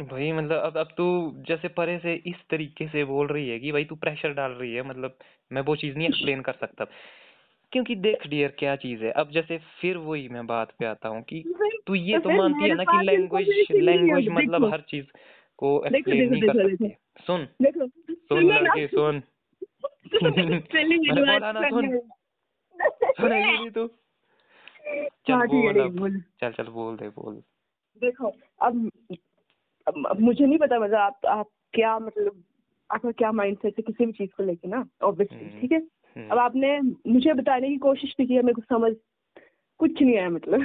भाई 0.00 0.32
मतलब 0.32 0.60
अब 0.62 0.76
अब 0.78 0.88
तू 0.96 1.32
जैसे 1.48 1.68
परे 1.68 1.98
से 1.98 2.14
इस 2.14 2.36
तरीके 2.50 2.88
से 2.88 3.04
बोल 3.04 3.26
रही 3.26 3.48
है 3.48 3.58
कि 3.58 3.72
भाई 3.72 3.84
तू 3.84 3.94
प्रेशर 3.94 4.32
डाल 4.32 4.50
रही 4.50 4.74
है 4.74 4.82
मतलब 4.82 5.18
मैं 5.52 5.62
वो 5.62 5.76
चीज़ 5.76 5.96
नहीं 5.96 6.08
एक्सप्लेन 6.08 6.40
कर 6.40 6.52
सकता 6.52 6.84
क्योंकि 7.72 7.94
देख 7.94 8.26
डियर 8.26 8.54
क्या 8.58 8.76
चीज़ 8.76 9.04
है 9.04 9.10
अब 9.10 9.30
जैसे 9.30 9.58
फिर 9.58 9.96
वही 9.96 10.28
मैं 10.28 10.46
बात 10.46 10.72
पे 10.78 10.86
आता 10.86 11.08
हूँ 11.08 11.22
कि 11.22 11.54
तू 11.86 11.94
ये 11.94 12.18
तो 12.18 12.20
तो 12.20 12.30
मानती 12.30 12.68
है 12.68 12.74
ना 12.74 12.84
कि 12.84 13.06
लैंग्वेज 13.06 13.66
लैंग्वेज 13.70 14.28
मतलब। 14.28 14.72
हर 14.72 14.80
चीज़ 14.80 15.06
को 15.56 15.84
एक्सप्लेन 15.86 16.30
नहीं 16.30 16.42
कर 16.42 16.68
देखो, 16.68 16.68
सकती। 16.68 16.88
सुन 17.26 17.48
सुन। 18.28 18.52
लड़के 18.52 18.86
सुन 18.86 19.22
बोला 20.14 21.52
ना, 21.52 21.68
सुन। 21.68 21.98
सुनेगी 23.02 23.70
तू 23.70 23.86
चल 25.28 25.78
है, 25.78 25.88
बोल। 25.88 26.20
चल 26.40 26.52
चल 26.52 26.64
बोल 26.64 26.96
दे 26.96 27.08
बोल 27.08 27.34
देखो 28.02 28.32
अब 28.60 28.90
अब 29.86 30.06
अब 30.06 30.20
मुझे 30.20 30.46
नहीं 30.46 30.58
पता 30.58 30.78
मतलब 30.78 30.96
आप 30.96 31.26
आप 31.26 31.48
क्या 31.74 31.98
मतलब 31.98 32.42
आपका 32.90 33.10
क्या 33.10 33.32
माइंडसेट 33.32 33.74
है 33.78 33.82
किसी 33.82 34.06
भी 34.06 34.12
चीज़ 34.12 34.30
को 34.36 34.42
लेके 34.42 34.68
ना 34.68 34.84
ऑब्वियसली 35.02 35.48
हम्म। 35.48 35.60
ठीक 35.60 35.72
है? 35.72 35.78
हम्म। 35.78 36.28
अब 36.28 36.38
आपने 36.38 36.80
मुझे 37.06 37.32
बताने 37.32 37.68
की 37.68 37.76
कोशिश 37.76 38.14
भी 38.18 38.26
की 38.26 38.34
है 38.34 38.42
मेरे 38.42 38.54
को 38.54 38.62
समझ 38.62 38.92
कुछ 39.78 40.02
नहीं 40.02 40.16
आया 40.18 40.30
मतलब। 40.30 40.60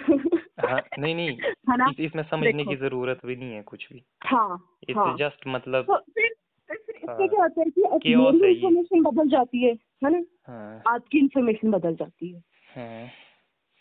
हाँ 0.65 0.81
नहीं 0.99 1.15
नहीं 1.15 1.27
है 1.37 1.89
इस, 1.91 1.99
इसमें 1.99 2.23
समझने 2.23 2.63
की 2.63 2.75
ज़रूरत 2.75 3.19
भी 3.25 3.35
नहीं 3.35 3.53
है 3.53 3.61
कुछ 3.61 3.87
भी। 3.93 4.03
हाँ 4.23 4.75
इट्स 4.89 4.97
हाँ। 4.97 5.17
जस्ट 5.17 5.47
मतलब 5.47 5.85
तो 5.85 5.97
फिर 5.97 6.29
फिर 6.69 6.95
इससे 6.95 7.11
हाँ। 7.11 7.27
क्या 7.27 7.41
होता 7.43 7.61
है 7.61 7.69
कि 7.99 8.15
मेरी 8.15 8.53
इन्फॉर्मेशन 8.53 9.01
बदल 9.03 9.29
जाती 9.29 9.63
है 9.63 9.73
है 10.03 10.09
ना? 10.09 10.23
हाँ। 10.47 10.81
आपकी 10.87 11.19
इन्फॉर्मेशन 11.19 11.71
बदल 11.71 11.95
जाती 11.95 12.31
है। 12.31 13.11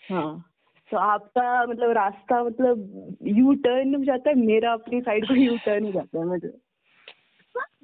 हाँ। 0.02 0.48
हाँ 0.94 1.19
तो 1.19 1.36
आपका 1.36 1.66
मतलब 1.66 1.90
रास्ता 1.90 2.44
मतलब 2.44 3.16
यू 3.23 3.55
टर्न 3.55 3.94
हो 3.94 4.05
जाता 4.05 4.31
है 4.31 4.36
मेरा 4.36 4.73
अपनी 4.73 5.01
साइड 5.01 5.28
पर 5.28 5.39
यू 5.39 5.56
टर्न 5.56 5.85
हो 5.85 5.93
जाता 5.93 6.19
है 6.19 6.24
मतलब 6.24 6.60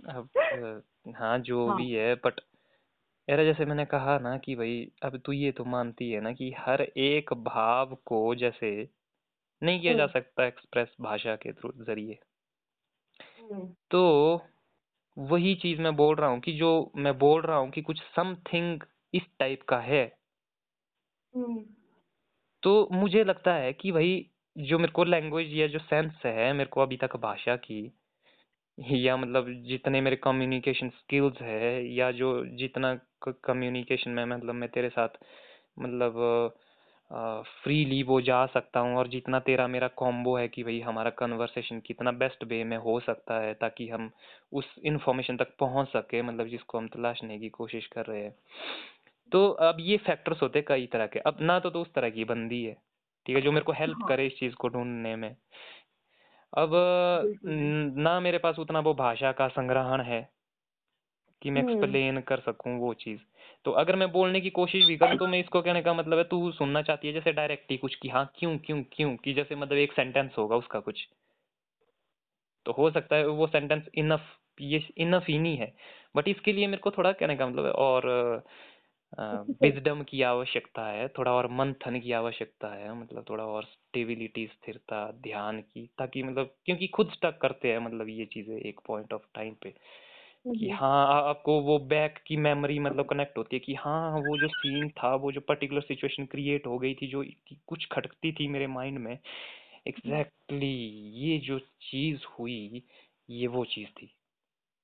अब 0.09 0.83
हाँ 1.17 1.39
जो 1.39 1.69
हाँ। 1.69 1.77
भी 1.77 1.91
है 1.93 2.15
बट 2.15 2.41
यार 3.31 3.45
जैसे 3.45 3.65
मैंने 3.65 3.85
कहा 3.85 4.19
ना 4.19 4.39
कि 4.39 4.55
भाई 4.55 4.93
अब 5.03 5.17
तू 5.17 5.33
ये 5.33 5.53
तो 5.53 5.65
मानती 5.65 6.11
है 6.11 6.21
ना 6.21 6.33
कि 6.33 6.55
हर 6.59 6.83
एक 6.83 7.33
भाव 7.33 7.95
को 8.07 8.35
जैसे 8.35 8.89
नहीं 9.63 9.81
किया 9.81 9.95
जा 9.95 10.03
हम्म। 10.03 10.13
सकता 10.13 10.47
एक्सप्रेस 10.47 10.97
भाषा 11.01 11.37
के 11.37 11.53
थ्रू 11.53 11.73
ज़रिए। 11.85 12.19
हम्म, 13.41 13.75
तो 13.91 14.43
वही 15.19 15.55
चीज़ 15.55 15.81
मैं 15.81 15.97
बोल 15.97 16.17
रहा 16.17 16.31
हूँ 16.31 16.41
कि 16.41 16.53
जो 16.53 16.93
मैं 16.97 17.19
बोल 17.19 17.43
रहा 17.43 17.57
हूँ 17.57 17.71
कि 17.71 17.83
कुछ 17.83 18.03
समथिंग 18.03 18.81
इस 19.15 19.23
टाइप 19.39 19.63
का 19.63 19.79
है। 19.79 20.17
हम्म, 21.37 21.65
तो 22.65 22.89
मुझे 22.93 23.25
लगता 23.25 23.55
है 23.55 23.73
कि 23.73 23.93
भाई, 23.93 24.27
जो 24.57 24.79
मेरे 24.79 24.93
को 24.93 25.05
लैंग्वेज 25.05 25.53
या 25.55 25.67
जो 25.69 25.79
सेंस 25.81 26.23
है, 26.27 26.53
मेरे 26.53 26.69
को 26.71 26.81
अभी 26.83 26.97
तक 26.97 27.17
भाषा 27.23 27.57
की, 27.59 27.81
या 28.79 29.17
मतलब 29.17 29.47
जितने 29.69 30.01
मेरे 30.01 30.17
कम्युनिकेशन 30.17 30.89
स्किल्स 30.91 31.41
है, 31.43 31.95
या 31.95 32.11
जो 32.13 32.31
जितना 32.59 32.95
कम्युनिकेशन 33.45 34.11
में 34.11 34.25
मतलब 34.27 34.55
मैं 34.55 34.69
तेरे 34.71 34.89
साथ 34.91 35.19
मतलब 35.79 36.55
फ्रीली 37.65 38.03
वो 38.03 38.21
जा 38.23 38.45
सकता 38.47 38.81
हूँ, 38.81 38.97
और 38.97 39.09
जितना 39.09 39.39
तेरा 39.41 39.67
मेरा 39.69 39.89
कॉम्बो 39.97 40.37
है 40.39 40.49
कि 40.49 40.63
भाई 40.65 40.81
हमारा 40.81 41.11
कन्वर्सेशन 41.19 41.81
कितना 41.87 42.13
बेस्ट 42.15 42.45
वे 42.45 42.63
में 42.65 42.77
हो 42.79 42.99
सकता 43.01 43.41
है, 43.41 43.55
ताकि 43.55 43.89
हम 43.89 44.11
उस 44.53 44.75
इंफॉर्मेशन 44.87 45.37
तक 45.37 45.55
पहुँच 45.61 45.89
सके 45.89 46.23
मतलब 46.23 46.49
जिसको 46.49 46.79
हम 46.79 46.89
तलाशने 46.89 47.39
की 47.39 47.49
कोशिश 47.51 47.87
कर 47.89 48.07
रहे 48.07 48.23
हैं। 48.23 48.35
तो 49.35 49.49
अब 49.49 49.77
ये 49.81 49.97
फैक्टर्स 49.97 50.43
होते 50.43 50.59
हैं 50.59 50.67
कई 50.69 50.87
तरह 50.87 51.07
के। 51.07 51.19
अब 51.19 51.37
ना 51.41 51.59
तो, 51.59 51.71
तो 51.71 51.81
उस 51.83 51.93
तरह 51.95 52.11
की 52.11 52.25
बंदी 52.25 52.63
है 52.65 52.77
ठीक 53.27 53.37
है 53.37 53.43
जो 53.43 53.53
मेरे 53.53 53.65
को 53.65 53.73
हेल्प 53.73 53.99
हाँ। 53.99 54.09
करे 54.09 54.27
इस 54.27 54.39
चीज़ 54.39 54.55
को 54.55 54.69
ढूँढने 54.69 55.17
में। 55.17 55.37
अब 56.53 56.71
ना 57.97 58.19
मेरे 58.21 58.39
पास 58.39 58.59
उतना 58.59 58.81
वो 58.81 58.95
भाषा 58.95 59.33
का 59.33 59.49
संग्रहण 59.49 60.01
है 60.01 60.29
कि 61.43 61.51
मैं 61.51 61.63
हम्म। 61.63 61.73
एक्सप्लेन 61.73 62.21
कर 62.21 62.41
सकूँ 62.41 62.79
वो 62.79 62.93
चीज़। 62.95 63.21
तो 63.65 63.71
अगर 63.71 63.97
मैं 63.97 64.11
बोलने 64.13 64.41
की 64.41 64.51
कोशिश 64.51 64.87
भी 64.87 64.97
करूँ 64.97 65.17
तो 65.19 65.27
मैं 65.27 65.41
इसको 65.41 65.63
कहने 65.63 65.83
का 65.83 65.95
मतलब 65.95 66.19
है 66.19 66.25
तू 66.25 66.51
सुनना 66.53 66.83
चाहती 66.83 67.09
है 67.09 67.15
जैसे 67.15 67.33
डायरेक्ट 67.33 67.71
ही 67.71 67.77
कुछ 67.77 67.95
कि 67.95 68.09
हाँ 68.09 68.25
क्यों 68.39 68.57
क्यों 68.59 68.83
क्यों? 68.93 69.17
कि 69.17 69.35
जैसे 69.35 69.57
मतलब 69.57 69.79
एक 69.79 69.93
सेंटेंस 69.93 70.31
होगा 70.39 70.57
उसका 70.57 70.81
कुछ। 70.81 71.09
तो 72.67 72.73
हो 72.73 72.91
सकता 72.91 73.17
है 73.17 73.27
वो 73.27 73.47
सेंटेंस 73.47 73.89
इनफ 73.95 74.21
ये 74.61 74.89
इनफ 74.99 75.25
ही 75.29 75.39
नहीं 75.39 75.57
है। 75.57 75.75
बट 76.17 76.29
इसके 76.29 76.53
लिए 76.53 76.67
मेरे 76.67 76.81
को 76.83 76.91
थोड़ा 76.91 77.13
कहने 77.13 77.37
का 77.37 77.47
मतलब 77.47 77.65
है 77.65 77.73
और 77.73 78.45
विजडम 79.63 80.03
की 80.03 80.21
आवश्यकता 80.23 80.87
है 80.89 81.07
थोड़ा 81.09 81.33
और 81.33 81.47
मंथन 81.53 81.99
की 82.01 82.13
आवश्यकता 82.13 82.69
है 82.75 82.95
मतलब 82.95 83.25
थोड़ा 83.31 83.45
और 83.47 83.65
स्टेबिलिटी 83.65 84.47
स्थिरता 84.47 85.01
ध्यान 85.23 85.61
की 85.63 85.87
ताकि 85.99 86.23
मतलब 86.23 86.55
क्योंकि 86.65 86.87
खुद 86.89 87.11
स्टक 87.13 87.39
करते 87.43 87.73
हैं 87.73 87.79
मतलब 87.81 88.09
ये 88.11 88.25
चीज़ें 88.27 88.57
एक 88.59 88.81
पॉइंट 88.87 89.13
ऑफ़ 89.13 89.23
टाइम 89.35 89.55
पे 89.63 89.75
कि 90.55 90.71
हाँ 90.73 91.07
आपको 91.23 91.61
वो 91.63 91.79
बैक 91.89 92.19
की 92.27 92.37
मेमोरी 92.39 92.79
मतलब 92.81 93.07
कनेक्ट 93.07 93.39
होती 93.39 93.57
है 93.57 93.61
कि 93.61 93.75
हाँ 93.77 94.19
वो 94.21 94.37
जो 94.39 94.49
सीन 94.51 94.89
था 94.99 95.15
वो 95.17 95.33
जो 95.33 95.41
पर्टिकुलर 95.43 95.81
सिचुएशन 95.83 96.27
क्रिएट 96.27 96.67
हो 96.67 96.79
गई 96.79 96.95
थी 96.95 97.09
जो 97.09 97.25
कुछ 97.69 97.87
खटकती 97.93 98.33
थी 98.35 98.49
मेरे 98.49 98.67
माइंड 98.69 98.99
में 98.99 99.13
एग्जैक्टली 99.87 100.59
exactly, 100.61 101.25
ये 101.25 101.39
जो 101.41 101.59
चीज़ 101.83 102.27
हुई 102.31 102.85
ये 103.31 103.47
वो 103.49 103.65
चीज़ 103.67 103.89
थी। 103.93 104.15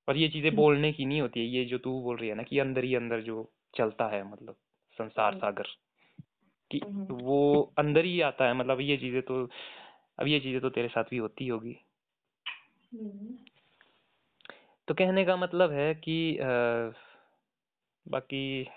और 0.09 0.17
ये 0.17 0.29
चीज़ें 0.31 0.55
बोलने 0.55 0.93
की 0.93 1.07
नहीं 1.07 1.21
होती 1.21 1.41
है 1.41 1.47
ये 1.49 1.65
जो 1.67 1.79
तू 1.81 2.01
बोल 2.03 2.17
रही 2.17 2.29
है 2.29 2.35
ना 2.35 2.43
कि 2.45 2.59
अंदर 2.59 2.85
ही 2.85 2.95
अंदर 2.97 3.23
जो 3.23 3.43
चलता 3.75 4.07
है 4.09 4.23
मतलब 4.25 4.57
संसार 4.99 5.31
हम्म। 5.31 5.41
सागर 5.41 5.67
कि 6.71 6.81
हम्म। 6.85 7.15
वो 7.15 7.61
अंदर 7.79 8.05
ही 8.05 8.21
आता 8.21 8.45
है 8.45 8.55
मतलब 8.55 8.81
ये 8.81 8.97
चीज़ें 8.97 9.23
तो 9.23 9.45
अब 10.19 10.27
ये 10.27 10.41
चीज़ें 10.41 10.61
तो 10.61 10.71
तेरे 10.71 10.89
साथ 10.89 11.05
भी 11.05 11.17
होती 11.17 11.47
होगी 11.49 11.77
हम्म। 12.93 13.37
तो 14.89 14.95
कहने 14.95 15.25
का 15.25 15.37
मतलब 15.37 15.73
है 15.73 15.95
कि 15.95 16.37
अ, 16.37 16.93
बाकी 18.07 18.69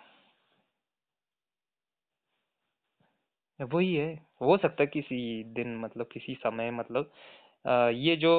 वही 3.59 3.93
है 3.95 4.13
हो 4.41 4.57
सकता 4.57 4.83
है 4.83 4.87
किसी 4.87 5.43
दिन 5.53 5.75
मतलब 5.77 6.07
किसी 6.11 6.33
समय 6.35 6.71
मतलब 6.71 7.11
अ, 7.65 7.89
ये 7.89 8.15
जो 8.15 8.33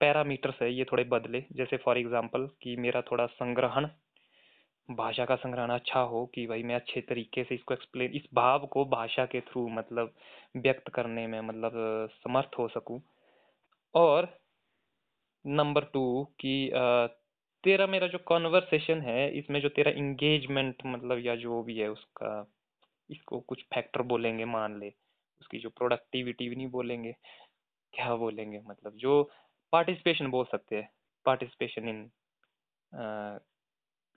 पैरामीटर्स 0.00 0.62
है 0.62 0.72
ये 0.72 0.84
थोड़े 0.84 1.04
बदले 1.04 1.44
जैसे 1.52 1.76
फॉर 1.76 1.98
एग्जांपल 1.98 2.48
कि 2.62 2.76
मेरा 2.76 3.02
थोड़ा 3.02 3.26
संग्रहण 3.26 3.86
भाषा 4.88 5.24
का 5.24 5.34
संग्रहण 5.36 5.70
अच्छा 5.70 6.00
हो 6.02 6.24
कि 6.34 6.46
भाई 6.46 6.62
मैं 6.62 6.74
अच्छे 6.74 7.00
तरीके 7.00 7.44
से 7.44 7.54
इसको 7.54 7.74
एक्सप्लेन 7.74 8.12
इस 8.12 8.22
भाव 8.34 8.66
को 8.66 8.84
भाषा 8.90 9.24
के 9.26 9.40
थ्रू 9.40 9.68
मतलब 9.70 10.12
व्यक्त 10.56 10.88
करने 10.94 11.26
में 11.26 11.40
मतलब 11.40 11.72
समर्थ 12.14 12.58
हो 12.58 12.68
सकूँ। 12.68 13.00
और 13.94 14.28
नंबर 15.44 15.84
टू 15.84 16.02
कि 16.40 16.70
तेरा 17.64 17.86
मेरा 17.86 18.06
जो 18.08 18.18
कॉन्वर्सेशन 18.26 19.00
है, 19.02 19.30
इसमें 19.38 19.60
जो 19.60 19.68
तेरा 19.68 19.90
इंगेजमेंट 19.92 20.82
मतलब 20.86 21.18
या 21.26 21.36
जो 21.36 21.62
भी 21.62 21.78
है 21.78 21.88
उसका, 21.90 22.46
इसको 23.10 23.40
कुछ 23.40 23.62
फैक्टर 23.74 24.02
बोलेंगे, 24.04 24.44
मान 24.46 24.78
ले। 24.80 24.92
उसकी 25.40 25.58
जो 25.58 25.70
प्रोडक्टिविटी 25.70 26.48
भी 26.48 26.56
नहीं 26.56 26.68
बोलेंगे, 26.70 27.14
क्या 27.92 28.14
बोलेंगे 28.16 28.60
मतलब? 28.66 28.96
जो 28.96 29.22
पार्टिसिपेशन 29.72 30.30
बोल 30.30 30.44
सकते 30.52 30.76
हैं। 30.76 30.90
Participation 31.26 31.88
in 31.88 32.08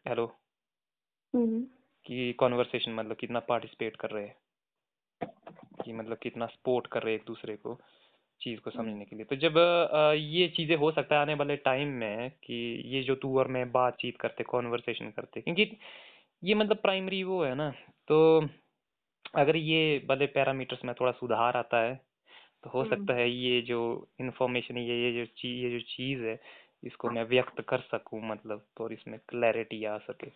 hello. 0.05 0.31
कि 1.35 2.33
कॉन्वर्सेशन 2.33 2.93
मतलब 2.93 3.15
कितना 3.15 3.39
पार्टिसिपेट 3.39 3.95
कर 3.95 4.09
रहे 4.09 4.23
हैं। 4.23 4.35
कि 5.85 5.93
मतलब 5.93 6.17
कितना 6.17 6.45
सपोर्ट 6.45 6.87
कर 6.87 7.03
रहे 7.03 7.13
हैं 7.13 7.19
एक 7.19 7.25
दूसरे 7.27 7.55
को 7.55 7.77
चीज़ 8.41 8.59
को 8.59 8.71
समझने 8.71 9.05
के 9.05 9.15
लिए। 9.15 9.25
तो 9.25 9.35
जब 9.35 9.57
ये 10.17 10.47
चीज़ें 10.47 10.75
हो 10.75 10.91
सकता 10.91 11.15
है 11.15 11.21
आने 11.21 11.33
वाले 11.33 11.55
टाइम 11.55 11.87
में 11.87 12.29
कि 12.43 12.55
ये 12.85 13.03
जो 13.03 13.15
तू 13.15 13.37
और 13.39 13.47
मैं 13.47 13.71
बातचीत 13.71 14.17
करते 14.17 14.43
कॉन्वर्सेशन 14.43 15.09
करते 15.09 15.41
क्योंकि 15.41 15.69
ये 16.43 16.55
मतलब 16.55 16.77
प्राइमरी 16.77 17.23
वो 17.23 17.43
है 17.43 17.53
ना। 17.55 17.69
तो 18.07 18.17
अगर 19.35 19.55
ये 19.55 19.97
वाले 20.09 20.25
पैरामीटर्स 20.25 20.85
में 20.85 20.93
थोड़ा 20.99 21.11
सुधार 21.11 21.57
आता 21.57 21.81
है 21.81 21.95
तो 22.63 22.69
हो 22.69 22.81
हम्म। 22.81 22.89
सकता 22.89 23.13
है 23.13 23.29
ये 23.31 23.61
जो 23.61 23.79
इंफॉर्मेशन 24.21 24.77
ये 24.77 24.97
ये 25.03 25.13
जो 25.13 25.25
चीज़ 25.37 25.63
ये 25.65 25.71
जो 25.71 25.79
चीज़ 25.87 26.23
है 26.23 26.39
इसको 26.83 27.09
मैं 27.09 27.23
व्यक्त 27.23 27.61
कर 27.61 27.79
सकूँ 27.81 28.21
मतलब 28.23 28.65
और 28.81 28.93
इसमें 28.93 29.19
क्लैरिटी 29.29 29.83
आ 29.85 29.97
सके। 29.97 30.27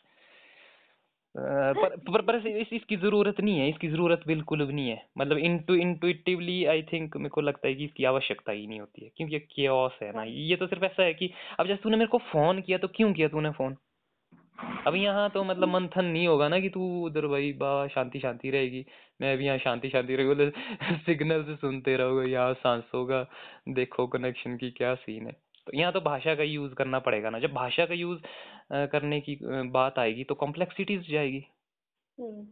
पर 1.38 1.96
पर, 1.98 2.22
पर 2.22 2.36
इस, 2.38 2.72
इसकी 2.74 2.96
ज़रूरत 2.98 3.40
नहीं 3.42 3.58
है 3.60 3.70
इसकी 3.70 3.88
ज़रूरत 3.90 4.22
बिल्कुल 4.28 4.66
भी 4.66 4.74
नहीं 4.74 4.90
है। 4.90 5.02
मतलब 5.18 5.38
इंटू 5.40 5.76
इंटुइटिवली 5.76 6.64
आई 6.66 6.82
थिंक 6.92 7.18
मेरे 7.18 7.30
को 7.30 7.42
लगता 7.42 7.68
है 7.68 7.74
कि 7.76 7.86
इसकी 7.86 8.06
आवश्यकता 8.06 8.52
ही 8.52 8.68
नहीं 8.68 8.80
होती 8.80 9.04
है 9.04 9.12
क्योंकि 9.18 9.40
केओस 9.40 10.00
है 10.04 10.12
ना। 10.16 10.24
ये 10.24 10.56
तो 10.56 10.68
सिर्फ़ 10.68 10.86
ऐसा 10.86 11.04
है 11.04 11.14
कि 11.14 11.32
अब 11.60 11.68
जैसे 11.68 11.82
तूने 11.84 11.98
मेरे 11.98 12.08
को 12.08 12.18
फ़ोन 12.32 12.62
किया 12.62 12.78
तो 12.78 12.88
क्यों 12.96 13.14
किया 13.14 13.28
तूने 13.28 13.52
फ़ोन 13.52 13.78
अब 14.88 14.96
यहाँ 14.96 15.30
तो 15.30 15.44
मतलब 15.44 15.70
मंथन 15.70 16.06
नहीं 16.06 16.28
होगा 16.28 16.48
ना 16.50 16.60
कि 16.60 16.70
तू 16.70 16.82
उधर 17.06 17.26
भाई 17.28 17.52
बा 17.54 17.88
शांति 17.88 18.20
शांति 18.20 18.50
रहेगी। 18.52 18.86
मैं 19.22 19.38
भी 19.38 19.46
यहाँ 19.46 19.58
शांति 19.58 19.90
शांति 19.90 20.16
रहेगी 20.16 20.50
सिग्नल 21.06 21.44
से 21.44 21.56
सुनते 21.56 21.96
रहोगे 21.98 22.30
यहाँ 22.32 22.54
सांसों 22.56 23.06
का 23.06 23.22
देखो 23.70 24.08
कनेक्शन 24.08 24.56
की 24.58 24.70
क्या 24.72 24.94
सीन 24.96 25.28
है। 25.28 25.36
तो 25.68 25.78
यहाँ 25.78 25.94
तो 25.94 26.02
भाषा 26.02 26.36
का 26.36 26.44
यूज़ 26.44 26.74
करना 26.74 27.00
पड़ेगा 27.00 27.30
ना। 27.30 27.40
जब 27.40 27.54
भाषा 27.54 27.86
का 27.86 27.94
यूज़ 27.94 28.20
करने 28.74 29.20
की 29.22 29.38
बात 29.70 30.00
आएगी 30.00 30.24
तो 30.24 30.36
कॉम्प्लेक्सिटीज 30.36 31.10
जाएगी। 31.12 31.44
हम्म। 32.20 32.48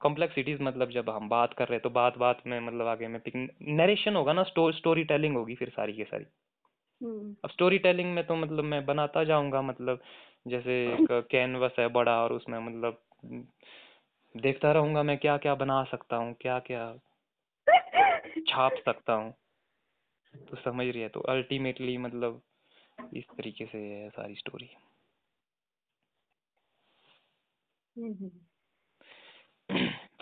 कॉम्प्लेक्सिटीज 0.00 0.60
मतलब 0.60 0.90
जब 0.90 1.10
हम 1.10 1.28
बात 1.28 1.54
कर 1.54 1.64
रहे 1.64 1.74
हैं 1.74 1.82
तो 1.82 1.90
बात 1.90 2.18
बात 2.18 2.42
में 2.46 2.60
मतलब 2.60 2.86
आगे 2.86 3.08
में 3.08 3.20
नरेशन 3.62 4.16
होगा 4.16 4.32
ना 4.32 4.42
स्टो, 4.42 4.72
स्टोरी 4.72 5.04
टेलिंग 5.04 5.36
होगी 5.36 5.54
फिर 5.54 5.68
सारी 5.68 5.92
की 5.92 6.04
सारी। 6.04 6.24
हम्म। 7.02 7.36
अब 7.44 7.50
स्टोरी 7.50 7.78
टेलिंग 7.78 8.14
में 8.14 8.26
तो 8.26 8.36
मतलब 8.36 8.64
मैं 8.64 8.86
बनाता 8.86 9.24
जाऊँगा 9.24 9.62
मतलब 9.62 10.00
जैसे 10.48 10.82
एक 10.86 11.06
कैनवस 11.30 11.72
है 11.78 11.88
बड़ा 11.88 12.22
और 12.22 12.32
उसमें 12.32 12.58
मतलब 12.58 13.00
हम्म, 13.24 13.44
देखता 14.40 14.72
रहूँगा 14.72 15.02
मैं 15.02 15.18
क्या 15.18 15.36
क्या 15.36 15.54
बना 15.54 15.84
सकता 15.84 16.16
हूँ 16.16 16.34
क्या 16.40 16.58
क्या 16.58 16.94
छाप 18.48 18.72
सकता 18.84 19.12
हूँ। 19.12 19.34
तो 20.50 20.56
समझ 20.56 20.86
रही 20.86 21.02
है? 21.02 21.08
तो 21.08 21.20
अल्टीमेटली 21.20 21.98
मतलब 21.98 22.42
इस 23.14 23.24
तरीके 23.24 23.64
से 23.66 23.78
है 23.78 24.08
सारी 24.10 24.34
स्टोरी 24.34 24.68
हम्म 27.96 28.12
हम्म। 28.14 28.30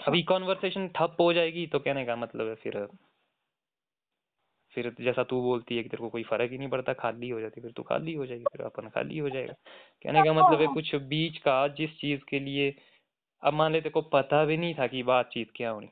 अभी 0.06 0.22
कॉन्वर्सेशन 0.22 0.88
ठप 0.88 1.16
हो 1.20 1.32
जाएगी 1.32 1.66
तो 1.66 1.78
कहने 1.78 2.04
का 2.04 2.16
मतलब 2.16 2.48
है 2.48 2.54
फिर 2.54 2.86
फिर 4.74 4.94
जैसा 5.00 5.22
तू 5.22 5.40
बोलती 5.42 5.76
है 5.76 5.82
कि 5.82 5.88
तेरे 5.88 6.00
को 6.00 6.08
कोई 6.08 6.22
फ़र्क 6.22 6.50
ही 6.50 6.58
नहीं 6.58 6.68
पड़ता 6.68 6.92
खाली 6.92 7.28
हो 7.28 7.40
जाती 7.40 7.60
फिर 7.60 7.72
तू 7.72 7.82
खाली 7.82 8.14
हो 8.14 8.26
जाएगी 8.26 8.44
फिर 8.44 8.62
अपन 8.62 8.88
खाली 8.88 9.18
हो 9.18 9.28
जाएगा। 9.30 9.52
कहने 10.02 10.22
का 10.24 10.32
मतलब 10.32 10.60
है 10.60 10.66
कुछ 10.66 10.94
बीच 10.94 11.38
का 11.38 11.68
जिस 11.68 11.90
चीज़ 11.98 12.20
के 12.28 12.38
लिए 12.40 12.74
अब 13.42 13.52
मान 13.52 13.72
ले 13.72 13.80
तेरे 13.80 13.90
को 13.90 14.02
पता 14.02 14.44
भी 14.44 14.56
नहीं 14.56 14.74
था 14.74 14.86
कि 14.86 15.02
बातचीत 15.02 15.52
क्या 15.54 15.70
होनी। 15.70 15.88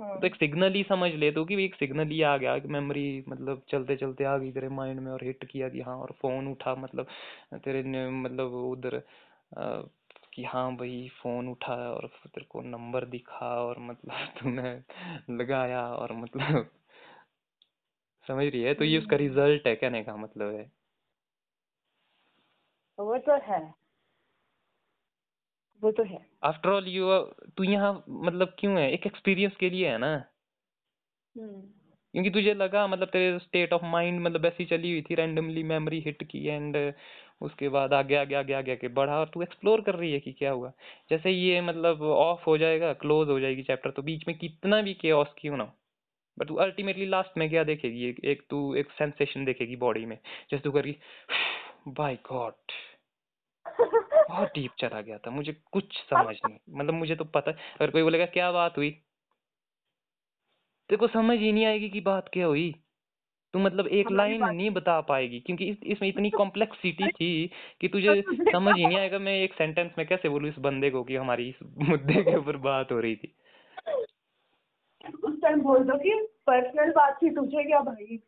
तो 0.00 0.26
एक 0.26 0.34
सिग्नल 0.34 0.72
ही 0.72 0.82
समझ 0.82 1.10
ले 1.14 1.30
तू 1.32 1.44
कि 1.44 1.64
एक 1.64 1.74
सिग्नल 1.74 2.08
ही 2.08 2.20
आ 2.22 2.36
गया 2.36 2.58
कि 2.58 2.68
मेमोरी 2.68 3.24
मतलब 3.28 3.62
चलते 3.70 3.96
चलते 3.96 4.24
आ 4.24 4.36
गई 4.38 4.52
तेरे 4.52 4.68
माइंड 4.68 5.00
में 5.00 5.10
और 5.12 5.24
हिट 5.24 5.44
किया 5.44 5.68
कि 5.68 5.80
हाँ 5.80 5.96
और 5.96 6.12
फ़ोन 6.22 6.48
उठा 6.48 6.74
मतलब 6.74 7.06
तेरे 7.54 7.82
ने 7.82 8.08
मतलब 8.10 8.54
उधर 8.54 9.02
कि 10.34 10.44
हाँ 10.44 10.70
भाई 10.76 11.08
फ़ोन 11.22 11.48
उठा 11.48 11.74
और 11.74 12.06
तेरे 12.26 12.46
को 12.50 12.62
नंबर 12.62 13.04
दिखा 13.06 13.48
और 13.62 13.78
मतलब 13.78 14.28
तूने 14.40 14.82
लगाया 15.36 15.82
और 15.88 16.12
मतलब 16.12 16.70
समझ 18.26 18.46
रही 18.46 18.62
है? 18.62 18.74
तो 18.74 18.84
ये 18.84 18.98
उसका 18.98 19.16
हम्म। 19.16 19.26
रिज़ल्ट 19.26 19.66
है 19.66 19.74
कहने 19.76 20.02
का 20.04 20.16
मतलब 20.16 20.54
है। 20.54 20.70
वो 22.98 23.18
तो 23.18 23.36
है। 23.42 23.60
वो 25.82 25.90
तो 25.92 26.02
है। 26.02 26.18
आफ्टर 26.42 26.70
ऑल 26.70 26.86
यू 26.88 27.18
तू 27.56 27.64
यहाँ 27.64 28.04
मतलब 28.08 28.54
क्यों 28.58 28.78
है? 28.78 28.90
एक 28.92 29.06
एक्सपीरियंस 29.06 29.56
के 29.56 29.70
लिए 29.70 29.88
है 29.88 29.98
ना। 29.98 30.14
हम्म। 31.36 31.60
क्योंकि 32.14 32.30
तुझे 32.30 32.54
लगा 32.54 32.86
मतलब 32.86 33.08
तेरे 33.08 33.38
स्टेट 33.38 33.72
ऑफ़ 33.72 33.84
माइंड 33.84 34.20
मतलब 34.20 34.46
ऐसी 34.46 34.64
चली 34.64 34.90
हुई 34.90 35.02
थी 35.02 35.14
रैंडमली 35.14 35.62
मेमोरी 35.62 36.00
हिट 36.00 36.22
की 36.22 36.46
एंड 36.46 36.76
उसके 37.40 37.68
बाद 37.68 37.92
आगे 37.92 38.14
आगे 38.16 38.34
आगे 38.34 38.52
आगे 38.52 38.72
आगे 38.72 38.88
बढ़ा 38.88 39.18
और 39.20 39.30
तू 39.34 39.42
एक्सप्लोर 39.42 39.80
कर 39.80 39.94
रही 39.94 40.12
है 40.12 40.20
कि 40.20 40.32
क्या 40.32 40.50
हुआ। 40.50 40.72
जैसे 41.10 41.30
ये 41.30 41.60
मतलब 41.60 42.02
ऑफ़ 42.02 42.44
हो 42.46 42.56
जाएगा 42.58 42.92
क्लोज 42.92 43.28
हो 43.28 43.38
जाएगी 43.40 43.62
चैप्टर 43.62 43.90
तो 43.90 44.02
बीच 44.02 44.26
में 44.28 44.36
कितना 44.38 44.80
भी 44.82 44.94
केओस 44.94 45.34
क्यों 45.38 45.56
ना 45.56 45.64
हो। 45.64 45.72
बट 46.38 46.48
तू 46.48 46.54
अल्टीमेटली 46.56 47.06
लास्ट 47.06 47.38
में 47.38 47.48
क्या 47.50 47.64
देखेगी? 47.64 48.08
एक, 48.08 48.24
एक 48.24 48.42
तू 48.50 48.74
एक 48.74 48.90
सेंसेशन 48.92 49.44
देखेगी 49.44 49.76
बॉडी 49.76 50.04
में। 50.06 50.18
जैसे 50.50 50.62
तू 50.62 50.72
करी 50.72 50.96
बाय 51.88 52.18
गॉड 52.32 52.72
बहुत 54.28 54.48
डीप 54.48 54.72
चला 54.78 55.00
गया 55.00 55.18
था 55.18 55.30
मुझे 55.30 55.52
कुछ 55.72 55.98
समझ 56.10 56.36
नहीं 56.46 56.58
मतलब 56.70 56.94
मुझे 56.94 57.16
तो 57.16 57.24
पता 57.24 57.50
अगर 57.50 57.90
कोई 57.90 58.02
बोलेगा 58.02 58.26
क्या 58.26 58.52
बात 58.52 58.76
हुई? 58.76 58.90
तेरे 60.90 60.96
को 60.96 61.06
समझ 61.08 61.38
ही 61.38 61.52
नहीं 61.52 61.66
आएगी 61.66 61.88
कि 61.90 62.00
बात 62.00 62.28
क्या 62.32 62.46
हुई। 62.46 62.74
तू 63.54 63.58
मतलब 63.58 63.86
एक 63.88 64.10
लाइन 64.10 64.42
नहीं 64.42 64.70
बता 64.70 65.00
पाएगी 65.00 65.40
क्योंकि 65.40 65.70
इस, 65.70 65.76
इसमें 65.82 66.08
इतनी 66.08 66.30
कॉम्प्लेक्सिटी 66.38 67.08
थी 67.08 67.50
कि 67.80 67.88
तुझे 67.88 68.22
समझ 68.52 68.74
ही 68.76 68.86
नहीं 68.86 68.98
आएगा 68.98 69.18
मैं 69.18 69.36
एक 69.38 69.54
सेंटेंस 69.54 69.92
में 69.98 70.06
कैसे 70.06 70.28
बोलूँ 70.28 70.48
इस 70.48 70.58
बंदे 70.58 70.90
को 70.90 71.04
कि 71.04 71.16
हमारी 71.16 71.48
इस 71.48 71.62
मुद्दे 71.62 72.24
के 72.24 72.36
ऊपर 72.36 72.56
बात 72.56 72.92
हो 72.92 73.00
रही 73.00 73.16
थी। 73.16 73.34
उस 75.24 75.40
टाइम 75.42 75.60
बोल 75.60 75.84
दो 75.84 75.98
कि 75.98 76.14
पर्सनल 76.46 76.90
बात 76.90 77.18
थी 77.22 77.30
तुझे 77.30 77.64
क्या 77.64 77.80
भाई? 77.80 78.20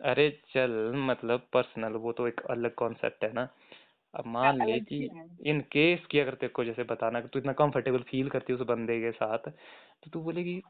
अरे 0.00 0.30
चल 0.54 0.92
मतलब 0.96 1.48
पर्सनल 1.52 1.92
वो 1.92 2.12
तो 2.12 2.28
एक 2.28 2.40
अलग 2.50 2.74
कॉन्सेप्ट 2.74 3.24
है 3.24 3.32
ना। 3.32 3.48
अब 4.14 4.26
मान 4.26 4.56
ले 4.66 4.80
कि 4.80 5.04
इन 5.50 5.60
केस 5.60 6.06
की 6.06 6.18
अगर 6.18 6.34
तेरे 6.34 6.52
को 6.52 6.64
जैसे 6.64 6.82
बताना 6.82 7.20
कि 7.20 7.28
तू 7.28 7.38
इतना 7.38 7.52
कंफर्टेबल 7.52 7.98
फील 7.98 8.28
करती 8.28 8.52
है 8.52 8.58
उस 8.58 8.66
बंदे 8.66 9.00
के 9.00 9.10
साथ 9.12 9.38
तो 9.38 10.10
तू 10.10 10.20
बोलेगी 10.20 10.62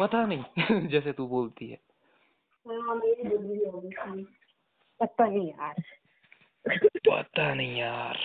पता 0.00 0.26
नहीं। 0.26 0.44
जैसे 0.88 1.12
तू 1.12 1.26
बोलती 1.26 1.68
है। 1.68 1.78
हाँ। 3.98 4.16
पता 5.00 5.26
नहीं 5.26 5.48
यार। 5.48 5.82
पता 7.10 7.54
नहीं 7.54 7.76
यार। 7.76 8.18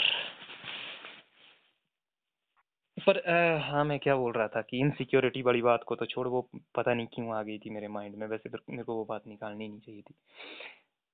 पर 2.97 3.17
अ, 3.17 3.57
हाँ 3.59 3.85
मैं 3.85 3.99
क्या 3.99 4.15
बोल 4.15 4.33
रहा 4.33 4.47
था 4.47 4.61
कि 4.61 4.79
इनसिक्योरिटी 4.79 5.43
बड़ी 5.43 5.61
बात 5.61 5.83
को 5.83 5.95
तो 5.95 6.05
छोड़ 6.05 6.27
वो 6.27 6.49
पता 6.75 6.93
नहीं 6.93 7.07
क्यों 7.07 7.35
आ 7.35 7.43
गई 7.43 7.57
थी 7.57 7.69
मेरे 7.69 7.87
माइंड 7.87 8.15
में। 8.15 8.27
वैसे 8.27 8.49
मेरे 8.49 8.83
को 8.83 8.95
वो 8.95 9.05
बात 9.05 9.27
निकालनी 9.27 9.67
नहीं 9.67 9.79
चाहिए 9.79 10.01
थी। 10.01 10.15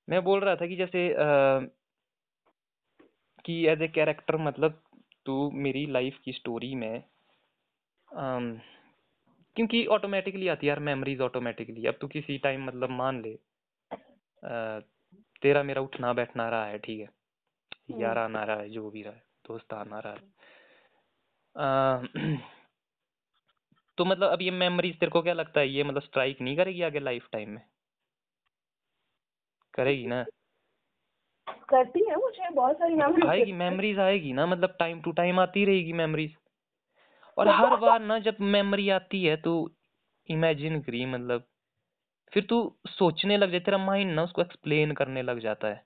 मैं 0.09 0.23
बोल 0.23 0.39
रहा 0.39 0.55
था 0.55 0.67
कि 0.67 0.75
जैसे 0.75 1.13
अ, 1.13 1.67
कि 3.45 3.67
एज 3.67 3.81
ए 3.81 3.87
कैरेक्टर 3.87 4.37
मतलब 4.37 4.81
तू 5.25 5.51
मेरी 5.51 5.85
लाइफ 5.85 6.19
की 6.25 6.31
स्टोरी 6.31 6.75
में 6.75 7.03
अम, 8.09 8.59
क्योंकि 9.55 9.85
ऑटोमेटिकली 9.85 10.47
आती 10.47 10.67
है 10.67 10.69
यार 10.69 10.79
मेमोरीज 10.79 11.21
ऑटोमेटिकली 11.21 11.85
अब 11.85 11.97
तू 12.01 12.07
किसी 12.07 12.37
टाइम 12.37 12.65
मतलब 12.65 12.89
मान 12.89 13.21
ले 13.21 13.33
अ, 14.43 14.79
तेरा 15.41 15.63
मेरा 15.63 15.81
उठना 15.81 16.13
बैठना 16.13 16.49
रहा 16.49 16.65
है 16.65 16.77
ठीक 16.79 16.99
है? 16.99 17.09
यार 17.99 18.17
आना 18.17 18.43
रहा 18.43 18.55
है 18.55 18.69
जो 18.69 18.89
भी 18.91 19.01
रहा 19.03 19.13
है 19.13 19.23
दोस्त 19.47 19.73
आना 19.73 19.99
रहा 19.99 20.13
है। 20.13 20.19
अ, 21.55 22.07
तो 23.97 24.05
मतलब 24.05 24.29
अब 24.29 24.41
ये 24.41 24.51
मेमोरीज 24.51 24.99
तेरे 24.99 25.09
को 25.11 25.21
क्या 25.21 25.33
लगता 25.33 25.59
है? 25.59 25.69
ये 25.69 25.83
मतलब 25.83 26.01
स्ट्राइक 26.01 26.41
नहीं 26.41 26.57
करेगी 26.57 26.81
आगे 26.81 26.99
लाइफ 26.99 27.27
टाइम 27.31 27.49
में? 27.49 27.61
करेगी 29.73 30.05
ना? 30.07 30.25
करती 31.69 32.05
है 32.09 32.15
मुझे 32.15 32.49
बहुत 32.49 32.75
सारी 32.75 32.95
memories 32.95 33.29
आएगी 33.29 33.51
मेमोरीज 33.51 33.99
आएगी 33.99 34.33
ना 34.33 34.45
मतलब 34.45 34.75
टाइम 34.79 35.01
टू 35.01 35.11
टाइम 35.11 35.39
आती 35.39 35.65
रहेगी 35.65 35.93
मेमोरीज 35.93 36.35
और 37.37 37.47
हर 37.47 37.75
बार 37.75 37.99
ना 37.99 38.19
जब 38.19 38.35
मेमोरी 38.41 38.89
आती 38.89 39.23
है 39.23 39.37
तो 39.37 39.71
इमेजिन 40.29 40.81
करी 40.81 41.05
मतलब 41.05 41.43
फिर 42.33 42.43
तू 42.43 42.75
सोचने 42.87 43.37
लग 43.37 43.51
जाए 43.51 43.59
तेरा 43.59 43.77
माइंड 43.77 44.11
ना 44.11 44.23
उसको 44.23 44.41
एक्सप्लेन 44.41 44.91
करने 44.91 45.21
लग 45.21 45.39
जाता 45.39 45.67
है। 45.67 45.85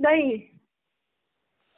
नहीं। 0.00 0.42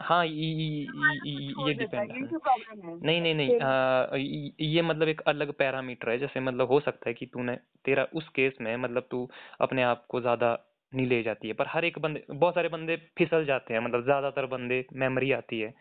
हाँ 0.01 0.27
ये 0.27 1.75
डिपेंड 1.75 2.11
तो 2.11 2.39
है 2.51 2.57
नहीं 3.03 3.21
नहीं 3.21 3.35
नहीं 3.35 3.61
आ, 3.61 4.09
ये 4.61 4.83
मतलब 4.83 5.09
एक 5.09 5.21
अलग 5.21 5.53
पैरामीटर 5.53 6.11
है 6.11 6.19
जैसे 6.19 6.41
मतलब 6.41 6.69
हो 6.69 6.81
सकता 6.81 7.09
है 7.11 7.15
कि 7.15 7.27
तूने 7.27 7.57
तेरा 7.85 8.05
उस 8.15 8.29
केस 8.29 8.53
में 8.61 8.77
मतलब 8.77 9.09
तू 9.11 9.31
अपने 9.61 9.83
आप 9.83 10.07
को 10.09 10.21
ज़्यादा 10.21 10.59
नहीं 10.93 11.07
ले 11.07 11.23
जाती 11.23 11.49
है। 11.49 11.55
पर 11.55 11.67
हर 11.69 11.85
एक 11.85 11.99
बंदे 11.99 12.25
बहुत 12.31 12.55
सारे 12.55 12.69
बंदे 12.69 12.97
फिसल 13.19 13.45
जाते 13.45 13.75
हैं 13.75 13.81
मतलब 13.81 14.05
ज़्यादातर 14.05 14.47
बंदे 14.47 14.85
मेमोरी 14.95 15.31
आती 15.33 15.61
है। 15.61 15.73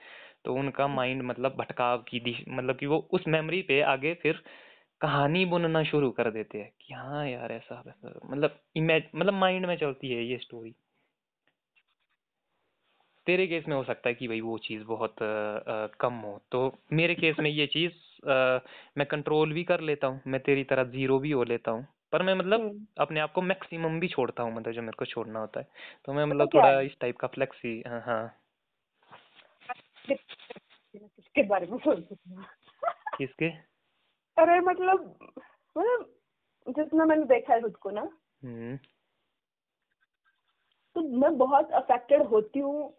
तो 0.45 0.53
उनका 0.55 0.87
माइंड 0.89 1.21
मतलब 1.23 1.55
भटकाव 1.57 2.03
की 2.09 2.19
दिश 2.21 2.43
मतलब 2.49 2.77
कि 2.77 2.85
वो 2.85 2.97
उस 3.13 3.27
मेमोरी 3.29 3.61
पे 3.63 3.81
आगे 3.87 4.13
फिर 4.23 4.41
कहानी 5.01 5.45
बुनना 5.47 5.83
शुरू 5.85 6.11
कर 6.13 6.31
देते 6.31 6.57
हैं 6.57 6.71
कि 6.81 6.93
हाँ 6.93 7.27
यार 7.27 7.51
ऐसा 7.53 7.81
वैसा 7.81 8.19
मतलब 8.25 8.59
इमेज 8.77 9.09
मतलब 9.15 9.33
माइंड 9.35 9.65
में 9.65 9.77
चलती 9.77 10.11
है 10.11 10.23
ये 10.25 10.37
स्टोरी 10.39 10.75
तेरे 13.27 13.45
केस 13.47 13.63
में 13.67 13.75
हो 13.75 13.83
सकता 13.83 14.09
है 14.09 14.15
कि 14.15 14.27
भाई 14.27 14.39
वो 14.41 14.57
चीज़ 14.59 14.83
बहुत 14.85 15.21
अ, 15.21 15.25
अ, 15.25 15.87
कम 15.99 16.13
हो। 16.21 16.37
तो 16.51 16.61
मेरे 16.93 17.15
केस 17.15 17.35
में 17.39 17.49
ये 17.49 17.67
चीज़ 17.67 17.91
अ, 18.29 18.59
मैं 18.97 19.07
कंट्रोल 19.07 19.53
भी 19.53 19.63
कर 19.63 19.81
लेता 19.81 20.07
हूँ 20.07 20.21
मैं 20.27 20.41
तेरी 20.41 20.63
तरह 20.65 20.83
ज़ीरो 20.91 21.19
भी 21.19 21.31
हो 21.31 21.43
लेता 21.45 21.71
हूँ। 21.71 21.85
पर 22.11 22.23
मैं 22.23 22.33
मतलब 22.33 22.61
हम्म, 22.61 22.85
अपने 22.97 23.19
आप 23.19 23.31
को 23.31 23.41
मैक्सिमम 23.41 23.99
भी 23.99 24.07
छोड़ता 24.07 24.43
हूँ 24.43 24.53
मतलब 24.55 24.73
जो 24.73 24.81
मेरे 24.81 24.95
को 24.99 25.05
छोड़ना 25.05 25.39
होता 25.39 25.59
है 25.59 25.67
तो 26.05 26.13
मैं 26.13 26.25
मतलब 26.25 26.49
थोड़ा 26.53 26.79
इस 26.81 26.97
टाइप 26.99 27.17
का 27.17 27.27
फ्लेक्सी 27.27 27.83
हाँ 27.87 28.01
हाँ। 28.01 28.39
किसके 30.09 31.43
बारे 31.43 31.67
में 31.67 31.77
हूँ? 31.77 31.95
किसके? 33.17 33.49
अरे 34.37 34.59
मतलब 34.59 35.17
मतलब 35.77 36.11
जितना 36.67 37.05
मैंने 37.05 37.25
देखा 37.25 37.53
है 37.53 37.61
खुद 37.61 37.75
को 37.75 37.91
ना 37.91 38.01
हम्म। 38.43 38.77
तो 40.95 41.01
मैं 41.19 41.37
बहुत 41.37 41.71
अफेक्टेड 41.71 42.21
होती 42.21 42.59
हूँ। 42.59 42.93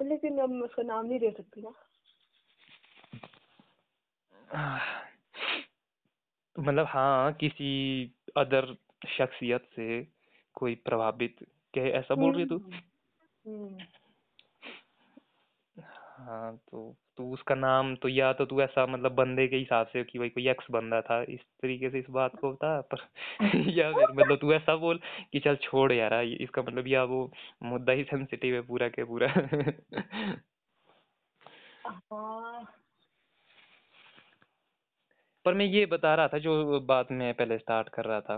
लेकिन 0.00 0.38
अब 0.38 0.50
मैं 0.50 0.62
उसका 0.62 0.82
नाम 0.82 1.06
नहीं 1.06 1.18
दे 1.18 1.30
सकती 1.30 1.62
ना। 1.62 1.70
मतलब 6.58 6.86
हाँ 6.88 7.32
किसी 7.32 7.70
अदर 8.36 8.76
शख्सियत 9.08 9.64
से 9.76 10.02
कोई 10.54 10.74
प्रभावित 10.74 11.36
क्या 11.74 11.84
ऐसा 11.84 12.14
बोल 12.14 12.32
रही 12.32 12.42
है 12.42 12.48
तू? 12.48 12.56
हम्म, 12.56 12.74
हम्म। 13.46 13.78
हाँ 16.18 16.56
तो 16.56 16.80
तू 17.16 17.32
उसका 17.32 17.54
नाम 17.54 17.94
तो 17.96 18.08
या 18.08 18.32
तो 18.32 18.44
तू 18.46 18.60
ऐसा 18.60 18.86
मतलब 18.86 19.12
बंदे 19.14 19.46
के 19.48 19.56
हिसाब 19.56 19.86
से 19.86 20.04
कि 20.04 20.18
भाई 20.18 20.28
कोई 20.28 20.48
एक्स 20.48 20.66
बंदा 20.70 21.00
था 21.00 21.22
इस 21.22 21.40
तरीके 21.62 21.90
से 21.90 21.98
इस 21.98 22.10
बात 22.10 22.36
को 22.40 22.52
बता 22.52 22.80
पर 22.80 22.98
या 23.70 23.92
फिर 23.92 24.06
मतलब 24.12 24.36
तू 24.36 24.52
ऐसा 24.52 24.76
बोल 24.76 25.00
कि 25.32 25.40
चल 25.40 25.56
छोड़ 25.56 25.92
यार 25.92 26.14
ये- 26.14 26.40
इसका 26.40 26.62
मतलब 26.62 26.88
या 26.88 27.04
वो 27.04 27.30
मुद्दा 27.62 27.92
ही 27.92 28.04
सेंसिटिव 28.04 28.54
है 28.54 28.60
पूरा 28.62 28.88
के 28.88 29.04
पूरा। 29.04 29.28
हाँ 31.86 32.37
पर 35.48 35.54
मैं 35.54 35.66
ये 35.66 35.86
बता 35.86 36.14
रहा 36.14 36.28
था 36.28 36.38
जो 36.38 36.80
बात 36.80 37.12
मैं 37.12 37.34
पहले 37.34 37.58
स्टार्ट 37.58 37.88
कर 37.88 38.04
रहा 38.04 38.20
था 38.20 38.34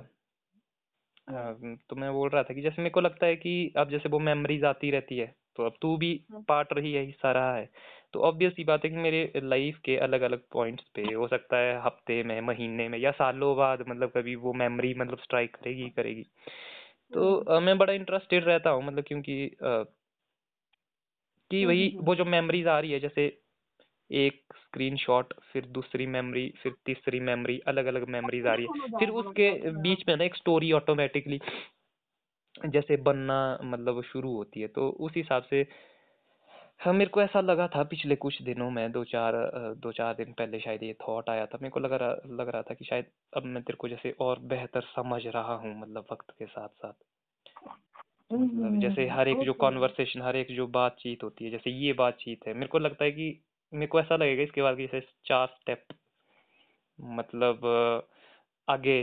हम्म। 1.28 1.37
हाँ, 1.37 1.77
तो 1.91 1.97
मैं 1.97 2.12
बोल 2.12 2.28
रहा 2.28 2.43
था 2.43 2.55
कि 2.55 2.62
जैसे 2.62 2.82
मेरे 2.82 2.91
को 2.91 3.01
लगता 3.01 3.27
है 3.27 3.37
कि 3.37 3.73
अब 3.77 3.91
जैसे 3.91 4.09
वो 4.09 4.19
मेमोरीज 4.19 4.65
आती 4.65 4.91
रहती 4.91 5.19
है 5.19 5.35
तो 5.57 5.66
अब 5.66 5.73
तू 5.82 5.97
भी 5.97 6.12
हम्म। 6.32 6.43
पार्ट 6.43 6.73
रही 6.73 6.93
है 6.93 7.05
हिस्सा 7.07 7.32
रहा 7.32 7.57
है 7.57 7.70
तो 8.12 8.20
ऑब्वियस 8.20 8.53
सी 8.53 8.65
बात 8.65 8.85
है 8.85 8.91
कि 8.91 8.97
मेरे 8.97 9.32
लाइफ 9.37 9.78
के 9.78 9.97
अलग 9.97 10.20
अलग 10.20 10.43
पॉइंट्स 10.53 10.85
पे 10.95 11.03
हो 11.15 11.28
सकता 11.28 11.57
है 11.57 11.82
हफ़्ते 11.82 12.23
में 12.23 12.41
महीने 12.41 12.89
में 12.89 12.99
या 12.99 13.11
सालों 13.11 13.57
बाद 13.57 13.85
मतलब 13.89 14.12
कभी 14.16 14.35
वो 14.35 14.53
मेमोरी 14.53 14.95
मतलब 14.95 15.19
स्ट्राइक 15.19 15.57
करेगी 15.57 15.82
ही 15.82 15.91
करेगी 15.91 16.23
तो 17.12 17.35
हम्म। 17.37 17.57
अ, 17.57 17.61
मैं 17.61 17.78
बड़ा 17.78 17.93
इंटरेस्टेड 17.93 18.45
रहता 18.45 18.70
हूँ 18.70 18.85
मतलब 18.85 19.05
क्योंकि 19.05 19.47
अ, 19.47 19.85
कि 21.51 21.57
हम्म, 21.57 21.69
वही 21.69 21.89
हम्म, 21.91 22.05
वो 22.05 22.15
जो 22.15 22.24
मेमोरीज 22.24 22.66
आ 22.66 22.81
रही 22.81 22.93
है 22.93 23.01
जैसे 23.01 23.43
एक 24.11 24.43
स्क्रीनशॉट 24.57 25.35
फिर 25.53 25.66
दूसरी 25.66 26.07
मेमोरी 26.07 26.55
फिर 26.62 26.73
तीसरी 26.87 27.20
मेमोरी 27.20 27.59
अलग 27.59 27.87
अलग 27.87 28.09
मेमोरीज 28.09 28.47
आ 28.47 28.55
रही 28.55 28.66
है। 28.66 28.99
फिर 28.99 29.09
उसके। 29.09 29.70
बीच 29.70 30.05
में 30.09 30.16
ना 30.16 30.24
एक 30.24 30.37
स्टोरी 30.37 30.73
ऑटोमेटिकली 30.73 31.41
जैसे 32.66 32.97
बनना 32.97 33.59
मतलब 33.62 34.03
शुरू 34.03 34.35
होती 34.37 34.61
है। 34.61 34.69
तो 34.69 34.89
उस 34.91 35.12
हिसाब 35.16 35.43
से 35.43 35.66
हाँ 36.81 36.93
मेरे 36.95 37.11
को 37.11 37.23
ऐसा 37.23 37.41
लगा 37.41 37.69
था 37.69 37.82
पिछले 37.82 38.16
कुछ 38.16 38.43
दिनों 38.43 38.70
में 38.70 38.93
दो 38.93 39.05
चार 39.05 39.32
दो 39.77 39.93
चार 39.93 40.15
दिन 40.15 40.32
पहले 40.32 40.61
शायद 40.61 40.82
ये 40.82 40.93
थॉट 40.93 41.31
आया 41.31 41.47
था। 41.47 41.59
मेरे 41.62 41.70
को 41.70 41.81
लग 41.81 41.93
रहा 41.93 42.16
लग 42.27 42.49
रहा 42.49 42.62
था 42.62 42.74
कि 42.74 42.85
शायद 42.85 43.07
अब 43.37 43.45
मैं 43.45 43.62
तेरे 43.62 43.77
को 43.77 43.89
जैसे 43.89 44.11
और 44.20 44.39
बेहतर 44.39 44.81
समझ 44.81 45.27
रहा 45.27 45.55
हूँ 45.55 45.81
मतलब 45.81 46.07
वक्त 46.12 46.31
के 46.31 46.47
साथ 46.47 46.69
साथ 46.69 46.93
मतलब 48.32 48.81
जैसे 48.81 49.07
हर 49.09 49.28
एक 49.28 49.39
जो 49.39 49.53
कॉन्वर्सेशन 49.53 50.23
हर 50.23 50.37
एक 50.37 50.57
जो 50.57 50.66
बातचीत 50.66 51.23
होती 51.23 51.45
है 51.45 51.51
जैसे 51.51 51.70
ये 51.70 51.93
बातचीत 51.93 52.47
है 52.47 52.55
मेरे 52.55 52.66
को 52.66 52.78
लगता 52.78 53.05
है 53.05 53.12
कि 53.12 53.45
मेरे 53.72 53.86
को 53.86 54.01
ऐसा 54.01 54.16
लगेगा 54.16 54.42
इसके 54.42 54.62
बाद 54.62 54.76
जैसे 54.76 55.01
चार 55.26 55.47
स्टेप 55.47 55.84
मतलब 56.98 57.66
आगे 58.68 59.01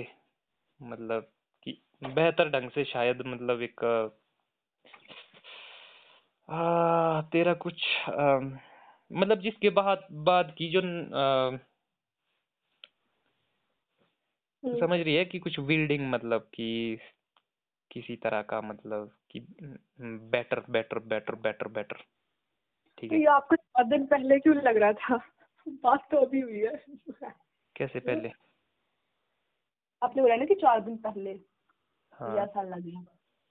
मतलब 0.79 1.31
कि 1.63 1.81
बेहतर 2.03 2.49
ढंग 2.49 2.69
से 2.71 2.83
शायद 2.85 3.21
मतलब 3.27 3.61
एक 3.61 3.83
आ, 6.49 7.21
तेरा 7.21 7.53
कुछ 7.53 7.83
अ, 8.07 8.39
मतलब 9.11 9.39
जिसके 9.41 9.69
बाद 9.69 10.07
बाद 10.21 10.53
की 10.57 10.69
जो 10.71 10.79
अ, 10.81 11.57
हम्म। 14.63 14.79
समझ 14.79 14.99
रही 14.99 15.15
है 15.15 15.25
कि 15.25 15.39
कुछ 15.39 15.59
बिल्डिंग 15.59 16.09
मतलब 16.11 16.49
कि 16.53 16.69
किसी 17.91 18.15
तरह 18.15 18.41
का 18.41 18.61
मतलब 18.61 19.11
कि 19.31 19.39
better 20.01 20.63
better 20.69 20.99
better 20.99 21.35
better 21.35 21.67
better 21.67 22.03
ठीक 22.97 23.09
तो 23.09 23.15
है 23.15 23.21
ये 23.21 23.27
आपको 23.27 23.55
चार 23.77 23.85
दिन 23.85 24.05
पहले 24.05 24.39
क्यों 24.39 24.55
लग 24.55 24.77
रहा 24.77 24.93
था? 24.93 25.15
बात 25.67 26.07
तो 26.11 26.17
अभी 26.17 26.39
हुई 26.41 26.59
है। 26.59 26.83
कैसे 27.75 27.99
पहले? 27.99 28.31
आपने 30.01 30.21
बोला 30.21 30.35
ना 30.35 30.45
कि 30.45 30.55
चार 30.55 30.79
दिन 30.81 30.97
पहले। 30.97 31.31
हाँ। 32.13 32.37
या 32.37 32.45
साल 32.45 32.67
लग 32.67 32.81
गया। 32.81 33.05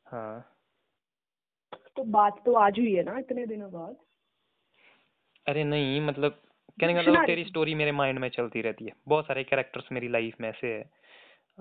हाँ। 0.07 0.53
तो 1.97 2.05
बात 2.05 2.43
तो 2.47 2.53
आज 2.53 2.79
हुई 2.79 2.93
है 2.93 3.03
ना 3.03 3.19
इतने 3.19 3.47
दिनों 3.47 3.71
बाद। 3.73 3.97
अरे 5.47 5.65
नहीं 5.65 6.01
मतलब 6.01 6.43
कहने 6.81 6.95
का 6.95 7.01
मतलब 7.01 7.27
तेरी 7.27 7.45
स्टोरी 7.45 7.75
मेरे 7.75 7.93
माइंड 7.93 8.19
में 8.19 8.29
चलती 8.29 8.61
रहती 8.61 8.85
है। 8.85 8.93
बहुत 9.09 9.27
सारे 9.27 9.45
कैरेक्टर्स 9.45 9.93
मेरी 9.93 10.09
लाइफ 10.09 10.37
में 10.41 10.49
ऐसे 10.49 10.67
है। 10.67 10.83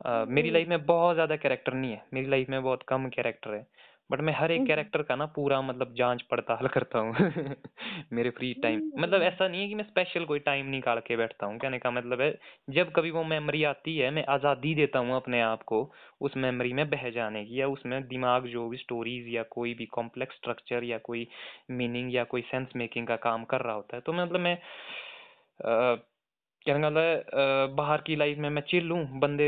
अ, 0.05 0.25
मेरी 0.27 0.47
हम्म। 0.47 0.53
लाइफ 0.53 0.67
में 0.67 0.85
बहुत 0.85 1.13
ज़्यादा 1.15 1.35
कैरेक्टर 1.35 1.73
नहीं 1.73 1.91
है। 1.91 2.05
मेरी 2.13 2.27
लाइफ 2.27 2.49
में 2.49 2.63
बहुत 2.63 2.83
कम 2.83 3.09
कैरेक्टर 3.09 3.53
है। 3.53 3.67
बट 4.09 4.21
मैं 4.21 4.33
हर 4.33 4.51
एक 4.51 4.57
हम्म। 4.57 4.67
कैरेक्टर 4.67 5.01
का 5.01 5.15
ना 5.15 5.25
पूरा 5.25 5.61
मतलब 5.61 5.93
जाँच 5.97 6.21
पड़ताल 6.21 6.67
करता 6.67 6.99
हूँ 6.99 7.13
मेरे 8.13 8.29
फ्री 8.29 8.53
टाइम 8.53 8.81
मतलब 8.99 9.13
हम्म। 9.13 9.23
ऐसा 9.23 9.47
नहीं 9.47 9.61
है 9.61 9.67
कि 9.67 9.75
मैं 9.75 9.83
स्पेशल 9.83 10.25
कोई 10.25 10.39
टाइम 10.39 10.67
निकाल 10.69 10.99
के 10.99 11.17
बैठता 11.17 11.45
हूँ 11.45 11.57
कहने 11.57 11.79
का 11.79 11.91
मतलब 11.91 12.21
है 12.21 12.29
जब 12.69 12.91
कभी 12.91 13.11
वो 13.11 13.23
मेमोरी 13.23 13.63
आती 13.63 13.97
है 13.97 14.11
मैं 14.11 14.25
आज़ादी 14.29 14.75
देता 14.75 14.99
हूँ 14.99 15.15
अपने 15.15 15.41
आप 15.41 15.63
को 15.63 15.81
उस 16.21 16.37
मेमोरी 16.37 16.73
में 16.73 16.89
बह 16.89 17.09
जाने 17.09 17.45
की 17.45 17.59
या 17.61 17.67
उसमें 17.67 18.01
दिमाग 18.07 18.47
जो 18.47 18.67
भी 18.69 18.77
स्टोरीज 18.77 19.33
या 19.35 19.43
कोई 19.51 19.73
भी 19.73 19.85
कॉम्प्लेक्स 19.91 20.35
स्ट्रक्चर 20.35 20.83
या 20.83 20.97
कोई 21.03 21.27
मीनिंग 21.71 22.13
या 22.15 22.23
कोई 22.23 22.41
सेंस 22.41 22.67
मेकिंग 22.75 23.07
का 23.07 23.15
काम 23.21 23.43
कर 23.45 23.61
रहा 23.61 23.75
होता 23.75 23.95
है 23.95 24.01
तो 24.01 24.13
मतलब 24.13 24.39
मैं 24.39 24.55
अ, 25.59 25.95
कहने 26.65 26.81
का 26.81 26.89
मतलब 26.89 27.03
है, 27.03 27.75
बाहर 27.75 28.01
की 28.01 28.15
लाइफ 28.15 28.37
में 28.37 28.49
मैं 28.49 28.61
चिल 28.69 28.89
हूँ 28.91 29.19
बंदे 29.19 29.47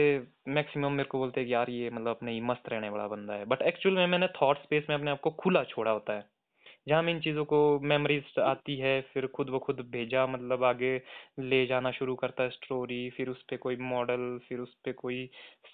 मैक्सिमम 0.49 0.91
मेरे 0.91 1.09
को 1.09 1.17
बोलते 1.17 1.39
हैं 1.39 1.47
कि 1.47 1.53
यार 1.53 1.69
ये 1.69 1.89
मतलब 1.89 2.07
अपने 2.09 2.31
ही 2.31 2.41
मस्त 2.41 2.69
रहने 2.69 2.89
वाला 2.89 3.07
बंदा 3.07 3.33
है। 3.33 3.45
बट 3.45 3.61
एक्चुअल 3.63 3.95
में 3.95 4.05
मैंने 4.07 4.27
थॉट 4.41 4.57
स्पेस 4.57 4.85
में 4.89 4.95
अपने 4.95 5.11
आप 5.11 5.19
को 5.21 5.31
खुला 5.39 5.63
छोड़ा 5.63 5.91
होता 5.91 6.13
है। 6.13 6.25
जहाँ 6.87 7.01
मैं 7.03 7.13
इन 7.13 7.19
चीज़ों 7.21 7.45
को 7.45 7.59
मेमोरीज 7.83 8.39
आती 8.41 8.77
है 8.79 8.99
फिर 9.13 9.27
खुद 9.27 9.49
ब 9.49 9.59
खुद 9.59 9.79
भेजा 9.91 10.25
मतलब 10.27 10.63
आगे 10.63 10.95
ले 11.41 11.65
जाना 11.67 11.91
शुरू 11.91 12.15
करता 12.15 12.43
है 12.43 12.49
स्टोरी 12.49 13.09
फिर 13.09 13.29
उस 13.29 13.43
पर 13.43 13.57
कोई 13.57 13.75
मॉडल 13.85 14.39
फिर 14.49 14.59
उस 14.59 14.73
पर 14.85 14.91
कोई 14.93 15.25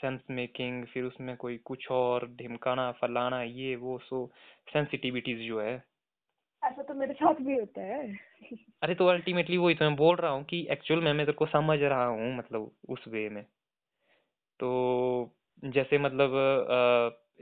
सेंस 0.02 0.22
मेकिंग 0.32 0.86
फिर 0.86 1.03
उसमें 1.03 1.36
कोई 1.38 1.57
कुछ 1.65 1.90
और 1.91 2.28
ढिमकाना 2.38 2.91
फलाना 3.02 3.41
ये 3.44 3.76
वो 3.78 3.98
सो 3.99 4.26
सेंसिटिविटीज 4.74 5.48
जो 5.48 5.61
है 5.61 5.78
ऐसा 6.64 6.84
तो 6.84 6.94
मेरे 6.94 7.14
साथ 7.14 7.41
भी 7.41 7.60
होता 7.60 7.81
है। 7.81 8.19
अरे 8.81 8.95
तो 8.95 9.07
अल्टीमेटली 9.07 9.57
वही 9.57 9.76
तो 9.76 9.85
मैं 9.85 9.95
बोल 9.95 10.15
रहा 10.15 10.31
हूँ 10.31 10.44
कि 10.44 10.68
एक्चुअल 10.72 11.02
में 11.02 11.11
मैं 11.14 11.26
तेरे 11.26 11.35
को 11.35 11.45
समझ 11.45 11.80
रहा 11.80 12.06
हूँ 12.06 12.35
मतलब 12.38 12.72
उस 12.90 13.07
वे 13.07 13.27
में। 13.30 13.44
तो 14.60 15.35
जैसे 15.64 15.98
मतलब 15.98 16.35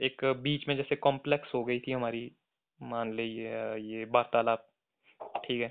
एक 0.02 0.24
बीच 0.42 0.68
में 0.68 0.76
जैसे 0.76 0.96
कॉम्प्लेक्स 0.96 1.54
हो 1.54 1.64
गई 1.64 1.78
थी 1.80 1.92
हमारी 1.92 2.30
मान 2.82 3.12
ले 3.12 3.24
ये 3.24 3.80
ये 3.80 4.04
वार्तालाप 4.04 4.68
ठीक 5.44 5.60
है। 5.62 5.68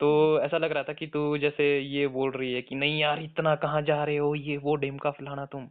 तो 0.00 0.40
ऐसा 0.40 0.58
लग 0.58 0.72
रहा 0.72 0.82
था 0.82 0.92
कि 0.92 1.06
तू 1.06 1.38
जैसे 1.38 1.66
ये 1.78 2.06
बोल 2.08 2.30
रही 2.30 2.52
है 2.52 2.62
कि 2.62 2.74
नहीं 2.74 3.00
यार 3.00 3.22
इतना 3.22 3.54
कहाँ 3.56 3.82
जा 3.82 4.02
रहे 4.04 4.16
हो 4.16 4.34
ये 4.34 4.56
वो 4.56 4.74
डेम 4.76 4.98
का 4.98 5.10
फलाना 5.10 5.44
तुम। 5.46 5.66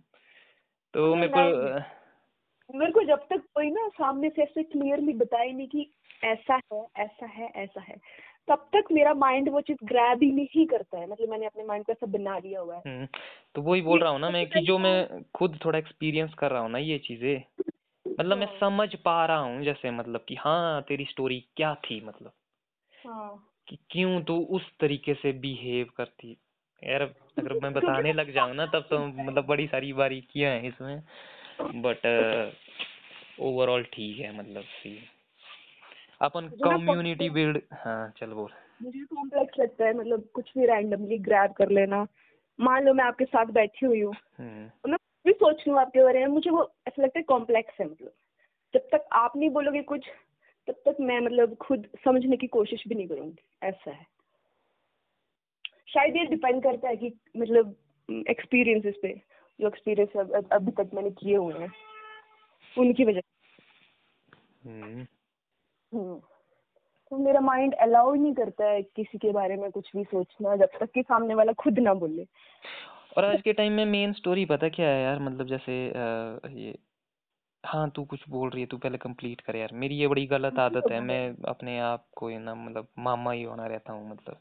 तो 0.94 1.16
मेरे 1.16 1.32
को 1.38 1.40
मेरे 2.70 2.92
को 2.92 3.04
जब 3.04 3.26
तक 3.30 3.44
कोई 3.56 3.70
ना 3.72 3.88
सामने 3.88 4.30
से 4.30 4.42
ऐसे 4.44 4.64
क्लियरली 4.64 5.14
बताए 5.14 5.52
नहीं 5.52 5.68
कि 5.68 5.92
ऐसा 6.24 6.60
है 6.74 6.88
ऐसा 6.98 7.26
है 7.26 7.52
ऐसा 7.56 7.82
है। 7.82 7.96
तब 8.48 8.70
तक 8.76 8.84
मेरा 8.92 9.14
माइंड 9.14 9.50
वो 9.50 9.62
चीज़ 9.62 9.86
ग्रैब 9.86 10.24
ही 10.24 10.32
नहीं 10.32 10.66
करता 10.66 11.00
है। 11.00 11.10
मतलब 11.10 11.30
मैंने 11.30 11.46
अपने 11.46 11.64
माइंड 11.64 11.86
को 11.86 11.92
ऐसा 11.92 12.06
बना 12.06 12.38
लिया 12.38 12.60
हुआ 12.60 12.76
है। 12.76 12.82
हम्म, 12.88 13.08
तो 13.56 13.62
वही 13.62 13.82
बोल 13.82 14.00
रहा 14.00 14.12
हूँ 14.12 14.20
ना 14.20 14.30
मैं 14.30 14.50
कि 14.50 14.62
जो 14.62 14.78
मैं 14.78 15.24
खुद 15.24 15.60
थोड़ा 15.66 15.80
एक्सपीरियंस 15.80 16.34
कर 16.34 16.52
रहा 16.52 16.62
हूँ 16.62 16.72
ना 16.72 16.78
ये 16.78 16.98
चीज़ें 16.98 17.44
मतलब 18.20 18.38
मैं 18.38 18.48
हाँ, 18.48 18.58
समझ 18.60 18.96
पा 18.96 19.26
रहा 19.26 19.38
हूँ 19.38 19.64
जैसे 19.64 19.92
मतलब 19.92 20.26
कि 20.28 20.36
हाँ 20.36 20.82
तेरी 20.82 21.06
स्टोरी 21.06 21.46
क्या 21.58 21.76
थी 21.76 22.02
मतलब। 22.06 22.32
हाँ। 23.06 23.48
कि 23.68 23.78
क्यों 23.90 24.22
तू 24.22 24.38
उस 24.40 24.62
तरीके 24.80 25.14
से 25.14 25.32
बिहेव 25.32 25.88
करती? 25.98 26.38
यार 26.84 27.02
अगर 27.38 27.54
मैं 27.54 27.74
बताने 27.74 28.14
लग 28.14 28.34
जाऊँ 28.34 28.56
ना 28.56 28.66
तब 28.66 28.88
तो 28.90 29.06
मतलब 29.08 29.46
बड़ी 29.46 29.68
सारी 29.68 29.94
बारीकियाँ 29.94 30.52
हैं 30.52 30.64
इसमें। 30.64 31.04
बट 31.82 32.08
ओवरऑल 33.40 33.84
ठीक 33.84 34.20
है 34.20 34.38
मतलब 34.38 34.64
सी 34.64 35.04
अपन 36.22 36.48
कम्युनिटी 36.64 37.30
बिल्ड 37.30 37.62
हाँ 37.74 38.14
चल 38.18 38.34
बोल। 38.34 38.50
मुझे 38.82 39.04
कॉम्प्लेक्स 39.06 39.60
लगता 39.60 39.86
है 39.86 39.94
मतलब 39.94 40.28
कुछ 40.34 40.52
भी 40.58 40.66
रैंडमली 40.66 41.18
ग्रैब 41.18 41.52
कर 41.52 41.70
लेना। 41.70 42.08
मान 42.60 42.84
लो 42.84 42.94
मैं 42.94 43.04
आपके 43.04 43.26
साथ 43.26 43.46
बैठी 43.46 43.86
हुई 43.86 44.02
हूँ। 44.02 44.14
हम्म। 44.38 44.92
मैं 44.92 44.98
भी 45.26 45.34
सोच 45.34 45.64
लूँ 45.68 45.80
आपके 45.80 46.04
बारे 46.04 46.20
में। 46.20 46.28
मुझे 46.28 46.50
वो 46.50 46.74
ऐसा 46.88 47.04
लगता 47.04 47.20
है 47.20 47.24
कॉम्प्लेक्स 47.24 47.80
है 47.80 47.86
मतलब। 47.86 48.12
जब 48.74 48.88
तक 48.92 49.06
आप 49.14 49.38
नहीं 49.38 49.50
बोलोगे 49.50 49.82
कुछ 49.82 50.06
तब 50.68 50.74
तक 50.74 50.98
मैं 51.02 51.20
मतलब 51.20 51.56
खुद 51.56 51.88
समझने 52.06 52.38
की 52.38 52.48
कोशिश 52.48 52.84
भी 52.88 52.96
नहीं 52.96 53.08
करूँगी। 53.08 53.44
ऐसा 53.64 53.92
है। 53.92 54.06
शायद 55.88 56.16
ये 56.18 56.26
डिपेंड 56.26 56.64
करता 56.64 56.88
है 56.88 56.96
कि 56.96 57.14
मतलब 57.38 57.76
एक्सपीरियंसेस 58.30 58.96
पे 59.02 59.22
जो 59.60 59.68
एक्सपीरियंस 59.68 60.46
अभी 60.52 60.72
तक 60.72 60.90
मैंने 60.94 61.10
किए 61.12 61.36
हुए 61.36 61.54
हैं। 61.54 61.72
उनकी 62.78 63.06
वजह 63.06 63.22
हम्म। 64.66 65.08
तो 65.96 67.18
मेरा 67.18 67.40
माइंड 67.40 67.74
अलाउ 67.74 68.14
ही 68.14 68.22
नहीं 68.22 68.34
करता 68.34 68.66
है 68.66 68.82
किसी 68.82 69.18
के 69.18 69.32
बारे 69.32 69.56
में 69.56 69.72
कुछ 69.72 69.92
भी 69.96 70.04
सोचना 70.04 70.56
जब 70.56 70.70
तक 70.80 70.92
कि 70.92 71.02
सामने 71.02 71.34
वाला 71.34 71.54
खुद 71.54 71.80
ना 71.80 71.94
बोले। 71.94 72.28
और 73.18 73.26
आज 73.26 73.42
के 73.42 73.54
टाइम 73.54 73.74
में 73.74 73.86
मेन 73.86 74.14
स्टोरी 74.14 74.46
पता 74.46 74.70
क्या 74.70 74.90
है 74.90 75.04
यार? 75.04 75.20
मतलब 75.20 75.48
जैसे 75.48 75.90
अ, 75.90 76.40
ये 76.48 76.78
हाँ 77.66 77.90
तू 77.90 78.04
कुछ 78.04 78.30
बोल 78.30 78.50
रही 78.50 78.62
है 78.62 78.68
तू 78.68 78.78
पहले 78.78 78.98
कंप्लीट 78.98 79.42
कर 79.42 79.56
यार। 79.56 79.70
मेरी 79.74 79.96
ये 79.96 80.08
बड़ी 80.08 80.26
गलत 80.26 80.60
आदत 80.60 80.92
है 80.92 81.00
मैं 81.00 81.36
अपने 81.44 81.80
आप 81.80 82.08
को 82.18 82.30
ना 82.30 82.56
मतलब 82.56 82.88
मामा 83.00 83.32
ही 83.32 83.44
होना 83.44 83.68
रहता 83.68 83.94
हूँ 83.94 84.10
मतलब। 84.10 84.38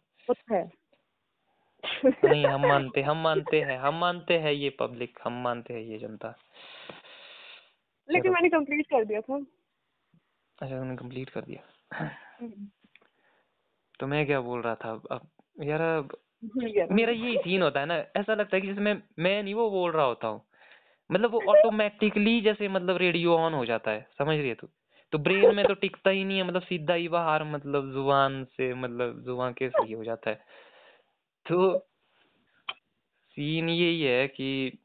तो 1.94 2.28
नहीं 2.28 2.46
हम 2.46 2.66
मानते 2.66 3.02
हम 3.02 3.16
मानते 3.16 3.60
हैं 3.60 3.78
हम 3.78 3.94
मानते 3.94 4.38
हैं 4.38 4.52
ये 4.52 4.70
पब्लिक 4.70 5.18
हम 5.24 5.42
मानते 5.42 5.74
हैं 5.74 5.80
ये 5.80 5.98
जनता। 5.98 6.34
लेकिन 8.08 8.32
मैंने 8.32 8.48
कंप्लीट 8.48 8.86
कर 8.86 9.04
दिया 9.04 9.20
था। 9.20 9.46
अच्छा 10.60 10.78
तुमने 10.78 10.96
कंप्लीट 10.96 11.30
कर 11.30 11.40
दिया। 11.40 11.62
हम्म, 11.96 12.68
तो 14.00 14.06
मैं 14.06 14.26
क्या 14.26 14.40
बोल 14.40 14.62
रहा 14.62 14.74
था? 14.74 15.02
अब 15.10 15.28
यार 15.62 15.80
अब 15.80 16.16
मेरा। 16.92 17.12
यही 17.12 17.36
सीन 17.36 17.62
होता 17.62 17.80
है 17.80 17.86
ना 17.86 17.94
ऐसा 18.16 18.34
लगता 18.34 18.56
है 18.56 18.60
कि 18.60 18.68
जैसे 18.68 18.80
मैं 18.80 19.02
मैं 19.18 19.42
नहीं 19.42 19.54
वो 19.54 19.70
बोल 19.70 19.92
रहा 19.92 20.04
होता 20.04 20.28
हूँ। 20.28 20.42
मतलब 21.10 21.30
वो 21.30 21.40
ऑटोमेटिकली 21.40 22.40
जैसे 22.40 22.68
मतलब 22.68 22.96
रेडियो 22.96 23.36
ऑन 23.36 23.54
हो 23.54 23.64
जाता 23.64 23.90
है 23.90 24.08
समझ 24.18 24.36
रही 24.38 24.48
है 24.48 24.54
तू? 24.54 24.68
तो 25.12 25.18
ब्रेन 25.18 25.54
में 25.54 25.66
तो 25.66 25.74
टिकता 25.74 26.10
ही 26.10 26.24
नहीं 26.24 26.38
है 26.38 26.44
मतलब 26.44 26.62
सीधा 26.62 26.94
ही 26.94 27.08
बाहर 27.08 27.44
मतलब 27.44 27.92
ज़ुबान 27.92 28.44
से 28.44 28.74
मतलब 28.74 29.22
ज़ुबान 29.24 29.52
के 29.52 29.68
सही 29.68 29.92
हो 29.92 30.04
जाता 30.04 30.30
है। 30.30 30.44
तो 31.46 31.78
सीन 33.36 33.68
यही 33.68 34.02
है 34.02 34.28
कि 34.28 34.78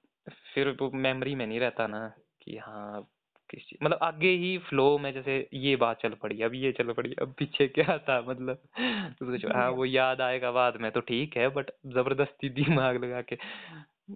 फिर 0.53 0.77
वो 0.81 0.91
मेमोरी 0.91 1.35
में 1.35 1.47
नहीं 1.47 1.59
रहता 1.59 1.87
ना 1.87 2.13
कि 2.41 2.57
हाँ 2.57 3.07
किस 3.49 3.63
चीज़ 3.63 3.83
मतलब 3.83 3.99
आगे 4.01 4.29
ही 4.37 4.57
फ्लो 4.59 4.97
में 4.97 5.11
जैसे 5.13 5.37
ये 5.55 5.75
बात 5.75 6.01
चल 6.01 6.13
पड़ी 6.21 6.41
अब 6.41 6.53
ये 6.55 6.71
चल 6.71 6.91
पड़ी 6.93 7.13
अब 7.21 7.33
पीछे 7.39 7.67
क्या 7.69 7.97
था 7.99 8.19
मतलब 8.21 8.61
सोचो 9.19 9.53
हाँ 9.53 9.69
वो 9.71 9.85
याद 9.85 10.21
आएगा 10.21 10.51
बाद 10.51 10.77
में 10.81 10.91
तो 10.91 11.01
ठीक 11.03 11.37
है 11.37 11.47
बट 11.49 11.71
ज़बरदस्ती 11.87 12.49
दिमाग 12.55 13.03
लगा 13.03 13.21
के 13.21 13.37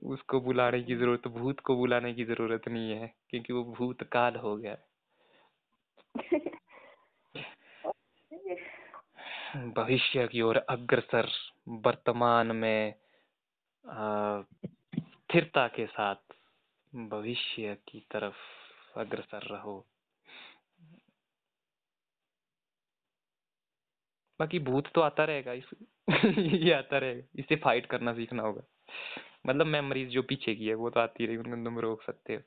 उसको 0.08 0.40
बुलाने 0.42 0.82
की 0.84 0.96
ज़रूरत 0.96 1.28
भूत 1.32 1.60
को 1.60 1.76
बुलाने 1.76 2.14
की 2.14 2.26
ज़रूरत 2.26 2.68
नहीं 2.68 2.92
है 2.92 3.14
क्योंकि 3.30 3.54
वो 3.54 3.64
भूतकाल 3.74 4.36
हो 4.36 4.56
गया 4.58 4.78
भविष्य 9.76 10.28
की 10.28 10.42
ओर 10.42 10.58
अग्रसर 10.60 11.28
वर्तमान 11.84 12.52
में 12.56 12.94
स्थिरता 15.30 15.68
के 15.68 15.86
साथ 15.88 16.36
भविष्य 16.94 17.76
की 17.88 18.00
तरफ़ 18.12 18.59
अग्रसर 19.00 19.42
रहो। 19.42 19.88
बाकी 24.40 24.60
भूत 24.60 24.88
तो 24.88 25.02
आता 25.02 25.24
रहेगा 25.24 25.54
इस 25.54 25.66
ये 26.40 26.72
आता 26.72 26.98
रहेगा। 26.98 27.28
इससे 27.36 27.56
फाइट 27.56 27.86
करना 27.86 28.14
सीखना 28.14 28.44
होगा। 28.44 28.62
मतलब 29.46 29.66
मेमोरीज 29.66 30.10
जो 30.10 30.22
पीछे 30.22 30.56
की 30.56 30.68
है 30.68 30.74
वो 30.74 30.90
तो 30.90 31.00
आती 31.00 31.26
रही 31.26 31.38
उनको 31.38 31.66
तुम 31.66 31.80
रोक 31.80 32.04
सकते 32.04 32.36
हो। 32.36 32.42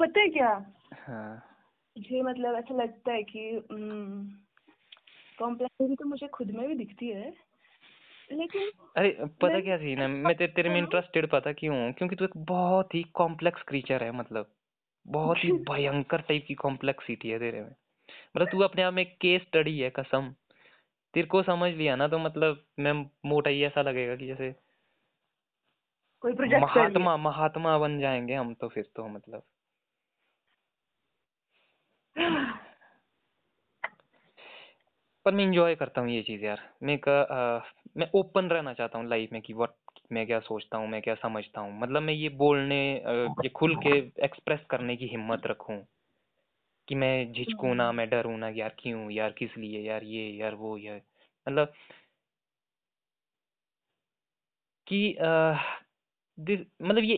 पता 0.00 0.20
है 0.20 0.28
क्या? 0.28 0.72
हाँ। 0.94 1.52
मुझे 1.98 2.22
मतलब 2.22 2.54
ऐसा 2.54 2.74
लगता 2.74 3.12
है 3.12 3.22
कि 3.22 3.62
कॉम्प्लेक्सिटी 5.38 5.94
तो 5.94 6.04
मुझे 6.04 6.28
खुद 6.28 6.50
में 6.50 6.68
भी 6.68 6.74
दिखती 6.74 7.08
है। 7.08 7.45
लेकिन 8.32 8.70
अरे 8.96 9.10
पता 9.42 9.60
क्या 9.60 9.76
सीन 9.76 9.98
है 9.98 10.06
मैं 10.08 10.36
ते, 10.36 10.46
तेरे 10.46 10.68
में 10.68 10.76
हाँ। 10.76 10.84
इंटरेस्टेड 10.84 11.30
पता 11.30 11.52
क्यों 11.52 11.76
हूँ? 11.78 11.92
क्योंकि 11.92 12.16
तू 12.16 12.24
एक 12.24 12.36
बहुत 12.36 12.94
ही 12.94 13.02
कॉम्प्लेक्स 13.02 13.62
क्रीचर 13.62 14.02
है 14.04 14.12
मतलब। 14.12 14.52
बहुत 15.06 15.44
ही 15.44 15.52
भयंकर 15.70 16.20
टाइप 16.20 16.44
की 16.48 16.54
कॉम्प्लेक्सिटी 16.54 17.28
है 17.28 17.38
तेरे 17.38 17.60
में। 17.60 17.74
मतलब 18.36 18.48
तू 18.52 18.60
अपने 18.60 18.82
आप 18.82 18.94
में 18.94 19.16
केस 19.16 19.42
स्टडी 19.42 19.78
है 19.80 19.90
कसम। 19.90 20.34
तेरे 21.14 21.26
को 21.26 21.42
समझ 21.42 21.72
लिया 21.74 21.96
ना 21.96 22.08
तो 22.08 22.18
मतलब 22.18 22.64
मैं 22.78 22.92
मोटा 23.26 23.50
ही 23.50 23.64
ऐसा 23.64 23.82
लगेगा 23.82 24.16
कि 24.16 24.26
जैसे 24.26 24.54
कोई 26.20 26.34
प्रोजेक्ट 26.34 26.62
महात्मा 26.62 27.16
महात्मा 27.16 27.78
बन 27.78 28.00
जाएँगे 28.00 28.34
हम 28.34 28.54
तो 28.54 28.68
फिर 28.68 28.84
तो 28.96 29.08
मतलब। 29.08 29.42
पर 35.26 35.34
मैं 35.34 35.44
इंजॉय 35.44 35.74
करता 35.74 36.00
हूँ 36.00 36.10
ये 36.10 36.22
चीज़ 36.22 36.44
यार। 36.44 36.60
मैं 36.82 36.94
एक 36.94 37.08
मैं 37.96 38.10
ओपन 38.14 38.48
रहना 38.50 38.72
चाहता 38.74 38.98
हूँ 38.98 39.08
लाइफ 39.08 39.32
में 39.32 39.40
कि 39.42 39.52
व्हाट 39.52 40.00
मैं 40.12 40.26
क्या 40.26 40.38
सोचता 40.40 40.78
हूँ, 40.78 40.88
मैं 40.88 41.00
क्या 41.02 41.14
समझता 41.14 41.60
हूँ। 41.60 41.78
मतलब 41.80 42.02
मैं 42.02 42.14
ये 42.14 42.28
बोलने 42.38 42.78
ये 42.96 43.48
खुल 43.48 43.76
के 43.76 43.96
एक्सप्रेस 44.24 44.60
करने 44.70 44.96
की 44.96 45.06
हिम्मत 45.06 45.46
रखूँ 45.46 45.78
कि 46.88 46.94
मैं 46.94 47.32
झिझकू 47.32 47.72
ना, 47.74 47.90
मैं 47.92 48.08
डरू 48.10 48.36
ना 48.36 48.48
यार 48.48 48.74
क्यों, 48.78 49.10
यार 49.10 49.30
किस 49.30 49.56
लिए, 49.58 49.80
यार 49.80 50.04
ये, 50.04 50.28
यार 50.30 50.54
वो 50.54 50.76
यार 50.78 51.00
मतलब 51.46 51.72
कि 54.86 55.16
मतलब 56.82 57.04
ये 57.04 57.14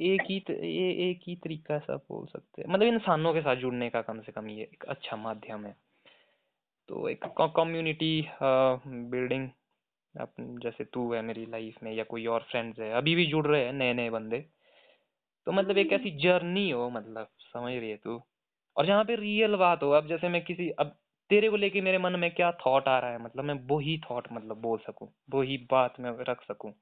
एक 0.00 0.22
ही 0.22 0.36
ये 0.50 1.10
एक 1.10 1.20
ही 1.22 1.36
तरीका 1.36 1.78
सा 1.78 1.96
बोल 1.96 2.26
सकते 2.26 2.62
हैं। 2.62 2.68
मतलब 2.68 2.86
इंसानों 2.86 3.32
के 3.34 3.40
साथ 3.40 3.56
जुड़ने 3.56 3.90
का 3.90 4.02
कम 4.02 4.20
से 4.20 4.32
कम 4.32 4.48
ये 4.48 4.62
एक 4.62 4.84
अच्छा 4.88 5.16
माध्यम 5.16 5.66
है। 5.66 5.74
तो 6.88 7.08
एक 7.08 7.24
कम्युनिटी 7.56 8.10
बिल्डिंग 9.12 9.48
जैसे 10.62 10.84
तू 10.84 11.12
है 11.12 11.22
मेरी 11.22 11.44
लाइफ 11.50 11.76
में 11.82 11.92
या 11.92 12.04
कोई 12.04 12.26
और 12.26 12.42
फ्रेंड्स 12.50 12.78
है, 12.80 12.90
अभी 12.92 13.14
भी 13.14 13.26
जुड़ 13.26 13.46
रहे 13.46 13.64
हैं 13.64 13.72
नए 13.72 13.92
नए 13.94 14.10
बंदे। 14.10 14.38
तो 15.46 15.52
मतलब 15.52 15.78
एक 15.78 15.92
ऐसी 15.92 16.10
जर्नी 16.22 16.68
हो 16.70 16.88
मतलब 16.90 17.28
समझ 17.44 17.72
रही 17.72 17.90
है 17.90 17.96
तू? 17.96 18.20
और 18.76 18.86
जहाँ 18.86 19.04
पे 19.04 19.16
रियल 19.16 19.56
बात 19.56 19.82
हो, 19.82 19.90
अब 19.92 20.08
जैसे 20.08 20.28
मैं 20.28 20.44
किसी, 20.44 20.68
अब 20.70 20.96
तेरे 21.30 21.50
को 21.50 21.56
लेके 21.56 21.80
मेरे 21.80 21.98
मन 21.98 22.18
में 22.20 22.30
क्या 22.34 22.50
थॉट 22.66 22.88
आ 22.88 22.98
रहा 22.98 23.10
है? 23.10 23.22
मतलब 23.24 23.44
मैं 23.44 23.54
वही 23.70 23.98
थॉट 24.10 24.28
मतलब 24.32 24.60
बोल 24.62 24.78
सकूँ, 24.86 25.08
वही 25.30 25.56
बात 25.70 26.00
मैं 26.00 26.12
रख 26.30 26.42
सकूँ। 26.44 26.72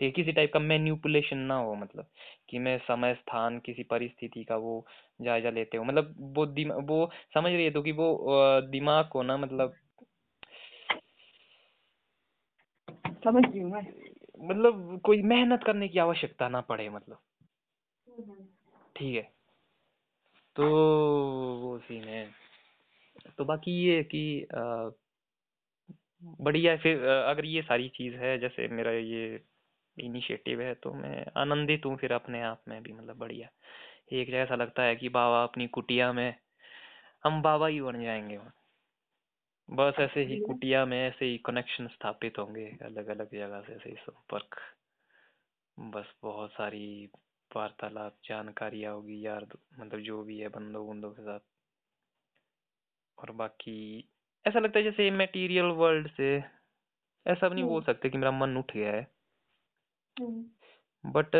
ठीक 0.00 0.06
है 0.08 0.10
किसी 0.12 0.32
टाइप 0.32 0.52
का 0.52 0.58
मैन्युपुलेशन 0.60 1.38
ना 1.38 1.54
हो 1.56 1.74
मतलब 1.74 2.06
कि 2.48 2.58
मैं 2.58 2.78
समय 2.78 3.14
स्थान 3.14 3.58
किसी 3.58 3.82
परिस्थिति 3.82 4.44
का 4.44 4.56
वो 4.56 4.86
जायजा 5.22 5.50
लेते 5.50 5.76
हो। 5.76 5.84
मतलब 5.84 6.14
वो 6.36 6.46
दिम- 6.46 6.88
वो 6.88 7.10
समझ 7.34 7.52
रही 7.52 7.64
है 7.64 7.70
तो 7.70 7.82
कि 7.82 7.92
वो 7.92 8.14
अ, 8.16 8.60
दिमाग 8.60 9.08
को 9.08 9.22
ना 9.22 9.36
मतलब 9.36 9.74
समझ 13.24 13.44
रही 13.44 13.60
हूँ 13.60 13.70
मैं। 13.72 13.82
मतलब 14.48 15.00
कोई 15.04 15.22
मेहनत 15.22 15.64
करने 15.66 15.88
की 15.88 15.98
आवश्यकता 15.98 16.48
ना 16.48 16.60
पड़े 16.60 16.88
मतलब। 16.90 17.18
ठीक 18.96 19.14
है। 19.16 19.22
तो 20.56 20.64
वो 21.62 21.78
सीन 21.78 22.04
है। 22.04 22.26
तो 23.38 23.44
बाकी 23.44 23.72
ये 23.84 23.96
है 23.96 24.02
कि 24.04 24.22
अ, 24.54 24.90
बढ़िया 26.40 26.72
है 26.72 26.78
फिर 26.78 27.04
अ, 27.04 27.30
अगर 27.30 27.44
ये 27.44 27.62
सारी 27.62 27.88
चीज़ 27.88 28.14
है 28.14 28.38
जैसे 28.38 28.68
मेरा 28.68 28.92
ये 28.92 29.38
इनिशिएटिव 29.98 30.60
है 30.60 30.74
तो 30.74 30.92
मैं 30.92 31.26
आनंदित 31.36 31.86
हूँ 31.86 31.96
फिर 31.96 32.12
अपने 32.12 32.42
आप 32.42 32.62
में 32.68 32.82
भी 32.82 32.92
मतलब 32.92 33.16
बढ़िया। 33.16 33.48
एक 34.12 34.28
जगह 34.28 34.38
ऐसा 34.38 34.54
लगता 34.54 34.82
है 34.82 34.96
कि 34.96 35.08
बाबा 35.08 35.42
अपनी 35.42 35.66
कुटिया 35.66 36.12
में 36.12 36.34
हम 37.24 37.42
बाबा 37.42 37.66
ही 37.66 37.80
बन 37.80 38.02
जाएँगे 38.02 38.36
वहाँ। 38.36 38.52
बस 39.70 39.94
ऐसे 40.00 40.20
ही 40.20 40.36
कुटिया 40.36 40.84
में 40.86 41.08
ऐसे 41.08 41.24
ही 41.24 41.38
कनेक्शन 41.38 41.86
स्थापित 41.86 42.38
होंगे 42.38 42.78
अलग 42.82 43.06
अलग 43.06 43.30
जगह 43.32 43.60
से 43.60 43.72
ऐसे 43.72 43.90
ही 43.90 43.96
संपर्क। 43.96 44.60
बस 45.80 46.14
बहुत 46.22 46.50
सारी 46.50 47.10
वार्तालाप 47.56 48.16
जानकारियाँ 48.24 48.94
होगी 48.94 49.26
यार 49.26 49.46
मतलब 49.80 50.00
जो 50.00 50.24
भी 50.24 50.38
है 50.38 50.48
बंदों 50.48 50.88
बंदों 50.88 51.10
के 51.10 51.22
साथ। 51.22 51.40
और 53.18 53.30
बाकी 53.30 54.08
ऐसा 54.46 54.58
लगता 54.58 54.78
है 54.78 54.84
जैसे 54.84 55.10
मटेरियल 55.10 55.64
वर्ल्ड 55.64 56.08
से 56.10 56.42
ऐसा 57.26 57.48
भी 57.48 57.54
नहीं 57.54 57.64
बोल 57.64 57.82
सकते 57.82 58.10
कि 58.10 58.18
मेरा 58.18 58.30
मन 58.30 58.56
उठ 58.56 58.72
गया 58.72 58.92
है। 58.92 59.02
हम्म, 59.02 59.15
बट 61.06 61.36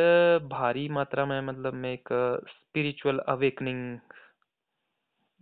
भारी 0.48 0.88
मात्रा 0.88 1.26
में 1.26 1.40
मतलब 1.40 1.74
मैं 1.74 1.92
एक 1.92 2.08
स्पिरिचुअल 2.48 3.18
अवेकनिंग 3.18 3.98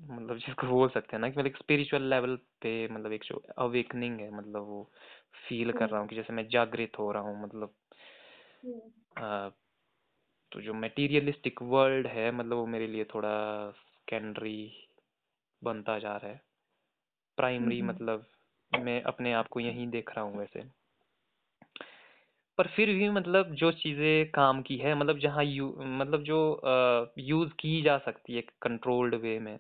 मतलब 0.01 0.37
जिसको 0.37 0.67
बोल 0.67 0.89
सकते 0.89 1.09
हैं 1.13 1.21
ना 1.21 1.31
कि 1.31 1.41
मतलब 1.41 1.53
स्पिरिचुअल 1.53 2.03
लेवल 2.03 2.37
पे 2.37 2.89
मतलब 2.89 3.13
एक 3.13 3.25
जो 3.25 3.43
अवेकनिंग 3.59 4.21
है 4.21 4.31
मतलब 4.31 4.63
वो 4.63 4.93
फील 5.49 5.73
कर 5.73 5.89
रहा 5.89 6.01
हूँ 6.01 6.09
कि 6.09 6.17
जैसे 6.17 6.33
मैं 6.33 6.49
जागृत 6.49 6.93
हो 6.99 7.13
रहा 7.13 7.23
हूँ 7.23 7.43
मतलब 7.43 7.75
हम्म, 8.65 8.81
अ, 9.17 9.51
तो 10.53 10.61
जो 10.61 10.75
मटेरियलिस्टिक 10.75 11.63
वर्ल्ड 11.63 12.07
है 12.07 12.31
मतलब 12.31 12.57
वो 12.57 12.67
मेरे 12.67 12.87
लिए 12.87 13.05
थोड़ा 13.05 13.71
सेकेंडरी 13.71 14.89
बनता 15.65 15.99
जा 15.99 16.17
रहा 16.17 16.31
है। 16.31 16.43
प्राइमरी 17.37 17.81
हम्म। 17.81 17.91
मतलब 17.91 18.27
मैं 18.79 19.03
अपने 19.03 19.33
आप 19.33 19.49
को 19.49 19.61
यहीं 19.61 19.89
देख 19.89 20.11
रहा 20.11 20.25
हूँ 20.25 20.39
वैसे। 20.39 20.84
पर 22.59 22.67
फिर 22.69 22.91
भी 22.95 23.09
मतलब 23.11 23.55
जो 23.55 23.71
चीज़ें 23.75 24.31
काम 24.31 24.63
की 24.63 24.77
है 24.77 24.95
मतलब 24.95 25.19
जहाँ 25.19 25.45
यू 25.45 25.69
मतलब 25.79 26.23
जो 26.23 26.39
यूज़ 27.21 27.53
की 27.61 27.81
जा 27.83 27.99
सकती 28.01 28.37
है 28.37 28.43
कंट्रोल्ड 28.63 29.15
वे 29.15 29.39
में 29.41 29.59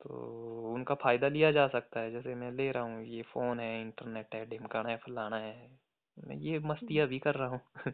तो 0.00 0.72
उनका 0.74 0.94
फ़ायदा 0.94 1.28
लिया 1.28 1.50
जा 1.52 1.66
सकता 1.68 2.00
है। 2.00 2.10
जैसे 2.12 2.34
मैं 2.34 2.50
ले 2.52 2.70
रहा 2.72 2.82
हूँ, 2.82 3.04
ये 3.06 3.22
फ़ोन 3.24 3.60
है, 3.60 3.80
इंटरनेट 3.80 4.34
है, 4.34 4.44
ढिमकाना 4.46 4.90
है, 4.90 4.96
फलाना 4.96 5.36
है, 5.38 5.70
मैं 6.16 6.36
ये 6.38 6.58
मस्तियाँ 6.66 7.06
भी 7.08 7.18
कर 7.18 7.34
रहा 7.34 7.48
हूँ। 7.48 7.60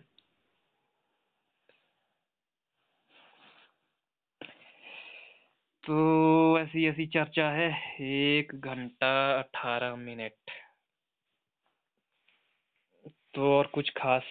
तो 5.84 6.58
ऐसी 6.58 6.86
ऐसी 6.88 7.06
चर्चा 7.06 7.48
है, 7.50 7.68
एक 8.02 8.54
घंटा 8.56 9.12
अठारह 9.38 9.96
मिनट। 9.96 10.50
तो 13.36 13.52
और 13.52 13.66
कुछ 13.66 13.90
खास 13.90 14.22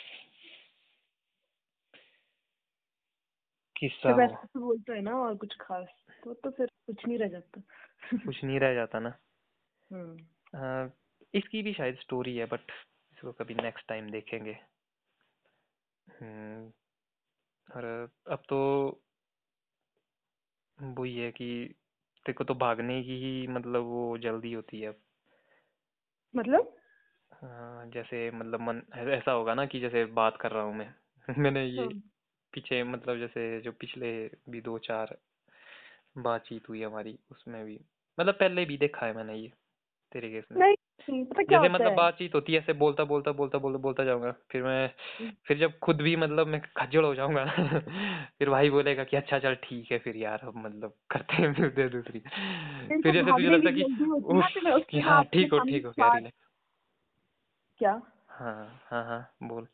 किस्सा 3.76 4.24
ऐसे 4.24 4.48
तो 4.48 4.60
बोलता 4.60 4.94
है 4.94 5.02
ना 5.02 5.12
और 5.12 5.36
कुछ 5.36 5.56
खास 5.62 5.88
तो 6.24 6.34
तो 6.34 6.52
फिर 6.52 6.68
कुछ 6.68 7.08
नहीं 7.08 7.18
रह 7.18 7.28
जाता। 7.28 7.62
कुछ 8.26 8.44
नहीं 8.44 8.60
रह 8.60 8.74
जाता 8.74 9.00
ना। 9.00 9.10
हम्म। 9.94 10.18
हाँ, 10.60 10.94
इसकी 11.34 11.62
भी 11.62 11.74
शायद 11.74 11.96
स्टोरी 11.96 12.38
है 12.38 12.46
बट 12.46 12.72
इसको 13.14 13.32
कभी 13.32 13.56
नेक्स्ट 13.56 13.88
टाइम 13.88 14.10
देखेंगे। 14.10 14.58
हम्म 16.08 16.72
और 17.76 18.12
अब 18.32 18.44
तो 18.50 18.60
वही 20.82 21.18
है 21.18 21.32
कि 21.32 21.76
तेरे 22.26 22.34
को 22.34 22.44
तो 22.44 22.54
भागने 22.56 23.04
की 23.04 23.16
ही 23.16 23.48
मतलब 23.48 23.84
वो 23.84 24.18
जल्दी 24.18 24.54
होती 24.54 24.82
है 24.82 24.96
मतलब? 26.36 26.85
हाँ, 27.42 27.86
जैसे 27.86 28.32
मतलब 28.32 28.62
मन 28.62 28.82
ऐसा 29.10 29.32
होगा 29.32 29.54
ना 29.54 29.66
कि 29.66 29.80
जैसे 29.80 30.06
बात 30.06 30.38
कर 30.42 30.52
रहा 30.52 30.64
हूँ 30.64 30.76
मैं। 30.76 30.94
मैंने 31.40 31.66
ये 31.66 31.82
हाँ। 31.82 31.90
पीछे 32.54 32.84
मतलब 32.84 33.18
जैसे 33.18 33.62
जो 33.62 33.72
पिछले 33.72 34.12
भी 34.50 34.62
दो 34.62 34.78
चार 34.78 35.18
बातचीत 36.18 36.70
हुई 36.70 36.82
हमारी 36.84 37.18
उसमें 37.32 37.66
भी 37.66 37.80
मतलब 38.18 38.34
पहले 38.34 38.66
भी 38.66 38.78
देखा 38.78 39.06
है 39.06 39.14
मैंने 39.14 39.36
ये 39.36 39.48
तरीके 40.12 40.42
से। 40.42 40.60
नहीं 40.60 40.76
पता 41.26 41.44
क्या 41.44 41.58
जैसे 41.58 41.58
होता 41.60 41.74
मतलब 41.74 41.90
है? 41.90 41.96
बातचीत 41.96 42.36
होती 42.36 42.54
है 42.54 42.60
ऐसे 42.60 42.74
बोलता 42.74 43.04
बोलता 43.04 43.32
बोलता 43.32 43.58
बोलता 43.58 43.80
बोलता 43.80 44.04
जाऊँगा 44.04 44.32
फिर 44.52 44.64
मैं 44.64 44.88
हम्म। 45.20 45.32
फिर 45.48 45.58
जब 45.58 45.78
खुद 45.80 46.02
भी 46.02 46.16
मतलब 46.16 46.48
मैं 46.48 46.62
खज्जल 46.78 47.04
हो 47.04 47.14
जाऊँगा 47.16 47.46
फिर 48.40 48.50
भाई 48.50 48.70
बोलेगा 48.70 49.04
कि 49.04 49.18
अच्छा 49.18 49.40
चल 49.40 49.56
ठीक 49.64 49.92
है 49.92 49.98
फिर 50.00 50.18
यार 50.18 50.40
अब 50.44 50.58
मतलब 50.58 50.94
करते 51.10 51.34
हैं 51.34 51.50
मिलते 51.50 51.90
दूसरी। 51.90 52.20
मेरे 52.20 53.02
फिर 53.02 53.12
को 53.12 53.12
जैसे 53.14 53.32
तुझे 53.32 53.50
भागने 53.50 53.50
लगता 53.50 53.72
की 53.72 53.76
कि 53.76 53.84
जल्दी 53.84 54.04
होती 54.04 54.40
ना 54.40 54.50
तो 54.50 54.62
मैं 54.62 54.72
उफ 54.72 54.78
उसके 54.78 55.02
हाँ 55.02 55.24
ठीक 55.24 55.54
हो 55.54 55.60
सामने 55.60 55.72
ठीक 55.72 55.86
हो 55.86 55.92
क्या 55.92 56.08
रिलैक्स 56.08 56.45
क्या? 57.80 58.02
हाँ 58.30 58.82
हाँ 58.86 59.04
हाँ 59.06 59.36
बोल। 59.44 59.68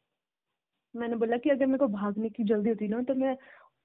मैंने 0.95 1.15
बोला 1.15 1.37
कि 1.37 1.49
अगर 1.49 1.65
मेरे 1.65 1.77
को 1.77 1.87
भागने 1.87 2.29
की 2.29 2.43
जल्दी 2.43 2.69
होती 2.69 2.87
ना 2.87 3.01
तो 3.01 3.15
मैं 3.15 3.37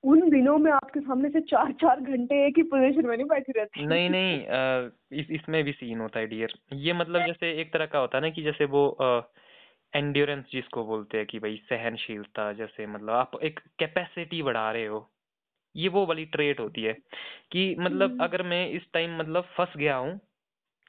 उन 0.05 0.31
दिनों 0.31 0.59
में 0.59 0.71
आपके 0.73 1.01
सामने 1.01 1.29
से 1.29 1.41
चार 1.41 1.73
चार 1.73 2.01
घंटे 2.01 2.47
एक 2.47 2.57
ही 2.57 2.63
पोजीशन 2.63 3.07
में 3.07 3.17
नहीं 3.17 3.27
बैठी 3.27 3.53
रहती। 3.53 3.87
नहीं 3.87 4.11
नहीं 4.11 4.47
अ, 4.47 4.91
इस 5.13 5.31
इसमें 5.31 5.65
भी 5.65 5.73
सीन 5.73 6.01
होता 6.01 6.21
है 6.21 6.27
डियर 6.27 6.53
ये 6.73 6.93
मतलब 6.93 7.23
जैसे 7.27 7.53
एक 7.61 7.73
तरह 7.73 7.87
का 7.87 7.99
होता 7.99 8.19
है 8.19 8.23
ना 8.23 8.31
कि 8.31 8.43
जैसे 8.43 8.65
वो 8.65 8.85
एंड्योरेंस 9.95 10.45
जिसको 10.53 10.85
बोलते 10.85 11.19
हैं 11.19 11.27
कि 11.27 11.39
भाई 11.39 11.57
सहनशीलता 11.69 12.53
जैसे 12.53 12.87
मतलब 12.87 13.11
आप 13.11 13.39
एक 13.43 13.61
कैपेसिटी 13.79 14.43
बढ़ा 14.43 14.71
रहे 14.73 14.87
हो 14.87 15.11
ये 15.77 15.89
वो 15.89 16.07
वाली 16.07 16.25
ट्रेट 16.25 16.61
होती 16.61 16.83
है 16.83 16.93
कि 17.53 17.77
मतलब 17.79 18.11
हम्म। 18.11 18.23
अगर 18.25 18.43
मैं 18.43 18.69
इस 18.71 18.83
टाइम 18.93 19.19
मतलब 19.19 19.45
फंस 19.57 19.77
गया 19.77 19.97
हूँ 19.97 20.21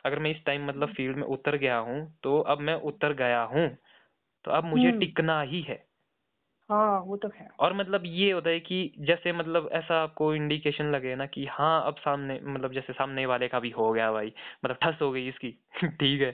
अगर 0.07 0.19
मैं 0.19 0.31
इस 0.31 0.43
टाइम 0.45 0.67
मतलब 0.67 0.89
फ़ील्ड 0.89 1.17
में 1.17 1.23
उतर 1.23 1.57
गया 1.57 1.77
हूँ 1.77 2.17
तो 2.23 2.39
अब 2.39 2.59
मैं 2.59 2.75
उतर 2.75 3.13
गया 3.13 3.41
हूँ 3.43 3.67
तो 4.45 4.51
अब 4.51 4.63
मुझे 4.63 4.87
हम्म। 4.87 4.99
टिकना 4.99 5.41
ही 5.41 5.61
है। 5.61 5.85
हाँ 6.69 6.99
वो 6.99 7.17
तो 7.17 7.27
है। 7.35 7.47
और 7.59 7.73
मतलब 7.73 8.03
ये 8.05 8.31
होता 8.31 8.49
है 8.49 8.59
कि 8.59 8.93
जैसे 8.99 9.31
मतलब 9.33 9.69
ऐसा 9.73 10.01
आपको 10.03 10.33
इंडिकेशन 10.35 10.85
लगे 10.85 11.15
ना 11.15 11.25
कि 11.25 11.45
हाँ 11.45 11.83
अब 11.87 11.95
सामने 11.95 12.39
मतलब 12.43 12.73
जैसे 12.73 12.93
सामने 12.93 13.25
वाले 13.25 13.47
का 13.47 13.59
भी 13.59 13.69
हो 13.69 13.91
गया 13.91 14.11
भाई 14.11 14.33
मतलब 14.65 14.77
ठस 14.83 15.01
हो 15.01 15.11
गई 15.11 15.27
इसकी। 15.27 15.51
ठीक 15.87 16.21
है 16.21 16.31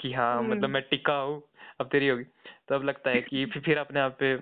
कि 0.00 0.12
हाँ 0.12 0.42
मतलब 0.42 0.62
हम्म। 0.62 0.72
मैं 0.72 0.82
टिका 0.82 1.14
हूँ 1.14 1.42
अब 1.80 1.88
तेरी 1.92 2.08
होगी। 2.08 2.24
तो 2.68 2.74
अब 2.74 2.84
लगता 2.84 3.10
है 3.10 3.20
कि 3.22 3.44
फिर 3.64 3.78
अपने 3.78 4.00
आप 4.00 4.16
पे 4.20 4.36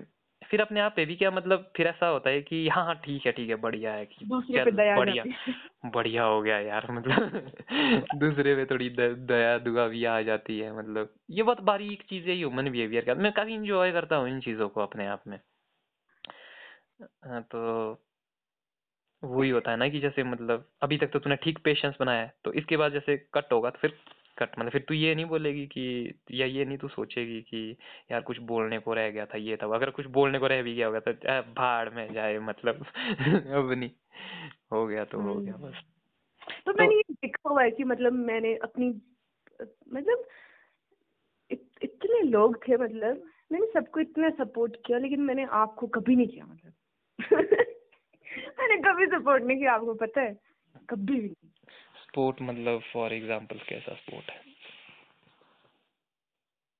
फिर 0.49 0.61
अपने 0.61 0.79
आप 0.79 0.93
पे 0.95 1.05
भी 1.05 1.15
क्या 1.15 1.31
मतलब 1.31 1.71
फिर 1.77 1.87
ऐसा 1.87 2.07
होता 2.07 2.29
है 2.29 2.41
कि 2.41 2.67
हाँ 2.67 2.85
हाँ 2.85 2.95
ठीक 2.95 3.25
है 3.25 3.31
ठीक 3.31 3.49
है 3.49 3.55
बढ़िया 3.55 3.93
है 3.93 4.05
कि 4.05 4.25
बढ़िया 4.95 5.23
बढ़िया 5.85 6.23
हो 6.23 6.41
गया 6.41 6.59
यार 6.59 6.87
मतलब 6.91 7.51
दूसरे 8.15 8.55
पे 8.55 8.65
थोड़ी 8.65 8.89
दया 8.89 9.57
दुआ 9.57 9.87
भी 9.87 10.05
आ 10.05 10.21
जाती 10.21 10.59
है 10.59 10.77
मतलब 10.77 11.13
ये 11.29 11.43
बहुत 11.43 11.61
बारीक 11.61 12.01
चीज़ें 12.01 12.35
ह्यूमन 12.35 12.69
बिहेवियर 12.69 13.05
का। 13.05 13.15
मैं 13.15 13.31
काफ़ी 13.31 13.53
इंजॉय 13.53 13.91
करता 13.91 14.15
हूँ 14.15 14.29
इन 14.29 14.39
चीज़ों 14.39 14.69
को 14.69 14.81
अपने 14.81 15.07
आप 15.07 15.23
में। 15.27 15.39
हाँ 17.25 17.41
तो 17.41 17.59
वही 19.23 19.49
होता 19.49 19.71
है 19.71 19.77
ना 19.77 19.87
कि 19.89 19.99
जैसे 19.99 20.23
मतलब 20.23 20.69
अभी 20.81 20.97
तक 20.97 21.07
तो 21.07 21.19
तूने 21.19 21.35
ठीक 21.35 21.59
पेशेंस 21.63 21.95
बनाया 21.99 22.21
है 22.21 22.33
तो 22.43 22.53
इसके 22.53 22.77
बाद 22.77 22.91
जैसे 22.91 23.17
कट 23.33 23.53
होगा 23.53 23.69
तो 23.69 23.79
फिर 23.79 23.93
कट 24.39 24.59
मतलब 24.59 24.71
फिर 24.71 24.81
तू 24.81 24.93
ये 24.93 25.15
नहीं 25.15 25.25
बोलेगी 25.25 25.67
कि 25.67 26.13
या 26.31 26.45
ये 26.45 26.65
नहीं 26.65 26.77
तू 26.77 26.87
सोचेगी 26.87 27.41
कि 27.41 27.77
यार 28.11 28.21
कुछ 28.21 28.39
बोलने 28.39 28.79
को 28.79 28.93
रह 28.93 29.09
गया 29.09 29.25
था 29.25 29.37
ये 29.37 29.57
था 29.57 29.75
अगर 29.75 29.89
कुछ 29.89 30.05
बोलने 30.05 30.39
को 30.39 30.47
रह 30.47 30.61
भी 30.61 30.75
गया 30.75 30.87
होगा 30.87 30.99
तो 30.99 31.11
भाड़ 31.41 31.89
में 31.89 32.13
जाए 32.13 32.39
मतलब 32.39 32.75
अब 33.53 33.73
नहीं 33.77 33.91
हो 34.71 34.87
गया 34.87 35.05
तो 35.05 35.21
हो 35.21 35.35
गया 35.35 35.53
बस। 35.53 35.73
तो 36.65 36.73
मैंने 36.73 36.95
ये 36.95 37.13
देखा 37.13 37.49
हुआ 37.49 37.63
है 37.63 37.71
कि 37.71 37.83
मतलब 37.83 38.13
मैंने 38.13 38.55
अपनी 38.55 39.01
मतलब 39.93 40.27
इत, 41.51 41.69
इतने 41.81 42.21
लोग 42.21 42.67
थे 42.67 42.77
मतलब 42.77 43.23
मैंने 43.51 43.65
सबको 43.65 43.99
इतना 43.99 44.29
सपोर्ट 44.29 44.75
किया 44.85 44.97
लेकिन 44.97 45.21
मैंने 45.21 45.45
आपको 45.45 45.87
कभी 45.87 46.15
नहीं 46.15 46.27
किया 46.27 46.45
मतलब। 46.45 46.73
मैंने 48.59 48.77
कभी 48.77 49.05
सपोर्ट 49.05 49.43
नहीं 49.43 49.57
किया 49.57 49.73
आपको 49.73 49.93
पता 49.93 50.21
है? 50.21 50.39
कभी 50.89 51.13
भी 51.13 51.27
नहीं। 51.27 51.49
स्पोर्ट 52.09 52.41
मतलब 52.41 52.81
फॉर 52.93 53.13
एग्जांपल 53.13 53.57
कैसा 53.57 53.93
स्पोर्ट 53.95 54.31
है? 54.31 54.41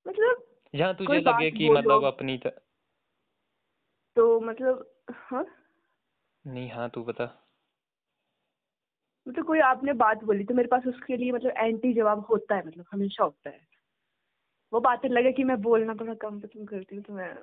मतलब 0.08 0.46
जहाँ 0.76 0.96
तुझे 0.96 1.20
लगे 1.20 1.52
कि 1.52 1.70
मतलब 1.70 2.04
अपनी 2.04 2.38
त... 2.38 2.48
तो 4.16 4.40
मतलब 4.40 4.92
हाँ? 5.12 5.46
नहीं 6.48 6.70
हाँ 6.72 6.90
तू 6.90 7.04
बता। 7.04 7.26
मतलब 9.28 9.46
कोई 9.46 9.60
आपने 9.60 9.94
बात 9.94 10.24
बोली 10.24 10.44
तो 10.44 10.54
मेरे 10.54 10.68
पास 10.68 10.88
उसके 10.88 11.18
लिए 11.18 11.32
मतलब 11.32 11.52
एंटी 11.58 11.94
जवाब 11.94 12.26
होता 12.30 12.56
है 12.56 12.68
मतलब 12.68 12.86
हमेशा 12.92 13.24
होता 13.24 13.50
है। 13.50 13.68
वो 14.74 14.80
बातें 14.80 15.10
लगे 15.10 15.32
कि 15.32 15.44
मैं 15.44 15.62
बोलना 15.62 15.94
थोड़ा 15.96 16.14
कम 16.14 16.40
पसंद 16.40 16.70
करती 16.70 16.96
हूँ 16.96 17.04
तो 17.04 17.14
मैं 17.14 17.34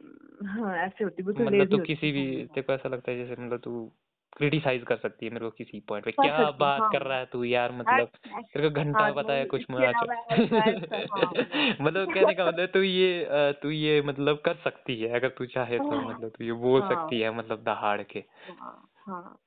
हाँ 0.46 0.76
ऐसे 0.78 1.04
होती 1.04 1.22
हूँ 1.22 1.34
मतलब 1.34 1.70
तू 1.70 1.78
किसी 1.78 2.12
भी 2.12 2.46
तेरे 2.46 2.62
को 2.62 2.72
ऐसा 2.72 2.88
लगता 2.88 3.10
है 3.10 3.16
जैसे 3.16 3.42
मतलब 3.42 3.60
तू 3.60 3.92
क्रिटिसाइज 4.36 4.82
कर 4.82 4.96
सकती 4.96 5.26
है 5.26 5.32
मेरे 5.32 5.44
को 5.44 5.50
किसी 5.50 5.80
पॉइंट 5.80 6.04
पे। 6.04 6.10
क्या 6.12 6.50
बात 6.50 6.80
हाँ। 6.80 6.90
कर 6.90 7.02
रहा 7.02 7.18
है 7.18 7.26
तू 7.26 7.44
यार 7.44 7.72
मतलब 7.72 8.08
तेरे 8.26 8.68
को 8.68 8.74
घंटा 8.74 9.04
हाँ 9.04 9.14
पता 9.14 9.32
है 9.32 9.44
कुछ 9.44 9.64
वैसा 9.70 10.14
ऐसा 10.14 10.96
हाँ। 11.12 11.32
मतलब 11.80 12.14
कहने 12.14 12.34
का 12.34 12.46
मतलब 12.46 12.66
तू 12.66 12.82
ये 12.82 13.28
तू 13.62 13.70
ये 13.70 14.02
मतलब 14.02 14.42
कर 14.44 14.54
सकती 14.54 15.00
है 15.00 15.08
अगर 15.08 15.28
तू 15.28 15.46
चाहे 15.46 15.78
तो 15.78 15.90
हाँ। 15.90 16.08
मतलब 16.08 16.30
तू 16.30 16.44
ये 16.44 16.52
बोल 16.52 16.80
हाँ। 16.80 16.90
सकती 16.90 17.20
है 17.20 17.36
मतलब 17.36 17.62
दहाड़ 17.62 18.02
के। 18.02 18.24
हाँ 18.60 18.88
हाँ। 19.06 19.38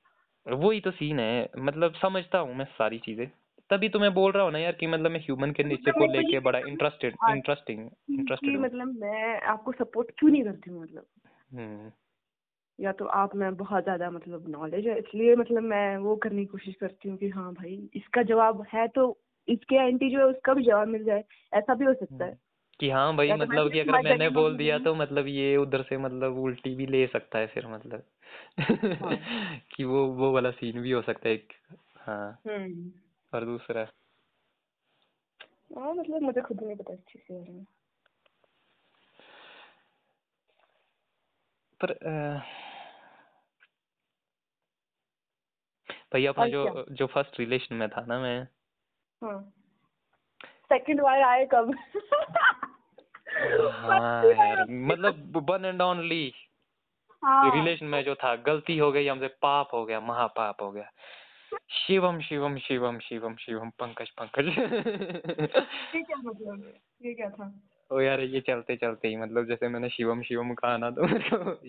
वही 0.46 0.80
तो 0.82 0.92
सीन 0.92 1.20
है 1.20 1.50
मतलब 1.58 1.94
समझता 1.94 2.40
हूँ 2.40 2.56
मैं 2.56 2.66
सारी 2.66 3.00
चीज़ें। 3.00 3.28
तभी 3.70 3.90
तो 3.90 4.00
मैं 4.00 4.14
बोल 4.14 4.32
रहा 4.32 4.44
हूँ 4.44 4.52
ना 4.52 4.60
यार 4.60 4.72
कि 4.72 4.88
मतलब 4.88 5.12
मैं 5.12 5.20
ह्यूमन 5.20 5.52
के 5.52 5.64
तो 5.64 5.70
नेचर 5.70 5.92
को 5.92 6.00
मेरे 6.00 6.14
को 6.14 6.20
लेके 6.20 6.40
बड़ा 6.40 6.60
इंटरेस्टेड 6.60 7.16
इंटरेस्टिंग 7.30 7.90
इंटरेस्टेड 8.10 8.60
मतलब 8.60 8.88
मैं 9.02 9.42
आपको 9.42 9.72
सपोर्ट 9.72 10.12
क्यों 10.20 10.32
नहीं 10.32 10.44
करती 10.44 10.72
हूँ 10.72 10.84
मतलब? 10.84 11.06
हम्म। 11.54 11.92
या 12.80 12.92
तो 12.92 13.06
आप 13.06 13.36
में 13.36 13.56
बहुत 13.56 13.84
ज़्यादा 13.84 14.10
मतलब 14.12 14.50
नॉलेज 14.50 14.88
है 14.88 15.00
इसलिए 15.00 15.36
मतलब 15.36 15.64
मैं 15.64 15.98
वो 15.98 16.16
करने 16.16 16.42
की 16.42 16.46
कोशिश 16.46 16.76
करती 16.76 17.10
हूँ 17.10 17.18
कि 17.18 17.30
हाँ 17.30 17.54
भाई 17.54 17.90
इसका 17.96 18.24
जवाब 18.24 18.66
है 18.74 18.88
तो 18.88 19.20
इसके 19.48 19.76
एंटी 19.76 20.10
जो 20.12 20.20
है 20.20 20.26
उसका 20.26 20.54
भी 20.54 20.64
जवाब 20.64 20.88
मिल 20.88 21.04
जाए 21.04 21.24
ऐसा 21.54 21.74
भी 21.74 21.86
हो 21.86 21.94
सकता 21.94 22.26
है। 22.26 22.38
कि 22.80 22.90
हाँ 22.90 23.16
भाई 23.16 23.30
तो 23.30 23.36
मतलब 23.36 23.72
कि 23.72 23.80
अगर 23.80 24.02
मैंने 24.04 24.30
बोल 24.30 24.58
दिया 24.58 24.78
तो 24.80 24.96
मतलब 24.96 25.28
ये 25.28 25.58
उधर 25.58 25.82
से 25.82 25.98
मतलब 25.98 26.38
उल्टी 26.38 26.76
भी 26.76 26.86
ले 26.86 27.08
सकता 27.08 27.40
है 27.40 27.48
फिर 27.48 27.68
मतलब। 27.68 28.04
हाँ। 28.60 29.18
कि 29.76 29.84
वो 29.84 30.06
वो 30.08 30.32
वाला 30.32 30.52
सीन 30.52 30.82
भी 30.82 30.92
हो 30.92 31.02
सकता 31.02 31.30
है 31.30 31.42
हाँ। 31.98 32.42
हम्म। 32.48 32.92
और 33.34 33.46
दूसरा? 33.46 33.88
हाँ 35.78 35.94
मतलब 35.94 36.22
मुझे 36.22 36.42
खुद 36.42 36.64
नहीं 36.64 36.76
पता 36.76 36.94
बारे 36.94 37.52
में। 37.54 37.66
पर 41.82 41.92
अ, 41.92 42.42
भाई 46.12 46.26
अपना 46.26 46.48
जो 46.48 46.64
क्या? 46.66 46.84
जो 46.92 47.08
फ़र्स्ट 47.08 47.40
रिलेशन 47.40 47.76
में 47.76 47.90
था 47.90 48.06
ना 48.06 48.20
मैं। 48.20 48.48
हाँ। 49.22 49.54
सेकंड 50.46 51.02
बार 51.02 51.22
आए 51.22 51.46
कब? 51.46 51.74
हाँ 53.72 54.26
यार 54.26 54.66
मतलब 54.70 55.44
वन 55.50 55.66
एंड 55.66 55.82
ओनली 55.82 56.34
हाँ। 57.24 57.56
रिलेशन 57.56 57.86
में 57.86 58.04
जो 58.04 58.16
था 58.16 58.36
गलती 58.36 58.78
हो 58.78 58.92
गई 58.92 59.08
हमसे 59.08 59.28
पाप 59.28 59.70
हो 59.74 59.86
गया 59.86 60.00
महापाप 60.00 60.62
हो 60.62 60.72
गया। 60.72 60.90
शिवम 61.70 62.20
शिवम 62.22 62.58
शिवम 62.58 63.00
शिवम 63.00 63.36
शिवम 63.36 63.70
पंकज 63.70 64.10
पंकज। 64.10 64.48
ये 64.48 66.02
क्या 66.02 66.18
मतलब? 66.18 66.74
ये 67.06 67.14
क्या 67.14 67.30
था? 67.30 67.54
ओ 67.92 68.00
यार 68.00 68.20
ये 68.20 68.40
चलते 68.40 68.76
चलते 68.76 69.08
ही 69.08 69.18
मतलब 69.18 69.46
जैसे 69.46 69.68
मैंने 69.68 69.90
शिवम 69.90 70.22
शिवम 70.22 70.54
कहा 70.54 70.78
ना 70.78 70.90
तो 70.90 71.08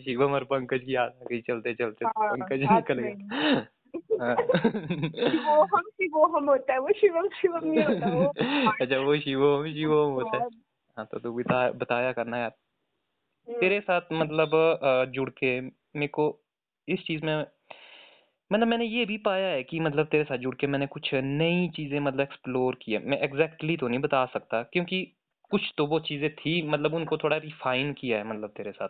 शिवम 0.00 0.32
और 0.32 0.44
पंकज 0.44 0.80
की 0.80 0.94
याद 0.94 1.10
आ 1.10 1.24
गई 1.30 1.40
चलते 1.40 1.74
चलते 1.74 2.04
हाँ 2.04 2.28
पंकज 2.30 2.62
निकल 2.72 2.98
गया। 2.98 3.36
हाँ। 3.36 3.66
शिवोहम 3.94 5.82
शिवोहम 5.82 6.48
होता 6.50 6.72
है 6.72 6.78
वो 6.78 6.88
शिवम 6.92 7.28
शिवम 7.28 7.66
नहीं 7.66 7.84
होता 7.84 8.08
वो 8.08 8.32
अच्छा 8.70 8.98
वो 8.98 9.16
शिवम 9.16 9.72
शिवम 9.72 10.10
होता 10.10 10.36
है। 10.36 10.48
हाँ 10.96 11.06
तो 11.06 11.18
तू 11.18 11.32
बता 11.32 11.70
बताया 11.70 12.12
करना 12.12 12.38
यार। 12.38 12.52
हम्म, 13.48 13.60
तेरे 13.60 13.80
साथ 13.80 14.00
मतलब 14.12 14.50
जुड़ 15.14 15.30
के 15.30 15.60
मेरे 15.60 16.06
को 16.06 16.40
इस 16.88 17.04
चीज़ 17.06 17.24
में 17.24 17.46
मतलब 18.52 18.66
मैंने 18.68 18.84
ये 18.84 19.04
भी 19.04 19.16
पाया 19.16 19.48
है 19.48 19.62
कि 19.62 19.80
मतलब 19.80 20.06
तेरे 20.06 20.24
साथ 20.24 20.38
जुड़ 20.38 20.54
के 20.54 20.66
मैंने 20.66 20.86
कुछ 20.86 21.14
नई 21.14 21.68
चीज़ें 21.68 22.00
मतलब 22.00 22.20
एक्सप्लोर 22.20 22.78
की 22.82 22.92
है। 22.92 22.98
मैं 23.06 23.18
एग्जैक्टली 23.18 23.76
तो 23.76 23.88
नहीं 23.88 24.00
बता 24.00 24.26
सकता 24.26 24.62
क्योंकि 24.62 25.16
कुछ 25.50 25.74
तो 25.76 25.86
वो 25.86 26.00
चीज़ें 26.00 26.34
थी 26.34 26.62
मतलब 26.68 26.94
उनको 26.94 27.16
थोड़ा 27.18 27.36
रिफाइन 27.36 27.92
किया 27.92 28.18
है 28.18 28.24
मतलब 28.24 28.50
तेरे 28.56 28.72
साथ। 28.72 28.88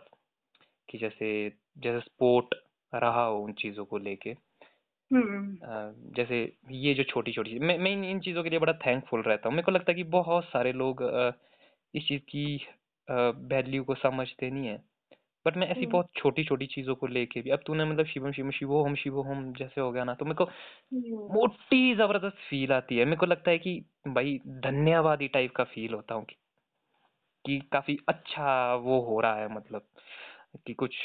कि 0.89 0.97
जैसे 0.97 1.49
जैसे 1.77 1.99
स्पोर्ट 1.99 2.55
रहा 2.95 3.25
हो 3.25 3.43
उन 3.43 3.53
चीज़ों 3.53 3.85
को 3.85 3.97
लेके। 3.97 4.33
अ, 5.11 5.93
जैसे 6.15 6.37
ये 6.73 6.93
जो 6.93 7.03
छोटी 7.05 7.31
छोटी 7.31 7.59
मैं 7.61 7.77
मैं 7.79 7.91
इन, 7.91 8.03
इन 8.05 8.19
चीज़ों 8.21 8.43
के 8.43 8.49
लिए 8.49 8.59
बड़ा 8.59 8.73
थैंकफुल 8.85 9.21
रहता 9.23 9.49
हूँ। 9.49 9.55
मेरे 9.55 9.65
को 9.65 9.71
लगता 9.71 9.91
है 9.91 9.95
कि 9.95 10.03
बहुत 10.11 10.45
सारे 10.45 10.71
लोग 10.73 11.01
अ, 11.03 11.31
इस 11.93 12.07
चीज़ 12.07 12.21
की 12.29 12.45
वैल्यू 13.07 13.83
को 13.83 13.95
समझते 13.97 14.49
नहीं 14.51 14.67
है। 14.67 14.77
बट 15.45 15.57
मैं 15.57 15.67
ऐसी 15.69 15.85
हम्म। 15.85 15.87
बहुत 15.87 16.07
छोटी 16.17 16.43
छोटी 16.43 16.65
चीज़ों 16.67 16.95
को 16.95 17.07
लेके 17.07 17.41
भी 17.41 17.49
अब 17.51 17.59
तूने 17.67 17.85
मतलब 17.85 18.05
शिवम 18.07 18.31
शिवम 18.31 18.51
शिवो 18.51 18.83
हम 18.85 18.95
शिवो 18.95 19.23
हम 19.23 19.53
जैसे 19.55 19.81
हो 19.81 19.91
गया 19.91 20.03
ना 20.03 20.13
तो 20.15 20.25
मेरे 20.25 20.35
को 20.35 20.45
हम्म। 20.91 21.31
मोटी 21.33 21.95
ज़बरदस्त 21.95 22.37
फील 22.49 22.71
आती 22.73 22.97
है। 22.97 23.05
मेरे 23.05 23.17
को 23.17 23.25
लगता 23.27 23.51
है 23.51 23.59
कि 23.59 23.79
भाई 24.09 24.39
धन्यवादी 24.61 25.27
टाइप 25.29 25.55
का 25.55 25.63
फील 25.65 25.93
होता 25.93 26.15
हूँ 26.15 26.25
कि, 26.25 26.35
कि 27.45 27.59
काफ़ी 27.73 27.97
अच्छा 28.09 28.75
वो 28.77 28.99
हो 29.03 29.19
रहा 29.21 29.35
है 29.35 29.53
मतलब। 29.55 29.87
कि 30.65 30.73
कुछ 30.73 30.95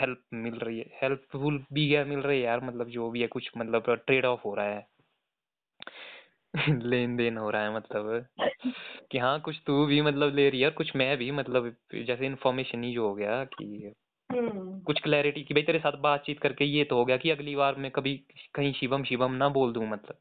हेल्प 0.00 0.22
मिल 0.34 0.54
रही 0.54 0.78
है 0.78 0.86
हेल्पफुल 1.02 1.64
भी 1.72 1.88
क्या 1.88 2.04
मिल 2.04 2.18
रही 2.18 2.38
है 2.40 2.44
यार? 2.44 2.64
मतलब 2.64 2.88
जो 2.88 3.10
भी 3.10 3.20
है, 3.20 3.26
कुछ 3.26 3.50
मतलब 3.56 3.94
ट्रेड 4.06 4.24
ऑफ़ 4.24 4.40
हो 4.44 4.54
रहा 4.54 4.66
है। 4.66 4.86
लेन 6.82 7.16
देन 7.16 7.36
हो 7.36 7.50
रहा 7.50 7.62
है 7.62 7.74
मतलब। 7.76 8.26
कि 9.10 9.18
हाँ 9.18 9.40
कुछ 9.40 9.62
तू 9.66 9.86
भी 9.86 10.02
मतलब 10.02 10.34
ले 10.34 10.50
रही 10.50 10.60
है 10.60 10.70
कुछ 10.70 10.96
मैं 10.96 11.16
भी 11.16 11.30
मतलब 11.30 11.76
जैसे 11.94 12.26
इन्फॉर्मेशन 12.26 12.84
ही 12.84 12.94
जो 12.94 13.08
हो 13.08 13.14
गया 13.14 13.44
कि 13.44 13.94
हम्म। 14.32 14.65
कुछ 14.86 15.00
क्लैरिटी 15.00 15.42
कि 15.42 15.54
भाई 15.54 15.62
तेरे 15.62 15.78
साथ 15.78 15.92
बातचीत 15.92 16.40
करके 16.40 16.64
ये 16.64 16.84
तो 16.84 16.96
हो 16.96 17.04
गया 17.04 17.16
कि 17.16 17.30
अगली 17.30 17.56
बार 17.56 17.74
मैं 17.74 17.90
कभी 17.90 18.14
कहीं 18.54 18.72
शिवम 18.72 19.04
शिवम 19.04 19.32
ना 19.32 19.48
बोल 19.48 19.72
दूँ 19.72 19.88
मतलब। 19.88 20.18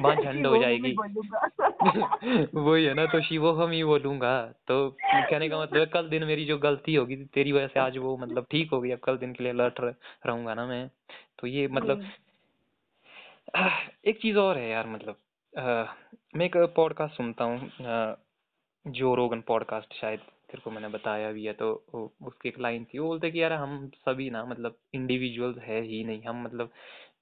वहाँ 0.00 0.16
झंड 0.24 0.46
हो 0.46 0.56
जाएगी। 0.58 0.92
वही 2.54 2.84
है 2.84 2.94
ना 2.94 3.06
तो 3.06 3.20
शिवो 3.20 3.52
हम 3.52 3.70
ही 3.70 3.84
बोलूँगा। 3.84 4.42
तो 4.68 4.96
कहने 5.02 5.48
का 5.48 5.60
मतलब 5.62 5.88
कल 5.88 6.08
दिन 6.08 6.24
मेरी 6.24 6.44
जो 6.44 6.58
गलती 6.58 6.94
होगी 6.94 7.16
तेरी 7.16 7.52
वजह 7.52 7.66
से 7.66 7.80
आज 7.80 7.96
वो 7.96 8.16
मतलब 8.16 8.46
ठीक 8.50 8.70
हो 8.70 8.80
गई 8.80 8.90
अब 8.90 8.98
कल 8.98 9.16
दिन 9.16 9.32
के 9.32 9.44
लिए 9.44 9.52
अलर्ट 9.52 9.80
रहूँगा 10.26 10.54
ना 10.54 10.66
मैं। 10.66 10.90
तो 11.38 11.46
ये 11.46 11.68
मतलब 11.68 12.00
हम्म। 12.00 13.70
एक 14.04 14.22
चीज़ 14.22 14.36
और 14.36 14.58
है 14.58 14.70
यार 14.70 14.86
मतलब 14.86 15.16
आ, 15.58 15.84
मैं 16.36 16.46
एक 16.46 16.56
पॉडकास्ट 16.76 17.16
सुनता 17.16 17.44
हूँ 17.44 17.70
जो 18.86 19.14
रोगन 19.14 19.40
पॉडकास्ट 19.40 19.94
शायद। 19.94 20.20
तेरे 20.56 20.64
को 20.64 20.70
मैंने 20.70 20.88
बताया 20.88 21.30
भी 21.32 21.44
है 21.44 21.52
तो 21.52 21.72
उसकी 22.22 22.48
एक 22.48 22.58
लाइन 22.60 22.84
थी। 22.84 22.98
वो 22.98 23.06
बोलते 23.08 23.30
कि, 23.30 23.42
यार, 23.42 23.52
हम 23.52 23.90
सभी 23.98 24.28
ना 24.30 24.44
मतलब 24.44 24.76
इंडिविजुअल्स 24.94 25.58
है 25.58 25.80
ही 25.82 26.02
नहीं, 26.04 26.22
हम 26.22 26.42
मतलब 26.44 26.70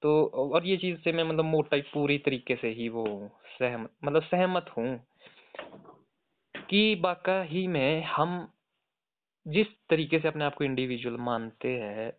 तो 0.01 0.25
और 0.35 0.65
ये 0.67 0.77
चीज़ 0.77 0.97
से 0.99 1.11
मैं 1.11 1.23
मतलब 1.23 1.45
मोटा 1.45 1.77
पूरी 1.93 2.17
तरीके 2.17 2.55
से 2.55 2.69
ही 2.69 2.89
वो 2.89 3.05
सहमत 3.59 3.91
मतलब 4.05 4.23
सहमत 4.23 4.65
हूँ 4.77 4.89
कि 6.55 6.95
बाका 6.95 7.41
ही 7.43 7.65
में 7.67 8.03
हम 8.05 8.51
जिस 9.45 9.67
तरीके 9.89 10.19
से 10.19 10.27
अपने 10.27 10.45
आप 10.45 10.55
को 10.55 10.63
इंडिविजुअल 10.63 11.17
मानते 11.21 11.69
हैं, 11.79 12.11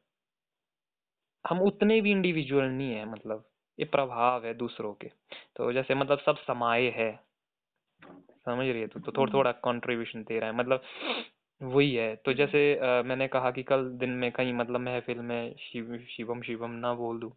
हम 1.44 1.60
उतने 1.62 2.00
भी 2.00 2.10
इंडिविजुअल 2.10 2.64
नहीं 2.66 2.92
है 2.92 3.04
मतलब 3.04 3.44
ये 3.78 3.84
प्रभाव 3.86 4.44
है 4.46 4.54
दूसरों 4.54 4.92
के। 4.94 5.08
तो 5.56 5.72
जैसे 5.72 5.94
मतलब 5.94 6.18
सब 6.18 6.36
समाये 6.38 6.90
है। 6.90 7.10
समझ 8.46 8.66
रही 8.66 8.80
है 8.80 8.86
तो, 8.86 9.00
तो 9.00 9.12
थोड़ा 9.12 9.32
थोड़ा 9.32 9.52
कंट्रीब्यूशन 9.52 10.22
दे 10.22 10.38
रहा 10.38 10.50
है 10.50 10.56
मतलब 10.56 10.82
वही 11.62 11.94
है। 11.94 12.16
तो 12.16 12.32
जैसे 12.32 12.78
आ, 12.78 13.02
मैंने 13.02 13.28
कहा 13.28 13.50
कि 13.50 13.62
कल 13.62 13.90
दिन 13.98 14.10
में 14.10 14.32
कहीं 14.32 14.52
मतलब 14.52 14.80
महफिल 14.80 15.18
में 15.18 15.54
शिव 15.58 15.98
शिवम 16.16 16.42
शिवम 16.42 16.70
ना 16.70 16.94
बोल 16.94 17.20
दूँ 17.20 17.32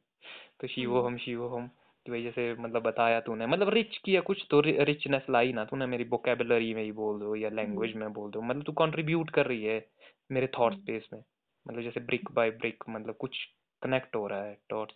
तो 0.61 0.67
शिवो 0.67 1.01
हम 1.01 1.17
शिवो 1.17 1.47
हम 1.47 1.67
कि 2.05 2.11
भाई 2.11 2.23
जैसे 2.23 2.53
मतलब 2.53 2.81
बताया 2.81 3.19
तूने 3.19 3.47
मतलब 3.47 3.69
रिच 3.69 3.97
किया 4.05 4.21
कुछ 4.21 4.45
तो 4.49 4.59
रिचनेस 4.59 5.25
लाई 5.29 5.53
ना 5.53 5.65
तूने 5.65 5.85
मेरी 5.85 6.03
वोकेबलरी 6.03 6.73
में 6.73 6.83
ही 6.83 6.91
बोल 6.91 7.19
दो 7.19 7.35
या 7.35 7.49
लैंग्वेज 7.49 7.93
में 7.95 8.13
बोल 8.13 8.31
दो 8.31 8.41
मतलब 8.41 8.63
तू 8.63 8.71
कंट्रीब्यूट 8.71 9.29
कर 9.29 9.45
रही 9.45 9.63
है 9.63 9.85
मेरे 10.31 10.47
थॉट 10.47 10.73
स्पेस 10.73 11.09
में 11.13 11.23
मतलब 11.67 11.81
जैसे 11.81 11.99
ब्रिक 11.99 12.31
बाय 12.31 12.51
ब्रिक 12.51 12.83
मतलब 12.89 13.15
कुछ 13.15 13.37
कनेक्ट 13.81 14.15
हो 14.15 14.27
रहा 14.27 14.43
है 14.43 14.57
थॉट्स 14.73 14.95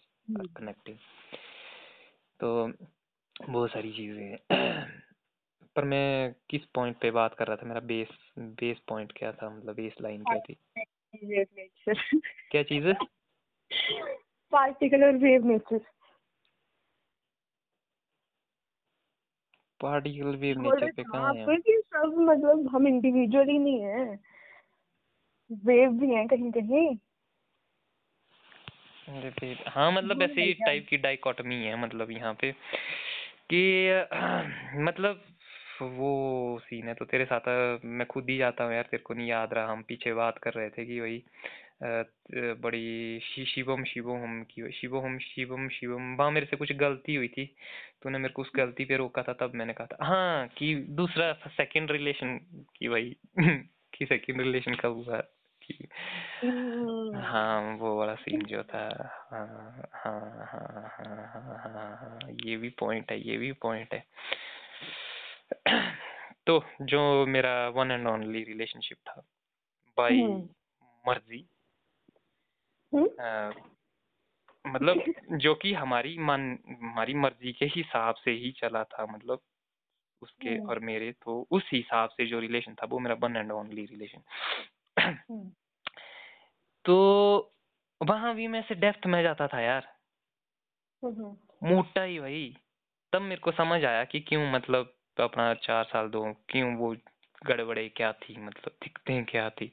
कनेक्टिंग 0.58 0.98
तो 2.40 2.72
बहुत 3.50 3.72
सारी 3.72 3.92
चीज़ें 3.92 4.24
हैं। 4.24 5.03
पर 5.76 5.84
मैं 5.84 6.36
किस 6.50 6.66
पॉइंट 6.66 6.98
पे 6.98 7.12
बात 7.12 7.36
कर 7.36 7.48
रहा 7.48 7.56
था? 7.56 7.66
मेरा 7.66 7.80
बेस 7.80 8.08
बेस 8.40 8.78
पॉइंट 8.88 9.12
क्या 9.12 9.32
था? 9.32 9.50
मतलब 9.50 9.76
बेस 9.76 9.94
लाइन 10.02 10.24
क्या 10.24 10.40
थी? 10.40 10.58
क्या 12.52 12.64
चीज़? 12.64 12.88
है 12.88 12.94
particular 14.52 15.16
wave 15.16 15.46
nature 15.46 15.80
particle 19.80 20.36
wave 20.36 20.62
nature 20.62 20.92
पे 20.92 21.04
कहाँ 21.04 21.34
है? 21.34 21.58
सब 21.60 22.16
मतलब 22.18 22.68
हम 22.68 22.88
इंडिविजुअल 22.88 23.48
ही 23.50 23.58
नहीं 23.58 23.82
है। 23.82 24.20
वेव 25.52 25.90
भी 25.90 26.14
हैं 26.14 26.28
कहीं 26.28 26.52
कहीं। 26.52 26.98
अरे 29.08 29.58
हाँ 29.68 29.92
मतलब 29.92 30.22
ऐसे 30.22 30.42
ही 30.42 30.54
टाइप 30.54 30.86
की 30.90 30.98
डाइकोटमी 30.98 31.56
है 31.56 31.76
मतलब 31.76 32.12
यहाँ 32.12 32.34
पे 32.34 32.52
कि 33.54 33.90
मतलब 34.82 35.33
वो 35.90 36.60
सीन 36.64 36.88
है 36.88 36.94
तो 36.94 37.06
तेरे 37.06 37.26
साथ 37.26 37.42
मैं 37.86 38.08
खुद 38.08 38.30
ही 38.30 38.38
जाता 38.38 38.64
हूँ 38.64 38.74
यार 38.74 38.84
तेरे 38.84 39.04
को 39.04 39.14
नहीं 39.14 39.28
याद 39.28 39.54
रहा 39.54 39.72
हम 39.72 39.82
पीछे 39.82 40.14
बात 40.14 40.38
कर 40.38 40.54
रहे 40.54 40.70
थे 40.70 40.86
कि 40.86 41.00
वही 41.00 41.24
बड़ी 42.62 43.20
शिवम 43.20 43.84
शिवोहम 43.84 44.44
की 44.44 44.72
शिवोहम 44.72 45.18
शिवम 45.20 45.68
शिवम 45.70 46.16
वहाँ 46.16 46.32
मेरे 46.32 46.46
से 46.46 46.58
कुछ 46.58 46.72
गलती 46.74 47.16
हुई 47.16 47.28
थी 47.28 47.46
तूने 48.04 48.18
मेरे 48.18 48.34
को 48.34 48.42
उस 48.42 48.52
गलती 48.56 48.86
पे 48.86 48.98
रोका 48.98 49.24
था 49.24 49.34
तब 49.34 49.52
मैंने 49.56 49.74
कहा 49.74 49.88
था 49.88 50.06
हाँ 50.06 50.48
कि 50.48 50.76
दूसरा 50.76 51.34
सेकंड 51.48 51.92
रिलेशन 51.92 52.38
की 52.78 52.88
वही 52.88 53.16
कि 53.94 54.06
सेकंड 54.06 54.42
रिलेशन 54.42 54.76
कब 54.76 55.04
हुआ 55.08 55.18
कि 55.62 55.88
हाँ 57.24 57.78
वो 57.78 58.00
वाला 58.00 58.16
सीन 58.16 58.42
जो 58.42 58.64
था 58.64 58.84
हाँ 59.32 59.48
हाँ 59.94 60.20
हाँ 60.46 60.50
हाँ 60.52 60.94
हाँ 60.98 61.58
हाँ 61.58 61.98
हाँ 61.98 62.20
ये 62.46 62.58
भी 62.58 62.70
पॉइंट 62.70 63.12
है 63.12 63.20
ये 63.22 63.38
भी 63.38 63.52
पॉइंट 63.52 63.94
है। 63.94 64.04
तो 66.48 66.66
जो 66.82 67.26
मेरा 67.26 67.70
वन 67.70 67.92
एंड 67.92 68.08
ओनली 68.08 68.44
रिलेशनशिप 68.44 68.98
था 69.08 69.24
बाय 69.98 70.22
मर्ज़ी। 71.08 71.48
मतलब 74.68 75.04
जो 75.32 75.56
कि 75.56 75.74
हमारी 75.74 76.18
मन 76.18 76.60
हमारी 76.82 77.14
मर्ज़ी 77.14 77.54
के 77.54 77.66
हिसाब 77.66 78.16
से 78.16 78.32
ही 78.32 78.52
चला 78.52 78.84
था 78.84 79.06
मतलब 79.06 79.40
उसके 80.22 80.60
और 80.60 80.80
मेरे 80.80 81.12
तो 81.12 81.48
उस 81.52 81.70
हिसाब 81.72 82.10
से 82.10 82.26
जो 82.26 82.40
रिलेशन 82.40 82.76
था 82.76 82.86
वो 82.86 83.00
मेरा 83.00 83.16
वन 83.16 83.36
एंड 83.36 83.52
ओनली 83.52 83.86
रिलेशन 83.86 84.22
तो 86.86 86.96
वहाँ 88.02 88.36
भी 88.36 88.48
मैं 88.48 88.62
से 88.62 88.76
डेप्थ 88.76 89.06
में 89.06 89.24
जाता 89.24 89.48
था 89.48 89.60
यार। 89.60 89.96
मोटा 91.64 92.04
ही 92.04 92.20
भाई। 92.20 92.58
तब 93.14 93.22
मेरे 93.22 93.42
को 93.42 93.52
समझ 93.52 93.86
आया 93.86 94.04
कि 94.04 94.20
क्यों 94.20 94.52
मतलब 94.52 94.96
अपना 95.22 95.54
चार 95.54 95.84
साल 95.84 96.08
दो, 96.08 96.36
क्यों 96.50 96.76
वो 96.76 96.96
गड़बड़े, 97.46 97.90
क्या 97.90 98.12
थी 98.12 98.38
मतलब 98.38 98.72
दिखते 98.84 99.22
क्या 99.24 99.50
थी? 99.50 99.72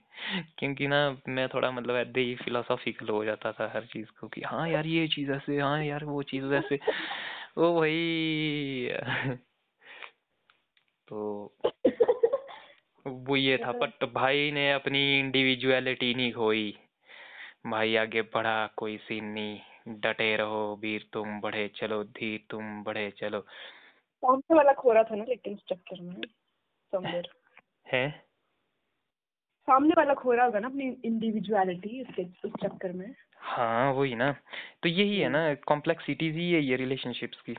क्योंकि 0.58 0.86
ना, 0.86 1.16
मैं 1.28 1.48
थोड़ा 1.48 1.70
मतलब 1.70 1.96
ऐसे 1.96 2.20
ही 2.20 2.34
फिलोसॉफिकल 2.34 3.08
हो 3.08 3.24
जाता 3.24 3.52
था 3.52 3.72
हर 3.74 3.84
चीज़ 3.84 4.06
को 4.20 4.28
कि 4.28 4.40
हाँ 4.40 4.68
यार, 4.68 4.86
ये 4.86 5.08
चीज़ 5.08 5.32
ऐसे 5.32 5.60
हाँ 5.60 5.84
यार, 5.84 6.04
वो 6.04 6.22
चीज़ 6.22 6.44
ऐसे 6.44 6.78
ओ 7.58 7.80
भाई 7.80 8.88
तो 11.08 11.54
वो 13.06 13.36
ये 13.36 13.58
था 13.58 13.72
बट 13.72 14.04
भाई 14.04 14.50
ने 14.50 14.72
अपनी 14.72 15.20
इंडिविजुअलिटी 15.20 16.14
नहीं 16.14 16.32
खोई। 16.32 16.78
भाई 17.66 17.96
आगे 17.96 18.22
बढ़ा, 18.22 18.66
कोई 18.66 18.96
सीन 18.96 19.24
नहीं, 19.24 19.60
डटे 19.88 20.36
रहो, 20.36 20.78
वीर 20.82 21.06
तुम 21.12 21.40
बढ़े 21.40 21.68
चलो, 21.68 22.04
धीर 22.04 22.40
तुम 22.50 22.82
बढ़े 22.82 23.10
चलो। 23.10 23.46
सामने 24.24 24.54
वाला 24.54 24.72
खोरा 24.72 25.02
था 25.02 25.16
ना 25.16 25.24
लेकिन 25.28 25.52
इस 25.52 25.58
चक्कर 25.68 26.00
में 26.00 26.20
समवेयर 26.92 27.28
है? 27.86 28.30
सामने 29.60 29.94
वाला 29.98 30.14
खोरा 30.14 30.44
होगा 30.44 30.58
ना 30.58 30.68
अपनी 30.68 30.96
इंडिविजुअलिटी 31.04 32.02
उसके 32.02 32.48
उस 32.48 32.52
चक्कर 32.62 32.92
में। 32.92 33.14
हाँ 33.36 33.92
वही 33.92 34.14
ना। 34.14 34.32
तो 34.82 34.88
यही 34.88 35.20
है 35.20 35.28
ना 35.28 35.54
कॉम्प्लेक्सिटीज 35.54 36.36
ही 36.36 36.52
है 36.52 36.60
ये 36.60 36.76
रिलेशनशिप्स 36.76 37.40
की। 37.40 37.56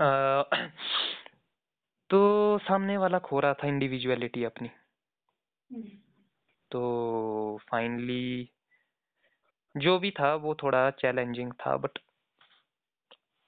आ, 0.00 0.42
तो 2.10 2.58
सामने 2.58 2.96
वाला 2.96 3.18
खो 3.18 3.40
रहा 3.40 3.54
था 3.54 3.68
इंडिविजुअलिटी 3.68 4.44
अपनी। 4.44 4.70
हम्म। 5.72 5.88
तो 6.70 7.60
फाइनली 7.70 8.50
जो 9.76 9.98
भी 9.98 10.10
था 10.10 10.34
वो 10.34 10.54
थोड़ा 10.54 10.90
चैलेंजिंग 10.90 11.52
था 11.52 11.76
बट 11.76 11.98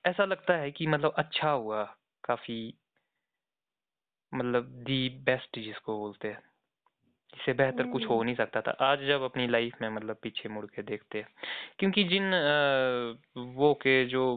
ऐसा 0.07 0.24
लगता 0.24 0.55
है 0.55 0.70
कि 0.70 0.87
मतलब 0.87 1.15
अच्छा 1.16 1.51
हुआ 1.51 1.85
काफ़ी 2.24 2.74
मतलब 4.35 4.65
दी 4.65 5.09
बेस्ट 5.09 5.59
जिसको 5.59 5.99
बोलते 5.99 6.28
हैं। 6.28 6.43
इससे 7.35 7.53
बेहतर 7.53 7.87
कुछ 7.87 8.07
हो 8.07 8.15
हम्म। 8.15 8.24
नहीं 8.24 8.35
सकता 8.35 8.61
था। 8.61 8.70
आज 8.70 8.99
जब 8.99 9.23
अपनी 9.23 9.47
लाइफ 9.47 9.74
में 9.83 9.89
मतलब 9.89 10.16
पीछे 10.23 10.49
मुड़ 10.49 10.66
के 10.66 10.83
देखते 10.83 11.19
हैं 11.19 11.28
क्योंकि 11.78 12.05
जिन 12.05 12.31
वो 13.37 13.74
के 13.74 14.05
जो 14.05 14.37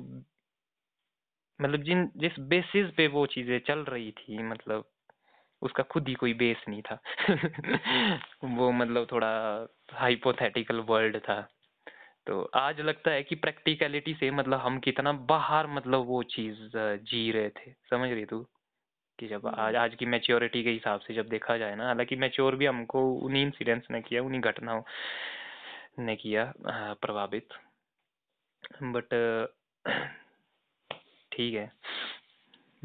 मतलब 1.62 1.84
जिन 1.84 2.12
जिस 2.18 2.40
बेसिस 2.40 2.92
पे 2.92 3.08
वो 3.08 3.26
चीज़ें 3.26 3.60
चल 3.60 3.80
रही 3.80 4.12
थी 4.12 4.44
मतलब 4.44 4.86
उसका 5.62 5.84
खुद 5.84 6.08
ही 6.08 6.14
कोई 6.14 6.34
बेस 6.34 6.58
नहीं 6.70 6.82
था। 6.82 7.00
वो 8.44 8.72
मतलब 8.72 9.08
थोड़ा 9.12 9.32
हाइपोथेटिकल 9.92 10.80
वर्ल्ड 10.80 11.18
था। 11.18 11.48
तो 12.30 12.42
आज 12.56 12.80
लगता 12.82 13.12
है 13.12 13.22
कि 13.24 13.36
प्रैक्टिकलिटी 13.36 14.14
से 14.14 14.30
मतलब 14.32 14.60
हम 14.60 14.78
कितना 14.80 15.12
बाहर 15.30 15.68
मतलब 15.68 16.06
वो 16.08 16.22
चीज़ 16.24 16.58
जी 17.06 17.32
रहे 17.32 17.50
थे। 17.50 17.72
समझ 17.90 18.10
रही 18.10 18.26
तू? 18.26 18.40
कि 19.20 19.28
जब 19.28 19.48
आज 19.48 19.76
आज 19.76 19.96
की 19.96 20.06
मैच्योरिटी 20.06 20.64
के 20.64 20.70
हिसाब 20.70 21.00
से 21.00 21.14
जब 21.14 21.28
देखा 21.30 21.58
जाए 21.58 21.76
ना 21.76 21.86
हालाँकि 21.88 22.16
मैच्योर 22.16 22.56
भी 22.56 22.66
हमको 22.66 23.02
उन्हीं 23.14 23.46
इंसिडेंट्स 23.46 23.92
ने 23.92 24.02
किया 24.02 24.22
उन्हीं 24.24 24.42
घटनाओं 24.42 24.82
ने 26.00 26.16
किया 26.16 26.54
प्रभावित। 27.02 27.48
बट 28.84 29.10
ठीक 31.32 31.54
है 31.56 31.72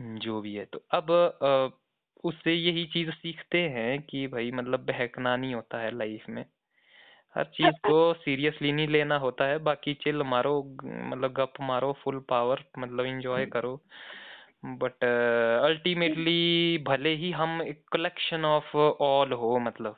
जो 0.01 0.41
भी 0.41 0.55
है। 0.55 0.65
तो 0.65 0.85
अब 0.91 1.79
उससे 2.25 2.55
यही 2.55 2.87
चीज़ 2.87 3.11
सीखते 3.11 3.61
हैं 3.69 4.03
कि 4.03 4.27
भाई 4.27 4.51
मतलब 4.51 4.87
बहकना 4.87 5.37
नहीं 5.37 5.55
होता 5.55 5.79
है 5.79 5.97
लाइफ 5.97 6.29
में। 6.29 6.45
हर 7.35 7.45
चीज़ 7.45 7.71
को 7.71 8.15
सीरियसली 8.15 8.73
नहीं 8.73 8.89
लेना 8.89 9.17
होता 9.17 9.45
है। 9.45 9.59
बाकी 9.59 9.95
चिल 9.95 10.23
मारो 10.23 10.77
मतलब 10.85 11.33
गप 11.33 11.53
मारो 11.61 11.93
फुल 11.93 12.19
पावर 12.29 12.65
मतलब 12.79 13.05
इंजॉय 13.05 13.47
करो। 13.47 13.81
बट 14.65 15.05
अल्टीमेटली 15.65 16.79
भले 16.79 17.15
ही 17.15 17.31
हम 17.31 17.63
एक 17.63 17.85
कलेक्शन 17.93 18.45
ऑफ़ 18.45 18.77
ऑल 18.77 19.33
हो 19.33 19.59
मतलब। 19.59 19.97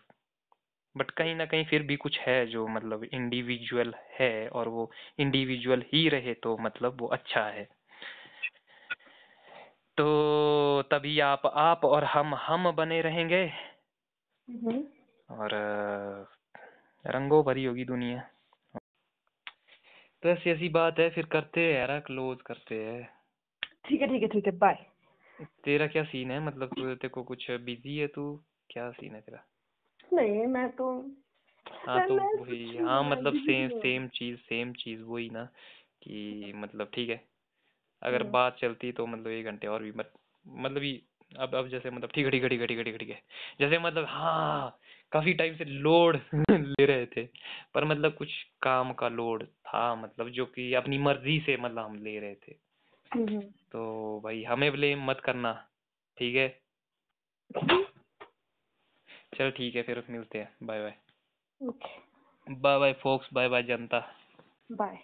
बट 0.96 1.10
कहीं 1.10 1.34
ना 1.34 1.46
कहीं 1.46 1.64
फिर 1.64 1.82
भी 1.82 1.96
कुछ 1.96 2.18
है 2.20 2.46
जो 2.46 2.66
मतलब 2.68 3.04
इंडिविजुअल 3.04 3.94
है 4.20 4.48
और 4.48 4.68
वो 4.68 4.90
इंडिविजुअल 5.18 5.82
ही 5.94 6.08
रहे 6.08 6.34
तो 6.34 6.56
मतलब 6.58 7.00
वो 7.00 7.06
अच्छा 7.06 7.40
है। 7.40 7.68
तो 9.98 10.82
तभी 10.90 11.20
आप 11.20 11.42
आप 11.46 11.84
और 11.84 12.04
हम 12.04 12.34
हम 12.34 12.70
बने 12.72 13.00
रहेंगे। 13.00 13.44
हम्म। 14.50 14.84
और 15.30 15.50
रंगों 17.06 17.42
भरी 17.44 17.64
होगी 17.64 17.84
दुनिया। 17.84 18.20
तो 20.22 20.28
ऐसी 20.28 20.50
ऐसी 20.50 20.68
बात 20.68 20.98
है 20.98 21.08
फिर 21.10 21.26
करते 21.26 21.60
हैं 21.60 21.72
यार 21.72 22.00
क्लोज 22.00 22.42
करते 22.42 22.84
हैं। 22.84 23.08
ठीक 23.88 24.00
है 24.00 24.08
ठीक 24.08 24.22
है 24.22 24.28
ठीक 24.28 24.46
है 24.46 24.52
बाय 24.58 24.84
तेरा 25.64 25.86
क्या 25.86 26.04
सीन 26.04 26.30
है? 26.30 26.40
मतलब 26.40 26.68
तू 26.68 26.82
तेरे 26.84 27.08
को 27.08 27.22
कुछ 27.22 27.50
बिज़ी 27.50 27.96
है 27.96 28.06
तू? 28.06 28.24
क्या 28.70 28.90
सीन 28.90 29.14
है 29.14 29.20
तेरा? 29.20 29.44
नहीं 30.12 30.46
मैं 30.46 30.68
तो 30.76 30.86
हाँ 31.86 32.00
तो 32.00 32.14
वही 32.38 32.76
हाँ 32.76 33.02
मतलब 33.04 33.34
सेम 33.34 33.68
सेम 33.68 34.08
चीज़ 34.08 34.36
सेम 34.38 34.72
चीज़ 34.72 35.02
वही 35.02 35.28
ना 35.30 35.44
कि 36.02 36.52
मतलब 36.56 36.90
ठीक 36.94 37.10
है। 37.10 37.20
अगर 38.02 38.22
हम्म। 38.22 38.32
बात 38.32 38.56
चलती 38.60 38.92
तो 38.92 39.06
मतलब 39.06 39.26
एक 39.28 39.46
घंटे 39.46 39.66
और 39.66 39.82
भी 39.82 39.92
मत 39.92 40.12
मतलब 40.46 40.82
ये 40.82 41.00
अब 41.32 41.54
अब 41.54 41.68
जैसे 41.68 41.90
मतलब 41.90 42.10
ठीक 42.14 42.24
है 42.24 42.30
ठीक 42.30 42.42
है 42.42 42.48
ठीक 42.48 42.60
है 42.60 42.66
ठीक 42.66 42.78
है 42.78 42.84
ठीक 42.84 42.92
है 42.92 42.98
ठीक 42.98 43.10
है। 43.10 43.22
जैसे 43.60 43.78
मतलब 43.78 44.06
हाँ 44.08 44.78
काफ़ी 45.12 45.34
टाइम 45.34 45.56
से 45.56 45.64
लोड 45.64 46.16
ले 46.50 46.84
रहे 46.86 47.06
थे 47.06 47.24
पर 47.74 47.84
मतलब 47.84 48.14
कुछ 48.14 48.28
काम 48.62 48.92
का 48.92 49.08
लोड 49.08 49.44
था 49.44 49.94
मतलब 49.94 50.28
जो 50.28 50.46
कि 50.46 50.74
अपनी 50.74 50.98
मर्ज़ी 50.98 51.40
से 51.40 51.56
मतलब 51.56 51.84
हम 51.84 51.96
ले 51.96 52.18
रहे 52.20 52.34
थे। 52.34 52.54
हम्म। 53.14 53.40
तो 53.72 54.20
भाई 54.24 54.42
हमें 54.44 54.72
ब्लेम 54.72 55.04
मत 55.04 55.20
करना 55.24 55.52
ठीक 56.18 56.36
है? 56.36 56.48
चल 59.38 59.50
ठीक 59.50 59.76
है 59.76 59.82
फिर 59.82 60.04
मिलते 60.10 60.38
हैं। 60.38 60.56
Bye 60.62 60.82
bye 60.82 60.94
bye 62.50 62.78
bye 62.78 62.92
folks 62.92 63.28
bye 63.32 63.48
bye 63.48 63.62
जनता। 63.62 63.98
बाय 64.72 64.98